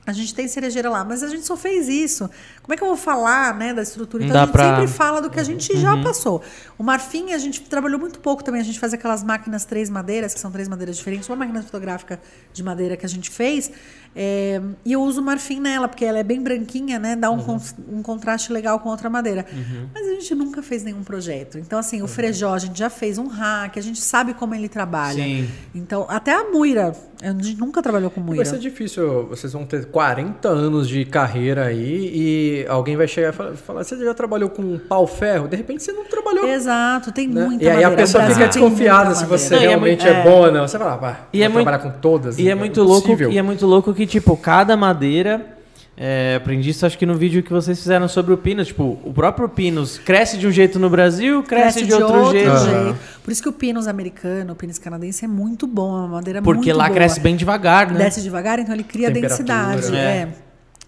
[0.06, 2.28] A gente tem cerejeira lá, mas a gente só fez isso.
[2.70, 4.22] Como é que eu vou falar, né, da estrutura?
[4.22, 4.76] Então dá a gente pra- Uhum.
[4.76, 6.40] sempre fala do que a gente já passou.
[6.78, 8.60] O marfim a gente trabalhou muito pouco também.
[8.60, 11.28] A gente faz aquelas máquinas três madeiras, que são três madeiras diferentes.
[11.28, 12.20] Uma máquina fotográfica
[12.52, 13.72] de madeira que a gente fez.
[14.12, 17.14] é, e eu uso marfim nela, porque ela é bem branquinha, né?
[17.14, 17.44] Dá um, Uhum.
[17.44, 17.60] con-
[17.98, 19.46] um contraste legal com outra madeira.
[19.94, 21.58] Mas a gente nunca fez nenhum projeto.
[21.58, 24.68] Então, assim, o Frejó, a gente já fez um hack, a gente sabe como ele
[24.68, 25.22] trabalha.
[25.22, 25.48] Sim.
[25.72, 26.92] Então, até a Muira,
[27.22, 28.44] a gente nunca trabalhou com Vai Muira.
[28.44, 33.32] ser difícil, vocês vão ter 40 anos de carreira aí e alguém vai chegar e
[33.32, 35.48] falar, falar, você já trabalhou com pau-ferro?
[35.48, 36.48] De repente você não trabalhou.
[36.48, 37.44] Exato, tem né?
[37.44, 40.22] muita E aí a pessoa fica desconfiada se você Não, e é realmente muito- é,
[40.22, 40.66] bom ou não.
[40.68, 42.38] Você fala, vai, E vou é muito- trabalhar com todas.
[42.38, 45.56] E é muito louco, e é muito louco que, tipo, cada madeira
[46.02, 48.68] É, aprendi isso acho que no vídeo que vocês fizeram sobre o Pinus.
[48.68, 52.48] Tipo, o próprio Pinus cresce de um jeito no Brasil, cresce, de, outro, jeito.
[52.48, 52.96] Aham.
[53.22, 56.40] Por isso que o pinus americano, o pinus canadense é muito bom, é uma madeira
[56.40, 56.94] Porque muito lá boa.
[56.96, 57.98] cresce bem devagar, né?
[58.04, 59.94] Desce devagar, então ele cria densidade.
[59.94, 59.98] É.
[59.98, 60.28] É.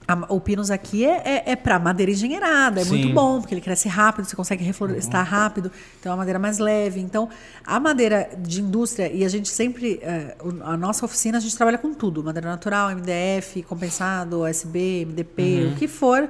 [0.09, 2.91] A- o pinus aqui é, é, é para madeira engenheirada, é Sim.
[2.91, 2.99] Uhum.
[2.99, 5.71] muito bom, porque ele cresce rápido, você consegue reflorestar rápido,
[6.01, 7.01] então é uma madeira mais leve.
[7.01, 7.29] Então,
[7.65, 11.57] a madeira de indústria, e a gente sempre, é, o- a nossa oficina, a gente
[11.57, 15.73] trabalha com tudo: madeira natural, MDF, compensado, OSB, MDP, Uhum.
[15.73, 16.29] o que for.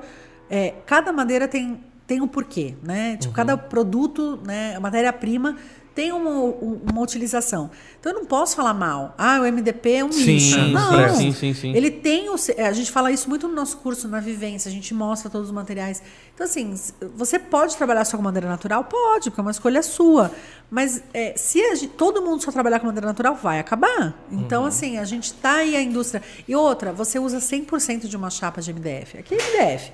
[0.50, 3.12] É, cada madeira tem, tem um porquê, né?
[3.12, 3.16] Uhum.
[3.16, 5.56] Tipo, cada produto, né, a matéria-prima
[5.94, 7.70] tem uma, um- uma utilização.
[8.00, 9.14] Então eu não posso falar mal.
[9.18, 10.58] Ah, o MDP é um Sim, lixo.
[10.58, 10.92] Não.
[10.96, 11.18] presta.
[11.18, 11.72] sim, sim, sim.
[11.74, 12.36] Ele tem o.
[12.38, 15.48] se- A gente fala isso muito no nosso curso, na vivência, a gente mostra todos
[15.48, 16.02] os materiais.
[16.34, 16.74] Então, assim,
[17.14, 18.84] você pode trabalhar só com madeira natural?
[18.84, 20.30] Pode, porque é uma escolha sua.
[20.70, 24.14] Mas é, se a todo mundo só trabalhar com madeira natural, vai acabar.
[24.30, 26.22] Então, assim, a gente tá aí a indústria.
[26.48, 29.18] E outra, você usa 100% de uma chapa de MDF.
[29.18, 29.92] Aqui é MDF.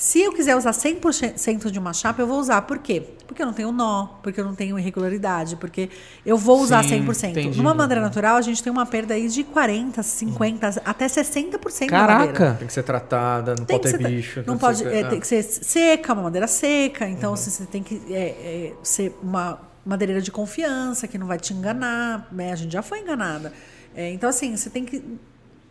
[0.00, 2.62] Se eu quiser usar 100% de uma chapa, eu vou usar.
[2.62, 3.02] Por quê?
[3.26, 5.90] Porque eu não tenho nó, porque eu não tenho irregularidade, porque
[6.24, 7.28] eu vou usar Sim, 100%.
[7.32, 7.58] entendi.
[7.58, 11.98] Numa madeira natural, a gente tem uma perda aí de 40, 50, até 60% da
[11.98, 12.32] madeira.
[12.32, 12.56] Caraca!
[12.58, 14.42] Tem que ser tratada, não Tem pode ter ser, bicho.
[14.46, 17.04] não pode, o é, tem que ser seca, uma madeira seca.
[17.04, 17.10] Uhum.
[17.10, 21.38] Então assim, você tem que é, é, ser uma madeireira de confiança que não vai
[21.38, 22.26] te enganar.
[22.32, 22.52] Né?
[22.52, 23.52] A gente já foi enganada.
[23.94, 25.04] É, então assim, você tem que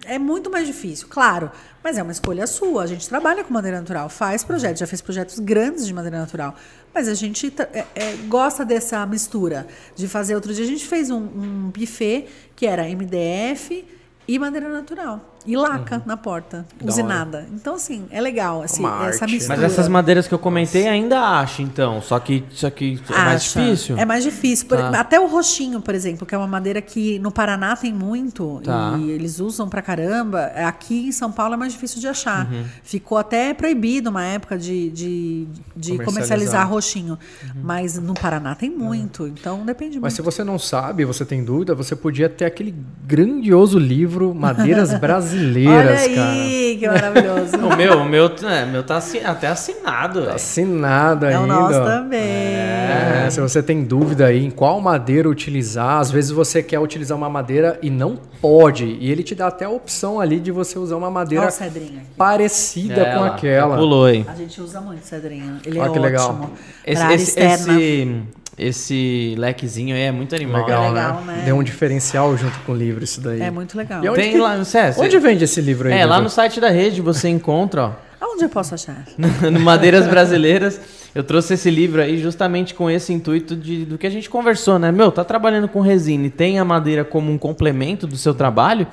[0.06, 1.52] é muito mais difícil, claro,
[1.84, 2.84] mas é uma escolha sua.
[2.84, 6.56] A gente trabalha com madeira natural, faz projetos, já fez projetos grandes de madeira natural,
[6.94, 10.36] mas a gente é, é, gosta dessa mistura de fazer.
[10.36, 13.86] Outro dia a gente fez um, um buffet que era MDF
[14.28, 17.48] e madeira natural e laca na porta, Da usinada.
[17.54, 19.34] Então assim é legal assim, essa arte.
[19.34, 19.58] mistura.
[19.60, 22.02] Mas essas madeiras que eu comentei ainda acho, então.
[22.02, 23.62] Só que isso aqui é mais Acha.
[23.62, 23.98] difícil.
[23.98, 24.68] É mais difícil.
[24.68, 25.00] Por- Tá.
[25.00, 28.96] Até o roxinho, por exemplo, que é uma madeira que no Paraná tem muito Tá.
[29.00, 30.46] e eles usam pra caramba.
[30.56, 32.52] Aqui em São Paulo é mais difícil de achar.
[32.52, 32.64] Uhum.
[32.84, 36.06] Ficou até proibido uma época de, de, de Comercializar.
[36.06, 37.18] comercializar roxinho.
[37.44, 37.62] Uhum.
[37.64, 39.28] Mas no Paraná tem muito.
[39.28, 40.34] Então depende Mas se muito.
[40.34, 42.74] você não sabe, você tem dúvida, você podia ter aquele
[43.06, 45.98] grandioso livro Madeiras Brasileiras, Olha cara.
[46.00, 47.58] aí, que maravilhoso.
[47.70, 51.44] O meu, o meu, é, meu tá assi- até assinado, Tá assinado é ainda.
[51.44, 52.20] o nosso também.
[52.20, 57.18] É, se você tem dúvida aí em qual madeira utilizar, às vezes você quer utilizar
[57.18, 58.86] uma madeira e não pode.
[59.00, 61.52] E ele te dá até a opção ali de você usar uma Olha madeira o
[61.52, 62.08] cedrinho aqui.
[62.18, 63.78] parecida É, com aquela.
[63.78, 64.26] Pulou aí.
[64.28, 65.58] A gente usa muito cedrinho.
[65.66, 66.30] Ele Olha é que legal.
[66.30, 66.52] ótimo.
[66.86, 67.80] Esse, área esse, externa.
[67.80, 68.22] esse,
[68.60, 70.62] esse lequezinho aí é muito animal.
[70.66, 71.34] Legal, É legal, né?
[71.38, 71.42] né?
[71.46, 73.42] Deu um diferencial junto com o livro isso daí.
[73.42, 74.04] É muito legal.
[74.04, 74.98] E onde Tem que- lá no CS.
[75.00, 75.94] Onde vende esse livro aí?
[75.96, 77.92] É, lá no site da rede você encontra, ó.
[78.22, 79.06] Aonde eu posso achar?
[79.18, 80.80] no Madeiras Brasileiras.
[81.16, 84.78] Eu trouxe esse livro aí justamente com esse intuito de, do que a gente conversou,
[84.78, 84.92] né?
[84.92, 88.86] Meu, tá trabalhando com resina e tem a madeira como um complemento do seu trabalho.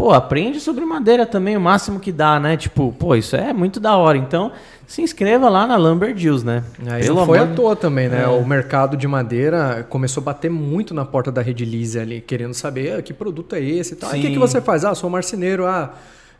[0.00, 2.56] Pô, aprende sobre madeira também o máximo que dá, né?
[2.56, 4.16] Tipo, pô, isso é muito da hora.
[4.16, 4.50] Então,
[4.86, 6.64] se inscreva lá na Lumber Deals, né?
[6.86, 8.22] Aí Pelo foi à amor de- toa também, né?
[8.22, 8.26] É.
[8.26, 12.54] O mercado de madeira começou a bater muito na porta da Rede Lise ali, querendo
[12.54, 14.08] saber ah, que produto é esse e tal.
[14.08, 14.86] O que, que você faz?
[14.86, 15.92] Ah, sou marceneiro, ah,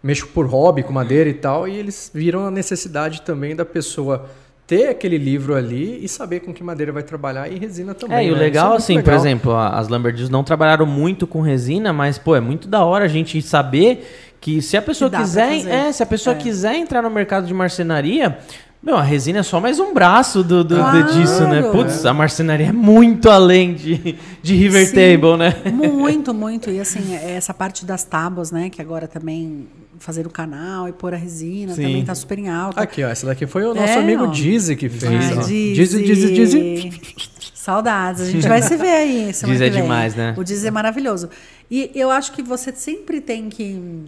[0.02, 1.68] mexo por hobby com madeira e tal.
[1.68, 4.24] E eles viram a necessidade também da pessoa
[4.70, 8.16] ter aquele livro ali e saber com que madeira vai trabalhar e resina também.
[8.18, 8.40] É, e o né?
[8.40, 9.26] legal, Isso é assim, muito por legal.
[9.26, 13.08] exemplo, as Lumberjills não trabalharam muito com resina, mas, pô, é muito da hora a
[13.08, 14.08] gente saber
[14.40, 16.38] que se a pessoa quiser, é, se a pessoa É.
[16.38, 18.38] quiser entrar no mercado de marcenaria,
[18.80, 21.12] meu, a resina é só mais um braço do, do- do- Claro.
[21.14, 21.62] disso, né?
[21.72, 24.94] Putz, a marcenaria é muito além de, de River Sim.
[24.94, 25.54] Table, né?
[25.72, 26.70] Muito, muito.
[26.70, 28.70] E assim, essa parte das tábuas, né?
[28.70, 29.66] Que agora também
[30.00, 31.82] fazer o canal e pôr a resina Sim.
[31.82, 32.80] também tá super em alta.
[32.80, 34.26] Aqui, ó, essa daqui foi o nosso É, amigo ó.
[34.26, 35.36] Dizzy que fez.
[35.36, 35.42] Ó.
[35.42, 35.72] Dizzy.
[35.74, 36.90] Dizzy, Dizzy.
[37.54, 38.22] Saudades.
[38.22, 40.34] A gente vai se ver aí Dizzy é demais, né?
[40.36, 41.28] O Dizzy é maravilhoso.
[41.70, 44.06] E eu acho que você sempre tem que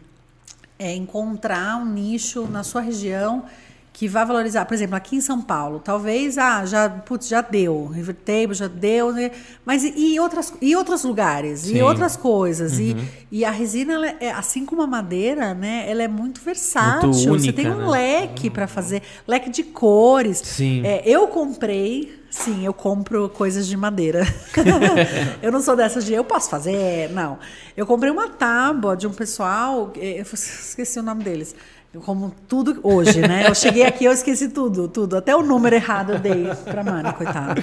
[0.79, 3.45] é, encontrar um nicho na sua região
[3.93, 4.65] que vá valorizar.
[4.65, 8.67] Por exemplo, aqui em São Paulo, talvez, ah, já, putz, já deu, River Table já
[8.67, 9.31] deu, né?
[9.65, 11.77] mas e, e outras, e outros lugares, Sim.
[11.77, 12.79] e outras coisas.
[12.79, 12.97] E,
[13.31, 17.11] e a resina, ela é, assim como a madeira, né, ela é muito versátil.
[17.11, 17.89] Muito Você única, tem um né?
[17.89, 20.39] leque para fazer, leque de cores.
[20.39, 20.83] Sim.
[20.87, 24.27] É, eu comprei, sim, eu compro coisas de madeira.
[25.43, 27.39] eu não sou dessas de eu posso fazer, não.
[27.77, 31.55] Eu comprei uma tábua de um pessoal, eh, eu esqueci o nome deles.
[32.01, 33.47] Como tudo hoje, né?
[33.47, 35.17] Eu cheguei aqui, eu esqueci tudo, tudo.
[35.17, 37.63] Até o número errado eu dei pra Mari, coitada.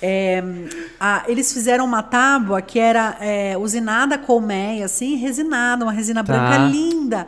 [0.00, 0.42] É,
[1.00, 6.32] a- eles fizeram uma tábua que era é, usinada colmeia, assim, resinada, uma resina Tá.
[6.32, 7.26] branca linda.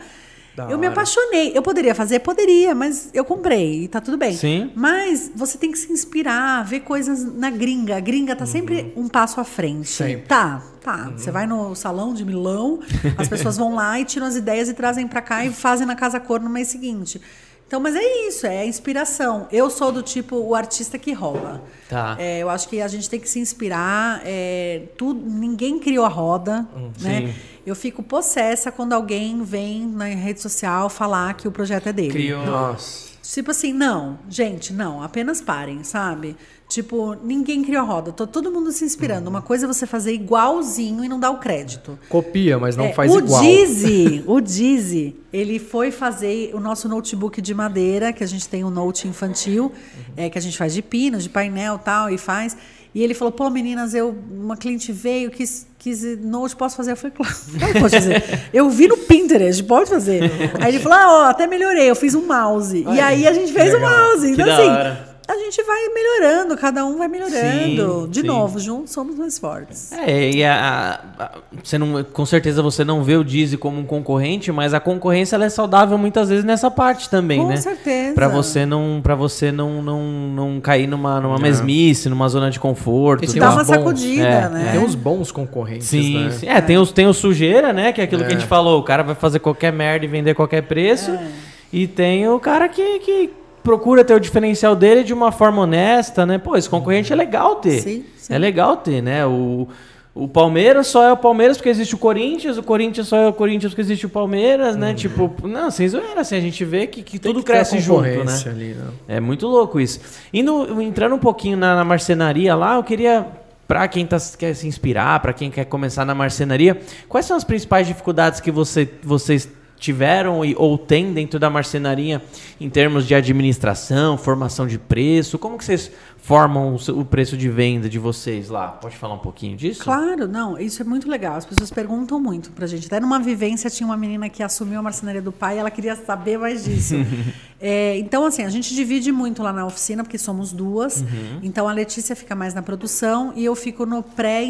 [0.56, 1.52] Da eu me apaixonei.
[1.54, 2.20] Eu poderia fazer?
[2.20, 4.34] Poderia, mas eu comprei e tá tudo bem.
[4.34, 4.70] Sim.
[4.74, 7.96] Mas você tem que se inspirar, ver coisas na gringa.
[7.96, 9.76] A gringa tá sempre um passo à frente.
[9.76, 9.84] Uhum.
[9.84, 10.22] Sempre.
[10.22, 10.26] Uhum.
[10.26, 11.12] Tá, tá.
[11.14, 12.80] Você vai no salão de Milão,
[13.18, 15.94] as pessoas vão lá e tiram as ideias e trazem pra cá e fazem na
[15.94, 17.20] casa cor no mês seguinte.
[17.66, 19.48] Então, mas é isso, é a inspiração.
[19.50, 21.60] Eu sou do tipo o artista que rouba.
[21.88, 22.16] Tá.
[22.18, 24.22] É, eu acho que a gente tem que se inspirar.
[24.24, 26.66] é, tudo, ninguém criou a roda,
[27.00, 27.26] né?
[27.26, 27.34] sim.
[27.66, 32.12] Eu fico possessa quando alguém vem na rede social falar que o projeto é dele.
[32.12, 32.46] Criou.
[32.46, 33.16] Nossa.
[33.20, 36.36] Tipo assim, não, gente, não, apenas parem, sabe?
[36.68, 39.30] Tipo, ninguém criou a roda, tô todo mundo se inspirando.
[39.30, 41.96] Uma coisa é você fazer igualzinho e não dar o crédito.
[42.08, 43.40] Copia, mas não É, faz o igual.
[43.40, 48.64] Dizzy, o Dizzy, ele foi fazer o nosso notebook de madeira, que a gente tem
[48.64, 49.70] um note infantil,
[50.16, 52.56] é, que a gente faz de pino, de painel e tal, e faz.
[52.92, 56.92] E ele falou, pô, meninas, eu, uma cliente veio, quis, quis note, posso fazer?
[56.92, 57.34] Eu falei, claro,
[57.78, 58.24] pode fazer.
[58.52, 60.22] Eu vi no Pinterest, pode fazer.
[60.60, 62.84] Aí ele falou, ah, ó, até melhorei, eu fiz um mouse.
[62.92, 63.90] e aí a gente fez o legal.
[63.90, 64.26] mouse.
[64.26, 65.15] Que Então, da assim, hora.
[65.28, 68.02] A gente vai melhorando, cada um vai melhorando.
[68.04, 68.26] Sim, de sim.
[68.26, 69.90] novo, juntos somos mais fortes.
[69.92, 71.30] É, e a, a-
[71.64, 75.34] você não, com certeza você não vê o Dizzy como um concorrente, mas a concorrência
[75.36, 77.56] ela é saudável muitas vezes nessa parte também, Com né?
[77.56, 78.14] certeza.
[78.14, 82.60] Pra você não, para você não, não, não cair numa, numa mesmice, numa zona de
[82.60, 83.24] conforto.
[83.24, 84.68] E Dá uma bons- sacudida, é, né?
[84.72, 86.30] Tem uns bons concorrentes, Sim, né?
[86.30, 86.46] sim.
[86.48, 87.92] É, tem, os, tem o sujeira, né?
[87.92, 88.38] Que é aquilo que a É.
[88.38, 88.78] gente falou.
[88.80, 91.10] O cara vai fazer qualquer merda e vender qualquer preço.
[91.10, 91.26] É.
[91.72, 93.30] E tem o cara que, que
[93.66, 96.38] procura ter o diferencial dele de uma forma honesta, né?
[96.38, 97.80] Pô, esse concorrente é legal ter.
[97.80, 98.32] Sim, sim.
[98.32, 99.26] É legal ter, né?
[99.26, 99.66] O,
[100.14, 103.32] o Palmeiras só é o Palmeiras porque existe o Corinthians, o Corinthians só é o
[103.32, 104.94] Corinthians porque existe o Palmeiras, né?
[104.94, 107.20] Tipo, não, sem zoeira, assim, a gente vê que, que Uhum.
[107.20, 108.42] Tem tudo que cresce junto, né?
[108.46, 108.86] ali, né?
[109.08, 109.98] É muito louco isso.
[110.32, 113.26] Indo, entrando um pouquinho na, na marcenaria lá, eu queria,
[113.66, 116.78] para quem tá, quer se inspirar, para quem quer começar na marcenaria,
[117.08, 119.48] quais são as principais dificuldades que você, vocês
[119.78, 122.22] tiveram e, ou têm dentro da marcenaria
[122.60, 125.38] em termos de administração, formação de preço?
[125.38, 125.90] Como que vocês
[126.26, 128.66] formam o, preço de venda de vocês lá?
[128.66, 129.84] Pode falar um pouquinho disso?
[129.84, 131.36] Claro, não, isso é muito legal.
[131.36, 132.88] As pessoas perguntam muito pra gente.
[132.88, 135.94] Até numa vivência tinha uma menina que assumiu a marcenaria do pai e ela queria
[135.94, 136.94] saber mais disso.
[137.58, 141.00] É, então, assim, a gente divide muito lá na oficina, porque somos duas.
[141.00, 141.40] Uhum.
[141.42, 144.42] Então a Letícia fica mais na produção e eu fico no pré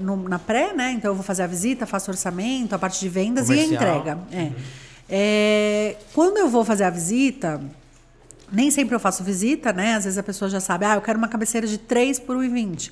[0.00, 0.90] no- na pré, né?
[0.90, 3.80] Então eu vou fazer a visita, faço orçamento, a parte de vendas e a Comercial.
[3.94, 3.98] Uhum.
[4.00, 4.18] entrega.
[4.32, 4.52] É.
[5.08, 7.60] É, quando eu vou fazer a visita,
[8.52, 9.94] nem sempre eu faço visita, né?
[9.94, 12.90] Às vezes a pessoa já sabe, ah, eu quero uma cabeceira de 3 por 1,20.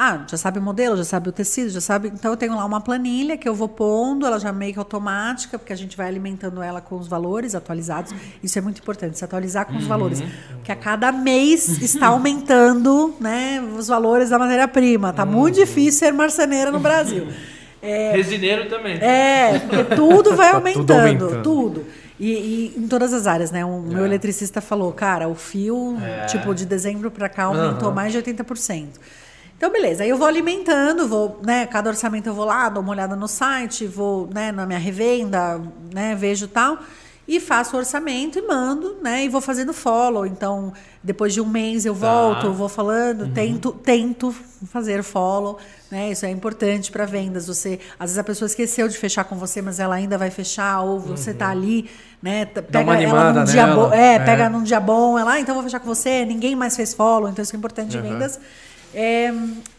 [0.00, 2.06] Ah, já sabe o modelo, já sabe o tecido, já sabe.
[2.14, 5.58] Então eu tenho lá uma planilha que eu vou pondo, ela já meio que automática,
[5.58, 8.14] porque a gente vai alimentando ela com os valores atualizados.
[8.40, 10.22] Isso é muito importante, se atualizar com os valores.
[10.52, 15.12] Porque a cada mês está aumentando né, os valores da matéria-prima.
[15.12, 17.26] Tá muito difícil ser marceneira no Brasil.
[17.80, 18.98] É, Resineiro também.
[19.00, 21.42] é, porque tudo vai Tá tudo aumentando, aumentando.
[21.42, 21.86] tudo.
[22.18, 23.64] E, e em todas as áreas, né?
[23.64, 25.96] O meu eletricista falou, cara, o fio,
[26.26, 28.86] tipo, de dezembro para cá aumentou mais de 80%.
[29.56, 30.02] Então, beleza.
[30.04, 31.66] Aí eu vou alimentando, vou, né?
[31.66, 35.60] Cada orçamento eu vou lá, dou uma olhada no site, vou, né, na minha revenda,
[35.92, 36.78] né, vejo tal.
[37.28, 39.24] E faço o orçamento e mando, né?
[39.24, 40.24] E vou fazendo follow.
[40.24, 40.72] Então,
[41.04, 44.34] depois de um mês eu volto, vou falando, tento, tento
[44.72, 45.58] fazer follow,
[45.90, 46.10] né?
[46.10, 47.46] Isso é importante para vendas.
[47.46, 50.80] Você, às vezes a pessoa esqueceu de fechar com você, mas ela ainda vai fechar,
[50.80, 51.90] ou você tá ali,
[52.22, 52.46] né?
[52.46, 53.88] Pega uma ela num dia nela.
[53.88, 54.18] bom, é, É.
[54.20, 57.28] pega num dia bom, ela, ah, então vou fechar com você, ninguém mais fez follow,
[57.28, 58.40] então isso é importante em vendas.
[58.94, 59.30] É,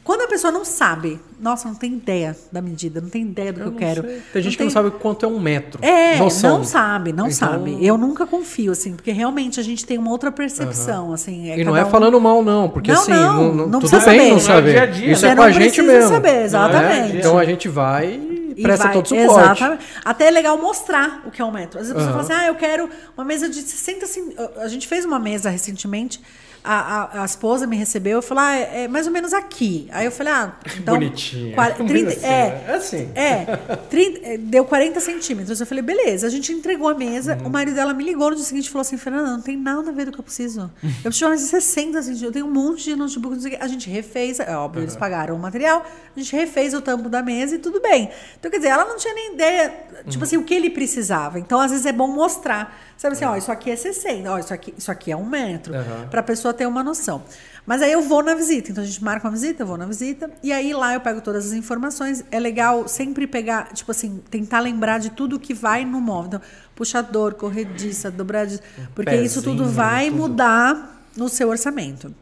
[0.10, 3.60] quando a pessoa não sabe, nossa, não tem ideia da medida, não tem ideia do
[3.62, 4.04] que eu quero.
[4.34, 5.80] Tem gente que não sabe quanto é um metro.
[5.86, 6.58] É, Noção.
[6.58, 7.78] não sabe, não Então- sabe.
[7.86, 11.52] Eu nunca confio, assim, porque realmente a gente tem uma outra percepção, assim.
[11.52, 13.90] é E não é um- falando mal, não, porque Não, assim, não, não, não tudo
[13.92, 14.28] precisa bem saber.
[14.30, 14.72] não Não, saber.
[14.72, 15.12] dia a dia.
[15.12, 16.10] Isso Você é com não a gente mesmo.
[16.10, 16.44] saber, né?
[16.44, 17.18] exatamente.
[17.18, 19.32] Então a gente vai e E presta vai- todo suporte.
[19.62, 19.84] Exatamente.
[20.04, 21.80] Até é legal mostrar o que é um metro.
[21.80, 24.68] Às vezes a pessoa fala assim, ah, eu quero uma mesa de 60 cen- A
[24.68, 26.20] gente fez uma mesa recentemente,
[26.64, 29.88] a, a, a esposa me recebeu, eu falei, ah, é, é mais ou menos aqui.
[29.92, 30.96] Aí eu falei, ah, então...
[30.96, 31.56] Bonitinha.
[31.56, 33.12] quar- 30, Assim, é, é assim.
[33.16, 33.46] é,
[33.90, 35.60] 30, é, deu 40 centímetros.
[35.60, 37.38] Eu falei, beleza, a gente entregou a mesa.
[37.42, 37.48] Uhum.
[37.48, 39.90] O marido dela me ligou no dia seguinte e falou assim: Fernanda, não tem nada
[39.90, 40.70] a ver do que eu preciso.
[40.84, 42.22] Eu preciso de mais de 60 centímetros.
[42.22, 43.36] Eu tenho um monte de notebook.
[43.36, 43.64] não sei o quê.
[43.64, 47.22] A gente refez, é óbvio, eles pagaram o material, a gente refez o tampo da
[47.22, 48.10] mesa e tudo bem.
[48.40, 49.74] Então, quer dizer, ela não tinha nem ideia,
[50.08, 51.40] tipo assim, o que ele precisava.
[51.40, 52.78] Então, às vezes é bom mostrar.
[53.00, 55.74] Sabe assim, ó, isso aqui é 60, ó, isso aqui, isso aqui é um metro.
[55.74, 56.10] Uhum.
[56.10, 57.24] Pra pessoa ter uma noção.
[57.66, 58.72] Mas aí eu vou na visita.
[58.72, 60.30] Então a gente marca uma visita, eu vou na visita.
[60.44, 62.26] E aí lá eu pego todas as informações.
[62.30, 66.28] É legal sempre pegar, tipo assim, tentar lembrar de tudo que vai no móvel.
[66.28, 66.42] Então,
[66.76, 68.62] puxador, corrediça, dobradiça.
[68.94, 70.18] Porque isso tudo pezinho, vai tudo.
[70.18, 72.14] mudar no seu orçamento.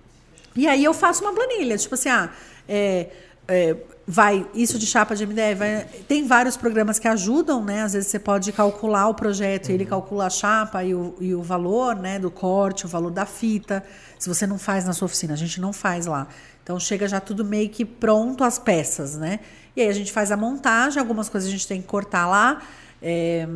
[0.56, 2.30] E aí eu faço uma planilha, tipo assim, ah,
[2.70, 3.10] é,
[3.48, 3.76] é,
[4.10, 7.82] vai isso de chapa de MDF, vai- tem vários programas que ajudam, né?
[7.84, 11.36] Às vezes você pode calcular o projeto e ele calcula a chapa e o, e
[11.36, 13.84] o valor, né, do corte, o valor da fita.
[14.18, 16.28] Se você não faz na sua oficina, a gente não faz lá.
[16.64, 19.40] Então chega já tudo meio que pronto as peças, né?
[19.76, 22.62] E aí a gente faz a montagem, algumas coisas a gente tem que cortar lá.
[23.02, 23.48] é,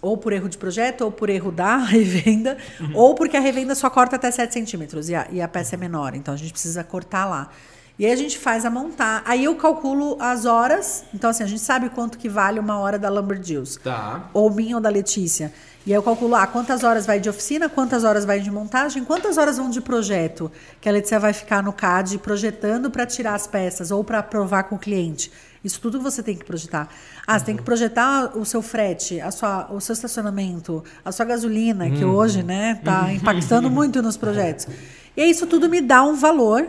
[0.00, 2.56] ou por erro de projeto, ou por erro da revenda,
[2.94, 5.78] ou porque a revenda só corta até 7 centímetros e a, e a peça é
[5.78, 7.50] menor, então a gente precisa cortar lá.
[7.98, 9.22] E aí a gente faz a montar.
[9.24, 11.04] Aí eu calculo as horas.
[11.14, 13.78] Então, assim, a gente sabe quanto que vale uma hora da Lumberjills.
[13.82, 14.28] Tá.
[14.34, 15.52] Ou minha ou da Letícia.
[15.86, 19.04] E aí eu calculo, ah, quantas horas vai de oficina, quantas horas vai de montagem,
[19.04, 20.50] quantas horas vão de projeto.
[20.80, 24.64] Que a Letícia vai ficar no CAD projetando para tirar as peças ou para aprovar
[24.64, 25.32] com o cliente.
[25.64, 26.88] Isso tudo você tem que projetar.
[27.26, 31.24] Ah, você tem que projetar o seu frete, a sua, o seu estacionamento, a sua
[31.24, 34.68] gasolina, que hoje, né, tá impactando muito nos projetos.
[35.16, 36.68] E aí isso tudo me dá um valor.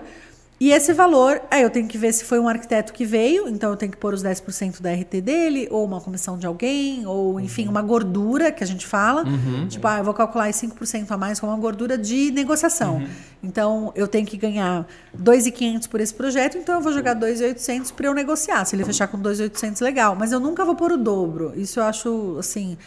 [0.60, 3.70] E esse valor, aí eu tenho que ver se foi um arquiteto que veio, então
[3.70, 7.40] eu tenho que pôr os 10% da RT dele, ou uma comissão de alguém, ou
[7.40, 9.24] enfim, uma gordura que a gente fala.
[9.70, 13.04] Tipo, ah, eu vou calcular aí 5% a mais como uma gordura de negociação.
[13.44, 18.08] Então eu tenho que ganhar 2.500 por esse projeto, então eu vou jogar 2.800 para
[18.08, 18.66] eu negociar.
[18.66, 20.16] Se ele fechar com 2.800, legal.
[20.16, 21.54] Mas eu nunca vou pôr o dobro.
[21.56, 22.78] Isso eu acho, assim.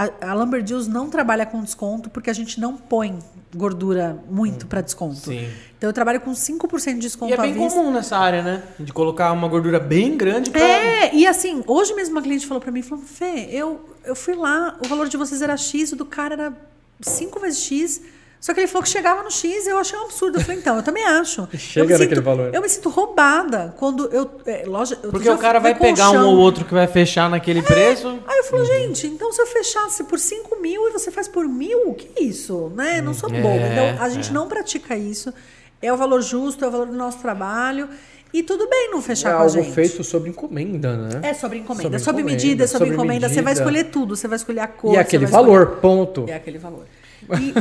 [0.00, 3.18] A, a Lumberjills não trabalha com desconto porque a gente não põe
[3.54, 5.16] gordura muito para desconto.
[5.16, 5.50] Sim.
[5.76, 8.62] Então eu trabalho com 5% de desconto E é bem comum nessa área, né?
[8.78, 10.60] De colocar uma gordura bem grande pra.
[10.60, 14.34] É, e assim, hoje mesmo uma cliente falou pra mim, falou, Fê, eu, eu fui
[14.34, 16.52] lá, o valor de vocês era X, o do cara era
[17.00, 18.00] 5 vezes X.
[18.40, 20.38] Só que ele falou que chegava no X eu achei um absurdo.
[20.38, 21.46] Eu falei, então, eu também acho.
[21.58, 22.54] Chega eu naquele sinto, valor.
[22.54, 24.30] Eu me sinto roubada quando eu.
[24.46, 27.28] É, loja, outro Porque o cara eu vai pegar um ou outro que vai fechar
[27.28, 28.08] naquele preço.
[28.26, 31.46] Aí eu falo, gente, então se eu fechasse por 5 mil e você faz por
[31.46, 32.72] mil, que isso?
[32.74, 33.02] Né?
[33.02, 33.56] Não sou É, boba.
[33.56, 34.32] Então, a gente é.
[34.32, 35.34] não pratica isso.
[35.82, 37.88] É o valor justo, é o valor do nosso trabalho.
[38.32, 39.72] E tudo bem não É fechar com a algo gente.
[39.72, 41.20] feito sob encomenda, né?
[41.24, 41.82] É sobre encomenda.
[41.82, 43.28] Sobre É sobre encomenda, medida, é sobre, sobre encomenda.
[43.28, 43.60] Você vai medida.
[43.70, 44.16] escolher tudo.
[44.16, 44.92] Você vai escolher a cor.
[44.92, 46.24] E você aquele vai escolher- valor, ponto.
[46.28, 46.86] É aquele valor.
[47.38, 47.54] E,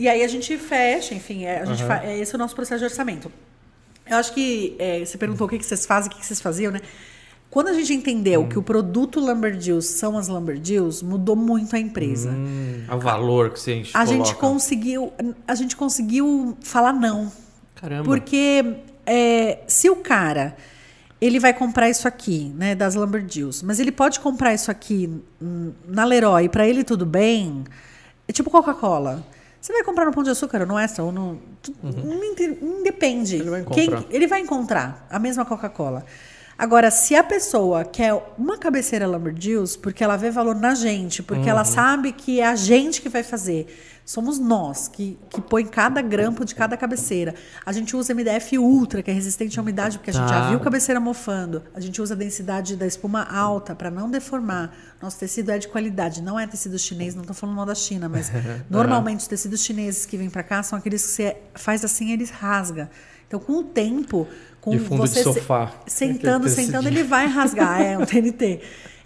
[0.00, 2.54] e aí a gente fecha, enfim, é, a gente fa- é esse é o nosso
[2.54, 3.30] processo de orçamento.
[4.08, 6.40] Eu acho que é, você perguntou o que, que vocês fazem, o que, que vocês
[6.40, 6.80] faziam, né?
[7.50, 12.32] Quando a gente entendeu que o produto Lumberjills são as Lumberjills, mudou muito a empresa.
[12.92, 15.12] O valor que você A gente conseguiu,
[15.46, 17.30] a gente conseguiu falar não.
[17.74, 18.04] Caramba.
[18.04, 20.56] Porque é, se o cara
[21.20, 25.10] ele vai comprar isso aqui, né, das Lumberjills, mas ele pode comprar isso aqui
[25.42, 27.64] hum, na Leroy, para ele tudo bem.
[28.26, 29.24] É tipo Coca-Cola.
[29.60, 32.58] Você vai comprar no Pão de Açúcar ou no Extra ou no tu- não inte-
[32.62, 33.36] não depende.
[33.36, 34.04] Ele vai Quem- encontrar.
[34.10, 36.04] ele vai encontrar a mesma Coca-Cola.
[36.60, 41.48] Agora, se a pessoa quer uma cabeceira Lumberjills, porque ela vê valor na gente, porque
[41.48, 43.74] ela sabe que é a gente que vai fazer,
[44.04, 47.34] somos nós que, que põe cada grampo de cada cabeceira.
[47.64, 50.48] A gente usa MDF Ultra, que é resistente à umidade, porque a gente já Tá.
[50.50, 51.62] viu cabeceira mofando.
[51.74, 54.70] A gente usa a densidade da espuma alta para não deformar.
[55.00, 58.06] Nosso tecido é de qualidade, não é tecido chinês, não estou falando mal da China,
[58.06, 58.30] mas
[58.68, 62.28] normalmente os tecidos chineses que vêm para cá são aqueles que você faz assim, eles
[62.28, 62.90] rasga.
[63.26, 64.26] Então, com o tempo,
[64.60, 65.70] com De fundo de você se- sofá.
[65.86, 68.60] sentando, Aquele sentando, ele vai rasgar, é um TNT.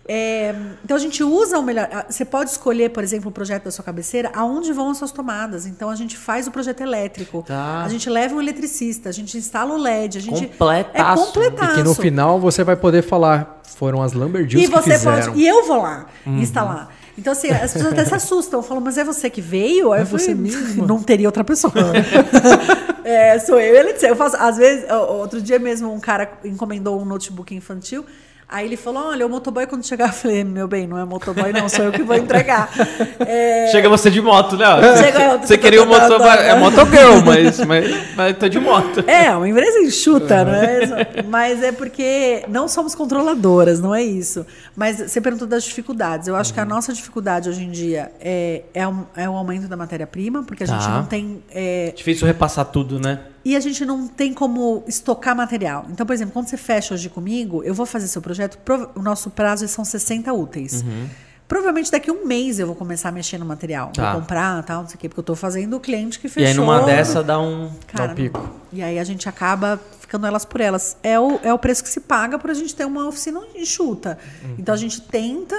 [0.07, 0.55] É,
[0.85, 1.89] então a gente usa o melhor.
[2.11, 5.65] Você pode escolher, por exemplo, o projeto da sua cabeceira, aonde vão as suas tomadas.
[5.65, 7.43] Então a gente faz o projeto elétrico.
[7.47, 7.83] Tá.
[7.83, 10.47] A gente leva um eletricista, a gente instala o LED, a gente.
[10.49, 11.23] Completaço.
[11.23, 11.73] É completaço.
[11.73, 15.27] E que no final você vai poder falar, foram as Lumberjills E que você fizeram.
[15.33, 15.41] pode.
[15.41, 16.91] E eu vou lá instalar.
[17.17, 18.63] Então, assim, as pessoas até se assustam.
[18.63, 19.93] Falam, mas é você que veio?
[19.93, 20.87] Aí falei, você mesmo?
[20.87, 21.73] Não teria outra pessoa.
[23.05, 23.95] é, sou eu ele.
[24.03, 28.05] Eu faço, às vezes, outro dia mesmo, um cara encomendou um notebook infantil.
[28.49, 31.53] Aí ele falou: Olha, o motoboy, quando chegar, eu falei: Meu bem, não é motoboy,
[31.53, 32.69] não, sou eu que vou entregar.
[33.27, 34.67] É, Chega você de moto, né?
[34.99, 36.21] Chega eu, Você queria o motor.
[36.21, 39.03] É motogirl, mas, mas, mas tô de moto.
[39.09, 40.95] É, uma empresa enxuta, não é isso?
[41.29, 44.45] Mas é porque não somos controladoras, não é isso.
[44.77, 46.29] Mas você perguntou das dificuldades.
[46.29, 49.69] Eu acho que a nossa dificuldade hoje em dia é, é, um, é o aumento
[49.69, 50.91] da matéria-prima, porque a gente Tá.
[50.91, 51.43] não tem.
[51.51, 53.21] é, Difícil repassar tudo, né?
[53.45, 55.87] E a gente não tem como estocar material.
[55.91, 58.59] Então, por exemplo, quando você fecha hoje comigo, eu vou fazer seu projeto,
[58.95, 60.83] o nosso prazo são 60 úteis.
[60.83, 61.09] Uhum.
[61.47, 63.91] Provavelmente daqui a um mês eu vou começar a mexer no material.
[63.95, 64.13] Tá.
[64.13, 66.31] Vou comprar, tal, não sei o quê, porque eu estou fazendo o cliente que E
[66.31, 66.49] fechou.
[66.49, 67.71] aí numa dessa dá um.
[67.87, 68.51] Cara, Dá um pico.
[68.73, 70.97] E aí a gente acaba ficando elas por elas.
[71.03, 74.19] É o, é o preço que se paga por a gente ter uma oficina enxuta.
[74.59, 75.55] Então a gente tenta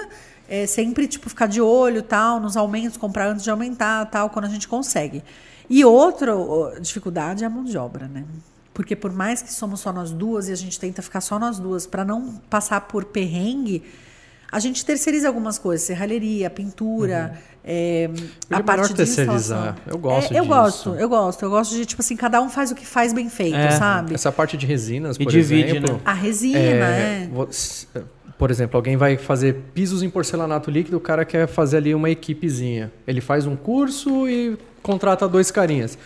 [0.49, 4.45] é, sempre tipo, ficar de olho tal, nos aumentos, comprar antes de aumentar, tal, quando
[4.45, 5.24] a gente consegue.
[5.70, 6.34] E outra
[6.82, 8.24] dificuldade é a mão de obra, né?
[8.74, 11.58] Porque por mais que somos só nós duas e a gente tenta ficar só nós
[11.60, 13.84] duas para não passar por perrengue,
[14.52, 19.76] A gente terceiriza algumas coisas, serralheria, pintura, é, Ele a é parte melhor de terceirizar.
[19.86, 20.56] Eu gosto É, eu disso.
[20.56, 21.44] gosto, eu gosto.
[21.44, 23.72] Eu gosto de, tipo assim, cada um faz o que faz bem feito, É.
[23.72, 24.14] sabe?
[24.14, 25.96] Essa parte de resinas, E por divide, exemplo.
[25.96, 26.00] né?
[26.06, 27.30] A resina, é,
[27.96, 28.04] é.
[28.38, 32.10] Por exemplo, alguém vai fazer pisos em porcelanato líquido, o cara quer fazer ali uma
[32.10, 32.94] equipezinha.
[33.06, 35.98] Ele faz um curso e contrata dois carinhas.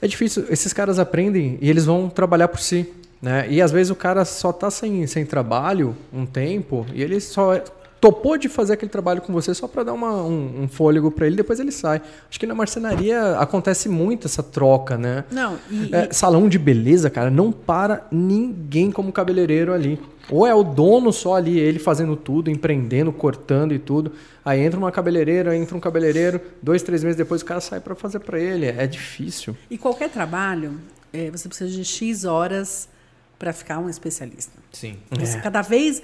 [0.00, 2.86] É difícil, esses caras aprendem e eles vão trabalhar por si.
[3.20, 3.46] Né?
[3.48, 7.58] E às vezes o cara só tá sem, sem trabalho um tempo e ele só
[8.06, 11.26] topou de fazer aquele trabalho com você só para dar uma- um, um fôlego para
[11.26, 12.00] ele, depois ele sai.
[12.30, 15.24] Acho que na marcenaria acontece muito essa troca, né?
[15.30, 19.98] Não, e, É, salão de beleza, cara, não para ninguém como cabeleireiro ali.
[20.30, 24.12] Ou é o dono só ali, ele fazendo tudo, empreendendo, cortando e tudo.
[24.44, 27.96] Aí entra uma cabeleireira, entra um cabeleireiro, dois, três meses depois o cara sai pra
[27.96, 28.66] fazer pra ele.
[28.66, 29.56] É difícil.
[29.68, 30.80] e qualquer trabalho,
[31.12, 32.88] é, você precisa de X horas
[33.38, 34.52] para ficar um especialista.
[34.72, 34.96] Sim.
[35.10, 36.00] Você, cada vez.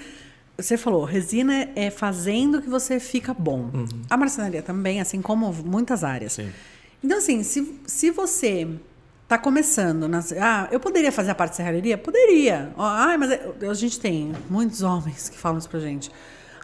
[0.59, 3.71] Você falou, resina é fazendo que você fica bom.
[4.09, 6.39] A marcenaria também, assim como muitas áreas.
[7.03, 8.69] Então, assim, se, se você
[9.25, 10.07] está começando.
[10.07, 11.97] Nas, ah, eu poderia fazer a parte de serralheria?
[11.97, 12.71] Poderia.
[12.77, 16.11] Ah, mas é- a gente tem muitos homens que falam isso pra gente.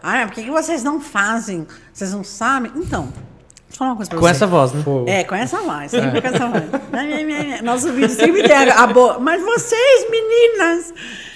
[0.03, 1.67] Ah, por que, que vocês não fazem?
[1.91, 2.71] Vocês não sabem?
[2.75, 4.31] Então, deixa eu falar uma coisa pra Com você.
[4.31, 4.81] essa voz, né?
[4.85, 7.61] Pô, É, com essa voz, sempre com essa voz.
[7.63, 9.19] Nosso vídeo sempre tem a boa.
[9.19, 10.93] Mas vocês, meninas,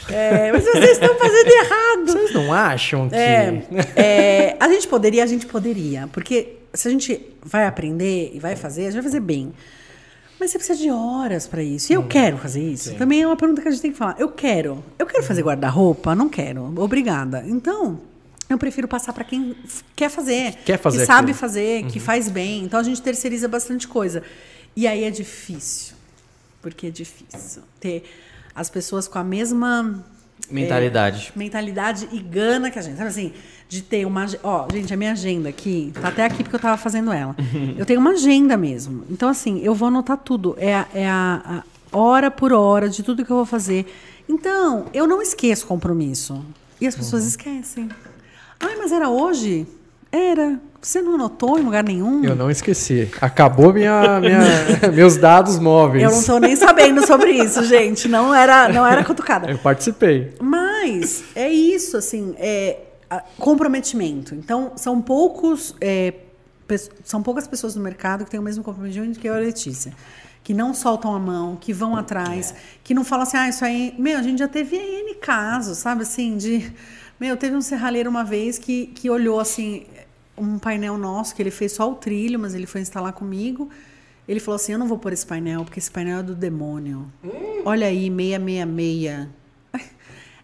[0.09, 2.05] é, mas vocês estão fazendo errado.
[2.11, 3.15] Vocês não acham que.
[3.15, 3.63] É,
[3.95, 6.07] é, a gente poderia, a gente poderia.
[6.11, 9.53] Porque se a gente vai aprender e vai fazer, a gente vai fazer bem.
[10.39, 11.91] Mas você precisa de horas para isso.
[11.91, 12.95] E eu quero fazer isso.
[12.95, 14.15] Também é uma pergunta que a gente tem que falar.
[14.19, 14.83] Eu quero.
[14.99, 16.13] Eu quero fazer guarda-roupa?
[16.13, 16.73] Não quero.
[16.81, 17.43] Obrigada.
[17.47, 18.01] Então,
[18.49, 19.55] eu prefiro passar para quem
[19.95, 20.55] quer fazer.
[20.65, 21.37] Quer fazer Que sabe aquilo.
[21.37, 22.63] fazer, que faz bem.
[22.63, 24.21] Então, a gente terceiriza bastante coisa.
[24.75, 25.95] E aí é difícil.
[26.61, 28.03] Porque é difícil ter
[28.55, 30.03] as pessoas com a mesma
[30.49, 31.31] Mentalidade.
[31.35, 32.97] mentalidade e gana que a gente.
[32.97, 33.33] Sabe assim,
[33.69, 34.25] de ter uma.
[34.43, 37.35] Ó, gente, a minha agenda aqui, tá até aqui porque eu tava fazendo ela.
[37.77, 39.03] Eu tenho uma agenda mesmo.
[39.09, 40.55] Então, assim, eu vou anotar tudo.
[40.59, 43.85] É, a, é a, a hora por hora de tudo que eu vou fazer.
[44.27, 46.43] Então, eu não esqueço compromisso.
[46.79, 47.89] E as pessoas esquecem.
[48.59, 49.65] Ai, mas era hoje?
[50.11, 50.59] Era.
[50.85, 52.25] Você não anotou em lugar nenhum?
[52.25, 53.09] Eu não esqueci.
[53.21, 56.03] Acabou minha, minha- meus dados móveis.
[56.03, 58.09] Eu não tô nem sabendo sobre isso, gente.
[58.09, 59.49] Não era, não era cutucada.
[59.49, 60.33] Eu participei.
[60.41, 62.79] Mas é isso, assim, é
[63.39, 64.35] comprometimento.
[64.35, 66.13] Então, são poucos, é,
[67.05, 69.93] são poucas pessoas no mercado que têm o mesmo comprometimento que eu e a Letícia.
[70.43, 72.53] Que não soltam a mão, que vão atrás,
[72.83, 73.95] que não falam assim, ah, isso aí.
[73.97, 76.69] Meu, a gente já teve N casos, sabe assim, de.
[77.17, 79.83] Meu, teve um serralheiro uma vez que, que olhou assim,
[80.37, 83.69] um painel nosso, que ele fez só o trilho, mas ele foi instalar comigo.
[84.27, 87.05] Ele falou assim: Eu não vou pôr esse painel, porque esse painel é do demônio.
[87.65, 89.27] Olha aí, 666.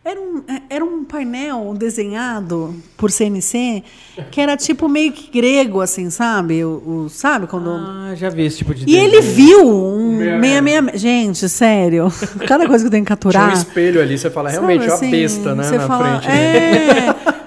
[0.01, 3.83] Era um, era um painel desenhado por CNC
[4.31, 6.63] que era tipo meio que grego, assim, sabe?
[6.63, 7.69] O, o- sabe quando.
[7.69, 11.01] Ah, já vi esse tipo de e ele viu um 666.
[11.01, 12.07] Gente, sério.
[12.47, 13.49] Cada coisa que eu tenho que Tinha capturar.
[13.49, 15.63] um espelho ali, você fala, realmente, Sabe, a assim, besta, né?
[15.63, 16.27] Você na fala, frente.
[16.29, 17.07] né?
[17.09, 17.15] É.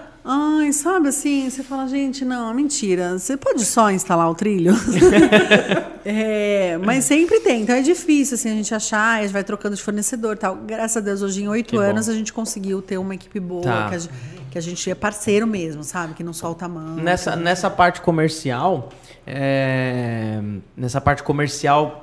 [0.73, 3.19] Sabe assim, você fala, gente, não, mentira.
[3.19, 4.73] Você pode só instalar o trilho?
[6.05, 9.77] É, mas sempre tem, então é difícil assim, a gente achar, a gente vai trocando
[9.77, 10.57] de fornecedor tal.
[10.57, 11.83] Graças a Deus, hoje em oito Que bom.
[11.83, 13.89] anos a gente conseguiu ter uma equipe boa, Tá.
[13.89, 14.15] que, a, gente-
[14.51, 16.15] que a gente é parceiro mesmo, sabe?
[16.15, 16.97] Que não solta a mão.
[16.97, 18.89] Nessa, nessa parte comercial,
[19.25, 20.41] é,
[20.77, 22.02] nessa parte comercial,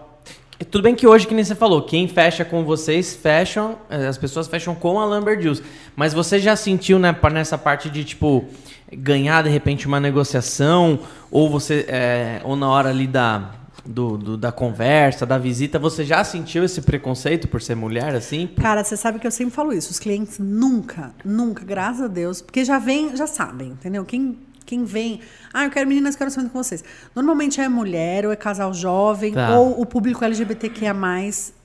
[0.65, 4.18] tudo bem que hoje, que nem você falou, quem fecha com vocês, fecham, eh, as
[4.18, 5.61] pessoas fecham com a Lambert Deals.
[5.95, 8.45] Mas você já sentiu né, nessa parte de, tipo,
[8.91, 10.99] ganhar de repente uma negociação,
[11.31, 13.52] ou você, é, ou na hora ali da,
[13.86, 18.48] do, do- da conversa, da visita, você já sentiu esse preconceito por ser mulher, assim?
[18.60, 19.91] Cara, você sabe que eu sempre falo isso.
[19.91, 24.03] Os clientes nunca, nunca, graças a Deus, porque já vem, já sabem, entendeu?
[24.03, 24.38] Quem,
[24.69, 25.19] quem vem,
[25.51, 26.83] ah, eu quero meninas, quero sair com vocês.
[27.15, 29.57] Normalmente é mulher, ou é casal jovem, Tá.
[29.57, 30.95] ou o público LGBTQIA+,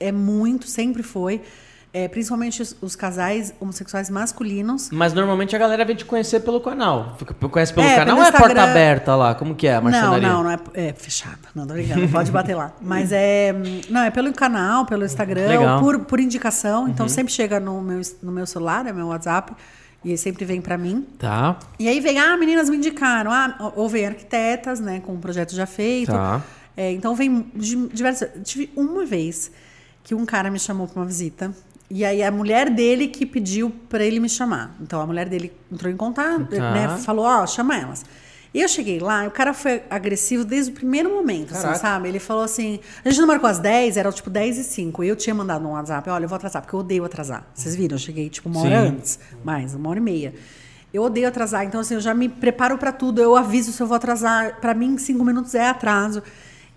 [0.01, 1.43] é muito, sempre foi.
[1.97, 4.90] É, principalmente os, os casais homossexuais masculinos.
[4.90, 7.16] Mas normalmente a galera vem te conhecer pelo canal.
[7.48, 9.32] Conhece pelo É, canal pelo ou é porta aberta lá?
[9.36, 10.28] Como que é a Não, marcenaria?
[10.28, 11.39] não, não é, é fechada.
[11.55, 12.72] Não, tô brincando, pode bater lá.
[12.81, 13.55] Mas é.
[13.89, 16.89] Não, é pelo canal, pelo Instagram, por, por indicação.
[16.89, 19.52] Então sempre chega no meu, no meu celular, é meu WhatsApp,
[20.05, 21.06] e sempre vem pra mim.
[21.18, 21.59] Tá.
[21.78, 23.31] E aí vem, ah, meninas me indicaram.
[23.32, 26.12] Ah, ou vem arquitetas, né, com um projeto já feito.
[26.12, 26.43] Tá.
[26.76, 28.28] É, então vem diversas.
[28.44, 29.51] Tive uma vez
[30.02, 31.55] que um cara me chamou pra uma visita.
[31.90, 34.74] E aí a mulher dele que pediu pra ele me chamar.
[34.81, 36.72] Então a mulher dele entrou em contato, Tá.
[36.72, 36.89] né?
[36.98, 38.05] Falou, ó, chama elas.
[38.55, 42.09] E eu cheguei lá e o cara foi agressivo desde o primeiro momento, assim, sabe?
[42.09, 45.02] Ele falou assim: a gente não marcou às 10, era tipo 10 e 5.
[45.02, 47.44] E eu tinha mandado um WhatsApp: olha, eu vou atrasar, porque eu odeio atrasar.
[47.52, 47.97] Vocês viram?
[47.97, 48.89] Eu cheguei tipo uma hora Sim.
[48.94, 50.35] antes, mais, uma hora e meia.
[50.93, 53.89] Eu odeio atrasar, então assim, eu já me preparo pra tudo, eu aviso se eu
[53.89, 54.60] vou atrasar.
[54.60, 56.22] Pra mim, cinco minutos é atraso.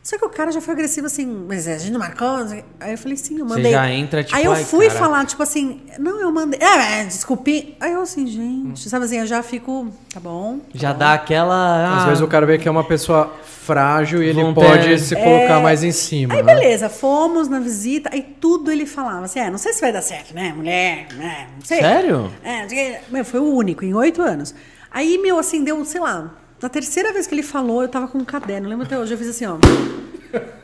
[0.07, 2.37] Só que o cara já foi agressivo assim, mas a gente não marcou?
[2.79, 3.73] Aí eu falei, sim, eu Você mandei.
[3.73, 4.99] já entra, tipo, Aí eu fui cara.
[4.99, 6.57] falar, tipo assim, não, eu mandei.
[6.61, 7.75] É, é, desculpe.
[7.77, 10.61] Aí eu assim, gente, sabe assim, eu já fico, tá bom.
[10.73, 11.97] Já dá aquela.
[11.97, 14.97] Às ah, vezes o cara vê que é uma pessoa frágil e ele pode ter-
[14.97, 16.35] se colocar mais em cima.
[16.35, 16.55] Aí né?
[16.55, 20.01] beleza, fomos na visita, aí tudo ele falava assim, é, não sei se vai dar
[20.01, 21.81] certo, né, mulher, né, não sei.
[21.81, 22.31] Sério?
[22.45, 24.55] É, meu, foi o único, em oito anos.
[24.89, 26.31] Aí, meu, assim, deu, sei lá,
[26.61, 29.17] na terceira vez que ele falou, eu tava com um caderno, lembro até hoje, eu
[29.17, 29.57] fiz assim, ó.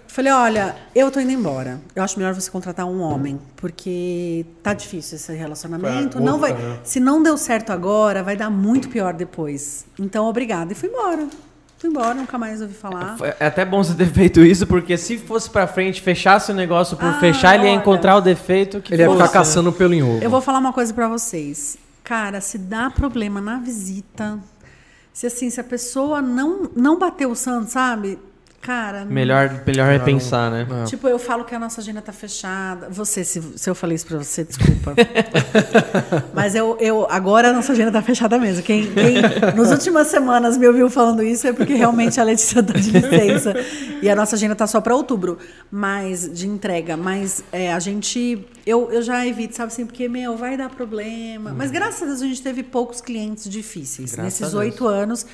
[0.07, 1.81] Falei, olha, eu tô indo embora.
[1.95, 6.19] Eu acho melhor você contratar um homem, porque tá difícil esse relacionamento.
[6.19, 6.79] Não vai, né?
[6.83, 9.85] se não deu certo agora, vai dar muito pior depois.
[9.99, 10.71] Então, obrigada.
[10.71, 11.27] E fui embora.
[11.79, 13.17] Fui embora, nunca mais ouvi falar.
[13.39, 16.95] É até bom você ter feito isso, porque se fosse pra frente, fechasse o negócio
[16.95, 17.79] por Ah, fechar, ele ia olha.
[17.79, 20.23] encontrar o defeito que Ele ia ficar fosse, caçando pelo em ovo.
[20.23, 21.75] Eu vou falar uma coisa pra vocês.
[22.03, 24.37] Cara, se dá problema na visita,
[25.13, 28.19] se assim, se a pessoa não não bateu o santo, sabe?
[28.63, 30.65] Cara, Melhor, melhor é pensar, né?
[30.83, 30.85] É.
[30.85, 32.87] Tipo, eu falo que a nossa agenda tá fechada.
[32.89, 34.95] Você, se, se eu falei isso pra você, desculpa.
[36.33, 38.63] Mas eu, eu agora a nossa agenda tá fechada mesmo.
[38.63, 39.15] Quem, quem
[39.53, 43.53] nos últimas semanas me ouviu falando isso é porque realmente a Letícia tá de licença.
[44.01, 45.37] E a nossa agenda tá só pra outubro,
[45.69, 46.95] mas de entrega.
[46.95, 48.47] Mas é, a gente.
[48.65, 51.53] Eu, eu já evito, sabe assim, porque, meu, vai dar problema.
[51.53, 54.13] Mas graças a Deus a gente teve poucos clientes difíceis.
[54.15, 55.25] Graças Nesses oito anos.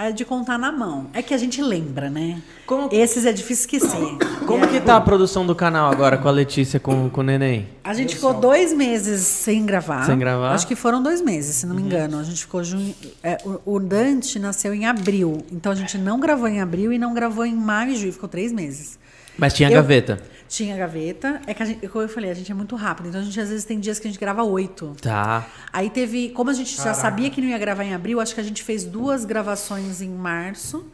[0.00, 1.08] É de contar na mão.
[1.12, 2.40] É que a gente lembra, né?
[2.64, 4.16] Como- Esses é difícil esquecer.
[4.46, 7.24] Como E que tá a produção do canal agora com a Letícia, com, com o
[7.24, 7.66] neném?
[7.82, 10.04] A gente ficou dois meses sem gravar.
[10.06, 10.52] Sem gravar?
[10.54, 12.18] Acho que foram dois meses, se não me engano.
[12.20, 12.94] A gente ficou junho.
[13.24, 15.44] é, o, Dante nasceu em abril.
[15.50, 18.12] Então a gente não gravou em abril e não gravou em maio e junho.
[18.12, 18.98] Ficou três meses.
[19.36, 20.20] Mas tinha Eu- gaveta.
[20.48, 21.40] Tinha gaveta.
[21.46, 23.08] É que a gente, como eu falei, a gente é muito rápido.
[23.08, 24.96] Então a gente às vezes tem dias que a gente grava oito.
[25.00, 25.46] Tá.
[25.72, 28.40] Aí teve, como a gente já sabia que não ia gravar em abril, acho que
[28.40, 30.86] a gente fez duas gravações em março.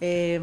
[0.00, 0.40] É,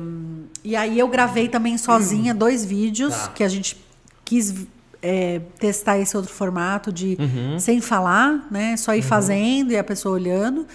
[0.64, 3.76] e aí eu gravei também sozinha dois vídeos que a gente
[4.24, 4.56] quis
[5.02, 7.18] é, testar esse outro formato de
[7.60, 8.78] sem falar, né?
[8.78, 10.68] Só ir fazendo e a pessoa olhando.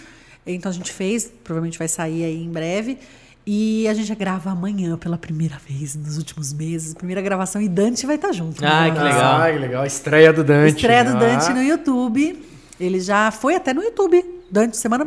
[0.47, 2.98] Então a gente fez, provavelmente vai sair aí em breve.
[3.46, 6.94] E a gente já grava amanhã pela primeira vez nos últimos meses.
[6.94, 8.62] Primeira gravação e Dante vai estar junto.
[8.62, 8.68] né?
[8.70, 9.40] Ai, que legal.
[9.42, 9.86] Ah, que legal.
[9.86, 10.76] Estreia do Dante.
[10.76, 11.20] Estreia do Ah.
[11.20, 12.42] Dante no YouTube.
[12.80, 14.24] Ele já foi até no YouTube.
[14.50, 15.04] Dante, semana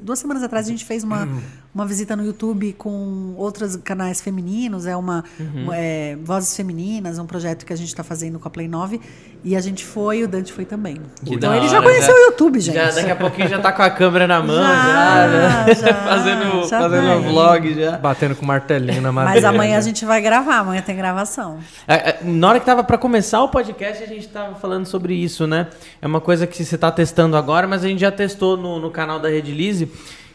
[0.00, 1.26] Duas semanas atrás a gente fez uma,
[1.74, 5.68] uma visita no YouTube com outros canais femininos, é uma Uhum.
[5.72, 9.00] é, Vozes Femininas, um projeto que a gente está fazendo com a Play 9.
[9.42, 11.00] E a gente foi e o Dante foi também.
[11.24, 12.74] Que então ele já hora, conheceu já- o YouTube, gente.
[12.74, 15.74] Já, daqui a pouquinho já tá com a câmera na mão, já, Já, né?
[15.74, 17.96] já, fazendo já fazendo tá um vlog já.
[17.96, 19.40] Batendo com martelinho na madeira.
[19.40, 21.58] Mas amanhã a gente vai gravar, amanhã tem gravação.
[21.88, 25.14] É, é, Na hora que tava pra começar o podcast, a gente tava falando sobre
[25.14, 25.68] isso, né?
[26.02, 28.90] É uma coisa que você tá testando agora, mas a gente já testou no, no
[28.90, 29.90] canal da Rede Lise,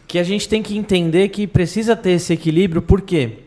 [0.07, 3.39] que a gente tem que entender que precisa ter esse equilíbrio, porque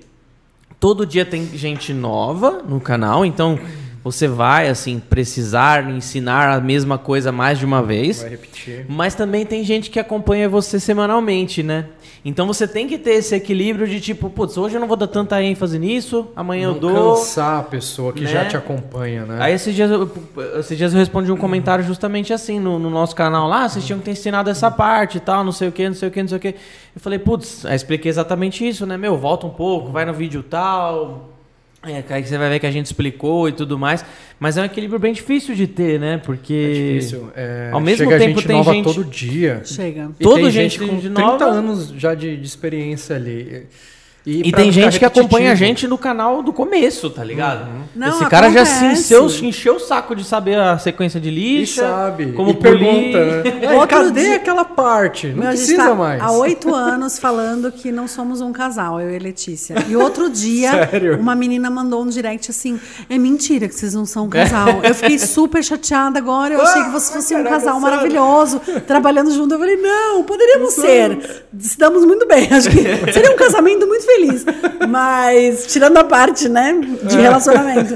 [0.81, 3.59] todo dia tem gente nova no canal, então
[4.03, 8.21] você vai, assim, precisar ensinar a mesma coisa mais de uma vez.
[8.21, 8.87] Vai repetir.
[8.89, 11.87] Mas também tem gente que acompanha você semanalmente, né?
[12.25, 15.07] Então você tem que ter esse equilíbrio de tipo, putz, hoje eu não vou dar
[15.07, 17.15] tanta ênfase nisso, amanhã Não eu dou.
[17.15, 18.31] cansar a pessoa que né?
[18.31, 19.39] já te acompanha, né?
[19.41, 20.11] Aí esses dias, eu,
[20.59, 23.85] esses dias eu respondi um comentário justamente assim no, no nosso canal lá, "Ah, vocês
[23.87, 26.11] tinham que ter ensinado essa parte e tal, não sei o que, não sei o
[26.13, 26.49] que, não sei o que.
[26.49, 28.97] Eu falei, putz, aí expliquei exatamente isso, né?
[28.97, 31.31] Meu, volta um pouco, vai no vídeo tal.
[31.83, 34.05] É, aí você vai ver que a gente explicou e tudo mais.
[34.41, 36.19] Mas é um equilíbrio bem difícil de ter, né?
[36.19, 36.53] Porque.
[36.55, 37.31] É difícil.
[37.37, 39.63] É, Ao mesmo chega tempo gente tem nova gente- todo dia.
[39.65, 40.11] Chega.
[40.19, 43.67] E Todo tem gente gente com de 30 nova- anos já de, de experiência ali.
[44.31, 47.67] E pra tem gente que acompanha a gente no canal do começo, tá ligado?
[47.95, 49.15] Não, Esse cara já se acontece.
[49.15, 52.33] encheu, encheu o saco de saber a sequência de E lixa, sabe.
[52.33, 53.43] como e pergunta, né?
[53.69, 55.29] "Ai, Outro cadê dia- aquela parte?
[55.29, 56.21] Não Meu, precisa tá mais.
[56.23, 59.77] Há oito anos falando que não somos um casal, eu e Letícia.
[59.89, 60.89] E outro dia,
[61.19, 62.79] uma menina mandou um direct assim:
[63.09, 64.81] é mentira que vocês não são um casal.
[64.83, 66.55] Eu fiquei super chateada agora.
[66.55, 69.55] Eu achei que vocês fossem um casal maravilhoso, trabalhando junto.
[69.55, 71.45] Eu falei: não, poderíamos ser.
[71.59, 72.47] Estamos muito bem.
[72.53, 72.83] Acho que
[73.13, 74.18] seria um casamento muito feliz.
[74.89, 76.73] Mas, tirando a parte, né,
[77.05, 77.95] de relacionamento,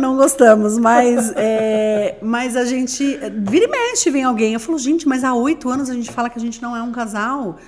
[0.00, 0.78] não gostamos.
[0.78, 3.18] Mas, é, mas a gente.
[3.38, 4.54] Vira e mexe, vem alguém.
[4.54, 6.82] Eu falo, gente, mas há oito anos a gente fala que a gente não é
[6.82, 7.58] um casal.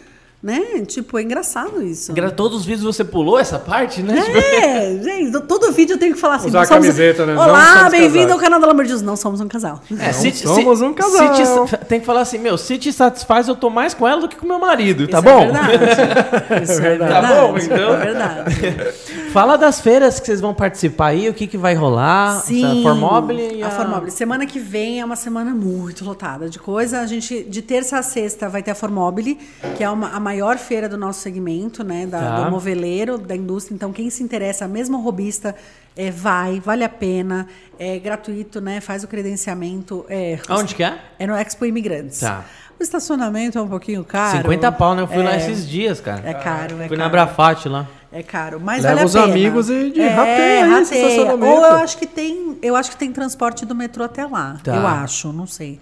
[0.43, 0.61] Né?
[0.89, 2.13] Tipo, é engraçado isso.
[2.13, 4.21] Gra- Todos os vídeos você pulou essa parte, né?
[4.21, 6.49] Tipo, É, gente, todo vídeo eu tenho que falar assim.
[6.49, 7.35] Usar a somos- camiseta, né?
[7.35, 9.03] Olá, bem-vindo ao canal da Lamborghini.
[9.03, 9.81] Não somos um casal.
[10.01, 11.67] É, Não se somos se- um casal.
[11.67, 14.29] te- tem que falar assim, meu, se te satisfaz, eu tô mais com ela do
[14.29, 15.43] que com meu marido, tá Isso bom?
[15.63, 16.63] É verdade.
[16.65, 17.13] Isso é verdade.
[17.13, 17.23] verdade.
[17.29, 17.95] Tá bom, então?
[17.95, 18.55] É verdade.
[19.33, 22.41] Fala das feiras que vocês vão participar aí, o que, que vai rolar.
[22.43, 24.11] Sim, a Formobile e a Formobile.
[24.11, 27.01] Semana que vem é uma semana muito lotada de coisa.
[27.01, 29.37] A gente, de terça a sexta, vai ter a Formobile,
[29.75, 32.07] que é uma, a maior feira do nosso segmento, né?
[32.07, 32.45] Da, Tá.
[32.45, 33.75] Do moveleiro, da indústria.
[33.75, 35.57] Então, quem se interessa, mesmo robista,
[35.97, 37.49] é, vai, vale a pena.
[37.79, 38.83] É gratuito, né?
[38.83, 40.05] Faz o credenciamento.
[40.11, 40.99] É, Aonde que é?
[41.19, 42.21] É no Expo Imigrantes.
[42.21, 42.45] Tá.
[42.83, 44.39] O estacionamento é um pouquinho caro.
[44.39, 45.03] 50 pau, né?
[45.03, 46.29] Eu fui lá É, esses dias, cara.
[46.29, 47.11] É caro, é Fui na caro.
[47.13, 47.87] Brafate lá.
[48.11, 51.45] É caro, mas Leva vale a os amigos e de- é, rateia estacionamento.
[51.47, 54.59] Ou eu acho que tem, eu acho que tem transporte do metrô até lá.
[54.65, 54.75] Tá.
[54.75, 55.79] Eu acho, não sei.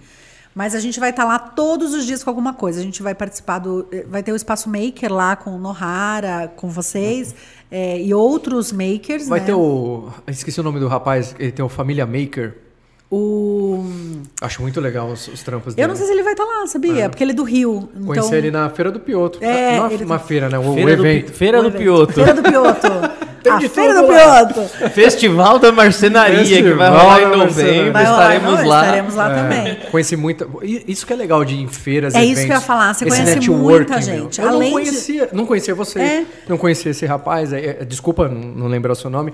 [0.53, 2.79] Mas a gente vai estar lá todos os dias com alguma coisa.
[2.79, 3.87] A gente vai participar do.
[3.91, 7.33] eh, Vai ter o Espaço Maker lá com o Nohara, com vocês,
[7.71, 9.27] eh, e outros makers.
[9.27, 9.47] Vai né?
[9.47, 10.09] ter o.
[10.27, 12.55] Esqueci o nome do rapaz, ele tem o Família Maker.
[13.11, 13.83] O.
[14.39, 15.87] Acho muito legal os, os trampos Eu dele.
[15.89, 17.09] não sei se ele vai estar lá, sabia?
[17.09, 17.89] Porque ele é do Rio.
[18.05, 18.37] Conheci então...
[18.37, 19.37] ele na Feira do Pioto.
[19.41, 20.57] É, não é ele- uma feira, né?
[20.57, 21.25] O, Feira, o do, evento.
[21.31, 21.81] Pi- Feira O do evento.
[21.81, 22.13] Pioto.
[22.13, 22.87] Feira do Pioto.
[23.41, 24.45] Tem a de Feira do lá.
[24.45, 24.89] Pioto.
[24.91, 27.91] Festival da Marcenaria, que vai rolar em novembro.
[27.91, 28.81] Vai rolar, estaremos não, lá.
[28.85, 29.75] Estaremos lá É, também.
[29.91, 30.47] Conheci muita.
[30.63, 32.13] Isso que é legal de ir em feiras.
[32.13, 34.01] É eventos, isso que eu ia falar, você conhece muita meu.
[34.01, 34.39] gente.
[34.41, 36.25] Eu Além não de- conhecia, não conhecia você, É.
[36.47, 37.51] não conhecia esse rapaz.
[37.51, 39.33] é, é, desculpa, não, não lembro o seu nome.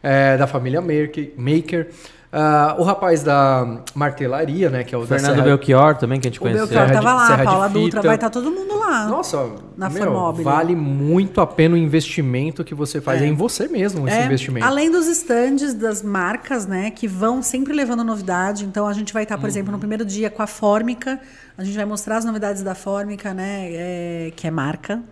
[0.00, 1.32] é, da família Maker.
[1.36, 1.88] Maker.
[2.30, 4.84] Ah, o rapaz da martelaria, né?
[4.84, 6.66] Que é o da Fernando Serra- Belchior também, que a gente O conheceu.
[6.66, 9.06] Belchior Serra de- tava lá, Serra a Paula Dutra, vai estar todo mundo lá.
[9.06, 9.46] Nossa,
[9.76, 10.44] Na meu, Formobile.
[10.44, 13.22] vale muito a pena o investimento que você faz.
[13.22, 13.28] É, É.
[13.28, 14.66] em você mesmo esse É, investimento.
[14.66, 18.64] Além dos estandes das marcas, né, que vão sempre levando novidade.
[18.66, 19.48] Então a gente vai estar, por Uhum.
[19.48, 21.18] exemplo, no primeiro dia com a Fórmica.
[21.58, 25.02] A gente vai mostrar as novidades da Fórmica, né, é, que é marca.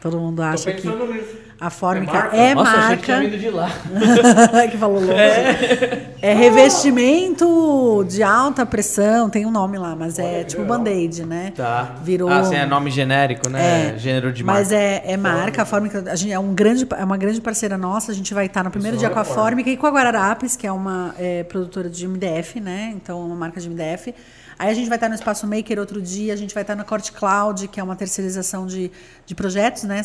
[0.00, 0.88] Todo mundo acha que
[1.60, 2.84] a Fórmica é Nossa, marca.
[2.84, 3.68] achei que tinha vindo de lá.
[4.70, 5.12] que falou louco.
[5.12, 6.32] É.
[6.32, 11.52] revestimento de alta pressão, tem um nome lá, mas é tipo band-aid, né?
[11.56, 11.96] Tá.
[12.04, 12.28] Virou.
[12.28, 13.94] Ah, assim, é nome genérico, né?
[13.94, 14.76] É, Gênero de Mas marca.
[14.76, 18.12] é, é marca, a Fórmica, a gente é, um grande, é uma grande parceira nossa.
[18.12, 20.64] A gente vai estar no primeiro dia com a Fórmica e com a Guararapes, que
[20.64, 22.92] é uma é, produtora de MDF, né?
[22.94, 24.14] Então, uma marca de MDF.
[24.58, 26.82] Aí a gente vai estar no Espaço Maker outro dia, a gente vai estar na
[26.84, 28.90] Corte Cloud, que é uma terceirização de,
[29.24, 30.02] de projetos, né?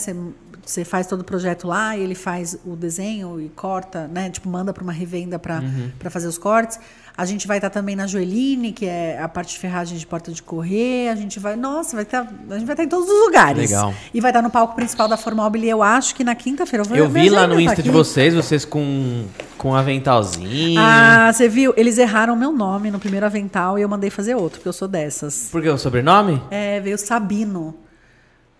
[0.66, 4.30] Você, faz todo o projeto lá e ele faz o desenho e corta, né?
[4.30, 5.90] Tipo, manda para uma revenda para Uhum.
[6.10, 6.80] fazer os cortes.
[7.16, 10.32] A gente vai estar também na Joeline, que é a parte de ferragem de porta
[10.32, 11.10] de correr.
[11.10, 13.70] A gente vai, nossa, vai estar, a gente vai estar em todos os lugares.
[13.70, 13.94] Legal.
[14.14, 16.84] E vai estar no palco principal da Formobile, eu acho que na quinta-feira.
[16.84, 19.26] vou- Eu vi lá no tá Insta de vocês, vocês com,
[19.64, 20.78] com um aventalzinho.
[20.78, 21.74] Ah, você viu?
[21.78, 24.90] Eles erraram meu nome no primeiro avental e eu mandei fazer outro, porque eu sou
[24.90, 25.48] dessas.
[25.50, 26.42] Por que o sobrenome?
[26.52, 27.74] É, veio Sabino.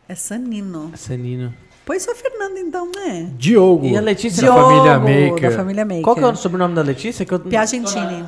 [0.08, 0.94] É Sanino.
[0.96, 1.54] Sanino.
[1.86, 3.30] Pois sou Fernanda, então, né?
[3.38, 3.86] Diogo.
[3.86, 5.00] E a Letícia da Diogo, família
[5.32, 5.50] Maker.
[5.50, 6.02] Da família Maker.
[6.04, 7.26] Qual que é o sobrenome da Letícia?
[7.26, 7.40] Que eu...
[7.42, 8.24] Piagentini.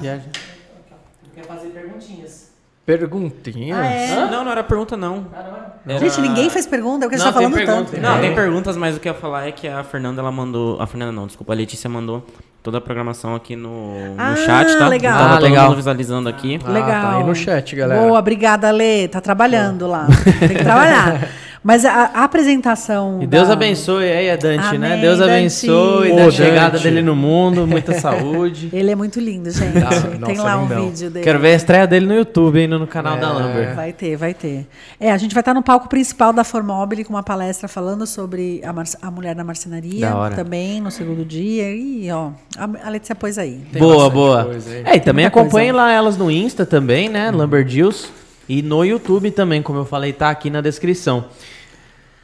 [1.33, 2.49] Quer fazer perguntinhas.
[2.85, 3.77] Perguntinha.
[3.77, 4.15] Ah, é?
[4.29, 5.27] Não, não era pergunta, não.
[5.33, 7.91] Era- Gente, ninguém fez pergunta, é o que a gente Não, tá falando pergunta.
[7.91, 8.01] tanto.
[8.01, 8.21] Não, É.
[8.21, 10.81] tem perguntas, mas o que eu ia falar é que a Fernanda, ela mandou...
[10.81, 12.25] A Fernanda não, desculpa, a Letícia mandou
[12.65, 14.87] toda a programação aqui no, no Ah, chat, tá?
[14.87, 15.17] legal.
[15.19, 15.65] Tava Ah, todo legal.
[15.67, 16.59] mundo visualizando aqui.
[16.65, 16.89] Ah, Legal.
[16.89, 18.01] tá aí no chat, galera.
[18.01, 19.07] Boa, obrigada, Lê.
[19.07, 20.07] Tá trabalhando lá.
[20.39, 21.29] Tem que trabalhar.
[21.67, 23.23] Mas a, a apresentação.
[23.23, 24.89] E Deus da- abençoe aí a Dante, né?
[24.89, 25.31] Amém, Deus Dante.
[25.31, 26.83] abençoe Ô, da chegada Dante.
[26.83, 28.69] dele no mundo, muita saúde.
[28.71, 29.79] Ele é muito lindo, gente.
[29.79, 29.89] Ah,
[30.27, 31.23] Tem nossa, lá um vídeo dele.
[31.23, 33.33] Quero ver a estreia dele no YouTube, hein, no canal da É.
[33.33, 33.75] Lambert.
[33.75, 34.67] Vai ter, vai ter.
[34.99, 38.61] É, a gente vai estar no palco principal da Formobile com uma palestra falando sobre
[38.63, 40.07] a, mar- a mulher na marcenaria.
[40.07, 40.35] Da hora.
[40.35, 41.75] Também no segundo dia.
[41.75, 42.29] E, ó,
[42.59, 43.61] a, a Letícia pôs aí.
[43.73, 44.45] Tem boa, boa.
[44.45, 44.69] coisa.
[44.85, 47.31] É, e também acompanhem lá elas no Insta também, né?
[47.31, 48.07] Lambert Deals.
[48.47, 51.25] E no YouTube também, como eu falei, tá aqui na descrição.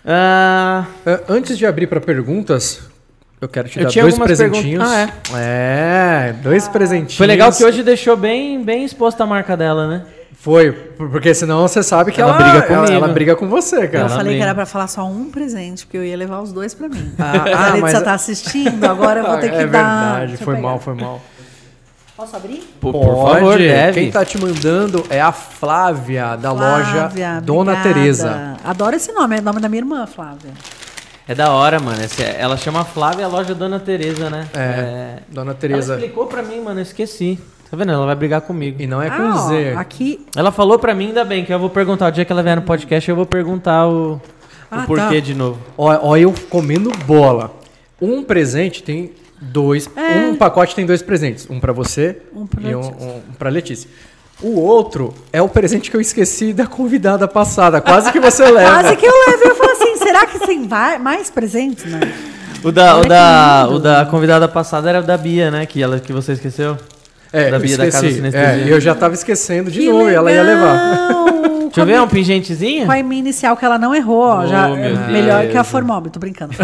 [0.06, 2.82] Ah, Ah, Antes de abrir para perguntas,
[3.40, 4.84] eu quero te Eu dar tinha dois presentinhos.
[4.88, 6.36] perguntas- é.
[6.44, 7.18] dois presentinhos.
[7.18, 10.06] foi legal que hoje deixou bem, bem exposta a marca dela, né?
[10.34, 12.94] Foi, porque senão você sabe que Ela ela, briga ela- comigo.
[12.94, 13.98] Ela, briga com você, Eu cara.
[14.06, 16.74] Ela falei que era pra falar só um presente, porque eu ia levar os dois
[16.74, 17.12] pra mim.
[17.20, 19.84] Ah, a ah, Letícia mas- tá assistindo, agora eu vou ter que é dar.
[20.16, 20.68] verdade, Deixa eu foi pegar.
[20.68, 21.22] mal, foi mal.
[22.22, 22.62] Posso abrir?
[22.80, 23.34] Por, por Pode.
[23.40, 24.00] favor, deve.
[24.02, 27.94] Quem tá te mandando é a Flávia, da Flávia, loja Dona obrigada.
[27.96, 28.58] Teresa.
[28.64, 30.52] Adoro esse nome, é o nome da minha irmã, Flávia.
[31.28, 32.00] É da hora, mano.
[32.04, 34.48] Esse- ela chama Flávia a loja Dona Teresa, né?
[34.54, 35.94] É, Dona Ela Teresa.
[35.96, 37.40] explicou pra mim, mano, eu esqueci.
[37.72, 37.92] Tá vendo?
[37.92, 38.80] Ela vai brigar comigo.
[38.80, 39.74] E não é com Ah, ó, Z.
[39.78, 40.24] aqui.
[40.36, 42.08] Ela falou pra mim, ainda bem, que eu vou perguntar.
[42.10, 44.22] O dia que ela vier no podcast, eu vou perguntar o, o
[44.70, 45.26] Ah, porquê tá.
[45.26, 45.58] de novo.
[45.76, 47.52] Ó, ó, eu comendo bola.
[48.00, 49.12] Um presente tem
[49.42, 49.90] dois.
[50.30, 51.48] Um pacote tem dois presentes.
[51.50, 52.38] Um pra você É.
[52.40, 53.08] Um pra e um, Letícia.
[53.08, 53.90] um pra Letícia.
[54.42, 57.80] O outro é o presente que eu esqueci da convidada passada.
[57.82, 58.70] Quase que você leva.
[58.82, 59.52] Quase que eu levei.
[59.52, 62.00] Eu falei assim: será que tem vai- mais presentes, né?
[62.64, 63.76] O da, o Olha da, lindo.
[63.76, 65.66] o da convidada passada era o da Bia, né?
[65.66, 66.78] Que, ela, que você esqueceu.
[67.34, 68.00] É, da eu Bia da Casa.
[68.10, 68.66] Sinestesia.
[68.70, 70.74] É, eu já tava esquecendo de Que novo e ela ia levar.
[70.74, 71.26] legal!
[71.62, 72.86] Deixa eu ver, um pingentezinho?
[72.86, 75.08] Com a minha inicial que ela não errou, ó, Oh, já meu é Deus.
[75.08, 76.54] melhor que a Formobile, tô brincando.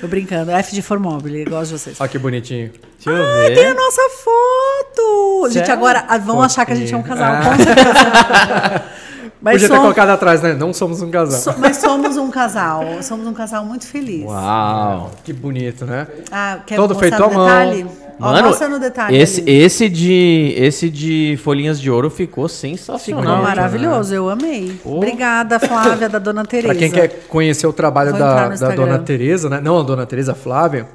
[0.00, 0.50] Tô brincando.
[0.52, 2.00] F de Formobile, gosto de vocês.
[2.00, 2.72] Olha que bonitinho.
[3.04, 3.74] Deixa eu Ai, tem a ver.
[3.74, 5.44] nossa foto!
[5.48, 5.72] Gente, Sério?
[5.72, 7.42] agora ah, vão achar que a gente é um casal, Ah.
[7.44, 8.84] com certeza.
[9.42, 10.52] Mas, Podia ter colocado atrás, né?
[10.52, 11.40] Não somos um casal.
[11.54, 12.84] so- mas somos um casal.
[13.02, 14.24] Somos um casal muito feliz.
[14.24, 15.10] Uau.
[15.24, 16.06] Que bonito, né?
[16.30, 17.46] Ah, quer Todo feito à mão.
[17.46, 17.86] detalhe?
[18.22, 19.16] Ó, Mano, no detalhe.
[19.16, 19.50] esse, ali.
[19.50, 22.98] esse, de, esse de folhinhas de ouro ficou sensacional.
[23.22, 24.78] Ficou bonito, maravilhoso, eu amei.
[24.84, 26.68] Obrigada, Flávia, da Dona Tereza.
[26.68, 29.58] Pra quem quer conhecer o trabalho Vou da, da dona Tereza, né?
[29.62, 30.86] Não, a dona Tereza Flávia.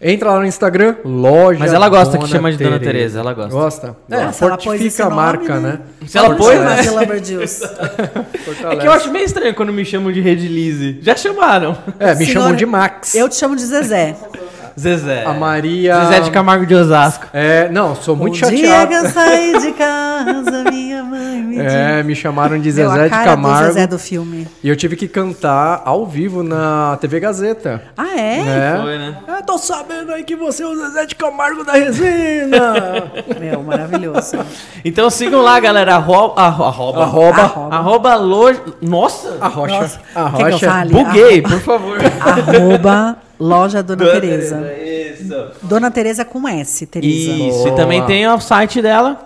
[0.00, 1.58] Entra lá no Instagram, loja.
[1.58, 3.50] Mas ela gosta que chama de Dona Tereza, ela gosta.
[3.50, 3.96] Gosta?
[4.10, 5.68] É, Nossa, fortifica a nome, marca, né?
[5.72, 5.80] né?
[6.06, 6.76] Se ela pôs, né?
[8.70, 10.98] É que eu acho meio estranho quando me chamam de Rede Lise.
[11.00, 11.76] Já chamaram.
[11.98, 13.14] É, me Senhora, chamam de Max.
[13.14, 14.14] Eu te chamo de Zezé.
[14.78, 15.24] Zezé.
[15.24, 16.04] A Maria.
[16.04, 17.26] Zezé de Camargo de Osasco.
[17.32, 18.88] É, não, sou muito o dia chateado.
[18.88, 21.58] que eu saí de casa, minha mãe me.
[21.58, 23.58] É, me chamaram de Meu, a Zezé de cara Camargo.
[23.68, 24.46] do Zezé do filme.
[24.62, 27.82] E eu tive que cantar ao vivo na TV Gazeta.
[27.96, 28.38] Ah, é?
[28.40, 28.78] É.
[28.82, 29.16] Foi, né?
[29.26, 33.10] Eu tô sabendo aí que você é o Zezé de Camargo da Resina.
[33.40, 34.36] Meu, maravilhoso.
[34.84, 35.94] Então sigam lá, galera.
[35.96, 37.02] Arro, arro, arroba.
[37.02, 37.42] Arroba.
[37.42, 37.76] Arroba.
[37.76, 38.60] Arroba loja.
[38.82, 39.36] Nossa!
[39.40, 39.80] A rocha.
[39.80, 40.70] Nossa, A quer que eu rocha.
[40.70, 40.92] fale?
[40.92, 41.98] Buguei, por favor.
[42.20, 44.72] Arroba loja Dona Tereza.
[44.72, 45.50] Isso.
[45.62, 47.32] Dona Tereza com S, Tereza.
[47.32, 47.68] Isso.
[47.68, 49.20] E também tem o site dela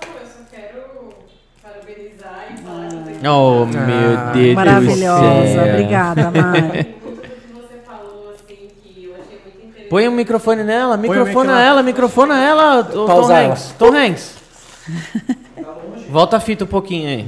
[0.00, 0.80] Não, eu só quero
[1.62, 5.62] parabenizar e falar que Oh, meu Deus do Maravilhosa.
[5.62, 6.84] Obrigada, Mari.
[7.04, 9.83] tudo que você falou, assim, que eu achei muito interessante.
[9.94, 13.52] Põe o microfone nela, o microfona mic na- ela, microfona ela, ô, Tom Pausar ela.
[13.52, 13.74] Hanks.
[13.78, 14.34] Tom Hanks.
[16.10, 17.24] Volta a fita um pouquinho aí.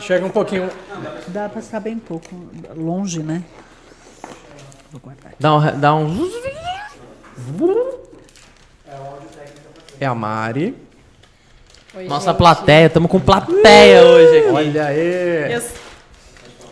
[0.00, 0.70] Chega um pouquinho.
[1.26, 2.28] Dá pra ficar bem pouco.
[2.76, 3.42] Longe, né?
[4.92, 5.32] Vou guardar.
[5.40, 6.30] Dá um, dá um
[10.00, 10.76] É a Mari.
[11.96, 12.38] Oi, Nossa gente.
[12.38, 14.48] plateia, estamos com plateia hoje aqui.
[14.50, 15.52] Olha aí.
[15.52, 15.62] Eu,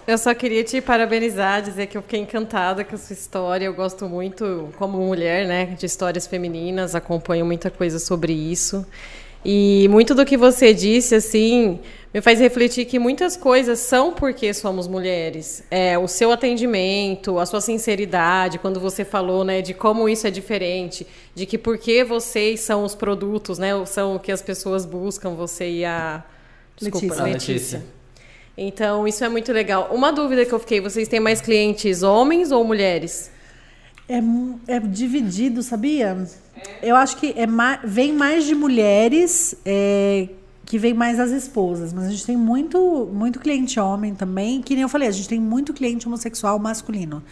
[0.08, 3.66] eu só queria te parabenizar, dizer que eu fiquei encantada com a sua história.
[3.66, 8.86] Eu gosto muito, como mulher, né, de histórias femininas, acompanho muita coisa sobre isso.
[9.44, 11.78] E muito do que você disse, assim,
[12.12, 15.62] me faz refletir que muitas coisas são porque somos mulheres.
[15.70, 20.30] É, o seu atendimento, a sua sinceridade, quando você falou, né, de como isso é
[20.30, 25.34] diferente, de que porque vocês são os produtos, né, são o que as pessoas buscam,
[25.34, 26.24] você e a...
[26.80, 27.24] Desculpa, Letícia.
[27.24, 27.97] Letícia.
[28.60, 29.88] Então, isso é muito legal.
[29.92, 33.30] Uma dúvida que eu fiquei, vocês têm mais clientes homens ou mulheres?
[34.08, 34.18] É,
[34.76, 36.26] é dividido, sabia?
[36.82, 40.28] Eu acho que é ma- vem mais de mulheres é,
[40.64, 44.74] que vem mais as esposas, mas a gente tem muito, muito cliente homem também, que
[44.74, 47.22] nem eu falei, a gente tem muito cliente homossexual masculino.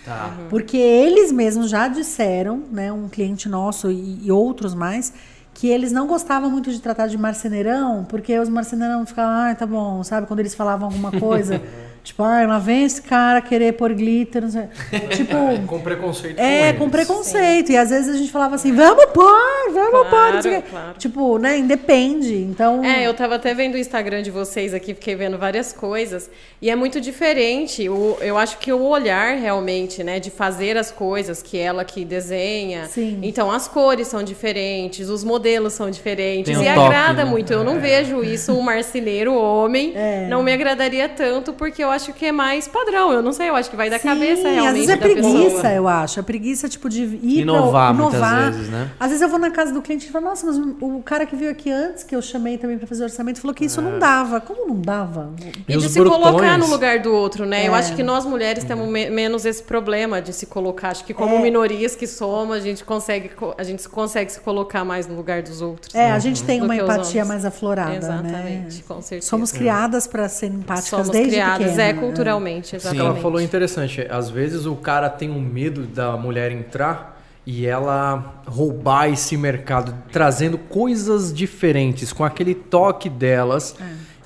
[0.49, 5.13] Porque eles mesmos já disseram, né, um cliente nosso e, e outros mais,
[5.57, 9.67] que eles não gostavam muito de tratar de marceneirão, porque os marceneirão ficavam, ah, tá
[9.67, 10.27] bom, sabe?
[10.27, 11.63] Quando eles falavam alguma coisa,
[12.07, 14.63] tipo, ah, lá vem esse cara querer pôr glitter, não sei.
[15.15, 17.73] tipo, Com preconceito é, com com preconceito.
[17.73, 20.33] E às vezes a gente falava assim, vamos pôr, vamos pôr.
[20.35, 20.69] não sei o quê.
[20.71, 20.95] claro.
[20.99, 22.37] Tipo, né, independe.
[22.37, 22.85] Então.
[22.85, 26.31] É, eu tava até vendo o Instagram de vocês aqui, fiquei vendo várias coisas.
[26.63, 27.89] E é muito diferente.
[27.89, 32.05] O, eu acho que o olhar realmente, né, de fazer as coisas, que ela que
[32.05, 32.87] desenha.
[32.87, 33.19] Sim.
[33.23, 36.57] Então as cores são diferentes, os modelos são diferentes.
[36.57, 37.31] Um e toque, agrada né?
[37.31, 37.53] muito.
[37.53, 39.93] Eu não vejo isso, um marceneiro homem.
[39.95, 40.27] É.
[40.29, 43.13] Não me agradaria tanto, porque eu acho que é mais padrão.
[43.13, 44.67] Eu não sei, eu acho que vai da Sim, cabeça realmente.
[44.69, 45.73] às vezes é da preguiça, pessoa.
[45.73, 46.21] eu acho.
[46.21, 48.53] É preguiça, tipo, de ir Inovar pra, muitas inovar.
[48.53, 48.91] vezes, né?
[49.01, 51.35] Às vezes eu vou na casa do cliente e falo, nossa, mas o cara que
[51.35, 53.83] veio aqui antes, que eu chamei também pra fazer orçamento, falou que isso É.
[53.83, 54.41] não dava.
[54.41, 55.33] Como não dava?
[55.69, 56.59] E E, de se colocar brutões?
[56.59, 57.67] no lugar do outro, né?
[57.67, 57.79] Eu É.
[57.79, 60.91] acho que nós mulheres temos me- menos esse problema de se colocar.
[60.91, 61.43] Acho que como É.
[61.43, 65.43] minorias que somos, a gente consegue co- a gente consegue se colocar mais no lugar
[65.43, 65.95] dos outros.
[65.95, 68.83] É, a gente tem Do uma empatia mais aflorada, Exatamente, né?
[68.87, 69.29] com certeza.
[69.29, 71.83] Somos criadas pra ser empáticas Somos desde criadas, pequena.
[71.83, 72.01] é né?
[72.01, 73.23] culturalmente, Ela exatamente.
[73.23, 74.07] falou interessante.
[74.11, 79.95] Às vezes o cara tem um medo da mulher entrar e ela roubar esse mercado,
[80.11, 83.77] trazendo coisas diferentes, com aquele toque delas.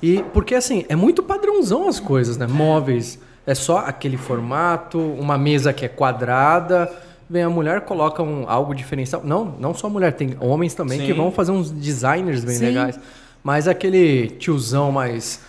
[0.01, 2.47] E porque assim, é muito padrãozão as coisas, né?
[2.47, 3.19] Móveis.
[3.45, 6.91] É só aquele formato, uma mesa que é quadrada.
[7.29, 9.21] Vem a mulher, coloca um, algo diferencial.
[9.23, 11.13] Não, não só a mulher, tem homens também que Sim.
[11.13, 12.65] vão fazer uns designers bem Sim.
[12.65, 12.99] legais.
[13.43, 15.41] Mas aquele tiozão mais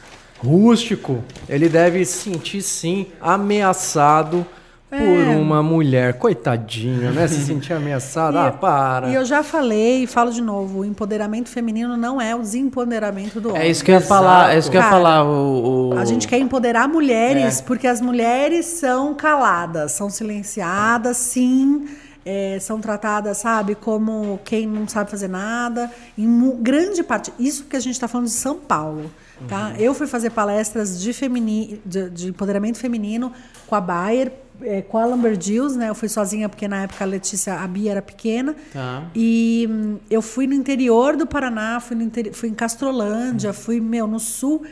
[0.44, 4.44] rústico, ele deve se sentir sim ameaçado
[4.90, 4.98] por
[5.38, 7.26] uma mulher, coitadinha, né?
[7.26, 9.08] Se sentir ameaçada, ah, para.
[9.08, 13.40] E eu já falei e falo de novo, o empoderamento feminino não é o desempoderamento
[13.40, 13.62] do homem.
[13.62, 15.24] É isso que eu ia falar, é isso que eu ia falar.
[15.24, 17.62] O, o- A gente quer empoderar mulheres É.
[17.62, 21.86] porque as mulheres são caladas, são silenciadas, sim,
[22.26, 25.90] é, são tratadas, sabe, como quem não sabe fazer nada.
[26.18, 29.10] Em grande parte, isso que a gente está falando de São Paulo.
[29.48, 29.74] Tá?
[29.78, 33.32] Eu fui fazer palestras de, femini, de, de empoderamento feminino
[33.66, 35.38] com a Bayer, é, com a Lambert
[35.76, 35.88] né?
[35.88, 38.54] Eu fui sozinha porque na época a Letícia, a Bia era pequena.
[38.72, 39.04] Tá.
[39.14, 43.80] E hum, eu fui no interior do Paraná, fui, no interi- fui em Castrolândia, fui,
[43.80, 44.62] meu, no sul.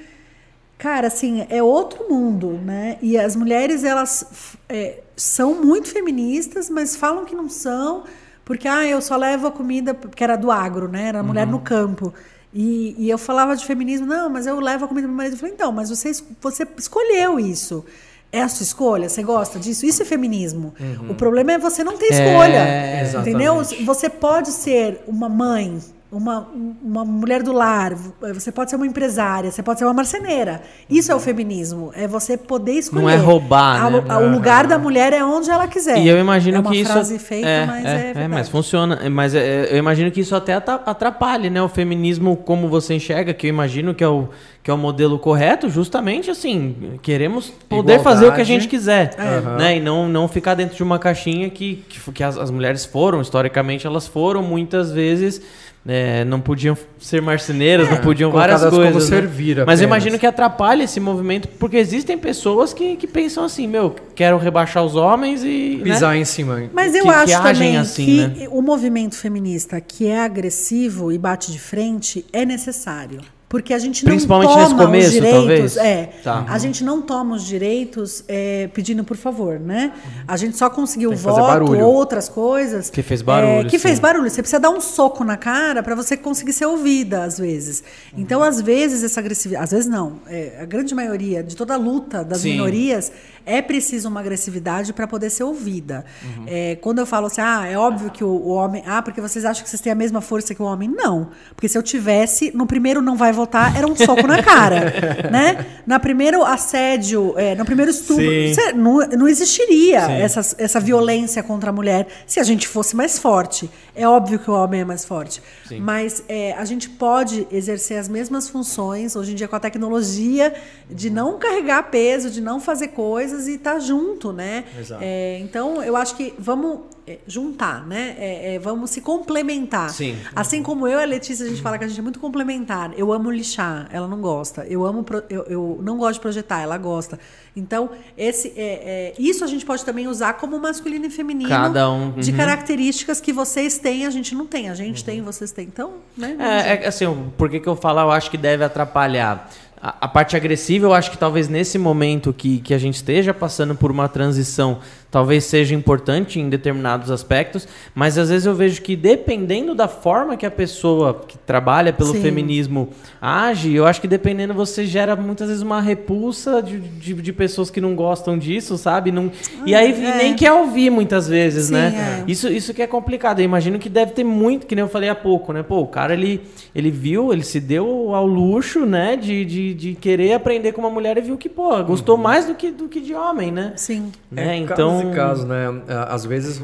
[0.79, 2.97] Cara, assim, é outro mundo, né?
[3.03, 8.05] E as mulheres, elas é, são muito feministas, mas falam que não são,
[8.47, 11.09] porque, ah, eu só levo a comida, porque era do agro, né?
[11.09, 12.15] Era mulher no campo.
[12.53, 15.35] E, e eu falava de feminismo, não, mas eu levo a comida pro meu marido.
[15.35, 17.85] Eu falei, então, mas você, você escolheu isso.
[18.33, 19.09] É a sua escolha?
[19.09, 19.85] Você gosta disso?
[19.85, 20.73] Isso é feminismo.
[21.09, 22.59] O problema é você não ter escolha.
[22.59, 23.61] É, entendeu?
[23.61, 23.85] exatamente.
[23.85, 25.81] Você pode ser uma mãe,
[26.13, 26.49] uma,
[26.83, 27.95] uma mulher do lar,
[28.35, 30.61] você pode ser uma empresária, você pode ser uma marceneira.
[30.89, 31.93] Isso é o feminismo.
[31.95, 33.03] É você poder escolher.
[33.03, 34.05] Não é roubar, A- né?
[34.09, 35.99] a- O lugar da mulher é onde ela quiser.
[35.99, 36.91] E eu imagino é uma que isso.
[36.93, 38.99] frase feita, é, mas é, é, é, mas funciona.
[39.03, 41.63] É, Mas é, eu imagino que isso até atrapalhe, né?
[41.63, 44.29] O feminismo como você enxerga, que eu imagino que é o,
[44.65, 48.03] que é o modelo correto, justamente assim, queremos poder Igualdade.
[48.03, 49.15] fazer o que a gente quiser.
[49.19, 49.57] Aham.
[49.59, 49.77] Né?
[49.77, 53.21] E não, não ficar dentro de uma caixinha que, que, que as, as mulheres foram,
[53.21, 55.41] historicamente, elas foram muitas vezes.
[55.87, 59.11] É, não podiam ser marceneiras, não podiam várias Colocadas como coisas.
[59.11, 59.17] né?
[59.21, 63.67] servir Mas eu imagino que atrapalha esse movimento, porque existem pessoas que, que pensam assim,
[63.67, 65.77] meu, quero rebaixar os homens e.
[65.79, 65.85] né?
[65.85, 66.65] Pisar em cima.
[66.73, 68.49] Mas eu que- que acho agem também assim, que né?
[68.51, 73.21] o movimento feminista que é agressivo e bate de frente é necessário.
[73.51, 74.45] Porque a gente não toma
[74.85, 75.39] começo, os direitos.
[75.41, 75.77] talvez?
[75.77, 76.47] É, Tá.
[76.49, 79.93] A gente não toma os direitos é, pedindo por favor, né?
[80.29, 81.85] A gente só conseguiu voto, barulho.
[81.85, 82.91] outras coisas.
[82.91, 84.03] Que fez barulho, é, que fez sim.
[84.03, 84.31] barulho.
[84.31, 87.83] Você precisa dar um soco na cara para você conseguir ser ouvida, às vezes.
[88.17, 89.65] Então, às vezes, essa agressividade.
[89.65, 90.21] Às vezes não.
[90.29, 92.53] É, a grande maioria de toda a luta das Sim.
[92.53, 93.11] minorias
[93.51, 96.05] é preciso uma agressividade para poder ser ouvida.
[96.23, 96.45] Uhum.
[96.47, 98.83] É, quando eu falo assim, ah, é óbvio que o, o homem.
[98.87, 100.89] Ah, porque vocês acham que vocês têm a mesma força que o homem?
[100.89, 101.31] Não.
[101.55, 104.93] Porque se eu tivesse, no primeiro não vai votar, era um soco na cara.
[105.31, 105.67] né?
[105.85, 108.55] Na primeiro assédio, é, no primeiro estupro, Sim.
[108.55, 110.13] cê- não, não existiria Sim.
[110.13, 113.69] essa, essa violência contra a mulher se a gente fosse mais forte.
[113.97, 115.43] É óbvio que o homem é mais forte.
[115.81, 120.55] Mas é, a gente pode exercer as mesmas funções, hoje em dia, com a tecnologia,
[120.89, 124.65] de não carregar peso, de não fazer coisas e estar junto, né?
[124.79, 125.03] Exato.
[125.05, 128.15] É, então, eu acho que vamos é, juntar, né?
[128.19, 129.91] É, é, vamos se complementar.
[129.91, 130.17] Sim.
[130.35, 132.93] Assim como eu e a Letícia, a gente fala que a gente é muito complementar.
[132.97, 134.65] Eu amo lixar, ela não gosta.
[134.67, 137.19] Eu amo, pro- eu, eu não gosto de projetar, ela gosta.
[137.57, 141.49] Então, esse, é, é, isso a gente pode também usar como masculino e feminino.
[141.51, 142.37] Cada um, De uhum.
[142.37, 144.69] características que vocês têm, a gente não tem.
[144.69, 145.67] A gente tem, vocês têm.
[145.67, 146.37] Então, né?
[146.39, 147.07] É, é assim,
[147.37, 149.51] por que, que eu falo, eu acho que deve atrapalhar?
[149.83, 153.75] A, parte agressiva, eu acho que talvez nesse momento que, que a gente esteja passando
[153.75, 154.81] por uma transição,
[155.11, 160.37] talvez seja importante em determinados aspectos, mas às vezes eu vejo que dependendo da forma
[160.37, 162.23] que a pessoa que trabalha pelo Sim.
[162.23, 167.33] feminismo age, eu acho que dependendo você gera muitas vezes uma repulsa de, de, de
[167.33, 169.11] pessoas que não gostam disso, sabe?
[169.11, 169.31] Não,
[169.67, 170.17] e aí é.
[170.17, 172.23] nem quer ouvir muitas vezes, Sim, né?
[172.27, 172.31] é.
[172.31, 173.41] Isso, isso que é complicado.
[173.41, 175.63] Eu imagino que deve ter muito, que nem eu falei há pouco, né?
[175.63, 176.41] Pô, o cara ele,
[176.75, 179.17] ele viu, ele se deu ao luxo, né?
[179.17, 182.55] De, de, de querer aprender com uma mulher e viu que, pô, gostou mais do
[182.55, 183.73] que, do que de homem, né?
[183.77, 184.13] Sim.
[184.31, 184.55] né?
[184.55, 185.00] É, então.
[185.05, 185.83] Casos e casos, né?
[185.89, 186.63] É, Às vezes,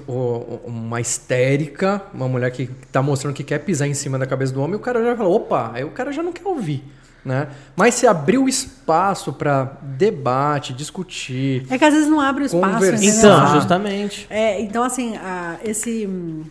[0.64, 4.60] uma histérica, uma mulher que tá mostrando que quer pisar em cima da cabeça do
[4.62, 6.84] homem, o cara já fala, opa, aí o cara já não quer ouvir,
[7.24, 7.48] né?
[7.74, 12.74] Mas se abriu espaço para debate, discutir, É que às vezes não abre o espaço.
[12.74, 13.04] Conversar.
[13.04, 14.26] Então, justamente.
[14.30, 16.06] É, então, assim, a- esse.
[16.06, 16.44] hum,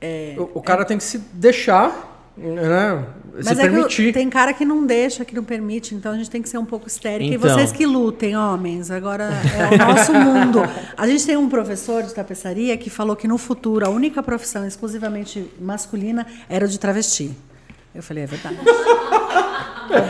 [0.00, 3.04] é, o, o cara tem que se deixar, né?
[3.40, 4.12] Se Mas é que permitir.
[4.12, 6.64] tem cara que não deixa, que não permite, então a gente tem que ser um
[6.64, 7.34] pouco histérica.
[7.34, 7.50] Então.
[7.50, 10.60] E vocês que lutem, homens, agora é o nosso mundo.
[10.96, 14.64] A gente tem um professor de tapeçaria que falou que no futuro a única profissão
[14.66, 17.32] exclusivamente masculina era o de travesti.
[17.94, 18.56] Eu falei, é verdade.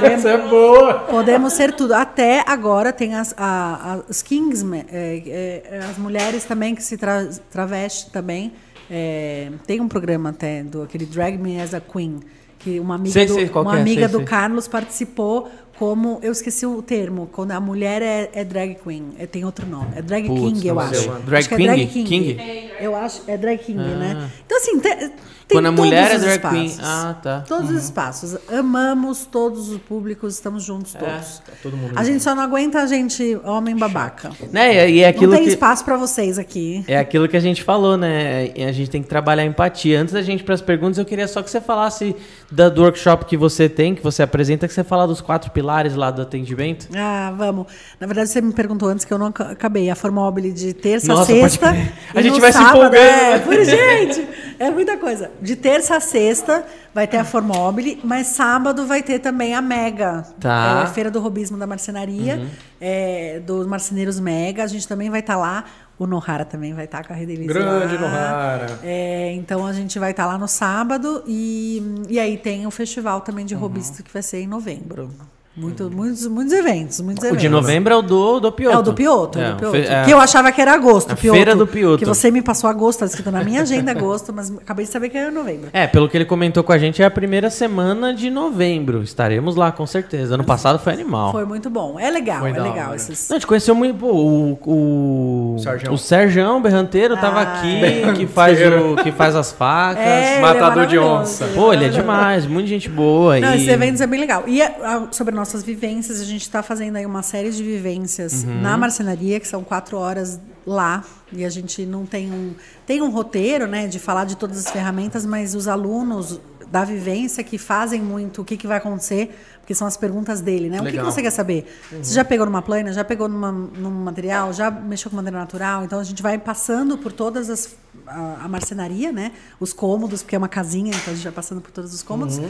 [0.04, 1.00] Essa é boa.
[1.00, 1.94] Podemos ser tudo.
[1.94, 6.96] Até agora tem as, a, a- os Kingsmen, é, é, as mulheres também que se
[6.96, 8.52] tra, travestem também.
[8.90, 12.20] É, tem um programa até do aquele Drag Me as a Queen.
[12.58, 14.24] Que uma amiga, Sei, do, sei uma é, amiga sei, do.
[14.24, 16.18] Carlos participou como.
[16.22, 19.12] Eu esqueci o termo, quando a mulher é, é drag queen.
[19.18, 19.88] É, tem outro nome.
[19.94, 21.10] É drag Putz, king, eu acho.
[21.26, 22.08] Drag acho que é drag king.
[22.08, 22.36] King?
[22.80, 23.22] Eu acho.
[23.26, 24.30] É drag king, né?
[24.46, 25.12] Então, assim, te-
[25.46, 26.74] tem, Quando a mulher é drag queen.
[26.82, 27.44] Ah, tá.
[27.46, 28.36] Todos os espaços.
[28.50, 31.42] Amamos todos os públicos, estamos juntos todos.
[31.62, 34.30] todo mundo a gente só não aguenta a gente, homem babaca.
[34.50, 34.90] Né?
[34.90, 35.50] E é aquilo não tem que.
[35.52, 36.82] espaço pra vocês aqui.
[36.88, 38.50] É aquilo que a gente falou, né?
[38.56, 40.00] E A gente tem que trabalhar a empatia.
[40.00, 42.16] Antes da gente ir para as perguntas, eu queria só que você falasse
[42.50, 45.94] da, do workshop que você tem, que você apresenta, que você fala dos quatro pilares
[45.94, 46.88] lá do atendimento.
[46.96, 47.66] Ah, vamos.
[48.00, 49.90] Na verdade, você me perguntou antes que eu não ac- acabei.
[49.90, 51.74] A Formobile de terça a Nossa, pode sexta.
[52.14, 53.04] e A gente vai se sábado, empolgando.
[53.04, 54.26] É, por gente.
[54.58, 55.30] É muita coisa.
[55.40, 56.64] De terça a sexta
[56.94, 60.24] vai ter a Formobile, mas sábado vai ter também a Mega.
[60.40, 60.76] Tá.
[60.76, 60.82] Uhum.
[60.82, 62.46] É, Feira do Robismo da Marcenaria,
[62.80, 64.62] é, dos Marceneiros Mega.
[64.64, 65.64] A gente também vai estar lá.
[65.96, 68.00] O Nohara também vai estar com a Rede Elise Grande lá.
[68.00, 68.78] Nohara.
[68.82, 73.20] É, então a gente vai estar lá no sábado e, e aí tem o festival
[73.20, 73.46] também Uhum.
[73.46, 75.10] de Robisto que vai ser em novembro.
[75.56, 77.42] Muito, muitos, muitos eventos, muitos O eventos.
[77.42, 78.76] de novembro é o do, do Pioto.
[78.76, 79.76] É o do Pioto, É, do Pioto.
[79.76, 80.02] fe- é.
[80.04, 81.36] Que eu achava que era agosto, a Pioto.
[81.36, 81.98] Feira do Pioto.
[81.98, 85.10] Que você me passou agosto, tá escrito na minha agenda agosto, mas acabei de saber
[85.10, 85.68] que era novembro.
[85.72, 89.00] É, pelo que ele comentou com a gente, é a primeira semana de novembro.
[89.04, 90.34] Estaremos lá, com certeza.
[90.34, 91.30] Ano passado foi animal.
[91.30, 92.00] Foi muito bom.
[92.00, 92.86] É legal, Foi é da legal.
[92.88, 92.96] hora.
[92.96, 93.28] Esses...
[93.28, 93.94] Não, a gente conheceu muito.
[93.96, 95.56] Pô, o, o,
[95.92, 97.80] o Sergião Berranteiro tava Ah, aqui,
[98.16, 100.02] que faz, o, que faz as facas.
[100.04, 101.44] É, ele é Matador de maravilhoso, onça.
[101.54, 102.00] Pô, ele é maravilhoso.
[102.00, 103.38] demais, muita gente boa.
[103.38, 103.56] Não, e...
[103.56, 104.42] esses eventos é bem legal.
[104.48, 108.44] E a- a- sobre nossas vivências, a gente está fazendo aí uma série de vivências
[108.44, 108.62] Uhum.
[108.62, 111.04] na marcenaria, que são quatro horas lá.
[111.30, 112.54] E a gente não tem um.
[112.86, 116.40] Tem um roteiro, né, de falar de todas as ferramentas, mas os alunos
[116.70, 120.68] da vivência que fazem muito o que, que vai acontecer, porque são as perguntas dele,
[120.70, 120.78] né?
[120.80, 121.12] O que, que Legal.
[121.12, 121.66] você quer saber?
[122.02, 125.84] Você já pegou numa plana, já pegou numa, num material, já mexeu com madeira natural?
[125.84, 127.76] Então a gente vai passando por todas as.
[128.06, 129.32] a, a marcenaria, né?
[129.60, 132.40] Os cômodos, porque é uma casinha, então a gente vai passando por todos os cômodos.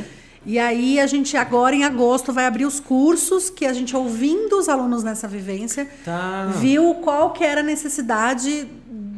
[0.47, 4.59] E aí a gente agora em agosto vai abrir os cursos que a gente ouvindo
[4.59, 6.47] os alunos nessa vivência Tá.
[6.61, 8.69] viu qual que era a necessidade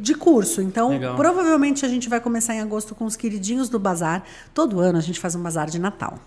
[0.01, 0.61] de curso.
[0.61, 1.15] Então, Legal.
[1.15, 4.23] provavelmente a gente vai começar em agosto com os queridinhos do bazar.
[4.53, 6.17] Todo ano a gente faz um bazar de Natal.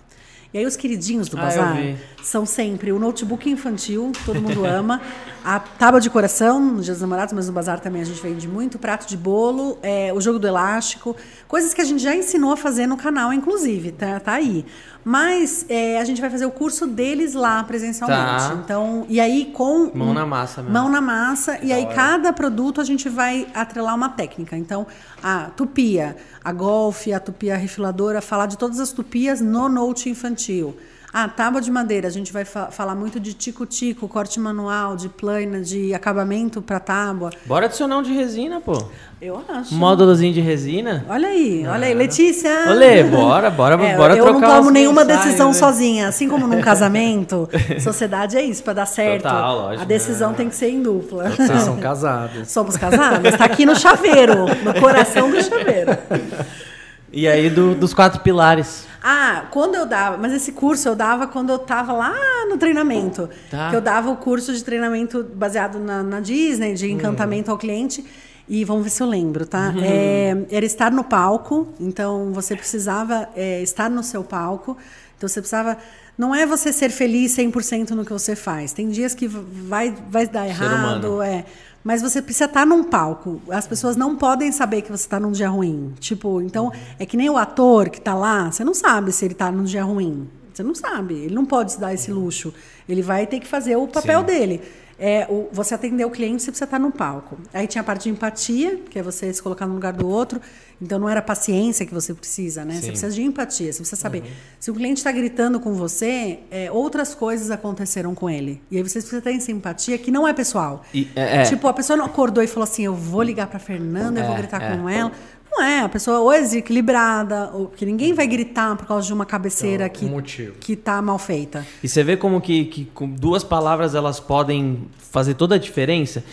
[0.53, 1.97] E aí os queridinhos do Ah, bazar vi.
[2.23, 5.01] são sempre o notebook infantil, todo mundo ama,
[5.45, 8.49] a tábua de coração, nos dias dos namorados, mas no bazar também a gente vende
[8.49, 11.17] muito, prato de bolo, é, o jogo do elástico,
[11.47, 14.67] coisas que a gente já ensinou a fazer no canal, inclusive, tá, tá aí.
[15.03, 18.49] Mas é, a gente vai fazer o curso deles lá presencialmente.
[18.49, 18.61] Tá.
[18.63, 20.75] Então, e aí com Mão na massa mesmo.
[20.75, 21.59] Mão na massa.
[21.63, 24.59] E aí, cada produto a gente vai atrelar uma técnica.
[24.59, 24.87] Então,
[25.23, 30.77] a tupia, a golfe, a tupia refiladora, falar de todas as tupias no note infantil.
[31.13, 35.09] A tábua de madeira, a gente vai fa- falar muito de tico-tico, corte manual, de
[35.09, 37.31] plana, de acabamento para tábua.
[37.47, 38.81] Bora adicionar um de resina, pô.
[39.21, 39.75] Eu acho.
[39.75, 41.05] Um módulozinho de resina.
[41.09, 41.95] Olha aí, olha aí.
[41.95, 42.51] Letícia!
[42.71, 45.55] Olê, bora, bora, É, bora eu trocar não tomo nenhuma mensagens, decisão né?
[45.55, 46.09] sozinha.
[46.09, 47.49] Assim como num casamento,
[47.83, 49.25] sociedade é isso, para dar certo.
[49.25, 49.83] Total, lógico.
[49.83, 51.29] a decisão tem que ser em dupla.
[51.31, 52.49] Vocês são casados.
[52.53, 53.37] Somos casados?
[53.37, 55.91] Tá aqui no chaveiro, no coração do chaveiro.
[57.13, 58.87] E aí, do- dos quatro pilares.
[59.03, 62.15] Ah, quando eu dava, mas esse curso eu dava quando eu tava lá
[62.49, 63.29] no treinamento.
[63.51, 63.71] Tá.
[63.71, 68.05] Que eu dava o curso de treinamento baseado na, na Disney, de encantamento ao cliente.
[68.49, 69.73] E vamos ver se eu lembro, tá?
[69.81, 74.77] É, era estar no palco, então você precisava é, estar no seu palco.
[75.17, 75.77] Então você precisava.
[76.19, 78.73] Não é você ser feliz 100% no que você faz.
[78.73, 81.23] Tem dias que vai, vai dar errado, humano.
[81.23, 81.45] é.
[81.83, 83.41] Mas você precisa estar num palco.
[83.51, 85.95] As pessoas não podem saber que você está num dia ruim.
[85.99, 89.33] Tipo, então, é que nem o ator que está lá, você não sabe se ele
[89.33, 90.29] está num dia ruim.
[90.53, 91.15] Você não sabe.
[91.15, 92.53] Ele não pode se dar esse luxo.
[92.89, 94.27] Ele vai ter que fazer o papel Sim.
[94.27, 94.63] dele.
[95.03, 97.39] É, o- você atender o cliente, você precisa estar no palco.
[97.55, 100.39] Aí tinha a parte de empatia, que é você se colocar no lugar do outro.
[100.83, 102.75] Então não era paciência que você precisa, né?
[102.81, 104.23] Você precisa de empatia, você precisa saber.
[104.59, 108.63] Se o cliente está gritando com você, é, outras coisas aconteceram com ele.
[108.71, 110.83] E aí você precisa ter essa empatia que não é pessoal.
[110.95, 111.43] E- é, é.
[111.45, 114.35] Tipo, a pessoa não acordou e falou assim: eu vou ligar pra Fernanda, eu vou
[114.35, 114.77] É, gritar é.
[114.77, 115.13] com ela.
[115.51, 119.13] Não é, a pessoa ou é desequilibrada, ou que ninguém vai gritar por causa de
[119.13, 120.55] uma cabeceira Então, que, um motivo.
[120.61, 121.67] que tá mal feita.
[121.83, 126.25] E você vê como que, que com duas palavras elas podem fazer toda a diferença?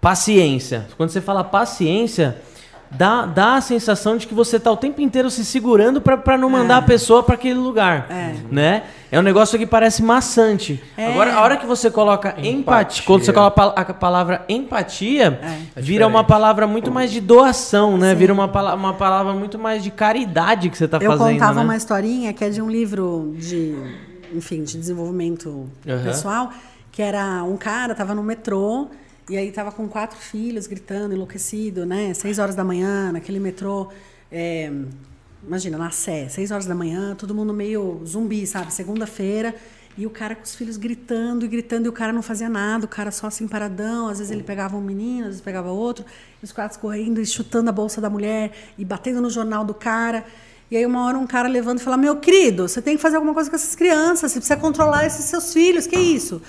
[0.00, 0.88] Paciência.
[0.96, 2.40] Quando você fala paciência,
[2.96, 6.50] dá, dá a sensação de que você tá o tempo inteiro se segurando para não
[6.50, 8.06] mandar a pessoa para aquele lugar.
[8.10, 8.34] É.
[8.50, 8.82] Né?
[9.10, 10.82] É um negócio que parece maçante.
[10.96, 11.08] É.
[11.08, 13.02] Agora, a hora que você coloca empatia, Empatia.
[13.06, 15.40] quando você coloca a pal- a palavra empatia,
[15.76, 15.80] É.
[15.80, 18.14] vira uma palavra muito mais de doação, né?
[18.14, 21.32] Vira uma, pala- uma palavra muito mais de caridade que você tá Eu fazendo.
[21.34, 21.64] contava né?
[21.64, 23.74] uma historinha que é de um livro de,
[24.34, 26.02] enfim, de desenvolvimento Aham.
[26.04, 26.50] pessoal,
[26.90, 28.88] que era um cara, tava no metrô,
[29.32, 32.12] e aí tava com quatro filhos gritando, enlouquecido, né?
[32.12, 33.88] Seis horas da manhã, naquele metrô.
[34.30, 34.70] é,
[35.42, 38.70] imagina, na Sé, seis horas da manhã, todo mundo meio zumbi, sabe?
[38.70, 39.54] Segunda-feira.
[39.96, 42.84] E o cara com os filhos gritando e gritando, e o cara não fazia nada,
[42.84, 44.06] o cara só assim paradão.
[44.08, 46.04] Às vezes ele pegava um menino, às vezes pegava outro,
[46.42, 49.72] e os quatro correndo e chutando a bolsa da mulher e batendo no jornal do
[49.72, 50.26] cara.
[50.70, 53.16] E aí uma hora um cara levanta e fala: Meu querido, você tem que fazer
[53.16, 56.42] alguma coisa com essas crianças, você precisa controlar esses seus filhos, que isso?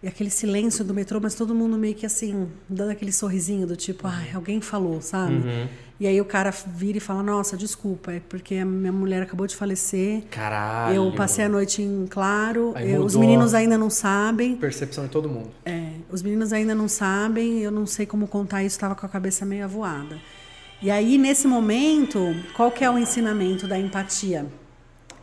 [0.00, 3.74] E aquele silêncio do metrô, mas todo mundo meio que assim, dando aquele sorrisinho do
[3.74, 5.42] tipo, ai, alguém falou, sabe?
[5.98, 9.44] E aí o cara vira e fala, nossa, desculpa, é porque a minha mulher acabou
[9.48, 10.22] de falecer.
[10.30, 10.94] Caralho.
[10.94, 14.54] Eu passei a noite em claro, eu- os meninos ainda não sabem.
[14.54, 15.50] Percepção de todo mundo.
[15.64, 19.08] É, os meninos ainda não sabem, eu não sei como contar isso, estava com a
[19.08, 20.16] cabeça meio avoada.
[20.80, 22.20] E aí, nesse momento,
[22.54, 24.46] qual que é o ensinamento da empatia?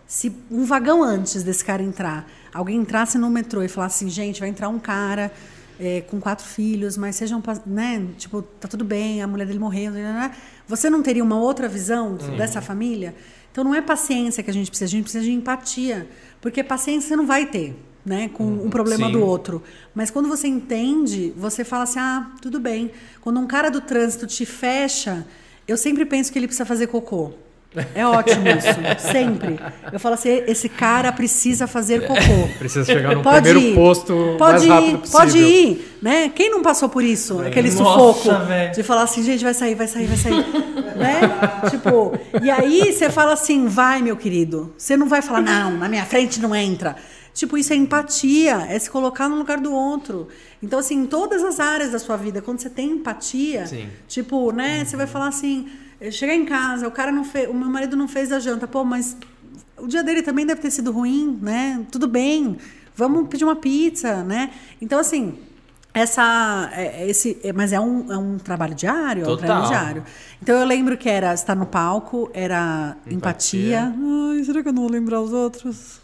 [0.06, 4.40] Se um vagão antes desse cara entrar, alguém entrasse no metrô e falasse assim, gente,
[4.40, 5.32] vai entrar um cara
[5.78, 9.92] é, com quatro filhos, mas sejam, né, tipo, tá tudo bem, a mulher dele morreu,
[9.92, 10.32] né,
[10.66, 13.14] você não teria uma outra visão dessa família?
[13.52, 16.08] Então não é paciência que a gente precisa, a gente precisa de empatia,
[16.40, 19.12] porque paciência você não vai ter, né, com um problema sim.
[19.12, 19.62] do outro.
[19.94, 22.92] Mas quando você entende, você fala assim, ah, tudo bem.
[23.22, 25.26] Quando um cara do trânsito te fecha,
[25.68, 27.34] eu sempre penso que ele precisa fazer cocô.
[27.94, 29.60] É ótimo isso, sempre.
[29.92, 32.48] Eu falo assim, esse cara precisa fazer cocô.
[32.58, 35.20] Precisa chegar no Pode primeiro ir, posto pode mais rápido ir, possível.
[35.20, 36.30] pode ir, né?
[36.30, 37.40] Quem não passou por isso?
[37.42, 38.30] Aquele Nossa, sufoco
[38.74, 40.46] de falar assim, gente, vai sair, vai sair, vai sair,
[40.96, 41.70] né?
[41.70, 44.74] Tipo, e aí você fala assim, vai, meu querido.
[44.78, 46.96] Você não vai falar, não, na minha frente não entra.
[47.34, 50.30] Tipo, isso é empatia, é se colocar no lugar do outro.
[50.64, 53.90] Então, assim, em todas as áreas da sua vida, quando você tem empatia, Sim.
[54.08, 55.68] tipo, né, você vai falar assim,
[56.12, 58.84] chegar em casa, o cara não fez, o meu marido não fez a janta, pô,
[58.84, 59.16] mas
[59.78, 61.84] o dia dele também deve ter sido ruim, né?
[61.92, 62.58] Tudo bem,
[62.96, 64.52] vamos pedir uma pizza, né?
[64.82, 65.38] Então, assim,
[65.94, 69.46] essa, é- esse, é- mas é um, é um trabalho diário, é um Total.
[69.46, 70.04] trabalho diário.
[70.42, 73.94] Então eu lembro que era estar no palco, era empatia.
[73.98, 76.02] Ai, será que eu não vou lembrar os outros?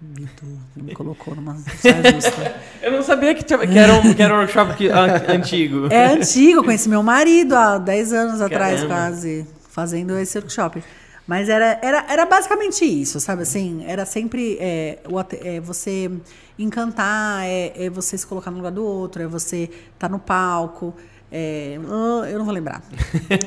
[0.00, 1.56] Você me colocou numa.
[2.82, 5.86] Eu não sabia que, tinha- que era, um, que era um workshop que- an- antigo.
[5.90, 8.94] É antigo, eu conheci meu marido há 10 anos atrás, Caramba.
[8.94, 10.82] quase, fazendo esse workshop.
[11.26, 13.84] Mas era, era, era basicamente isso, sabe assim?
[13.88, 16.08] Era sempre é, o é, você
[16.56, 20.94] encantar, é, é você se colocar no lugar do outro, é você estar no palco.
[21.30, 22.82] É, ah, eu não vou lembrar.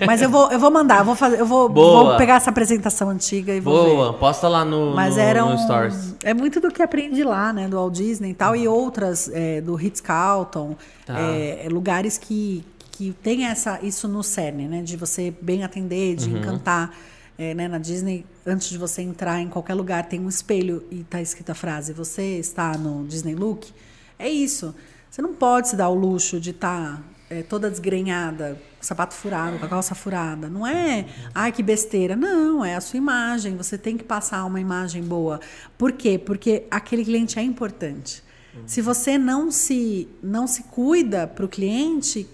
[0.05, 3.09] Mas eu vou, eu vou mandar, eu vou, fazer, eu vou, vou pegar essa apresentação
[3.09, 3.89] antiga e vou ver.
[3.95, 6.15] Boa, posta lá no, Mas no, era no Stories.
[6.23, 9.61] é muito do que aprendi lá, né, do Walt Disney e tal, e outras é,
[9.61, 10.75] do Ritz Carlton,
[11.05, 11.19] Tá.
[11.19, 16.29] é, lugares que que tem essa isso no cerne, né, de você bem atender, de
[16.31, 16.93] encantar.
[17.41, 21.05] É, né, na Disney, antes de você entrar em qualquer lugar, tem um espelho e
[21.05, 23.71] tá escrita a frase: "Você está no Disney Look".
[24.19, 24.75] É isso.
[25.09, 29.65] Você não pode se dar o luxo de estar é, toda desgrenhada, sapato furado, com
[29.65, 30.49] a calça furada.
[30.49, 32.15] Não é, ai que besteira.
[32.15, 33.55] Não, é a sua imagem.
[33.55, 35.39] Você tem que passar uma imagem boa.
[35.77, 36.17] Por quê?
[36.17, 38.23] Porque aquele cliente é importante.
[38.65, 42.27] Se você não se não se cuida para o cliente,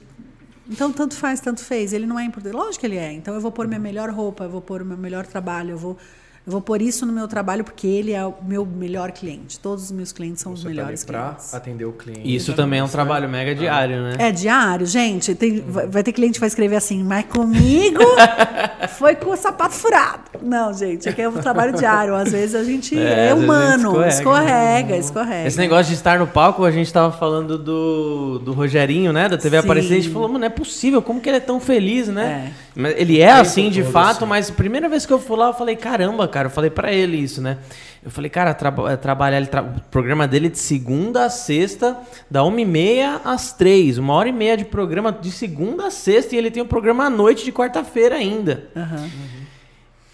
[0.68, 1.94] então tanto faz, tanto fez.
[1.94, 2.54] Ele não é importante.
[2.54, 3.12] Lógico que ele é.
[3.12, 5.78] Então eu vou pôr minha melhor roupa, eu vou pôr o meu melhor trabalho, eu
[5.78, 5.98] vou
[6.46, 9.60] eu vou pôr isso no meu trabalho porque ele é o meu melhor cliente.
[9.60, 11.54] Todos os meus clientes são os Você tá ali melhores pra clientes.
[11.54, 12.36] atender o cliente.
[12.36, 14.16] Isso também é um trabalho mega diário, né?
[14.20, 15.34] É diário, gente.
[15.34, 18.00] Tem, vai vai ter cliente que vai escrever assim, mas comigo
[18.98, 20.24] foi com o sapato furado.
[20.42, 22.14] Não, gente, aqui é um trabalho diário.
[22.16, 24.10] Às vezes a gente É, é, a gente humano, escorrega.
[24.10, 25.48] escorrega, escorrega.
[25.48, 29.28] Esse negócio de estar no palco, a gente tava falando do, do Rogerinho, né?
[29.28, 29.66] Da TV Sim.
[29.66, 32.52] Aparecida, a gente falou, mano, não é possível, como que ele é tão feliz, né?
[32.52, 32.66] É.
[32.76, 34.26] Mas ele é assim, de fato, assim.
[34.26, 36.92] mas a primeira vez que eu fui lá, eu falei, caramba, cara, eu falei pra
[36.92, 37.60] ele isso, né?
[38.04, 41.30] Eu falei, cara, traba é, trabalhar, ele tra- o programa dele é de segunda a
[41.30, 41.98] sexta,
[42.30, 45.90] da uma e meia às três, uma hora e meia de programa de segunda a
[45.92, 48.66] sexta, e ele tem um programa à noite de quarta-feira ainda.
[48.76, 49.10] Aham.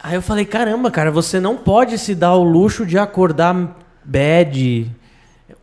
[0.04, 4.90] Aí eu falei, caramba, cara, você não pode se dar o luxo de acordar bad.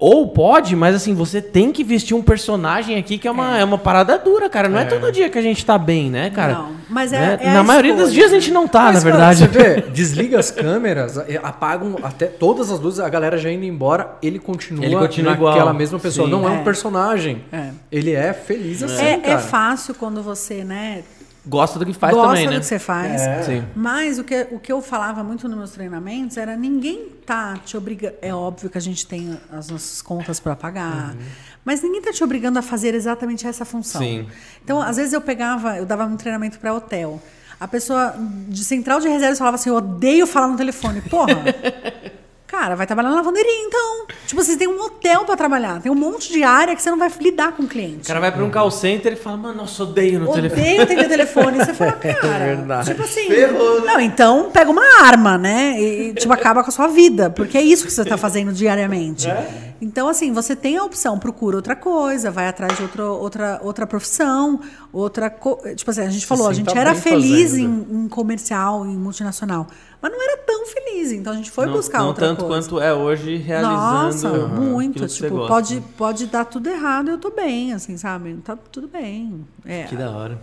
[0.01, 3.65] Ou pode, mas assim, você tem que vestir um personagem aqui que é uma, é.
[3.65, 4.69] uma parada dura, cara.
[4.69, 4.85] Não é.
[4.85, 6.53] todo dia que a gente tá bem, né, cara?
[6.55, 7.39] Não, mas é- Né?
[7.43, 9.39] é Na maioria dos escolha, dias a gente não tá, Mas, na verdade.
[9.41, 13.65] você vê, desliga as câmeras, eh, apagam até todas as luzes, a galera já indo
[13.65, 15.75] embora, ele continua, Ele continua naquela igual.
[15.75, 16.27] mesma pessoa.
[16.27, 16.33] Sim.
[16.33, 16.59] Não é, É.
[16.61, 17.43] um personagem.
[17.53, 17.71] É.
[17.91, 19.39] Ele é feliz assim, É, é cara.
[19.41, 21.03] fácil quando você, né,
[21.49, 22.61] Gosta do que faz gosta também, do né?
[22.61, 23.23] que você faz.
[23.23, 23.43] É.
[23.43, 23.65] Sim.
[23.75, 27.77] Mas o que, o que eu falava muito nos meus treinamentos era ninguém tá te
[27.77, 28.17] obrigando.
[28.21, 31.17] É óbvio que a gente tem as nossas contas para pagar,
[31.65, 34.03] mas ninguém tá te obrigando a fazer exatamente essa função.
[34.03, 34.27] Sim.
[34.63, 37.21] Então, às vezes eu pegava, eu dava um treinamento para hotel.
[37.59, 38.15] A pessoa
[38.49, 41.01] de central de reservas falava assim: eu odeio falar no telefone.
[41.01, 41.33] Porra!
[42.49, 44.07] Cara, vai trabalhar na lavanderia, então.
[44.27, 45.83] Tipo, vocês têm um hotel pra trabalhar.
[45.83, 48.05] Tem um monte de área que você não vai lidar com o cliente.
[48.05, 50.63] O cara vai pra um call center e fala, mano, nossa, odeio no telefone.
[50.63, 51.59] Odeio atender telefone.
[51.59, 52.45] Você fala, cara.
[52.47, 52.87] verdade.
[52.91, 53.27] Tipo assim.
[53.29, 53.87] Ferrou, né?
[53.93, 55.79] Não, então pega uma arma, né?
[55.79, 57.29] E, tipo, acaba com a sua vida.
[57.29, 59.29] Porque é isso que você tá fazendo diariamente.
[59.29, 59.75] É.
[59.81, 63.87] Então, assim, você tem a opção, procura outra coisa, vai atrás de outra, outra, outra
[63.87, 64.59] profissão,
[64.93, 65.29] outra.
[65.31, 69.69] co- Tipo assim, a gente falou, a gente era feliz em, em comercial, em multinacional.
[70.01, 71.13] Mas não era tão feliz.
[71.13, 72.69] Então a gente foi não, buscar não outra tanto coisa.
[72.69, 73.75] quanto é hoje realizando.
[73.75, 74.95] Nossa, muito.
[74.95, 75.49] que você Tipo, gosta.
[75.55, 78.35] pode, pode dar tudo errado, eu tô bem, assim, sabe?
[78.45, 79.45] Tá tudo bem.
[79.67, 79.85] É.
[79.85, 80.39] Que da hora.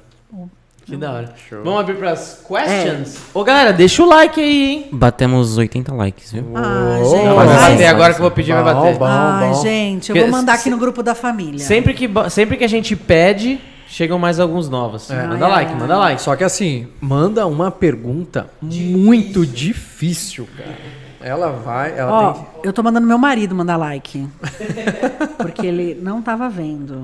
[0.85, 1.33] Que da hora.
[1.49, 1.63] Show.
[1.63, 3.15] Vamos abrir pras questions?
[3.15, 3.19] É.
[3.33, 4.87] Ô, galera, deixa o like aí, hein?
[4.91, 6.45] Batemos 80 likes, viu?
[6.53, 7.25] Ah, gente.
[7.25, 8.97] Não, mas vai Ai, bater agora que eu vou pedir, vai Bom, bater.
[8.99, 9.05] bom.
[9.07, 11.57] Ai, gente, eu vou mandar aqui no grupo da família.
[11.59, 15.09] Sempre que, sempre que a gente pede, chegam mais alguns novos.
[15.09, 16.21] Manda Ai, like, manda like.
[16.21, 20.75] Só que assim, manda uma pergunta muito difícil, cara.
[21.21, 24.27] Ela vai, ela Ó, tem eu tô mandando meu marido mandar like.
[25.37, 27.03] porque ele não tava vendo.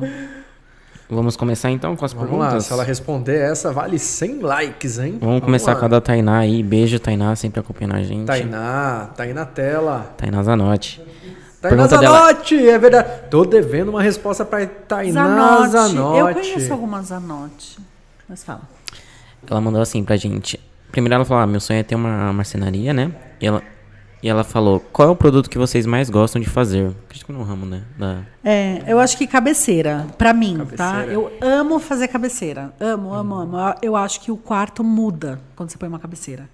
[1.10, 2.54] Vamos começar então com as Vamos perguntas?
[2.54, 5.18] lá, se ela responder essa, vale 100 likes, hein?
[5.20, 5.80] Vamos começar lá.
[5.80, 6.64] com a da Tainá aí.
[6.64, 8.28] Beijo, Tainá, sempre acompanhando a gente.
[8.28, 10.14] Tainá, tá aí na tela.
[10.18, 11.02] Tainá Zanotti.
[11.62, 12.28] Tainá Pergunta dela.
[12.28, 13.30] Zanotti, é verdade.
[13.30, 16.18] Tô devendo uma resposta pra Tainá Zanotti.
[16.18, 17.80] Eu conheço algumas Zanotti.
[18.28, 18.62] Mas fala.
[19.50, 20.60] Ela mandou assim pra gente.
[20.92, 23.12] Primeiro ela falou, ah, meu sonho é ter uma marcenaria, né?
[23.40, 23.62] E ela,
[24.22, 26.88] e ela falou, qual é o produto que vocês mais gostam de fazer?
[27.06, 27.84] Acredito que no ramo, né?
[27.98, 28.20] Da...
[28.44, 30.92] É, eu acho que cabeceira, pra mim, tá?
[30.94, 31.14] Cabeceira.
[31.14, 32.74] Eu amo fazer cabeceira.
[32.80, 33.58] Amo, amo, amo.
[33.82, 36.50] Eu acho que o quarto muda quando você põe uma cabeceira.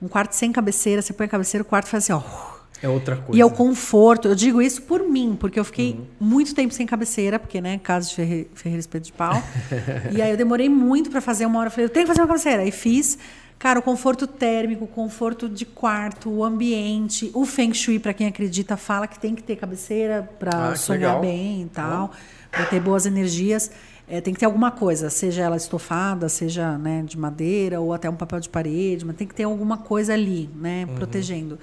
[0.00, 2.53] Um quarto sem cabeceira, você põe a cabeceira, o quarto faz assim, ó.
[2.84, 3.36] É outra coisa.
[3.38, 4.28] E é o conforto.
[4.28, 6.04] Eu digo isso por mim, porque eu fiquei Uhum.
[6.20, 9.42] muito tempo sem cabeceira, porque, né, casa de Ferre- Ferreira Espeto de Pau.
[10.12, 11.68] e aí eu demorei muito pra fazer uma hora.
[11.68, 12.62] Eu falei, eu tenho que fazer uma cabeceira.
[12.62, 13.18] Aí fiz.
[13.58, 18.26] Cara, o conforto térmico, o conforto de quarto, o ambiente, o Feng Shui, pra quem
[18.26, 22.10] acredita, fala que tem que ter cabeceira pra Ah, sonhar bem e tal,
[22.50, 23.70] pra ter boas energias.
[24.06, 28.10] É, tem que ter alguma coisa, seja ela estofada, seja né, de madeira ou até
[28.10, 30.94] um papel de parede, mas tem que ter alguma coisa ali, né, Uhum.
[30.96, 31.58] protegendo.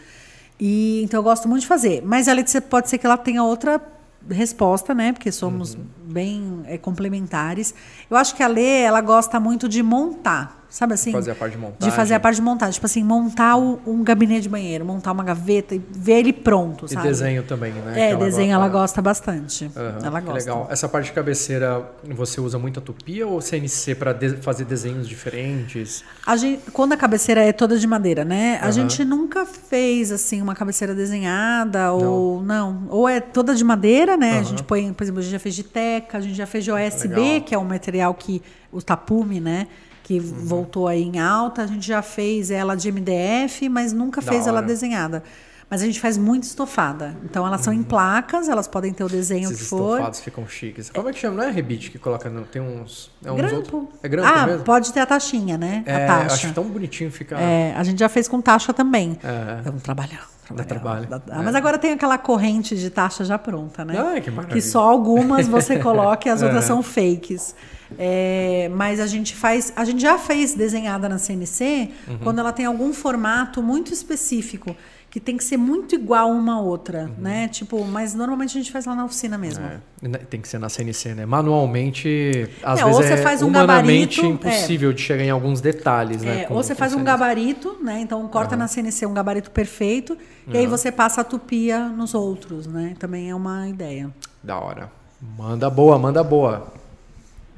[0.64, 2.04] E então eu gosto muito de fazer.
[2.06, 3.82] Mas a Letícia pode ser que ela tenha outra
[4.30, 5.12] resposta, né?
[5.12, 5.82] Porque somos Uhum.
[6.04, 7.74] bem é, complementares.
[8.08, 11.12] Eu acho que a Lê, ela gosta muito de montar, sabe assim?
[11.12, 11.96] Fazer a parte de De montagem.
[11.96, 12.74] fazer a parte de montagem.
[12.74, 16.90] Tipo assim, montar um gabinete de banheiro, montar uma gaveta e ver ele pronto, E
[16.94, 17.08] sabe?
[17.08, 18.10] desenho também, né?
[18.10, 18.82] É, que desenho ela gosta.
[18.82, 19.72] gosta bastante.
[19.76, 20.40] Aham, ela gosta.
[20.40, 20.68] legal.
[20.72, 26.04] Essa parte de cabeceira, você usa muita tupia ou CNC para fazer desenhos diferentes?
[26.26, 28.58] A gente, quando a cabeceira é toda de madeira, né?
[28.62, 32.86] A gente nunca fez assim uma cabeceira desenhada ou não.
[32.90, 34.40] Ou é toda de madeira, né?
[34.40, 36.64] A gente põe, por exemplo, a gente já fez de teca, a gente já fez
[36.64, 37.42] de OSB, Legal.
[37.42, 38.42] que é um material que
[38.72, 39.68] o tapume, né?
[40.12, 40.46] Que Uhum.
[40.46, 41.62] voltou aí em alta.
[41.64, 44.68] A gente já fez ela de MDF, mas nunca Da fez ela hora.
[44.68, 45.24] desenhada.
[45.72, 47.16] Mas a gente faz muito estofada.
[47.24, 49.54] Então elas são em placas, elas podem ter o desenho Uhum.
[49.54, 49.92] Esses que for.
[49.94, 50.90] estofados ficam chiques.
[50.90, 51.38] Como é que chama?
[51.38, 52.44] Não é rebite que coloca, não.
[52.44, 53.10] Tem uns.
[53.24, 53.56] É uns Grampo.
[53.78, 54.00] outros.
[54.04, 54.64] É grampo ah, mesmo?
[54.66, 55.82] pode ter a taxinha, né?
[55.86, 56.34] É, a taxa.
[56.48, 57.40] acho tão bonitinho ficar.
[57.42, 59.18] É, a gente já fez com taxa também.
[59.24, 59.68] É.
[59.68, 60.20] É um trabalhão.
[60.54, 61.08] Dá trabalho.
[61.08, 61.38] Dá- É.
[61.42, 63.96] Mas agora tem aquela corrente de taxa já pronta, né?
[63.98, 64.62] Ai, que maravilha.
[64.62, 66.68] só algumas você coloca e as outras É.
[66.68, 67.56] são fakes.
[67.98, 69.72] É, mas a gente faz.
[69.76, 72.18] A gente já fez desenhada na CNC Uhum.
[72.20, 74.76] quando ela tem algum formato muito específico.
[75.12, 77.50] Que tem que ser muito igual uma à outra, né?
[77.50, 79.62] Tipo, mas normalmente a gente faz lá na oficina mesmo.
[79.64, 79.78] Uhum.
[80.04, 81.26] É, né, tem que ser na CNC, né?
[81.26, 85.30] Manualmente, às É, ou vezes você é faz um humanamente gabarito, impossível de chegar em
[85.30, 86.44] alguns detalhes, né?
[86.44, 87.06] É, com- ou você faz um CNC.
[87.06, 88.00] gabarito, né?
[88.00, 90.18] Então corta na CNC um gabarito perfeito
[90.48, 92.94] e aí você passa a tupia nos outros, né?
[92.98, 94.10] Também é uma ideia.
[94.42, 94.90] Da hora.
[95.38, 96.72] Manda boa, manda boa.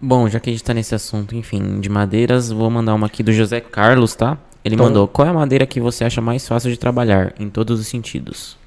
[0.02, 3.24] Bom, já que a gente tá nesse assunto, enfim, de madeiras, vou mandar uma aqui
[3.24, 4.38] do José Carlos, tá?
[4.64, 7.50] Ele Então- mandou, qual é a madeira que você acha mais fácil de trabalhar, em
[7.50, 8.58] todos os sentidos?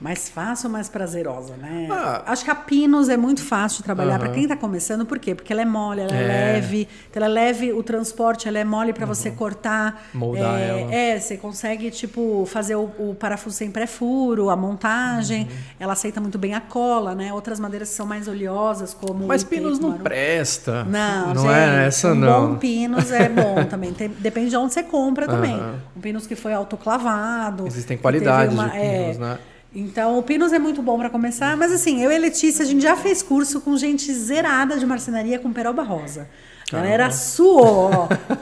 [0.00, 1.88] Mais fácil ou mais prazerosa, né?
[1.90, 2.22] Ah.
[2.26, 4.20] Acho que a Pinos é muito fácil de trabalhar Aham.
[4.20, 5.34] para quem está começando, por quê?
[5.34, 6.26] Porque ela é mole, ela é, É.
[6.52, 10.08] leve, então ela é leve, o transporte ela é mole para você cortar.
[10.14, 10.94] Moldar é, ela.
[10.94, 15.42] É, você consegue, tipo, fazer o, o parafuso sem pré-furo, a montagem.
[15.42, 15.56] Uhum.
[15.80, 17.32] Ela aceita muito bem a cola, né?
[17.32, 20.84] Outras madeiras que são mais oleosas, como Mas pinos não presta.
[20.84, 22.50] Não, não gente, é essa um não.
[22.52, 23.92] bom pinos é bom também.
[23.92, 25.56] Tem- depende de onde você compra também.
[25.96, 27.66] Um pinos que foi autoclavado.
[27.66, 29.38] Existem qualidades teve de é, pinos, né?
[29.74, 32.66] Então, o Pinos é muito bom para começar, mas assim, eu e a Letícia, a
[32.66, 36.28] gente já fez curso com gente zerada de marcenaria com peroba rosa.
[36.72, 37.90] A galera suou,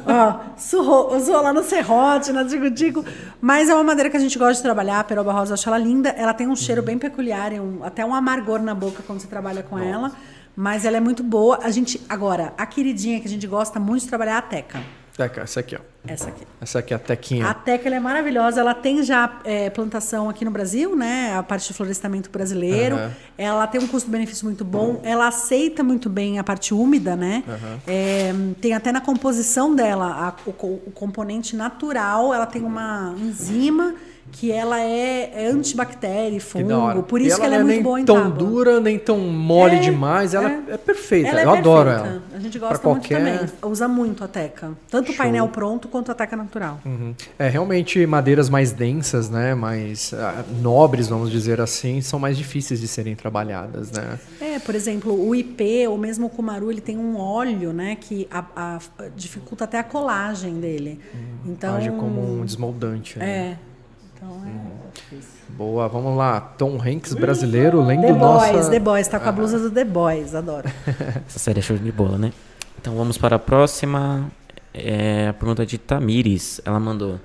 [0.06, 3.04] ó, suou, suou lá no serrote, na Digo Digo.
[3.40, 5.68] Mas é uma madeira que a gente gosta de trabalhar, a peroba rosa, eu acho
[5.68, 6.08] ela linda.
[6.10, 9.28] Ela tem um cheiro bem peculiar, e um- até um amargor na boca quando você
[9.28, 10.10] trabalha com ela.
[10.56, 11.60] Mas ela é muito boa.
[11.62, 14.80] A gente, agora, a queridinha que a gente gosta muito de trabalhar é a teca.
[15.16, 15.78] Teca, essa aqui, ó.
[16.06, 16.46] Essa aqui.
[16.60, 17.46] Essa aqui é a tequinha.
[17.48, 21.34] A Teca ela é maravilhosa, ela tem já é, plantação aqui no Brasil, né?
[21.36, 22.96] A parte de florestamento brasileiro.
[22.96, 23.10] Aham.
[23.38, 27.42] Ela tem um custo-benefício muito bom, ela aceita muito bem a parte úmida, né?
[27.86, 30.06] É, tem até na composição dela
[30.46, 30.50] a- o,
[30.86, 33.94] o componente natural, ela tem uma enzima
[34.32, 37.82] que ela é, é antibactéria, fungo, por E isso que ela é não muito nem
[37.82, 38.32] boa em tão tábua.
[38.36, 40.34] dura, nem tão mole É, demais.
[40.34, 40.62] Ela é.
[40.72, 41.28] é, perfeita.
[41.30, 42.08] Ela é Eu adoro perfeita.
[42.10, 42.22] ela.
[42.34, 43.72] A gente Pra gosta qualquer- muito também.
[43.72, 44.72] Usa muito a teca.
[44.90, 46.78] Tanto o painel pronto quanto a teca natural.
[46.84, 47.14] Uhum.
[47.38, 49.54] É, realmente madeiras mais densas, né?
[49.54, 54.18] Mais ah, nobres, vamos dizer assim, são mais difíceis de serem trabalhadas, né?
[54.40, 58.28] É, por exemplo, o IP ou mesmo o Kumaru, ele tem um óleo, né, que
[58.30, 58.78] a- a-
[59.16, 61.00] dificulta até a colagem dele.
[61.46, 63.18] Então, Age como um desmoldante.
[63.18, 63.26] né?
[63.62, 63.75] é.
[64.16, 65.16] Então é.
[65.50, 66.40] Boa, vamos lá.
[66.40, 68.70] Tom Hanks brasileiro, lendo The Boys, nossa...
[68.70, 70.68] The Boys, tá com a blusa do The Boys, adoro.
[71.28, 72.32] Essa série é show de bola, né?
[72.80, 74.30] Então vamos para a próxima.
[74.72, 76.60] É a pergunta de Tamires.
[76.64, 77.20] Ela mandou: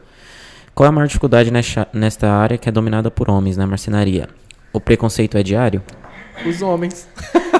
[0.75, 4.27] Qual é a maior dificuldade nesta, nesta área que é dominada por homens na marcenaria?
[4.73, 5.81] O preconceito é diário?
[6.45, 7.07] Os homens.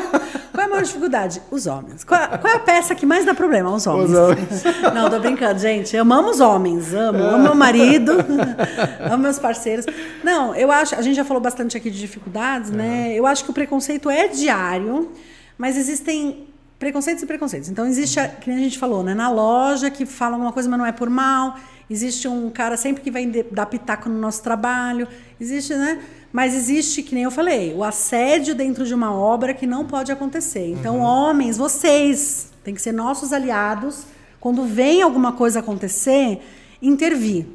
[0.82, 1.42] É maior dificuldade?
[1.52, 2.04] Os homens.
[2.04, 3.74] Qual, qual é a peça que mais dá problema?
[3.74, 4.10] Os homens.
[4.10, 4.64] Os homens.
[4.94, 5.96] Não, tô brincando, gente.
[5.96, 7.24] Amamos homens, amo.
[7.24, 8.14] Amo meu marido,
[9.00, 9.86] amo meus parceiros.
[10.24, 13.14] Não, eu acho, a gente já falou bastante aqui de dificuldades, né?
[13.14, 15.12] Eu acho que o preconceito é diário,
[15.58, 16.48] mas existem
[16.80, 17.70] preconceitos e preconceitos.
[17.70, 19.14] Então existe, a, que a gente falou, né?
[19.14, 21.56] Na loja que fala alguma coisa, mas não é por mal.
[21.90, 25.08] Existe um cara sempre que vai dar pitaco no nosso trabalho.
[25.40, 26.00] Existe, né?
[26.32, 30.12] Mas existe, que nem eu falei, o assédio dentro de uma obra que não pode
[30.12, 30.68] acontecer.
[30.68, 34.06] Então, homens, vocês têm que ser nossos aliados.
[34.40, 36.42] Quando vem alguma coisa acontecer,
[36.82, 37.46] intervir.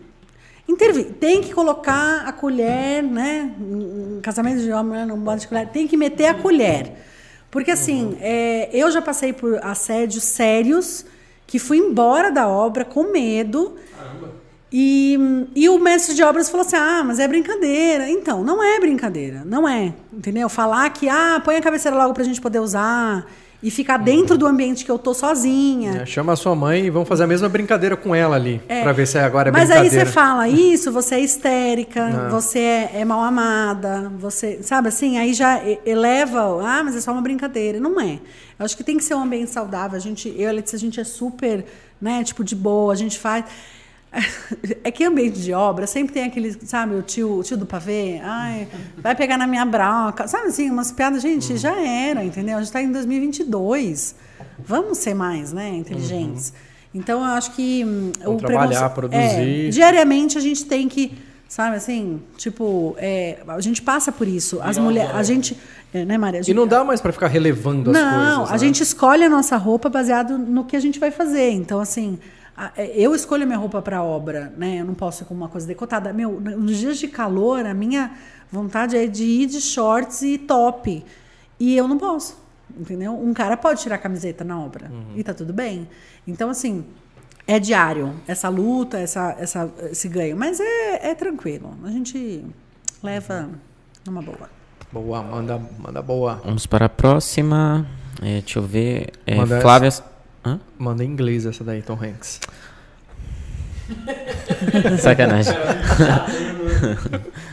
[0.69, 1.15] Intervir.
[1.19, 3.51] Tem que colocar a colher, né?
[3.59, 5.69] Um casamento de homem, né, não bota de colher.
[5.69, 6.93] Tem que meter a colher.
[7.51, 11.07] Porque, assim, é, eu já passei por assédios sérios
[11.47, 13.77] que fui embora da obra com medo.
[14.73, 15.19] E,
[15.55, 18.09] e o mestre de obras falou assim: ah, mas é brincadeira.
[18.09, 19.93] Então, não é brincadeira, não é.
[20.13, 20.49] Entendeu?
[20.49, 23.27] Falar que, ah, põe a cabeceira logo pra gente poder usar
[23.63, 26.03] e ficar dentro do ambiente que eu tô sozinha.
[26.03, 28.61] É, chama a sua mãe e vamos fazer a mesma brincadeira com ela ali.
[28.83, 30.07] Pra ver se agora é Mas aí brincadeira.
[30.07, 35.33] você fala isso, você é histérica, você é, é mal amada, você, sabe assim, aí
[35.33, 37.81] já eleva, ah, mas é só uma brincadeira.
[37.81, 38.21] Não é.
[38.59, 39.97] Eu acho que tem que ser um ambiente saudável.
[39.97, 41.65] A gente, eu e a Letícia, a gente é super,
[42.01, 43.45] né, tipo, de boa, a gente faz.
[44.83, 48.21] É que ambiente de obra sempre tem aquele, sabe, o tio, o tio do pavê,
[48.23, 48.67] ai,
[48.99, 51.59] vai pegar na minha broca, sabe assim, umas piadas, gente, Uhum.
[51.59, 52.55] já era, entendeu?
[52.57, 54.15] A gente está em 2022,
[54.59, 56.53] vamos ser mais, né, inteligentes.
[56.95, 58.13] Então, eu acho que hum, Uhum.
[58.25, 59.67] Vamos trabalhar, produzir.
[59.67, 61.13] É, diariamente a gente tem que,
[61.49, 64.61] sabe assim, tipo, é, a gente passa por isso.
[64.63, 65.57] As mulheres, a gente,
[65.93, 66.41] é, né, Maria?
[66.41, 68.49] A E gente- não dá mais pra ficar relevando as não, coisas.
[68.49, 68.59] a né?
[68.59, 71.51] gente escolhe a nossa roupa baseado no que a gente vai fazer.
[71.51, 72.19] Então, assim,
[72.95, 74.81] eu escolho a minha roupa para obra, né?
[74.81, 76.13] Eu não posso ir com uma coisa decotada.
[76.13, 78.13] Meu, nos dias de calor, a minha
[78.51, 81.05] vontade é de ir de shorts e top.
[81.61, 82.37] E eu não posso,
[82.79, 83.13] entendeu?
[83.13, 85.13] Um cara pode tirar a camiseta na obra Uhum.
[85.17, 85.89] e tá tudo bem.
[86.27, 86.85] Então, assim,
[87.47, 90.37] é diário essa luta, essa, essa, esse ganho.
[90.37, 91.75] Mas é, é tranquilo.
[91.85, 92.45] A gente
[93.03, 93.49] leva
[94.07, 94.49] numa boa.
[94.93, 96.41] Boa, manda, manda boa.
[96.45, 97.87] Vamos para a próxima.
[98.23, 99.11] É, deixa eu ver.
[99.27, 99.91] É, Flávia.
[100.47, 100.61] Hã?
[100.79, 102.39] Manda em inglês essa daí, Tom Hanks.
[105.03, 105.53] Sacanagem.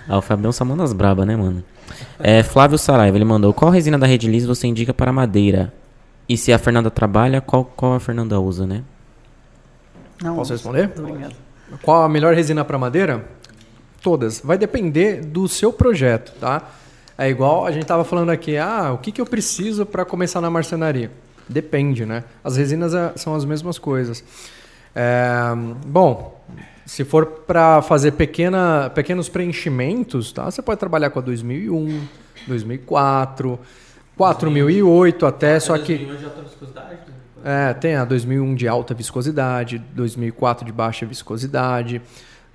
[0.07, 1.63] ah, o Fabião só manda as braba, né, mano?
[2.19, 5.73] É, Flávio Saraiva, ele mandou: Qual resina da Rede Liz você indica para madeira?
[6.29, 8.83] E se a Fernanda trabalha, qual, qual a Fernanda usa, né?
[10.21, 10.91] Não, Posso responder?
[10.95, 11.33] Obrigada.
[11.81, 13.25] Qual a melhor resina para madeira?
[14.03, 14.39] Todas.
[14.39, 16.69] Vai depender do seu projeto, tá?
[17.17, 20.39] É igual a gente tava falando aqui, ah, o que, que eu preciso para começar
[20.41, 21.11] na marcenaria?
[21.47, 22.23] Depende, né?
[22.43, 24.23] As resinas é, são as mesmas coisas.
[24.95, 25.53] É,
[25.85, 26.41] bom,
[26.85, 30.49] se for para fazer pequena, pequenos preenchimentos, tá?
[30.49, 32.01] Você pode trabalhar com a 2001,
[32.47, 33.59] 2004,
[34.17, 36.07] 4008 até, só que...
[37.45, 42.01] É, tem a 2001 de alta viscosidade, 2004 de baixa viscosidade.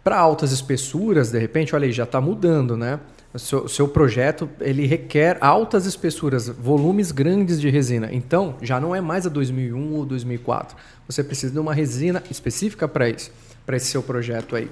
[0.03, 2.99] Para altas espessuras, de repente, olha aí, já está mudando, né?
[3.37, 8.09] Seu, seu projeto ele requer altas espessuras, volumes grandes de resina.
[8.11, 10.77] Então, já não é mais a 2001 ou 2004.
[11.07, 13.31] Você precisa de uma resina específica para isso,
[13.67, 14.71] para esse seu projeto aí.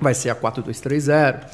[0.00, 1.50] Vai ser a 4230.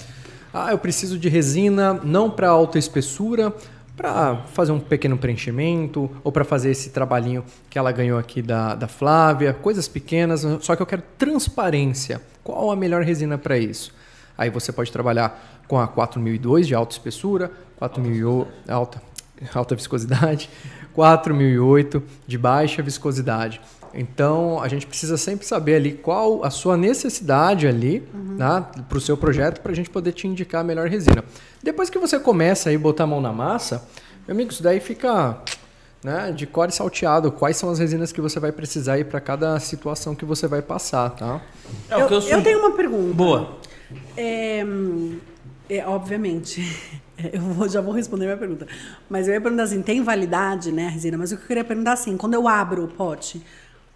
[0.53, 3.53] Ah, eu preciso de resina não para alta espessura,
[3.97, 8.75] para fazer um pequeno preenchimento ou para fazer esse trabalhinho que ela ganhou aqui da,
[8.75, 12.21] da Flávia, coisas pequenas, só que eu quero transparência.
[12.45, 13.93] Qual a melhor resina para isso?
[14.37, 19.03] Aí você pode trabalhar com a 4002 de alta espessura, 4008 alta,
[19.55, 20.49] alta viscosidade,
[20.93, 23.61] 4008 de baixa viscosidade.
[23.95, 28.07] Então a gente precisa sempre saber ali qual a sua necessidade ali
[28.37, 28.61] tá?
[28.61, 31.25] para o seu projeto para a gente poder te indicar a melhor resina.
[31.63, 33.83] Depois que você começa a botar a mão na massa,
[34.27, 35.39] meu amigo, isso daí fica
[36.03, 37.33] né, de core salteado.
[37.33, 40.61] Quais são as resinas que você vai precisar aí para cada situação que você vai
[40.61, 41.41] passar, tá?
[41.91, 43.15] É eu, eu, eu tenho uma pergunta.
[43.15, 43.57] Boa.
[44.17, 44.65] É,
[45.69, 46.61] é, obviamente,
[47.33, 48.67] eu vou- já vou responder a minha pergunta.
[49.09, 51.17] Mas eu ia perguntar assim, tem validade, né, a resina?
[51.19, 53.43] Mas o que eu queria perguntar assim, quando eu abro o pote,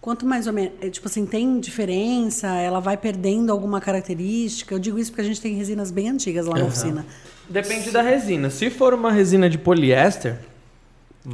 [0.00, 2.48] quanto mais ou menos, é, tipo assim, tem diferença?
[2.48, 4.74] Ela vai perdendo alguma característica?
[4.74, 7.04] Eu digo isso porque a gente tem resinas bem antigas lá na oficina.
[7.48, 8.48] Depende da resina.
[8.48, 10.38] Se for uma resina de poliéster,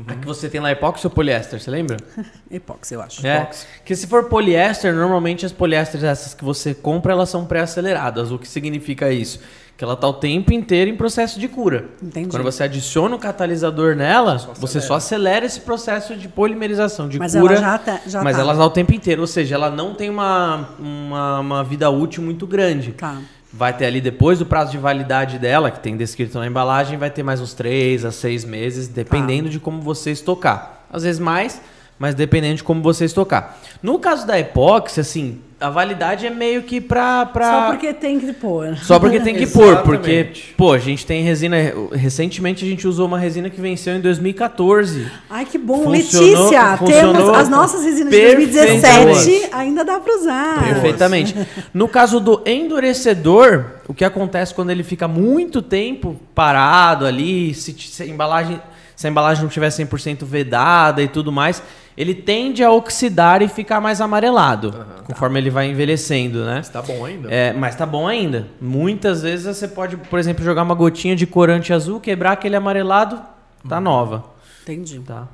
[0.08, 1.96] a que você tem lá é epóxi ou poliéster, você lembra?
[2.50, 3.24] Epóxi, eu acho.
[3.24, 3.48] É.
[3.84, 8.32] Que se for poliéster, normalmente as poliésteres essas que você compra, elas são pré-aceleradas.
[8.32, 9.38] O que significa isso?
[9.76, 11.86] Que ela tá o tempo inteiro em processo de cura.
[12.02, 12.28] Entendi.
[12.30, 17.34] Quando você adiciona o catalisador nela, você só acelera esse processo de polimerização, de Mas
[17.34, 17.54] cura.
[17.56, 18.42] ela já tá- já mas tá.
[18.42, 22.22] ela tá o tempo inteiro, ou seja, ela não tem uma, uma, uma vida útil
[22.22, 22.92] muito grande.
[22.92, 23.18] Tá.
[23.52, 27.10] Vai ter ali depois do prazo de validade dela, que tem descrito na embalagem, vai
[27.10, 30.80] ter mais uns 3 a 6 meses, dependendo de como você estocar.
[30.90, 31.60] Às vezes mais,
[31.98, 33.58] mas dependendo de como você estocar.
[33.82, 37.24] No caso da epóxi, assim, a validade é meio que pra.
[37.26, 37.50] pra...
[37.50, 38.76] Só porque tem que pôr.
[38.76, 41.56] Só porque tem que pôr, porque, pô, a gente tem resina.
[41.92, 45.06] Recentemente a gente usou uma resina que venceu em 2014.
[45.30, 45.84] Ai, que bom.
[45.84, 48.84] Funcionou- Letícia, funcionou temos as nossas resinas de perfeitamente.
[48.84, 50.64] 2017, ainda dá pra usar.
[50.64, 51.34] Perfeitamente.
[51.72, 57.72] No caso do endurecedor, o que acontece quando ele fica muito tempo parado ali, se,
[57.78, 58.60] se a embalagem,
[58.96, 61.62] se a embalagem não tiver 100% vedada e tudo mais,
[61.96, 66.62] ele tende a oxidar e ficar mais amarelado, conforme ele vai envelhecendo, né?
[66.72, 67.30] Tá bom ainda?
[67.30, 68.48] É, mas tá bom ainda.
[68.60, 73.20] Muitas vezes você pode, por exemplo, jogar uma gotinha de corante azul, quebrar aquele amarelado,
[73.68, 74.24] tá nova.
[74.62, 74.98] Entendi.
[75.00, 75.28] Tá.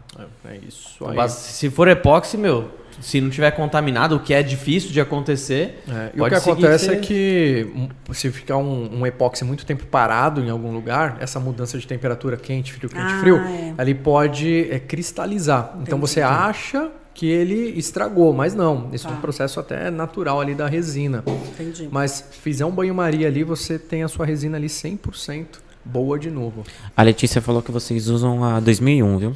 [0.45, 1.29] É isso Então, aí.
[1.29, 2.71] se for epóxi, meu,
[3.01, 6.85] se não tiver contaminado, o que é difícil de acontecer, É, e o que acontece
[6.87, 11.17] ser- é que um, se ficar um, um epóxi muito tempo parado em algum lugar,
[11.21, 13.75] essa mudança de temperatura quente, frio, quente, Ah, frio, é.
[13.79, 15.77] ali pode é, cristalizar.
[15.81, 18.89] Então você acha que ele estragou, mas não.
[18.93, 19.21] Isso é um Tá.
[19.21, 21.23] processo até natural ali da resina.
[21.27, 21.89] Entendi.
[21.91, 26.65] Mas fizer um banho-maria ali, você tem a sua resina ali 100% boa de novo.
[26.97, 29.35] A Letícia falou que vocês usam a 2001, viu?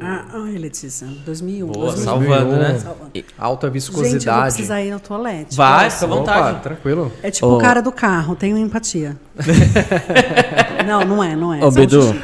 [0.00, 1.66] Ah, ai, Letícia, 2001.
[1.66, 2.04] Boa, 2001.
[2.04, 2.78] salvando, né?
[2.78, 3.10] Salvando.
[3.38, 4.42] Alta Gente, eu vou viscosidade.
[4.54, 5.56] precisar ir no toalete.
[5.56, 6.50] Vai, fica à vontade.
[6.50, 7.12] Opa, tranquilo.
[7.22, 7.56] É tipo Ô.
[7.56, 9.16] o cara do carro, tenho empatia.
[10.86, 11.64] não, não é, não é.
[11.64, 12.22] Ô, Só xixi.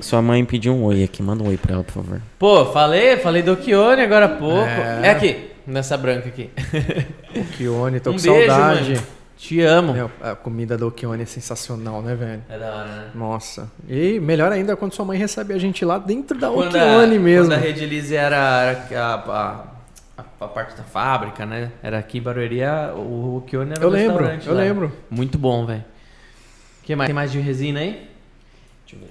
[0.00, 1.22] sua mãe pediu um oi aqui.
[1.22, 2.20] Manda um oi pra ela, por favor.
[2.38, 4.56] Pô, falei, falei do Kione agora há pouco.
[5.02, 6.50] É, aqui, nessa branca aqui.
[7.36, 8.90] O Kione, tô um com beijo, saudade.
[8.94, 9.19] mano.
[9.40, 9.94] Te amo.
[9.94, 12.42] Meu, a comida do Kione é sensacional, né, velho?
[12.46, 13.10] É da hora, né?
[13.14, 13.70] Nossa.
[13.88, 17.20] E melhor ainda quando sua mãe recebe a gente lá dentro da Quando Okione a,
[17.20, 17.46] mesmo.
[17.48, 18.36] Quando a Rede Lise era,
[18.90, 19.64] era a, a-
[20.18, 21.72] a- a parte da fábrica, né?
[21.82, 24.60] Era aqui em Barueri, a- o, o Kione era Eu o lembro, restaurante eu lá.
[24.60, 24.92] lembro.
[25.08, 25.84] Muito bom, velho.
[26.82, 27.08] que mais?
[27.08, 28.10] Tem mais de resina aí?
[28.86, 29.10] Deixa eu ver.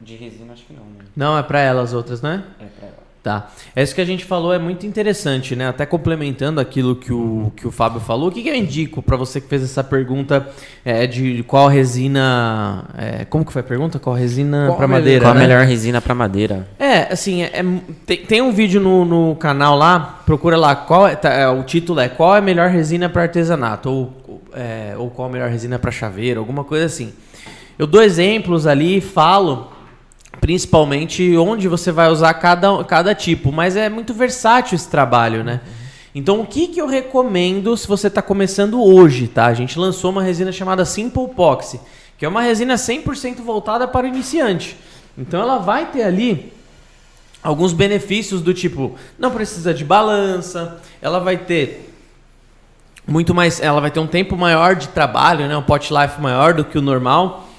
[0.00, 1.04] De resina, acho que não, né?
[1.16, 2.44] Não, é pra ela as outras, né?
[2.60, 3.09] É pra ela.
[3.22, 3.50] Tá.
[3.76, 5.68] É isso que a gente falou, é muito interessante, né?
[5.68, 9.14] Até complementando aquilo que o, que o Fábio falou, o que, que eu indico pra
[9.14, 10.48] você que fez essa pergunta
[10.82, 12.84] é, de qual resina.
[12.96, 13.98] é, como que foi a pergunta?
[13.98, 15.20] Qual resina a melhor- madeira?
[15.24, 15.40] Qual a né?
[15.40, 16.66] melhor resina pra madeira?
[16.78, 17.64] É, assim, é- é-
[18.06, 21.62] tem, tem um vídeo no, no canal lá, procura lá, qual é, tá, é, o
[21.62, 23.90] título é Qual é a melhor resina para artesanato?
[23.90, 27.12] Ou, ou, é, ou qual a melhor resina para chaveiro, alguma coisa assim.
[27.78, 29.70] Eu dou exemplos ali e falo
[30.40, 35.60] principalmente onde você vai usar cada, cada tipo, mas é muito versátil esse trabalho, né?
[36.14, 39.46] Então, o que, que eu recomendo se você está começando hoje, tá?
[39.46, 41.80] A gente lançou uma resina chamada Simple Epoxy,
[42.18, 44.76] que é uma resina 100% voltada para o iniciante.
[45.16, 46.52] Então, ela vai ter ali
[47.42, 51.94] alguns benefícios do tipo, não precisa de balança, ela vai ter
[53.06, 56.54] muito mais, ela vai ter um tempo maior de trabalho, né, um pot life maior
[56.54, 57.49] do que o normal,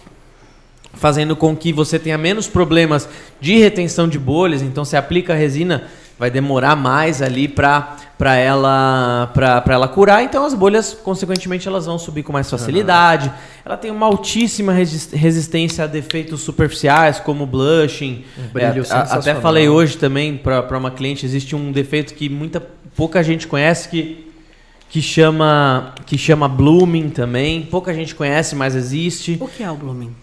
[0.93, 3.07] fazendo com que você tenha menos problemas
[3.39, 5.83] de retenção de bolhas, então você aplica a resina,
[6.19, 11.87] vai demorar mais ali para para ela para ela curar, então as bolhas consequentemente elas
[11.87, 13.31] vão subir com mais facilidade.
[13.65, 18.23] Ela tem uma altíssima resist- resistência a defeitos superficiais como blushing.
[18.37, 22.29] Um brilho É, a- até falei hoje também para uma cliente, existe um defeito que
[22.29, 22.61] muita
[22.95, 24.27] pouca gente conhece que
[24.87, 27.63] que chama que chama blooming também.
[27.63, 29.37] Pouca gente conhece, mas existe.
[29.39, 30.13] O que é o blooming?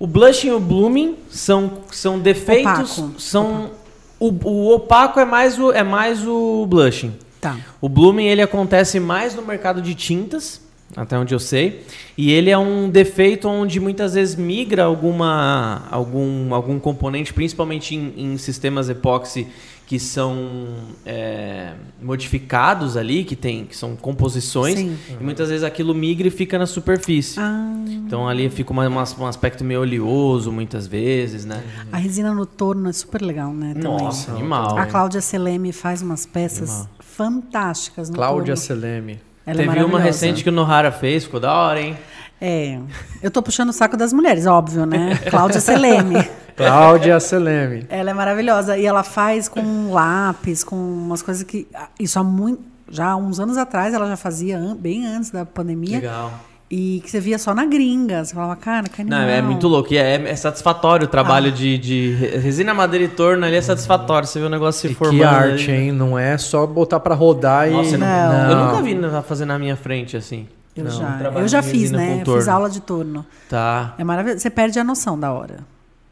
[0.00, 2.98] O blushing e o blooming são, são defeitos.
[2.98, 3.20] Opaco.
[3.20, 3.70] São
[4.18, 7.12] o, o opaco é mais o, é mais o blushing.
[7.40, 7.56] Tá.
[7.80, 10.60] O blooming ele acontece mais no mercado de tintas,
[10.96, 11.84] até onde eu sei.
[12.16, 18.12] E ele é um defeito onde muitas vezes migra alguma, algum, algum componente, principalmente em,
[18.16, 19.46] em sistemas epóxi
[19.90, 20.68] que são
[21.04, 24.96] é, modificados ali, que, tem, que são composições, Sim.
[25.20, 27.40] e muitas vezes aquilo migra e fica na superfície.
[27.40, 27.72] Ah,
[28.06, 31.64] Então ali fica uma- uma- um aspecto meio oleoso muitas vezes, né?
[31.90, 33.74] a resina no torno é super legal, né?
[33.74, 33.82] também.
[33.90, 34.78] Nossa, animal.
[34.78, 38.56] A Cláudia Seleme faz umas peças fantásticas no Cláudia torno.
[38.56, 39.20] Seleme.
[39.44, 40.04] Ela é Teve uma maravilhosa.
[40.04, 41.96] recente que o Nohara fez, ficou da hora, hein?
[42.40, 42.78] É.
[43.22, 45.16] Eu tô puxando o saco das mulheres, óbvio, né?
[45.28, 46.26] Cláudia Seleme.
[46.56, 47.86] Cláudia Seleme.
[47.88, 48.76] Ela é maravilhosa.
[48.78, 51.66] E ela faz com lápis, com umas coisas que.
[51.98, 52.62] Isso há muito.
[52.90, 55.98] Já há uns anos atrás ela já fazia, bem antes da pandemia.
[55.98, 56.32] Legal.
[56.72, 58.24] E que você via só na gringa.
[58.24, 59.34] Você falava, cara, que Não, animal.
[59.36, 59.92] é muito louco.
[59.92, 61.54] E é, é satisfatório o trabalho Ah.
[61.54, 64.26] de, de re- resina, madeira e torno ali é satisfatório.
[64.26, 65.18] Você vê o negócio se E formando.
[65.18, 65.52] que ali.
[65.52, 65.92] arte, hein?
[65.92, 67.98] Não é só botar pra rodar Nossa, e.
[67.98, 68.50] não, Não.
[68.50, 70.46] eu nunca vi fazer na minha frente assim.
[70.76, 72.22] Eu Não, já, eu já de fiz, né?
[72.24, 73.26] Eu fiz aula de torno.
[73.48, 73.94] Tá.
[73.98, 74.40] É maravilhoso.
[74.40, 75.58] Você perde a noção da hora.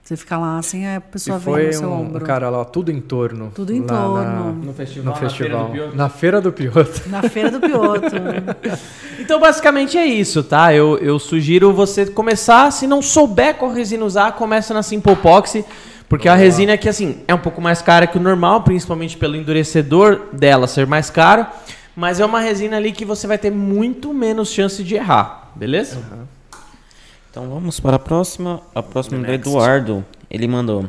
[0.03, 2.25] Você fica lá assim, a pessoa E vem foi no seu um, ombro.
[2.25, 3.53] cara lá, tudo em torno.
[3.55, 4.53] Tudo em lá torno.
[4.55, 5.05] No Na, festival.
[5.05, 5.69] no na festival.
[5.69, 5.97] Feira do Pioto.
[5.97, 7.03] Na Feira do Pioto.
[7.11, 8.79] Na feira do Pioto.
[9.21, 10.73] Então, basicamente é isso, tá?
[10.73, 15.65] Eu, eu sugiro você começar, se não souber qual resina usar, começa na Simple Epoxy,
[16.09, 19.37] porque a resina que, assim, é um pouco mais cara que o normal, principalmente pelo
[19.37, 21.45] endurecedor dela ser mais caro,
[21.99, 25.99] mas é uma resina ali que você vai ter muito menos chance de errar, beleza?
[27.29, 28.63] Então vamos para a próxima.
[28.73, 30.05] A próxima é do Eduardo.
[30.31, 30.89] Ele mandou.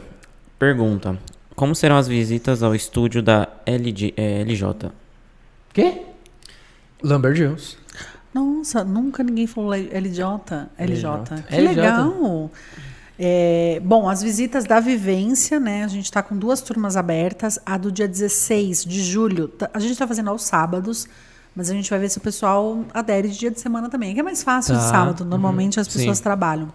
[0.60, 1.18] Pergunta.
[1.56, 4.92] Como serão as visitas ao estúdio da LG, é, LJ?
[5.74, 6.04] Quê?
[7.02, 7.76] Lambert Jones.
[8.32, 10.70] Nossa, nunca ninguém falou LJ.
[10.78, 11.42] LJ.
[11.48, 11.68] Que LJ.
[11.70, 12.52] legal.
[13.22, 15.84] É, bom, as visitas da vivência, né?
[15.84, 17.60] A gente está com duas turmas abertas.
[17.66, 21.06] A do dia 16 de julho, tá- a gente está fazendo aos sábados,
[21.54, 24.22] mas a gente vai ver se o pessoal adere de dia de semana também, que
[24.22, 24.88] é mais fácil de Tá.
[24.88, 25.26] sábado.
[25.26, 26.00] Normalmente as Sim.
[26.00, 26.72] pessoas trabalham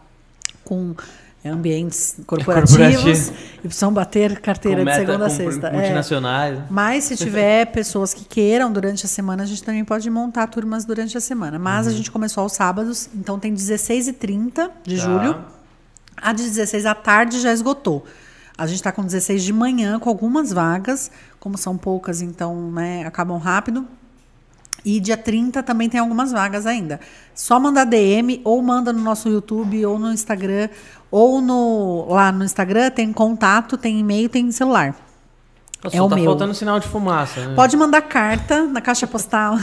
[0.65, 0.95] com
[1.43, 3.37] é, ambientes corporativos Corporativo.
[3.59, 5.67] e precisam bater carteira Com de meta- segunda a sexta.
[5.69, 5.73] É.
[5.73, 6.59] Multinacionais.
[6.71, 10.87] Mas se tiver pessoas que queiram durante a semana, a gente também pode montar turmas
[10.87, 11.59] durante a semana.
[11.59, 15.03] Mas a gente começou aos sábados, então tem 16 e 30 de Tá.
[15.03, 15.37] julho.
[16.17, 18.05] A de 16 à tarde já esgotou.
[18.57, 21.11] A gente está com 16 de manhã, com algumas vagas.
[21.41, 23.87] Como são poucas, então né, acabam rápido.
[24.85, 27.01] E dia 30 também tem algumas vagas ainda.
[27.35, 30.69] Só mandar DM ou manda no nosso YouTube ou no Instagram.
[31.11, 34.95] Ou no, lá no Instagram tem contato, tem e-mail, tem celular.
[35.85, 36.25] Nossa, É só o tá meu.
[36.25, 37.55] faltando sinal de fumaça, né?
[37.55, 39.57] Pode mandar carta na caixa postal.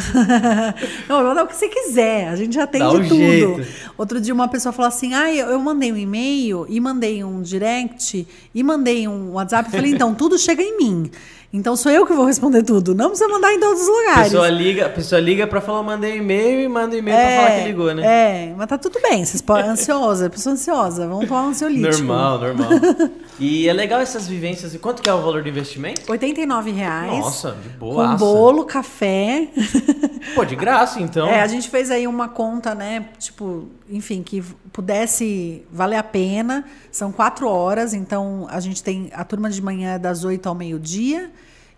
[1.10, 2.28] Não, manda o que você quiser.
[2.30, 3.16] A gente já tem de um tudo.
[3.16, 3.68] jeito.
[3.98, 7.42] Outro dia uma pessoa falou assim: ah, eu, eu mandei um e-mail e mandei um
[7.42, 9.70] direct e mandei um WhatsApp.
[9.70, 11.10] Eu falei, então, tudo chega em mim.
[11.54, 12.96] Então sou eu que vou responder tudo.
[12.96, 14.24] Não precisa mandar em todos os lugares.
[14.24, 17.68] pessoa liga, a pessoa liga pra falar, mandei e-mail e manda e-mail pra falar que
[17.68, 18.04] ligou, né?
[18.06, 19.26] É, mas tá tudo bem.
[19.26, 19.70] Vocês podem.
[19.70, 21.08] Ansiosa, pessoa ansiosa.
[21.08, 22.04] Vamos tomar um ansiolítico.
[22.04, 22.70] Normal, normal.
[23.38, 24.74] e é legal essas vivências.
[24.74, 26.10] E quanto que é o valor do investimento?
[26.10, 27.20] 89 reais.
[27.20, 28.16] Nossa, de Com boa.
[28.16, 29.50] bolo, café.
[30.34, 31.28] Pô, de graça, então.
[31.28, 33.08] É, a gente fez aí uma conta, né?
[33.20, 36.64] Tipo, enfim, que pudesse valer a pena.
[36.90, 40.56] São quatro horas, então a gente tem a turma de manhã é das oito ao
[40.56, 41.30] meio-dia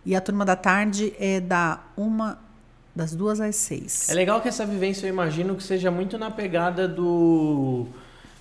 [0.05, 2.37] e a turma da tarde é da uma
[2.95, 4.07] das duas às seis.
[4.09, 7.87] É legal que essa vivência, eu imagino, que seja muito na pegada do.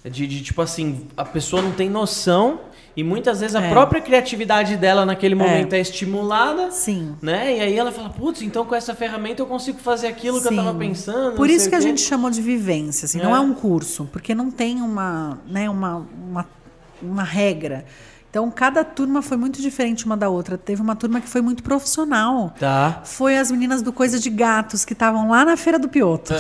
[0.05, 2.61] De, de, tipo assim, a pessoa não tem noção
[2.97, 3.71] e muitas vezes a É.
[3.71, 6.73] própria criatividade dela naquele momento é, estimulada.
[6.73, 7.15] Sim.
[7.23, 7.57] Né?
[7.59, 10.51] E aí ela fala, putz, então com essa ferramenta eu consigo fazer aquilo que eu
[10.51, 10.57] Sim.
[10.57, 11.37] tava pensando.
[11.37, 13.39] Por não isso que a gente chamou de vivência, assim, não É.
[13.39, 16.47] é um curso, porque não tem uma, né, uma, uma,
[17.01, 17.85] uma regra.
[18.33, 20.57] Então, cada turma foi muito diferente uma da outra.
[20.57, 22.55] Teve uma turma que foi muito profissional.
[22.59, 23.03] Tá.
[23.05, 26.33] Foi as meninas do Coisa de Gatos, que estavam lá na Feira do Pioto.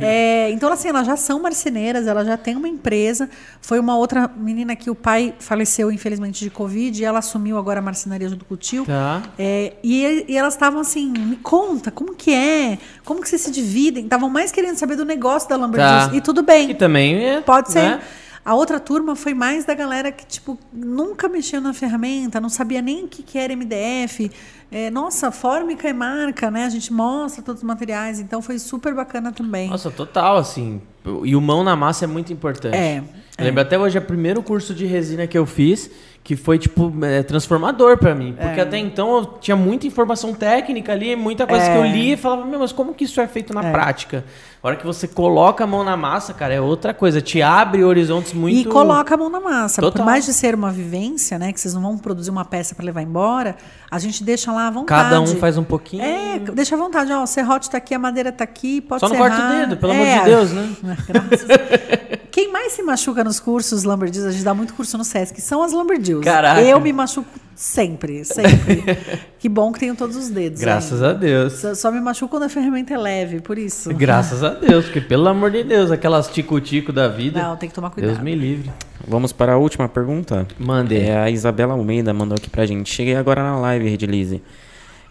[0.00, 3.30] É, então, assim, elas já são marceneiras, elas já têm uma empresa.
[3.60, 7.78] Foi uma outra menina que o pai faleceu, infelizmente, de Covid, e ela assumiu agora
[7.78, 8.84] a marcenaria junto com o tio.
[8.84, 9.22] Tá.
[9.38, 12.76] É, e, e elas estavam assim, me conta, como que é?
[13.04, 14.02] Como que vocês se dividem?
[14.02, 16.10] Estavam mais querendo saber do negócio da Lambert Tá.
[16.12, 16.70] E tudo bem.
[16.72, 17.40] E também é.
[17.40, 17.82] Pode ser.
[17.82, 18.00] né?
[18.48, 22.80] A outra turma foi mais da galera que, tipo, nunca mexeu na ferramenta, não sabia
[22.80, 24.30] nem o que, que era MDF.
[24.72, 26.64] É, nossa, fórmica e marca, né?
[26.64, 29.68] A gente mostra todos os materiais, então foi super bacana também.
[29.68, 30.80] Nossa, total, assim.
[31.24, 32.74] E o mão na massa é muito importante.
[32.74, 33.02] É,
[33.36, 35.90] Eu lembro até hoje, é o primeiro curso de resina que eu fiz,
[36.28, 38.34] que foi, tipo, é, transformador pra mim.
[38.36, 38.44] É.
[38.48, 42.16] Porque até então eu tinha muita informação técnica ali, muita coisa que eu li e
[42.18, 44.26] falava, meu, mas como que isso é feito na prática?
[44.62, 47.22] A hora que você coloca a mão na massa, cara, é outra coisa.
[47.22, 48.58] Te abre horizontes muito...
[48.58, 49.80] E coloca a mão na massa.
[49.80, 50.02] Total.
[50.02, 51.50] Por mais de ser uma vivência, né?
[51.50, 53.56] Que vocês não vão produzir uma peça para levar embora,
[53.90, 55.04] a gente deixa lá à vontade.
[55.04, 56.02] Cada um faz um pouquinho.
[56.02, 57.10] É, deixa à vontade.
[57.10, 59.76] Ó, o serrote tá aqui, a madeira tá aqui, pode Só não corta o dedo,
[59.78, 60.12] pelo É.
[60.12, 60.76] amor de Deus, né?
[61.08, 65.40] Graças- Quem mais se machuca nos cursos Lumberjills, a gente dá muito curso no Sesc,
[65.40, 66.24] são as Lumberjills.
[66.24, 66.62] Caraca.
[66.62, 68.84] Eu me machuco sempre, sempre.
[69.38, 70.60] que bom que tenho todos os dedos.
[70.60, 71.54] Graças a Deus.
[71.54, 73.92] Só, só me machuco quando a ferramenta é leve, por isso.
[73.94, 77.42] Graças a Deus, porque pelo amor de Deus, aquelas tico-tico da vida.
[77.42, 78.12] Não, tem que tomar cuidado.
[78.12, 78.70] Deus me livre.
[79.06, 80.46] Vamos para a última pergunta.
[80.58, 80.96] Mande.
[80.96, 82.92] É a Isabela Almeida mandou aqui pra gente.
[82.92, 84.42] Cheguei agora na live, Redilize.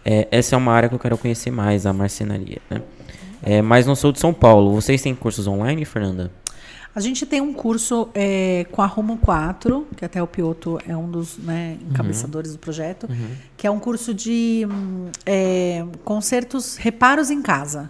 [0.04, 2.80] É, essa é uma área que eu quero conhecer mais, a marcenaria, né?
[3.42, 4.72] É, mas não sou de São Paulo.
[4.72, 6.30] Vocês têm cursos online, Fernanda?
[6.98, 10.96] A gente tem um curso é, com a Rumo 4, que até o Pioto é
[10.96, 13.08] um dos né, encabeçadores do projeto,
[13.56, 14.66] que é um curso de
[15.24, 17.88] é, concertos, reparos em casa.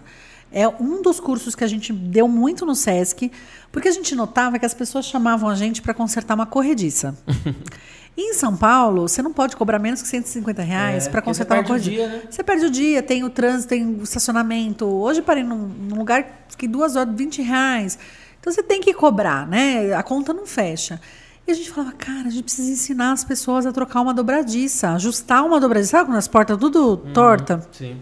[0.51, 3.31] É um dos cursos que a gente deu muito no SESC,
[3.71, 7.17] porque a gente notava que as pessoas chamavam a gente para consertar uma corrediça.
[8.15, 11.63] Em São Paulo, você não pode cobrar menos que 150 reais É, para consertar uma
[11.63, 11.95] corrediça.
[11.95, 12.21] dia, né?
[12.29, 14.85] Você perde o dia, tem o trânsito, tem o estacionamento.
[14.85, 17.97] Hoje parei num, num lugar, fiquei duas horas, 20 reais.
[18.39, 19.93] Então você tem que cobrar, né?
[19.93, 20.99] A conta não fecha.
[21.47, 24.91] E a gente falava, cara, a gente precisa ensinar as pessoas a trocar uma dobradiça,
[24.91, 25.91] ajustar uma dobradiça.
[25.91, 27.67] Sabe quando as portas tudo torta?
[27.71, 27.97] Sim.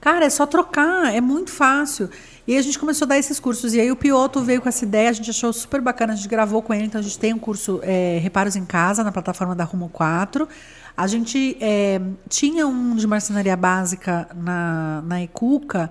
[0.00, 2.10] Cara, é só trocar, é muito fácil.
[2.46, 3.72] E a gente começou a dar esses cursos.
[3.72, 6.28] E aí o Pioto veio com essa ideia, a gente achou super bacana, a gente
[6.28, 6.84] gravou com ele.
[6.84, 10.46] Então a gente tem um curso é, Reparos em Casa, na plataforma da Rumo 4.
[10.96, 15.90] A gente é, tinha um de marcenaria básica na, na Ecuca,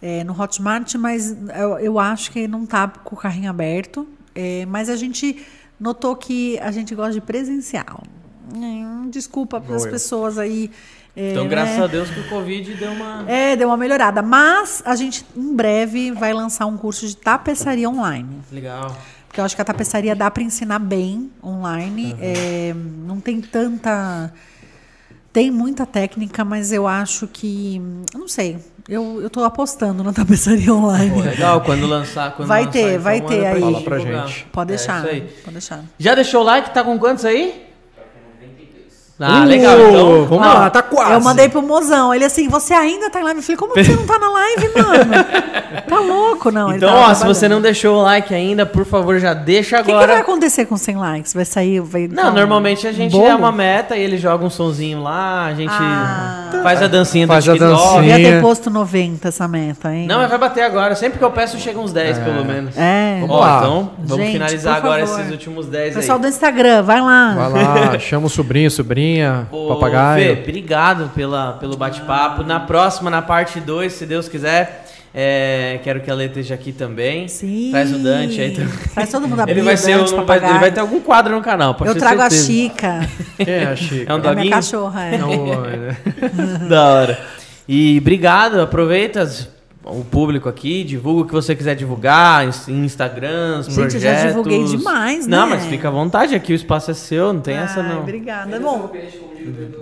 [0.00, 4.06] é, no Hotmart, mas eu, eu acho que não tá com o carrinho aberto.
[4.34, 5.44] É, mas a gente
[5.80, 8.02] notou que a gente gosta de presencial.
[8.54, 10.70] Hum, Desculpa para as pessoas aí.
[11.16, 11.50] é, Então, né?
[11.50, 13.24] graças a Deus que o Covid deu uma.
[13.28, 14.22] É, deu uma melhorada.
[14.22, 18.40] Mas a gente, em breve, vai lançar um curso de tapeçaria online.
[18.52, 18.96] Legal.
[19.26, 22.16] Porque eu acho que a tapeçaria dá para ensinar bem online.
[22.20, 24.32] É, não tem tanta.
[25.32, 27.80] Tem muita técnica, mas eu acho que.
[28.14, 28.58] Não sei.
[28.88, 31.10] Eu, eu tô apostando na tapeçaria online.
[31.12, 32.34] Pô, legal, quando lançar.
[32.34, 33.60] Quando Vai lançar, ter, então, vai ter aí.
[33.60, 34.46] Fala pra gente.
[34.50, 34.98] Pode É deixar.
[35.00, 35.20] isso aí.
[35.20, 35.84] pode deixar.
[35.98, 36.70] Já deixou o like?
[36.70, 37.67] Tá com quantos aí?
[39.20, 39.78] Ah, Uh, legal.
[39.80, 41.12] Então, Vamos Ó, lá, tá quase.
[41.14, 42.14] Eu mandei pro mozão.
[42.14, 43.38] Ele assim, você ainda tá em live?
[43.40, 45.24] Eu falei, como que você não tá na live, mano?
[45.88, 46.74] Tá louco, não.
[46.74, 49.86] Então, ó, se você não deixou o like ainda, por favor, já deixa O que,
[49.86, 50.20] que vai agora.
[50.20, 51.32] acontecer com 100 likes?
[51.34, 53.26] Vai sair, vai Não, um normalmente a gente bolo?
[53.26, 56.60] é uma meta e ele joga um sonzinho lá, a gente Ah.
[56.62, 57.72] faz a dancinha do Faz a TikTok.
[57.74, 58.16] dancinha.
[58.16, 60.06] Devia ter posto 90 essa meta, hein?
[60.06, 60.94] Não, mas vai bater agora.
[60.94, 62.76] Sempre que eu peço, chega uns 10, pelo menos.
[62.76, 63.22] É.
[63.28, 63.58] Ó, lá.
[63.58, 65.20] então, vamos Gente, finalizar agora favor.
[65.20, 66.00] esses últimos 10 aí.
[66.02, 67.34] Pessoal do Instagram, vai lá.
[67.34, 68.70] Vai lá, chama o sobrinho,
[69.08, 70.36] sobrinha, Ô, papagaio.
[70.36, 72.42] Fê, obrigado pela, pelo bate-papo.
[72.42, 76.72] Na próxima, na parte 2, se Deus quiser, é, quero que a Lê esteja aqui
[76.72, 77.28] também.
[77.28, 77.68] Sim.
[77.70, 78.68] Traz o Dante aí também.
[78.94, 81.34] Traz todo mundo a Ele vai, ser, Dante, um- vai, ele vai ter algum quadro
[81.34, 82.42] no canal, pode Eu ter trago certeza.
[82.42, 83.08] a Chica.
[83.44, 84.12] Quem é a Chica?
[84.12, 85.14] É um É minha cachorra, é.
[85.16, 85.96] É um- né?
[86.68, 87.18] Da hora.
[87.66, 89.28] E obrigado, aproveita
[89.88, 94.22] o público aqui, divulga o que você quiser divulgar, ins- Instagrams, Gente, eu projetos.
[94.22, 95.56] já divulguei demais, Não, né?
[95.56, 98.00] mas fica à vontade, aqui o espaço é seu, não tem essa Ai, não.
[98.02, 98.60] Obrigada.
[98.60, 98.90] Bom,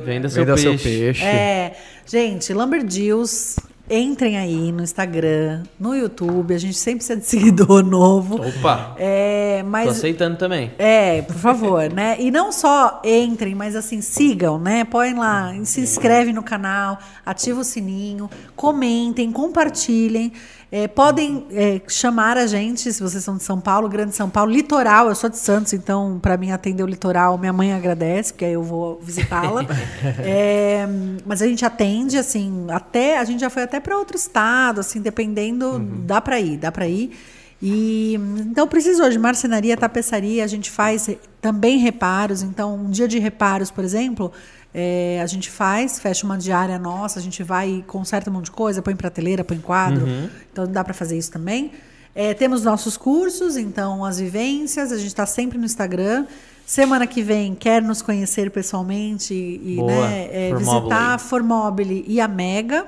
[0.04, 0.78] Venda seu Venda peixe.
[0.78, 1.24] seu peixe.
[1.24, 1.76] é,
[2.06, 3.56] gente, Lumberjills,
[3.90, 6.54] entrem aí no Instagram, no YouTube.
[6.54, 8.36] A gente sempre precisa de seguidor novo.
[8.36, 10.72] Opa, É, tô mas aceitando também.
[10.78, 12.16] É, por favor, né?
[12.18, 14.84] E não só entrem, mas assim, sigam, né?
[14.84, 20.32] Põem lá, se inscrevem no canal, ativa o sininho, comentem, compartilhem.
[20.70, 24.50] É, podem é, chamar a gente, se vocês são de São Paulo, Grande São Paulo,
[24.50, 28.44] Litoral, eu sou de Santos, então para mim atender o Litoral, minha mãe agradece, porque
[28.44, 29.64] aí eu vou visitá-la.
[30.18, 30.86] É,
[31.24, 35.00] mas a gente atende, assim, até a gente já foi até para outro estado, assim,
[35.00, 37.16] dependendo, dá para ir, dá para ir.
[37.60, 41.08] E então precisou de marcenaria, tapeçaria, a gente faz
[41.40, 42.42] também reparos.
[42.42, 44.32] Então, um dia de reparos, por exemplo,
[44.78, 48.44] é, a gente faz, fecha uma diária nossa, a gente vai e conserta um monte
[48.46, 50.06] de coisa, põe prateleira, põe quadro.
[50.52, 51.72] Então dá para fazer isso também.
[52.14, 56.26] É, temos nossos cursos, então as vivências, a gente está sempre no Instagram.
[56.66, 62.04] Semana que vem quer nos conhecer pessoalmente e Boa, né, é, Formobile visitar a Formobile
[62.06, 62.86] e a Mega.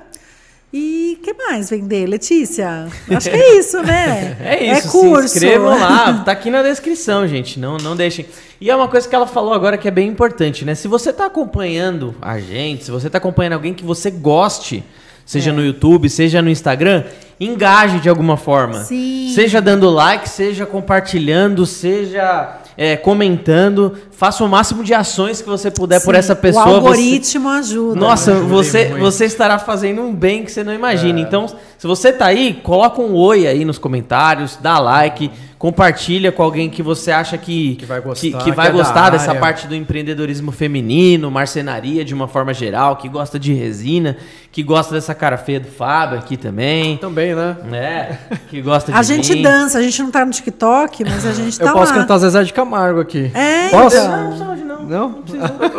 [0.71, 2.87] E que mais vender, Letícia?
[3.09, 4.37] Acho que é isso, né?
[4.43, 5.29] É isso, curso.
[5.29, 8.25] se inscrevam lá, tá aqui na descrição, gente, não, não deixem.
[8.61, 10.75] E é uma coisa que ela falou agora que é bem importante, né?
[10.75, 14.83] Se você tá acompanhando a gente, se você tá acompanhando alguém que você goste,
[15.25, 17.03] seja no YouTube, seja no Instagram,
[17.39, 18.83] engaje de alguma forma.
[18.83, 19.31] Sim.
[19.33, 23.93] Seja dando like, seja compartilhando, seja é, comentando.
[24.09, 26.63] Faça o máximo de ações que você puder por Sim, essa pessoa.
[26.63, 27.99] O Você- algoritmo ajuda.
[27.99, 29.01] Nossa, você, muito.
[29.01, 30.75] você estará fazendo um bem que você não É.
[30.75, 31.19] imagina.
[31.19, 31.45] Então,
[31.77, 35.29] se você tá aí, coloca um oi aí nos comentários, dá like,
[35.59, 38.71] compartilha com alguém que você acha que, Que vai gostar, que, que que vai é
[38.71, 39.41] da gostar dessa área.
[39.41, 44.15] parte do empreendedorismo feminino, marcenaria de uma forma geral, que gosta de resina,
[44.53, 46.95] que gosta dessa cara feia do Fábio aqui também.
[46.97, 47.57] Também, né?
[47.65, 48.19] né?
[48.49, 49.41] Que gosta de A gente mim.
[49.41, 51.99] dança, a gente não tá no TikTok, mas a gente tá Eu posso lá.
[51.99, 53.29] cantar Zezé de Camargo aqui.
[53.35, 53.97] É, Posso?
[53.97, 54.09] então.
[54.09, 54.83] Não, não, hoje não.
[54.83, 55.23] Não?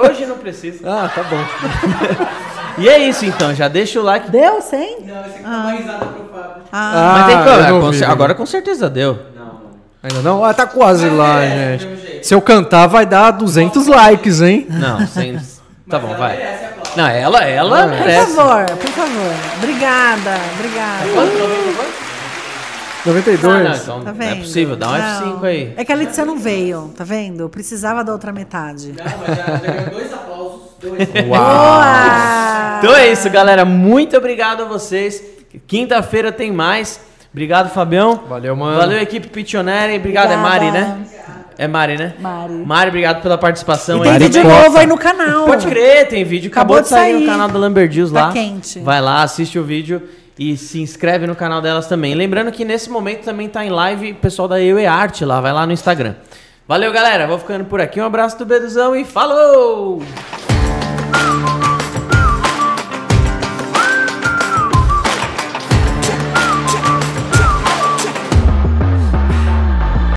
[0.05, 0.81] Hoje não precisa.
[0.87, 1.39] Ah, tá bom.
[2.79, 4.31] E é isso então, já deixa o like.
[4.31, 5.01] Deu 100?
[5.05, 6.63] Não, esse aqui tá uma risada pro Fábio.
[6.73, 9.19] Ah, Mas tem que, não com agora com certeza deu.
[10.03, 10.43] Ainda não?
[10.45, 11.85] Ah, tá quase Mas lá, merece, gente.
[11.85, 12.27] do mesmo jeito.
[12.27, 14.67] Se eu cantar, vai dar 200 likes, hein?
[14.71, 15.39] Não, sem.
[15.89, 16.39] Tá bom, ela vai.
[16.97, 18.35] Não, ela, ela por merece.
[18.35, 19.33] favor, por favor.
[19.59, 21.05] Obrigada, obrigada.
[23.05, 23.45] 92.
[23.45, 24.41] Ah, não, então Tá não é vendo?
[24.41, 25.39] possível, dá um Não.
[25.39, 25.75] F5 aí.
[25.77, 27.41] É que a Letícia não veio, tá vendo?
[27.41, 28.93] Eu precisava da outra metade.
[28.97, 30.61] Não, mas já, já ganhou dois aplausos.
[30.81, 31.09] Dois.
[31.27, 32.79] Boa!
[32.79, 33.65] Então é isso, galera.
[33.65, 35.23] Muito obrigado a vocês.
[35.67, 37.01] Quinta-feira tem mais.
[37.33, 38.25] Obrigado, Fabião.
[38.29, 38.77] Valeu, mano.
[38.79, 39.97] Valeu, equipe Pitioneri.
[39.97, 40.61] Obrigado, é Obrigada.
[40.61, 40.99] Mari, né?
[41.57, 42.15] É Mari, né?
[42.19, 42.53] Mari.
[42.55, 44.19] Mari, obrigado pela participação E tem aí.
[44.19, 44.63] vídeo também.
[44.63, 45.45] novo aí no canal.
[45.47, 46.51] Pode crer, tem vídeo.
[46.51, 47.29] Acabou, Acabou de de sair, no sair.
[47.29, 48.33] canal da Lamberdios Tá lá.
[48.33, 48.79] quente.
[48.81, 50.03] Vai lá, assiste o vídeo
[50.39, 52.15] e se inscreve no canal delas também.
[52.15, 55.41] Lembrando que nesse momento também tá em live o pessoal da Eu e Arte lá,
[55.41, 56.15] vai lá no Instagram.
[56.67, 57.27] Valeu, galera.
[57.27, 58.01] Vou ficando por aqui.
[58.01, 60.03] Um abraço do Beduzão e falou!